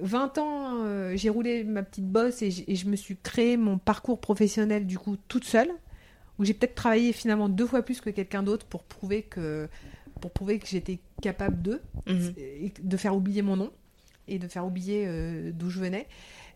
20 0.00 0.38
ans, 0.38 0.84
euh, 0.84 1.12
j'ai 1.16 1.30
roulé 1.30 1.64
ma 1.64 1.82
petite 1.82 2.06
bosse 2.06 2.42
et, 2.42 2.50
je 2.50 2.86
me 2.88 2.96
suis 2.96 3.16
créé 3.16 3.56
mon 3.56 3.78
parcours 3.78 4.20
professionnel, 4.20 4.86
du 4.86 4.98
coup, 4.98 5.16
toute 5.28 5.44
seule, 5.44 5.70
où 6.38 6.44
j'ai 6.44 6.54
peut-être 6.54 6.74
travaillé 6.74 7.12
finalement 7.12 7.48
deux 7.48 7.66
fois 7.66 7.82
plus 7.82 8.00
que 8.00 8.10
quelqu'un 8.10 8.42
d'autre 8.42 8.66
pour 8.66 8.84
prouver 8.84 9.22
que, 9.22 9.68
pour 10.20 10.30
prouver 10.30 10.58
que 10.58 10.66
j'étais 10.66 10.98
capable 11.22 11.62
d'eux 11.62 11.80
Mhm. 12.06 12.34
et 12.36 12.72
de 12.82 12.96
faire 12.96 13.16
oublier 13.16 13.42
mon 13.42 13.56
nom 13.56 13.70
et 14.28 14.38
de 14.38 14.48
faire 14.48 14.66
oublier 14.66 15.04
euh, 15.06 15.50
d'où 15.52 15.70
je 15.70 15.80
venais. 15.80 16.06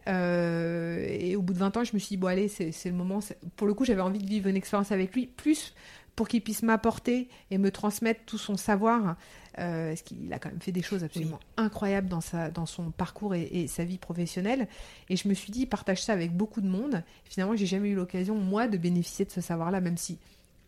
Euh, 0.09 1.05
et 1.09 1.37
au 1.37 1.43
bout 1.43 1.53
de 1.53 1.59
20 1.59 1.77
ans, 1.77 1.85
je 1.85 1.93
me 1.95 1.99
suis 1.99 2.11
dit, 2.11 2.17
bon, 2.17 2.29
allez, 2.29 2.49
c'est 2.49 2.73
le 2.87 2.93
moment. 2.93 3.21
Pour 3.57 3.67
le 3.67 3.75
coup, 3.75 3.85
j'avais 3.85 4.01
envie 4.01 4.19
de 4.19 4.27
vivre 4.27 4.49
une 4.49 4.57
expérience 4.57 4.93
avec 4.93 5.15
lui, 5.15 5.27
plus 5.27 5.75
pour 6.17 6.29
qu'il 6.29 6.43
puisse 6.43 6.63
m'apporter 6.63 7.29
et 7.51 7.59
me 7.59 7.71
transmettre 7.71 8.21
tout 8.27 8.39
son 8.39 8.57
savoir. 8.57 9.17
Euh, 9.59 9.89
parce 9.89 10.03
qu'il 10.03 10.33
a 10.33 10.39
quand 10.39 10.49
même 10.49 10.61
fait 10.61 10.71
des 10.71 10.81
choses 10.83 11.03
absolument 11.03 11.41
incroyables 11.57 12.09
dans, 12.09 12.21
sa, 12.21 12.51
dans 12.51 12.67
son 12.67 12.93
parcours 12.93 13.35
et, 13.35 13.43
et 13.51 13.67
sa 13.67 13.85
vie 13.85 13.99
professionnelle. 13.99 14.69
Et 15.09 15.17
je 15.17 15.27
me 15.27 15.35
suis 15.35 15.51
dit, 15.51 15.67
partage 15.67 16.03
ça 16.05 16.13
avec 16.13 16.33
beaucoup 16.33 16.61
de 16.61 16.69
monde. 16.69 17.03
Finalement, 17.25 17.57
j'ai 17.57 17.67
jamais 17.67 17.89
eu 17.89 17.95
l'occasion, 17.97 18.37
moi, 18.37 18.69
de 18.69 18.77
bénéficier 18.79 19.25
de 19.25 19.31
ce 19.33 19.41
savoir-là, 19.41 19.81
même 19.81 19.97
si 19.97 20.19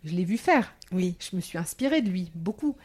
je 0.05 0.11
l'ai 0.15 0.25
vu 0.25 0.37
faire. 0.37 0.75
Oui. 0.91 1.15
Je 1.21 1.37
me 1.37 1.41
suis 1.41 1.59
inspirée 1.59 2.03
de 2.03 2.11
lui, 2.11 2.33
beaucoup. 2.35 2.77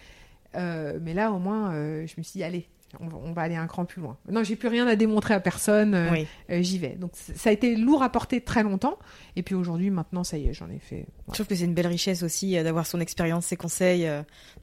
Euh, 0.56 1.00
mais 1.02 1.16
là, 1.16 1.32
au 1.32 1.40
moins, 1.40 1.74
euh, 1.74 2.06
je 2.06 2.14
me 2.18 2.24
suis 2.24 2.38
dit, 2.40 2.44
allez, 2.44 2.68
on 3.00 3.08
va, 3.08 3.18
on 3.18 3.32
va 3.34 3.42
aller 3.42 3.56
un 3.56 3.66
cran 3.68 3.84
plus 3.86 4.02
loin. 4.02 4.18
Non, 4.30 4.44
j'ai 4.44 4.56
plus 4.56 4.70
rien 4.70 4.86
à 4.88 4.96
démontrer 4.96 5.34
à 5.34 5.40
personne. 5.40 5.94
euh, 5.96 6.12
Oui. 6.12 6.28
euh, 6.52 6.62
J'y 6.62 6.78
vais. 6.78 6.96
Donc, 6.96 7.12
ça 7.16 7.50
a 7.50 7.52
été 7.54 7.76
lourd 7.76 8.04
à 8.04 8.10
porter 8.12 8.40
très 8.42 8.62
longtemps. 8.64 8.98
Et 9.36 9.42
puis 9.44 9.56
aujourd'hui, 9.56 9.90
maintenant, 9.90 10.24
ça 10.24 10.38
y 10.38 10.48
est, 10.48 10.54
j'en 10.54 10.70
ai 10.70 10.80
fait. 10.80 11.06
Je 11.30 11.34
trouve 11.34 11.48
que 11.48 11.56
c'est 11.56 11.66
une 11.66 11.74
belle 11.74 11.88
richesse 11.88 12.22
aussi 12.24 12.56
euh, 12.56 12.64
d'avoir 12.64 12.86
son 12.86 13.00
expérience, 13.00 13.48
ses 13.48 13.58
conseils 13.58 14.08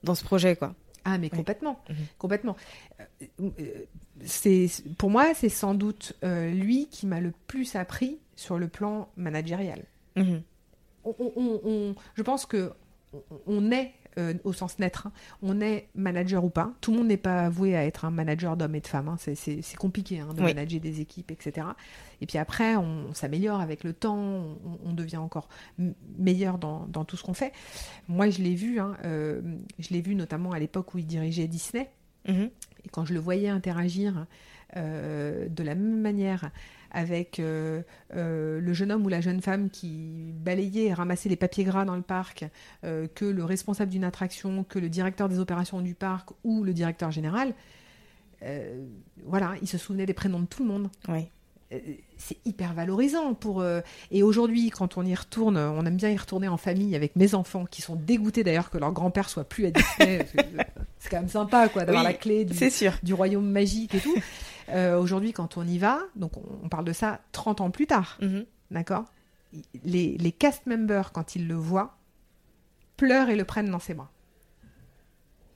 dans 0.04 0.14
ce 0.14 0.24
projet, 0.24 0.54
quoi. 0.56 0.74
Ah, 1.04 1.18
mais 1.18 1.28
complètement, 1.30 1.80
Mhm. 1.90 1.96
complètement. 2.18 2.56
Euh, 3.00 3.04
euh, 3.60 3.84
c'est 4.24 4.68
pour 4.96 5.10
moi, 5.10 5.34
c'est 5.34 5.48
sans 5.50 5.74
doute 5.74 6.14
euh, 6.24 6.50
lui 6.50 6.86
qui 6.88 7.06
m'a 7.06 7.20
le 7.20 7.32
plus 7.46 7.76
appris 7.76 8.18
sur 8.36 8.58
le 8.58 8.68
plan 8.68 9.08
managérial. 9.16 9.84
Mhm. 10.16 10.42
on, 11.04 11.14
on- 11.18 11.32
on- 11.36 11.60
on- 11.64 11.94
je 12.14 12.22
pense 12.22 12.46
que 12.46 12.72
on 13.46 13.70
est 13.70 13.92
euh, 14.18 14.34
au 14.44 14.52
sens 14.52 14.78
net. 14.78 14.98
hein. 15.04 15.12
On 15.42 15.60
est 15.60 15.88
manager 15.94 16.44
ou 16.44 16.50
pas. 16.50 16.72
Tout 16.80 16.90
le 16.92 16.98
monde 16.98 17.08
n'est 17.08 17.16
pas 17.16 17.48
voué 17.48 17.76
à 17.76 17.84
être 17.84 18.04
un 18.04 18.10
manager 18.10 18.56
d'hommes 18.56 18.74
et 18.74 18.80
de 18.80 18.86
femmes. 18.86 19.08
hein. 19.08 19.16
C'est- 19.18 19.76
compliqué 19.76 20.20
hein, 20.20 20.28
de 20.34 20.40
Oui. 20.42 20.54
manager 20.54 20.80
des 20.80 21.00
équipes, 21.00 21.30
etc. 21.30 21.66
Et 22.20 22.26
puis 22.26 22.38
après, 22.38 22.76
on, 22.76 23.12
s'améliore 23.14 23.60
avec 23.60 23.84
le 23.84 23.92
temps, 23.92 24.16
on, 24.16 24.56
on 24.84 24.92
devient 24.92 25.16
encore 25.18 25.48
meilleur 26.18 26.58
dans, 26.58 26.86
dans 26.86 27.04
tout 27.04 27.16
ce 27.16 27.22
qu'on 27.22 27.34
fait. 27.34 27.52
Moi, 28.08 28.30
je 28.30 28.40
l'ai 28.42 28.54
vu, 28.54 28.78
euh, 29.04 29.40
je 29.78 29.88
l'ai 29.90 30.00
vu 30.00 30.14
notamment 30.14 30.52
à 30.52 30.58
l'époque 30.58 30.94
où 30.94 30.98
il 30.98 31.06
dirigeait 31.06 31.46
Disney. 31.48 31.90
Mhm. 32.28 32.50
Et 32.84 32.88
quand 32.90 33.04
je 33.04 33.14
le 33.14 33.20
voyais 33.20 33.48
interagir 33.48 34.26
euh, 34.76 35.48
de 35.48 35.62
la 35.62 35.74
même 35.74 36.00
manière 36.00 36.50
avec 36.90 37.40
euh, 37.40 37.82
euh, 38.14 38.60
le 38.60 38.72
jeune 38.72 38.92
homme 38.92 39.04
ou 39.04 39.08
la 39.08 39.20
jeune 39.20 39.40
femme 39.40 39.68
qui 39.68 40.32
balayait 40.36 40.84
et 40.86 40.94
ramassait 40.94 41.28
les 41.28 41.36
papiers 41.36 41.64
gras 41.64 41.84
dans 41.84 41.96
le 41.96 42.02
parc, 42.02 42.44
que 42.82 43.24
le 43.24 43.44
responsable 43.44 43.90
d'une 43.90 44.04
attraction, 44.04 44.62
que 44.64 44.78
le 44.78 44.88
directeur 44.88 45.28
des 45.28 45.38
opérations 45.40 45.80
du 45.80 45.94
parc 45.94 46.30
ou 46.44 46.62
le 46.62 46.72
directeur 46.72 47.10
général, 47.10 47.52
voilà, 49.24 49.54
il 49.62 49.66
se 49.68 49.78
souvenait 49.78 50.06
des 50.06 50.14
prénoms 50.14 50.40
de 50.40 50.46
tout 50.46 50.62
le 50.62 50.68
monde. 50.68 50.88
Oui. 51.08 51.28
C'est 52.18 52.36
hyper 52.44 52.72
valorisant 52.74 53.34
pour 53.34 53.60
euh, 53.60 53.80
et 54.12 54.22
aujourd'hui 54.22 54.70
quand 54.70 54.96
on 54.96 55.04
y 55.04 55.14
retourne 55.14 55.56
on 55.56 55.84
aime 55.84 55.96
bien 55.96 56.10
y 56.10 56.16
retourner 56.16 56.46
en 56.46 56.56
famille 56.56 56.94
avec 56.94 57.16
mes 57.16 57.34
enfants 57.34 57.64
qui 57.64 57.82
sont 57.82 57.96
dégoûtés 57.96 58.44
d'ailleurs 58.44 58.70
que 58.70 58.78
leur 58.78 58.92
grand-père 58.92 59.28
soit 59.28 59.42
plus 59.48 59.66
à 59.66 59.70
Disney 59.72 60.24
c'est 61.00 61.08
quand 61.10 61.20
même 61.20 61.28
sympa 61.28 61.68
quoi 61.68 61.84
d'avoir 61.84 62.04
Oui, 62.04 62.12
la 62.12 62.16
clé 62.16 62.44
du, 62.44 62.54
C'est 62.54 62.70
sûr. 62.70 62.92
du 63.02 63.12
royaume 63.12 63.50
magique 63.50 63.94
et 63.96 63.98
tout 64.00 64.14
Euh, 64.70 64.98
aujourd'hui 64.98 65.32
quand 65.32 65.56
on 65.58 65.66
y 65.66 65.78
va 65.78 66.00
donc 66.16 66.36
on, 66.36 66.42
on 66.62 66.68
parle 66.68 66.84
de 66.84 66.92
ça 66.92 67.20
30 67.32 67.60
ans 67.60 67.70
plus 67.70 67.86
tard 67.86 68.18
Mhm. 68.22 68.44
d'accord? 68.70 69.04
Les, 69.84 70.16
les 70.18 70.32
cast 70.32 70.66
members 70.66 71.12
quand 71.12 71.36
ils 71.36 71.46
le 71.46 71.54
voient 71.54 71.96
pleurent 72.96 73.28
et 73.28 73.36
le 73.36 73.44
prennent 73.44 73.70
dans 73.70 73.78
ses 73.78 73.94
bras 73.94 74.10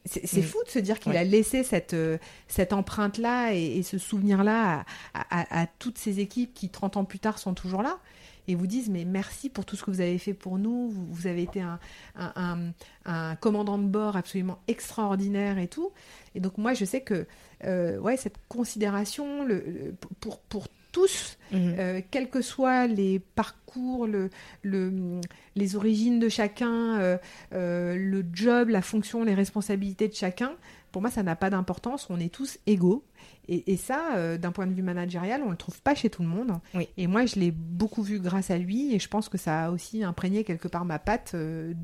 c'est 0.09 0.41
Mm. 0.41 0.45
fou 0.45 0.59
de 0.65 0.71
se 0.71 0.79
dire 0.79 0.99
qu'il 0.99 1.13
Ouais. 1.13 1.19
a 1.19 1.25
laissé 1.25 1.63
cette, 1.65 1.95
euh, 1.95 2.19
cette 2.49 2.73
empreinte-là 2.73 3.53
et, 3.55 3.79
et 3.79 3.83
ce 3.83 3.99
souvenir-là 3.99 4.85
à, 5.15 5.41
à- 5.41 5.63
à 5.63 5.67
toutes 5.67 5.99
ces 5.99 6.21
équipes 6.21 6.55
qui, 6.55 6.69
30 6.69 6.97
ans 6.97 7.05
plus 7.05 7.19
tard, 7.19 7.39
sont 7.39 7.55
toujours 7.55 7.83
là 7.83 7.99
et 8.47 8.55
vous 8.55 8.67
disent 8.67 8.89
mais 8.89 9.05
merci 9.05 9.51
pour 9.51 9.67
tout 9.67 9.77
ce 9.77 9.85
que 9.85 9.91
vous 9.91 10.01
avez 10.01 10.17
fait 10.19 10.33
pour 10.35 10.57
nous, 10.59 10.89
vous, 10.89 11.07
vous 11.11 11.27
avez 11.27 11.43
été 11.43 11.61
un, 11.61 11.79
un- 12.17 12.33
un- 12.37 12.73
un 13.05 13.37
commandant 13.37 13.77
de 13.79 13.87
bord 13.87 14.17
absolument 14.17 14.59
extraordinaire 14.69 15.59
et 15.59 15.69
tout. 15.69 15.93
Et 16.35 16.41
donc 16.41 16.57
moi 16.59 16.73
je 16.75 16.85
sais 16.87 17.03
que 17.03 17.27
euh, 17.65 17.99
ouais, 17.99 18.17
cette 18.17 18.37
considération 18.49 19.45
le, 19.45 19.57
le- 19.67 19.95
pour, 20.21 20.39
pour 20.41 20.67
tous, 20.93 21.39
Mhm. 21.53 21.75
euh, 21.79 22.01
quels 22.11 22.29
que 22.31 22.41
soient 22.43 22.87
les 22.87 23.19
parcours, 23.19 24.07
le, 24.07 24.31
le- 24.63 25.21
les 25.57 25.77
origines 25.77 26.19
de 26.19 26.29
chacun, 26.29 26.99
euh, 26.99 27.19
euh, 27.53 27.97
le 27.97 28.25
job, 28.33 28.69
la 28.71 28.83
fonction, 28.83 29.25
les 29.25 29.35
responsabilités 29.35 30.09
de 30.09 30.15
chacun, 30.15 30.53
pour 30.93 31.03
moi, 31.03 31.11
ça 31.11 31.23
n'a 31.23 31.37
pas 31.37 31.51
d'importance. 31.51 32.07
On 32.11 32.19
est 32.19 32.33
tous 32.33 32.59
égaux. 32.67 33.05
Et, 33.51 33.73
et 33.73 33.77
ça, 33.77 34.37
d'un 34.39 34.53
point 34.53 34.67
de 34.67 34.73
vue 34.73 34.83
managérial, 34.83 35.43
on 35.43 35.47
ne 35.47 35.51
le 35.53 35.57
trouve 35.57 35.81
pas 35.83 35.95
chez 35.95 36.09
tout 36.11 36.23
le 36.23 36.29
monde. 36.29 36.53
Oui. 36.75 36.89
Et 36.97 37.07
moi, 37.07 37.25
je 37.27 37.37
l'ai 37.39 37.51
beaucoup 37.51 38.03
vu 38.03 38.21
grâce 38.21 38.51
à 38.51 38.57
lui. 38.59 38.95
Et 38.95 38.99
je 38.99 39.09
pense 39.09 39.29
que 39.29 39.37
ça 39.39 39.67
a 39.67 39.71
aussi 39.71 40.03
imprégné 40.03 40.45
quelque 40.45 40.69
part 40.69 40.85
ma 40.87 40.99
patte. 40.99 41.35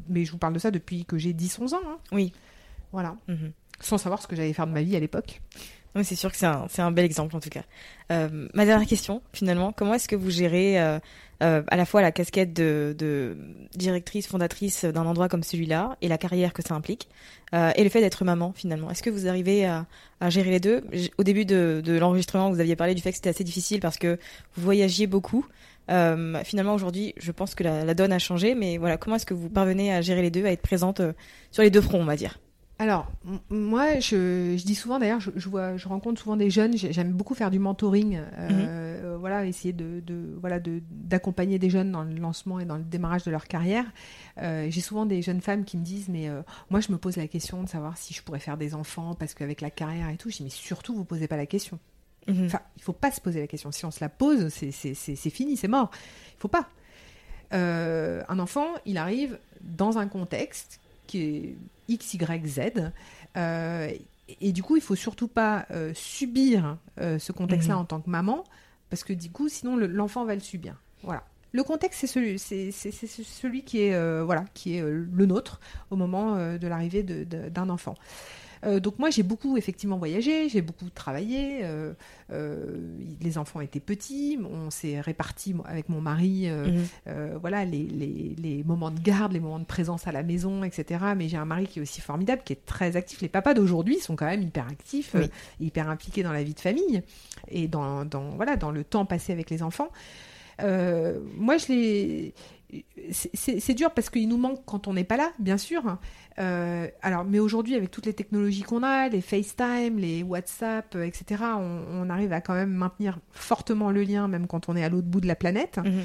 mais 0.09 0.24
je 0.24 0.32
vous 0.32 0.39
parle 0.39 0.55
de 0.55 0.59
ça 0.59 0.70
depuis 0.70 1.05
que 1.05 1.18
j'ai 1.18 1.32
10-11 1.35 1.74
ans. 1.74 1.81
hein. 1.86 1.98
Oui. 2.12 2.32
Voilà. 2.93 3.16
Mhm. 3.28 3.52
Sans 3.81 3.98
savoir 3.98 4.22
ce 4.22 4.26
que 4.26 4.36
j'allais 4.36 4.52
faire 4.55 4.66
de 4.66 4.72
ma 4.72 4.82
vie 4.82 4.97
à 4.97 5.01
l'époque. 5.01 5.40
Oui, 5.95 6.05
c'est 6.05 6.16
sûr 6.16 6.33
que 6.33 6.37
c'est 6.37 6.47
un, 6.47 6.66
un 6.79 6.91
bel 6.91 7.05
exemple 7.05 7.37
en 7.37 7.41
tout 7.41 7.51
cas. 7.51 7.62
Euh, 8.11 8.49
ma 8.53 8.66
dernière 8.66 8.89
question, 8.89 9.23
finalement, 9.33 9.73
comment 9.73 9.95
est-ce 9.95 10.09
que 10.09 10.16
vous 10.16 10.31
gérez 10.31 10.81
euh, 10.81 10.99
euh, 11.43 11.62
à 11.69 11.77
la 11.77 11.87
fois 11.87 12.03
la 12.03 12.11
casquette 12.11 12.53
de, 12.53 13.37
directrice, 13.77 14.27
fondatrice 14.27 14.85
d'un 14.85 15.07
endroit 15.07 15.29
comme 15.29 15.45
celui-là 15.45 15.97
et 16.03 16.09
la 16.09 16.19
carrière 16.19 16.53
que 16.53 16.62
ça 16.62 16.75
implique 16.75 17.09
euh, 17.55 17.71
et 17.77 17.85
le 17.85 17.91
fait 17.91 18.01
d'être 18.01 18.25
maman 18.25 18.53
finalement? 18.57 18.91
Est-ce 18.91 19.05
que 19.05 19.11
vous 19.11 19.29
arrivez 19.29 19.66
à, 19.66 19.87
gérer 20.31 20.51
les 20.51 20.61
deux? 20.61 20.83
Au 21.16 21.23
début 21.23 21.45
de, 21.45 21.81
l'enregistrement, 21.87 22.51
vous 22.51 22.61
aviez 22.61 22.75
parlé 22.75 22.97
du 22.97 23.03
fait 23.03 23.11
que 23.11 23.16
c'était 23.16 23.31
assez 23.31 23.45
difficile 23.45 23.79
parce 23.79 23.99
que 23.99 24.19
vous 24.57 24.62
voyagiez 24.65 25.07
beaucoup. 25.07 25.47
Finalement, 25.87 26.75
aujourd'hui, 26.75 27.15
je 27.19 27.31
pense 27.31 27.55
que 27.55 27.62
la, 27.62 27.85
la 27.85 27.95
donne 27.95 28.12
a 28.12 28.19
changé, 28.19 28.57
mais 28.57 28.79
voilà, 28.79 28.97
comment 28.97 29.15
est-ce 29.16 29.27
que 29.27 29.35
vous 29.35 29.51
parvenez 29.51 29.93
à 29.93 30.01
gérer 30.01 30.23
les 30.23 30.31
deux, 30.31 30.45
à 30.45 30.51
être 30.51 30.62
présente 30.62 31.01
sur 31.53 31.62
les 31.62 31.71
deux 31.71 31.83
fronts, 31.83 32.01
on 32.01 32.07
va 32.07 32.16
dire? 32.16 32.39
Alors, 32.80 33.06
moi, 33.51 34.01
je, 34.01 34.56
je 34.59 34.64
dis 34.64 34.74
souvent, 34.74 34.98
d'ailleurs, 34.98 35.20
je, 35.20 35.30
je 35.36 35.48
vois, 35.48 35.76
je 35.76 35.86
rencontre 35.86 36.20
souvent 36.20 36.36
des 36.36 36.51
jeunes. 36.51 36.76
j'ai- 36.76 36.92
J'aime 36.92 37.12
beaucoup 37.12 37.34
faire 37.34 37.52
du 37.52 37.60
mentoring, 37.60 38.16
euh, 38.16 38.48
Mhm. 38.48 38.66
euh, 38.68 39.16
voilà, 39.18 39.46
essayer 39.46 39.72
de, 39.72 40.01
de- 40.01 40.36
voilà, 40.40 40.59
de 40.59 40.82
d'accompagner 40.90 41.60
des 41.60 41.70
jeunes 41.70 41.92
dans 41.92 42.02
le 42.02 42.14
lancement 42.16 42.59
et 42.59 42.64
dans 42.64 42.76
le 42.76 42.82
démarrage 42.82 43.22
de 43.22 43.30
leur 43.30 43.46
carrière. 43.46 43.84
Euh, 44.42 44.66
J'ai 44.70 44.80
souvent 44.80 45.06
des 45.06 45.22
jeunes 45.22 45.40
femmes 45.40 45.64
qui 45.64 45.76
me 45.76 45.84
disent, 45.84 46.09
mais 46.09 46.28
euh, 46.28 46.42
moi, 46.68 46.80
je 46.80 46.90
me 46.90 46.98
pose 46.98 47.16
la 47.16 47.28
question 47.28 47.62
de 47.62 47.68
savoir 47.68 47.96
si 47.96 48.12
je 48.12 48.22
pourrais 48.22 48.40
faire 48.40 48.56
des 48.56 48.74
enfants 48.74 49.14
parce 49.14 49.34
qu'avec 49.34 49.60
la 49.60 49.70
carrière 49.70 50.09
et 50.10 50.16
tout, 50.16 50.30
je 50.30 50.38
dis, 50.38 50.42
mais 50.42 50.51
surtout, 50.51 50.96
vous 50.96 51.05
posez 51.05 51.28
pas 51.28 51.36
la 51.36 51.46
question. 51.46 51.78
Mhm. 52.26 52.46
Enfin, 52.46 52.60
il 52.76 52.82
faut 52.82 52.92
pas 52.92 53.12
se 53.12 53.20
poser 53.20 53.38
la 53.40 53.46
question. 53.46 53.70
Si 53.70 53.84
on 53.84 53.92
se 53.92 54.01
la 54.01 54.09
pose, 54.09 54.48
c'est- 54.48 54.72
fini, 55.30 55.56
c'est 55.56 55.68
mort. 55.68 55.90
Il 56.36 56.40
faut 56.40 56.48
pas. 56.48 56.68
Un 57.52 58.38
enfant, 58.40 58.66
il 58.84 58.98
arrive 58.98 59.38
dans 59.60 59.96
un 59.98 60.09
contexte 60.09 60.80
qui 61.06 61.22
est 61.22 61.56
X, 61.89 62.14
Y, 62.14 62.47
Z. 62.47 62.60
euh, 63.36 63.89
et, 64.28 64.48
et 64.48 64.52
du 64.52 64.62
coup, 64.62 64.76
il 64.76 64.82
faut 64.82 64.94
surtout 64.94 65.28
pas 65.28 65.66
euh, 65.70 65.93
subir 65.94 66.78
euh, 67.01 67.18
ce 67.18 67.32
contexte-là 67.32 67.74
Mhm. 67.74 67.81
en 67.81 67.85
tant 67.85 68.01
que 68.01 68.09
maman, 68.10 68.44
parce 68.90 69.05
que 69.05 69.12
du 69.12 69.31
coup, 69.31 69.48
sinon, 69.48 69.76
le- 69.76 69.86
l'enfant 69.86 70.24
va 70.24 70.35
le 70.35 70.40
subir. 70.40 70.81
Voilà. 71.02 71.24
Le 71.52 71.62
contexte, 71.62 72.01
c'est 72.01 72.06
celui, 72.09 72.39
c'est, 72.39 72.70
celui 72.72 73.62
qui 73.62 73.82
est, 73.82 73.94
euh, 73.94 74.24
voilà, 74.24 74.44
qui 74.55 74.76
est 74.76 74.81
le 74.82 75.26
nôtre 75.26 75.60
au 75.90 75.97
moment 75.97 76.36
de 76.56 76.66
l'arrivée 76.66 77.02
d'un 77.05 77.68
enfant. 77.68 77.94
Euh, 78.65 78.81
donc 78.81 78.99
moi 78.99 79.11
j'ai 79.11 79.23
beaucoup 79.23 79.57
effectivement 79.57 79.99
voyagé, 79.99 80.49
j'ai 80.49 80.62
beaucoup 80.62 80.89
travaillé. 80.91 81.61
euh, 81.65 81.93
euh, 82.32 82.78
les 83.20 83.36
enfants 83.39 83.61
étaient 83.61 83.81
petits, 83.81 84.39
on 84.43 84.70
s'est 84.70 85.01
répartis 85.01 85.55
avec 85.66 85.89
mon 85.89 86.01
mari, 86.01 86.49
Mhm. 86.49 87.36
voilà 87.41 87.65
les, 87.65 87.82
les- 87.85 88.35
les 88.39 88.65
moments 88.65 88.91
de 88.91 89.01
garde, 89.01 89.32
les 89.32 89.41
moments 89.41 89.59
de 89.59 89.65
présence 89.65 90.07
à 90.07 90.12
la 90.12 90.23
maison, 90.23 90.65
etc. 90.65 91.05
Mais 91.16 91.28
j'ai 91.28 91.36
un 91.36 91.45
mari 91.45 91.66
qui 91.66 91.78
est 91.78 91.82
aussi 91.82 92.01
formidable, 92.01 92.43
qui 92.45 92.53
est 92.55 92.65
très 92.65 92.97
actif. 92.97 93.20
Les 93.20 93.28
papas 93.28 93.55
d'aujourd'hui 93.55 93.99
sont 93.99 94.16
quand 94.16 94.27
même 94.27 94.43
hyper 94.43 94.66
actifs, 94.69 95.12
Oui. 95.15 95.31
hyper 95.61 95.89
impliqués 95.91 96.23
dans 96.23 96.32
la 96.32 96.43
vie 96.43 96.55
de 96.55 96.61
famille 96.61 97.03
et 97.49 97.69
dans, 97.69 98.05
dans 98.05 98.31
voilà 98.36 98.57
dans 98.57 98.70
le 98.70 98.85
temps 98.85 99.05
passé 99.05 99.32
avec 99.32 99.51
les 99.51 99.62
enfants. 99.62 99.89
Euh, 100.62 101.19
moi 101.36 101.57
je 101.57 101.66
les 101.73 102.35
c'est- 103.12 103.74
dur 103.74 103.90
parce 103.92 104.10
qu'il 104.10 104.28
nous 104.28 104.36
manque 104.36 104.64
quand 104.64 104.88
on 104.88 104.94
n'est 104.94 105.05
pas 105.05 105.16
là, 105.16 105.32
bien 105.38 105.59
sûr. 105.59 105.98
Euh, 106.38 106.88
alors, 107.02 107.24
mais 107.24 107.38
aujourd'hui, 107.38 107.74
avec 107.74 107.90
toutes 107.90 108.06
les 108.06 108.14
technologies 108.14 108.62
qu'on 108.62 108.82
a, 108.82 109.09
les 109.09 109.20
FaceTime, 109.20 109.98
les 109.98 110.22
WhatsApp, 110.22 110.94
euh, 110.96 111.05
etc., 111.05 111.42
on, 111.56 111.82
on 111.92 112.10
arrive 112.10 112.32
à 112.32 112.40
quand 112.40 112.55
même 112.55 112.72
maintenir 112.72 113.18
fortement 113.32 113.90
le 113.90 114.02
lien, 114.02 114.28
même 114.28 114.46
quand 114.46 114.68
on 114.68 114.76
est 114.76 114.84
à 114.84 114.88
l'autre 114.88 115.06
bout 115.06 115.20
de 115.20 115.26
la 115.28 115.36
planète. 115.36 115.78
Mhm. 115.78 116.05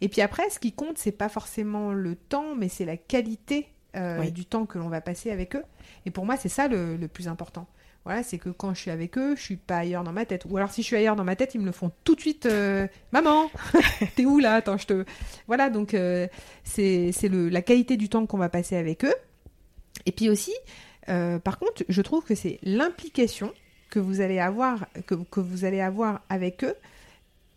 Et 0.00 0.08
puis 0.08 0.20
après, 0.20 0.50
ce 0.50 0.58
qui 0.58 0.72
compte, 0.72 0.98
c'est 0.98 1.12
pas 1.12 1.28
forcément 1.28 1.92
le 1.92 2.16
temps, 2.16 2.54
mais 2.56 2.68
c'est 2.68 2.84
la 2.84 2.96
qualité 2.96 3.68
euh, 3.94 4.20
Oui. 4.20 4.32
du 4.32 4.46
temps 4.46 4.64
que 4.66 4.78
l'on 4.78 4.88
va 4.88 5.00
passer 5.02 5.30
avec 5.30 5.54
eux. 5.54 5.62
Et 6.06 6.10
pour 6.10 6.24
moi, 6.24 6.36
c'est 6.38 6.48
ça 6.48 6.66
le, 6.66 6.96
le 6.96 7.08
plus 7.08 7.28
important. 7.28 7.66
Voilà, 8.04 8.24
c'est 8.24 8.38
que 8.38 8.48
quand 8.48 8.74
je 8.74 8.80
suis 8.80 8.90
avec 8.90 9.16
eux, 9.16 9.36
je 9.36 9.42
suis 9.42 9.56
pas 9.56 9.78
ailleurs 9.78 10.02
dans 10.02 10.12
ma 10.12 10.26
tête. 10.26 10.44
Ou 10.48 10.56
alors 10.56 10.72
si 10.72 10.82
je 10.82 10.88
suis 10.88 10.96
ailleurs 10.96 11.14
dans 11.14 11.22
ma 11.22 11.36
tête, 11.36 11.54
ils 11.54 11.60
me 11.60 11.66
le 11.66 11.72
font 11.72 11.92
tout 12.02 12.16
de 12.16 12.20
suite. 12.20 12.46
euh, 12.46 12.88
Maman, 13.12 13.48
t'es 14.16 14.24
où 14.24 14.40
là? 14.40 14.56
Attends, 14.56 14.76
je 14.76 14.86
te. 14.86 15.04
Voilà, 15.46 15.70
donc 15.70 15.94
euh, 15.94 16.26
c'est 16.64 17.12
la 17.30 17.62
qualité 17.62 17.96
du 17.96 18.08
temps 18.08 18.26
qu'on 18.26 18.38
va 18.38 18.48
passer 18.48 18.76
avec 18.76 19.04
eux. 19.04 19.14
Et 20.04 20.10
puis 20.10 20.28
aussi, 20.28 20.52
euh, 21.08 21.38
par 21.38 21.60
contre, 21.60 21.84
je 21.88 22.02
trouve 22.02 22.24
que 22.24 22.34
c'est 22.34 22.58
l'implication 22.64 23.52
que 23.88 24.00
vous 24.00 24.20
allez 24.20 24.40
avoir 24.40 24.86
que, 25.06 25.14
que 25.14 25.38
vous 25.38 25.64
allez 25.64 25.80
avoir 25.80 26.22
avec 26.28 26.64
eux 26.64 26.74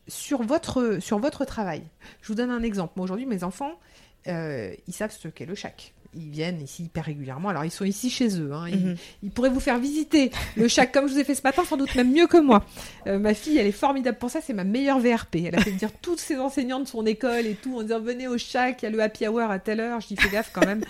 sur 0.08 0.44
votre 0.44 1.00
sur 1.00 1.18
votre 1.18 1.46
travail. 1.46 1.82
Je 2.22 2.28
vous 2.28 2.36
donne 2.36 2.52
un 2.52 2.62
exemple. 2.62 2.94
Moi 2.98 3.06
aujourd'hui, 3.06 3.26
mes 3.26 3.44
enfants, 3.44 3.80
ils 4.28 4.94
savent 4.94 5.12
ce 5.12 5.28
qu'est 5.28 5.48
le 5.48 5.56
chac. 5.56 5.95
Ils 6.16 6.30
viennent 6.30 6.62
ici 6.62 6.84
hyper 6.84 7.04
régulièrement. 7.06 7.50
Alors 7.50 7.66
ils 7.66 7.72
sont 7.72 7.86
ici 7.86 8.10
chez 8.10 8.40
eux. 8.40 8.54
hein. 8.54 8.68
Ils, 8.70 8.78
Mhm. 8.86 8.96
ils 9.24 9.32
pourraient 9.32 9.50
vous 9.50 9.60
faire 9.60 9.78
visiter 9.80 10.32
le 10.56 10.68
chac 10.68 10.92
comme 10.92 11.08
je 11.08 11.14
vous 11.14 11.20
ai 11.20 11.24
fait 11.24 11.36
ce 11.36 11.42
matin, 11.44 11.64
sans 11.66 11.78
doute 11.78 11.94
même 11.96 12.12
mieux 12.12 12.28
que 12.28 12.38
moi. 12.38 12.64
Euh, 13.08 13.20
ma 13.20 13.34
fille, 13.34 13.58
elle 13.58 13.68
est 13.68 13.72
formidable 13.72 14.18
pour 14.18 14.30
ça. 14.30 14.40
C'est 14.42 14.54
ma 14.54 14.64
meilleure 14.64 15.00
VRP. 15.00 15.36
Elle 15.46 15.56
a 15.56 15.62
fait 15.62 15.72
venir 15.72 15.92
toutes 16.02 16.20
ses 16.20 16.38
enseignants 16.38 16.80
de 16.80 16.88
son 16.88 17.06
école 17.06 17.46
et 17.46 17.56
tout 17.56 17.78
en 17.78 17.82
disant 17.84 18.00
venez 18.00 18.28
au 18.28 18.38
chac, 18.38 18.82
il 18.82 18.86
y 18.86 18.88
a 18.88 18.92
le 18.92 19.02
happy 19.02 19.28
hour 19.28 19.42
à 19.52 19.60
telle 19.60 19.80
heure. 19.82 20.00
Je 20.02 20.08
dis 20.08 20.16
fais 20.16 20.30
gaffe 20.30 20.52
quand 20.54 20.66
même. 20.66 20.84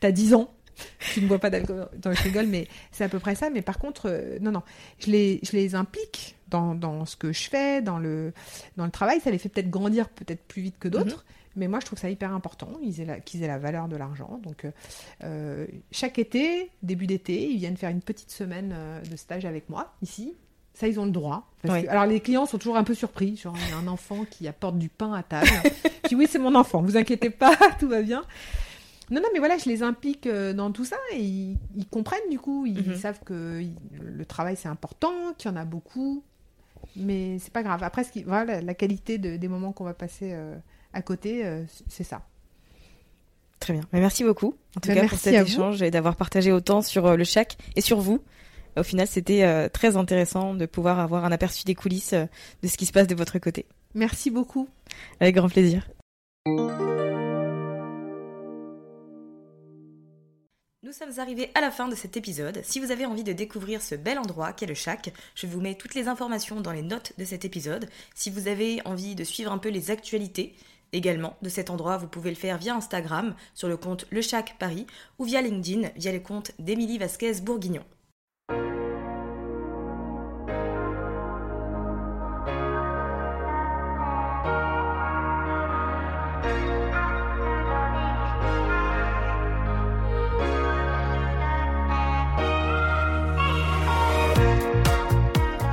T'as 0.00 0.10
10 0.10 0.34
ans. 0.34 0.52
Tu 1.12 1.20
ne 1.20 1.28
bois 1.28 1.38
pas 1.38 1.50
d'alcool. 1.50 1.86
Je 2.04 2.22
rigole, 2.22 2.46
mais 2.46 2.66
c'est 2.90 3.04
à 3.04 3.08
peu 3.08 3.18
près 3.20 3.34
ça. 3.36 3.50
Mais 3.50 3.62
par 3.62 3.78
contre, 3.78 4.08
euh, 4.08 4.38
non, 4.40 4.50
non, 4.50 4.62
je 4.98 5.10
les, 5.10 5.38
je 5.44 5.52
les 5.52 5.74
implique 5.76 6.34
dans, 6.48 6.74
dans 6.74 7.04
ce 7.06 7.14
que 7.14 7.32
je 7.32 7.48
fais, 7.48 7.82
dans 7.82 7.98
le, 7.98 8.32
dans 8.76 8.84
le 8.86 8.90
travail. 8.90 9.20
Ça 9.20 9.30
les 9.30 9.38
fait 9.38 9.48
peut-être 9.50 9.70
grandir 9.70 10.08
peut-être 10.08 10.42
plus 10.42 10.62
vite 10.62 10.76
que 10.80 10.88
d'autres. 10.88 11.24
Mais 11.56 11.68
moi, 11.68 11.80
je 11.80 11.86
trouve 11.86 11.98
ça 11.98 12.08
hyper 12.08 12.32
important 12.32 12.66
qu'ils 12.82 13.00
aient, 13.00 13.04
la- 13.04 13.20
qu'ils 13.20 13.42
aient 13.42 13.46
la 13.48 13.58
valeur 13.58 13.88
de 13.88 13.96
l'argent. 13.96 14.40
Donc, 14.42 14.64
euh, 14.64 14.70
euh, 15.24 15.66
chaque 15.90 16.18
été, 16.18 16.70
début 16.82 17.06
d'été, 17.06 17.46
ils 17.50 17.58
viennent 17.58 17.76
faire 17.76 17.90
une 17.90 18.00
petite 18.02 18.30
semaine 18.30 18.72
euh, 18.74 19.00
de 19.02 19.16
stage 19.16 19.44
avec 19.44 19.68
moi, 19.68 19.92
ici. 20.02 20.34
Ça, 20.74 20.88
ils 20.88 20.98
ont 20.98 21.04
le 21.04 21.10
droit. 21.10 21.50
Parce 21.60 21.74
Oui. 21.74 21.84
que- 21.84 21.90
alors, 21.90 22.06
les 22.06 22.20
clients 22.20 22.46
sont 22.46 22.56
toujours 22.56 22.78
un 22.78 22.84
peu 22.84 22.94
surpris. 22.94 23.36
Genre, 23.36 23.54
il 23.66 23.70
y 23.70 23.72
a 23.72 23.76
un 23.76 23.86
enfant 23.88 24.24
qui 24.30 24.48
apporte 24.48 24.78
du 24.78 24.88
pain 24.88 25.12
à 25.12 25.22
table. 25.22 25.46
je 26.04 26.08
dis, 26.08 26.14
oui, 26.14 26.26
c'est 26.30 26.38
mon 26.38 26.54
enfant, 26.54 26.80
vous 26.80 26.96
inquiétez 26.96 27.28
pas, 27.30 27.54
tout 27.78 27.88
va 27.88 28.00
bien. 28.00 28.24
Non, 29.10 29.20
non, 29.20 29.28
mais 29.34 29.38
voilà, 29.40 29.58
je 29.58 29.68
les 29.68 29.82
implique 29.82 30.26
dans 30.26 30.72
tout 30.72 30.86
ça 30.86 30.96
et 31.12 31.20
ils, 31.22 31.58
ils 31.76 31.86
comprennent 31.86 32.30
du 32.30 32.38
coup. 32.38 32.64
Ils 32.64 32.88
Mhm. 32.92 32.96
savent 32.96 33.20
que 33.22 33.62
le 34.00 34.24
travail 34.24 34.56
c'est 34.56 34.68
important, 34.70 35.12
qu'il 35.36 35.50
y 35.50 35.54
en 35.54 35.56
a 35.58 35.66
beaucoup, 35.66 36.22
mais 36.96 37.38
c'est 37.38 37.52
pas 37.52 37.62
grave. 37.62 37.82
Après, 37.82 38.04
ce 38.04 38.12
qui, 38.12 38.22
voilà, 38.22 38.62
la 38.62 38.74
qualité 38.74 39.18
de- 39.18 39.36
des 39.36 39.48
moments 39.48 39.72
qu'on 39.72 39.84
va 39.84 39.92
passer 39.92 40.30
euh, 40.32 40.56
à 40.92 41.02
côté, 41.02 41.44
euh, 41.44 41.62
c'est 41.88 42.04
ça. 42.04 42.22
Très 43.60 43.72
bien. 43.74 43.82
Mais 43.92 44.00
merci 44.00 44.24
beaucoup, 44.24 44.56
en 44.76 44.80
tout 44.80 44.88
Ben, 44.88 45.02
cas, 45.02 45.08
pour 45.08 45.18
cet 45.18 45.34
vous. 45.36 45.46
échange 45.46 45.82
et 45.82 45.90
d'avoir 45.92 46.16
partagé 46.16 46.50
autant 46.50 46.82
sur 46.82 47.06
euh, 47.06 47.16
le 47.16 47.24
chac 47.24 47.56
et 47.76 47.80
sur 47.80 48.00
vous. 48.00 48.20
Au 48.76 48.82
final, 48.82 49.06
c'était 49.06 49.44
euh, 49.44 49.68
très 49.68 49.96
intéressant 49.96 50.54
de 50.54 50.66
pouvoir 50.66 50.98
avoir 50.98 51.24
un 51.24 51.30
aperçu 51.32 51.64
des 51.64 51.74
coulisses 51.74 52.14
euh, 52.14 52.24
de 52.62 52.68
ce 52.68 52.76
qui 52.76 52.86
se 52.86 52.92
passe 52.92 53.06
de 53.06 53.14
votre 53.14 53.38
côté. 53.38 53.66
Merci 53.94 54.30
beaucoup. 54.30 54.68
Avec 55.20 55.34
grand 55.36 55.48
plaisir. 55.48 55.86
Nous 60.84 60.90
sommes 60.92 61.20
arrivés 61.20 61.50
à 61.54 61.60
la 61.60 61.70
fin 61.70 61.88
de 61.88 61.94
cet 61.94 62.16
épisode. 62.16 62.60
Si 62.64 62.80
vous 62.80 62.90
avez 62.90 63.06
envie 63.06 63.22
de 63.24 63.32
découvrir 63.32 63.80
ce 63.80 63.94
bel 63.94 64.18
endroit 64.18 64.52
qu'est 64.52 64.66
le 64.66 64.74
Chac, 64.74 65.12
je 65.34 65.46
vous 65.46 65.60
mets 65.60 65.74
toutes 65.76 65.94
les 65.94 66.08
informations 66.08 66.60
dans 66.60 66.72
les 66.72 66.82
notes 66.82 67.12
de 67.18 67.24
cet 67.24 67.44
épisode. 67.44 67.88
Si 68.14 68.30
vous 68.30 68.48
avez 68.48 68.80
envie 68.84 69.14
de 69.14 69.24
suivre 69.24 69.52
un 69.52 69.58
peu 69.58 69.68
les 69.68 69.90
actualités 69.90 70.54
également 70.92 71.36
de 71.42 71.48
cet 71.48 71.70
endroit, 71.70 71.96
vous 71.96 72.08
pouvez 72.08 72.30
le 72.30 72.36
faire 72.36 72.58
via 72.58 72.74
Instagram 72.74 73.34
sur 73.54 73.68
le 73.68 73.76
compte 73.76 74.06
Le 74.10 74.22
Chac 74.22 74.56
Paris 74.58 74.86
ou 75.18 75.24
via 75.24 75.42
LinkedIn 75.42 75.90
via 75.96 76.12
le 76.12 76.20
compte 76.20 76.52
d'Émilie 76.58 76.98
Vasquez 76.98 77.40
Bourguignon. 77.42 77.84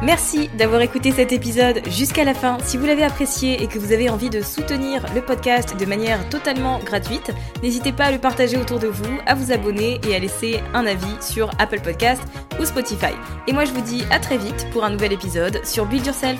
Merci 0.09 0.49
d'avoir 0.57 0.81
écouté 0.81 1.11
cet 1.11 1.31
épisode 1.31 1.81
jusqu'à 1.87 2.23
la 2.23 2.33
fin. 2.33 2.57
Si 2.63 2.77
vous 2.77 2.87
l'avez 2.87 3.03
apprécié 3.03 3.61
et 3.61 3.67
que 3.67 3.77
vous 3.77 3.91
avez 3.91 4.09
envie 4.09 4.31
de 4.31 4.41
soutenir 4.41 5.05
le 5.13 5.21
podcast 5.21 5.79
de 5.79 5.85
manière 5.85 6.27
totalement 6.29 6.79
gratuite, 6.79 7.31
n'hésitez 7.61 7.91
pas 7.91 8.05
à 8.05 8.11
le 8.11 8.17
partager 8.17 8.57
autour 8.57 8.79
de 8.79 8.87
vous, 8.87 9.19
à 9.27 9.35
vous 9.35 9.51
abonner 9.51 10.01
et 10.07 10.15
à 10.15 10.19
laisser 10.19 10.61
un 10.73 10.87
avis 10.87 11.15
sur 11.21 11.51
Apple 11.59 11.81
Podcast 11.81 12.23
ou 12.59 12.65
Spotify. 12.65 13.13
Et 13.45 13.53
moi 13.53 13.65
je 13.65 13.71
vous 13.71 13.81
dis 13.81 14.03
à 14.09 14.17
très 14.17 14.39
vite 14.39 14.65
pour 14.71 14.83
un 14.83 14.89
nouvel 14.89 15.13
épisode 15.13 15.63
sur 15.63 15.85
Build 15.85 16.07
Yourself. 16.07 16.39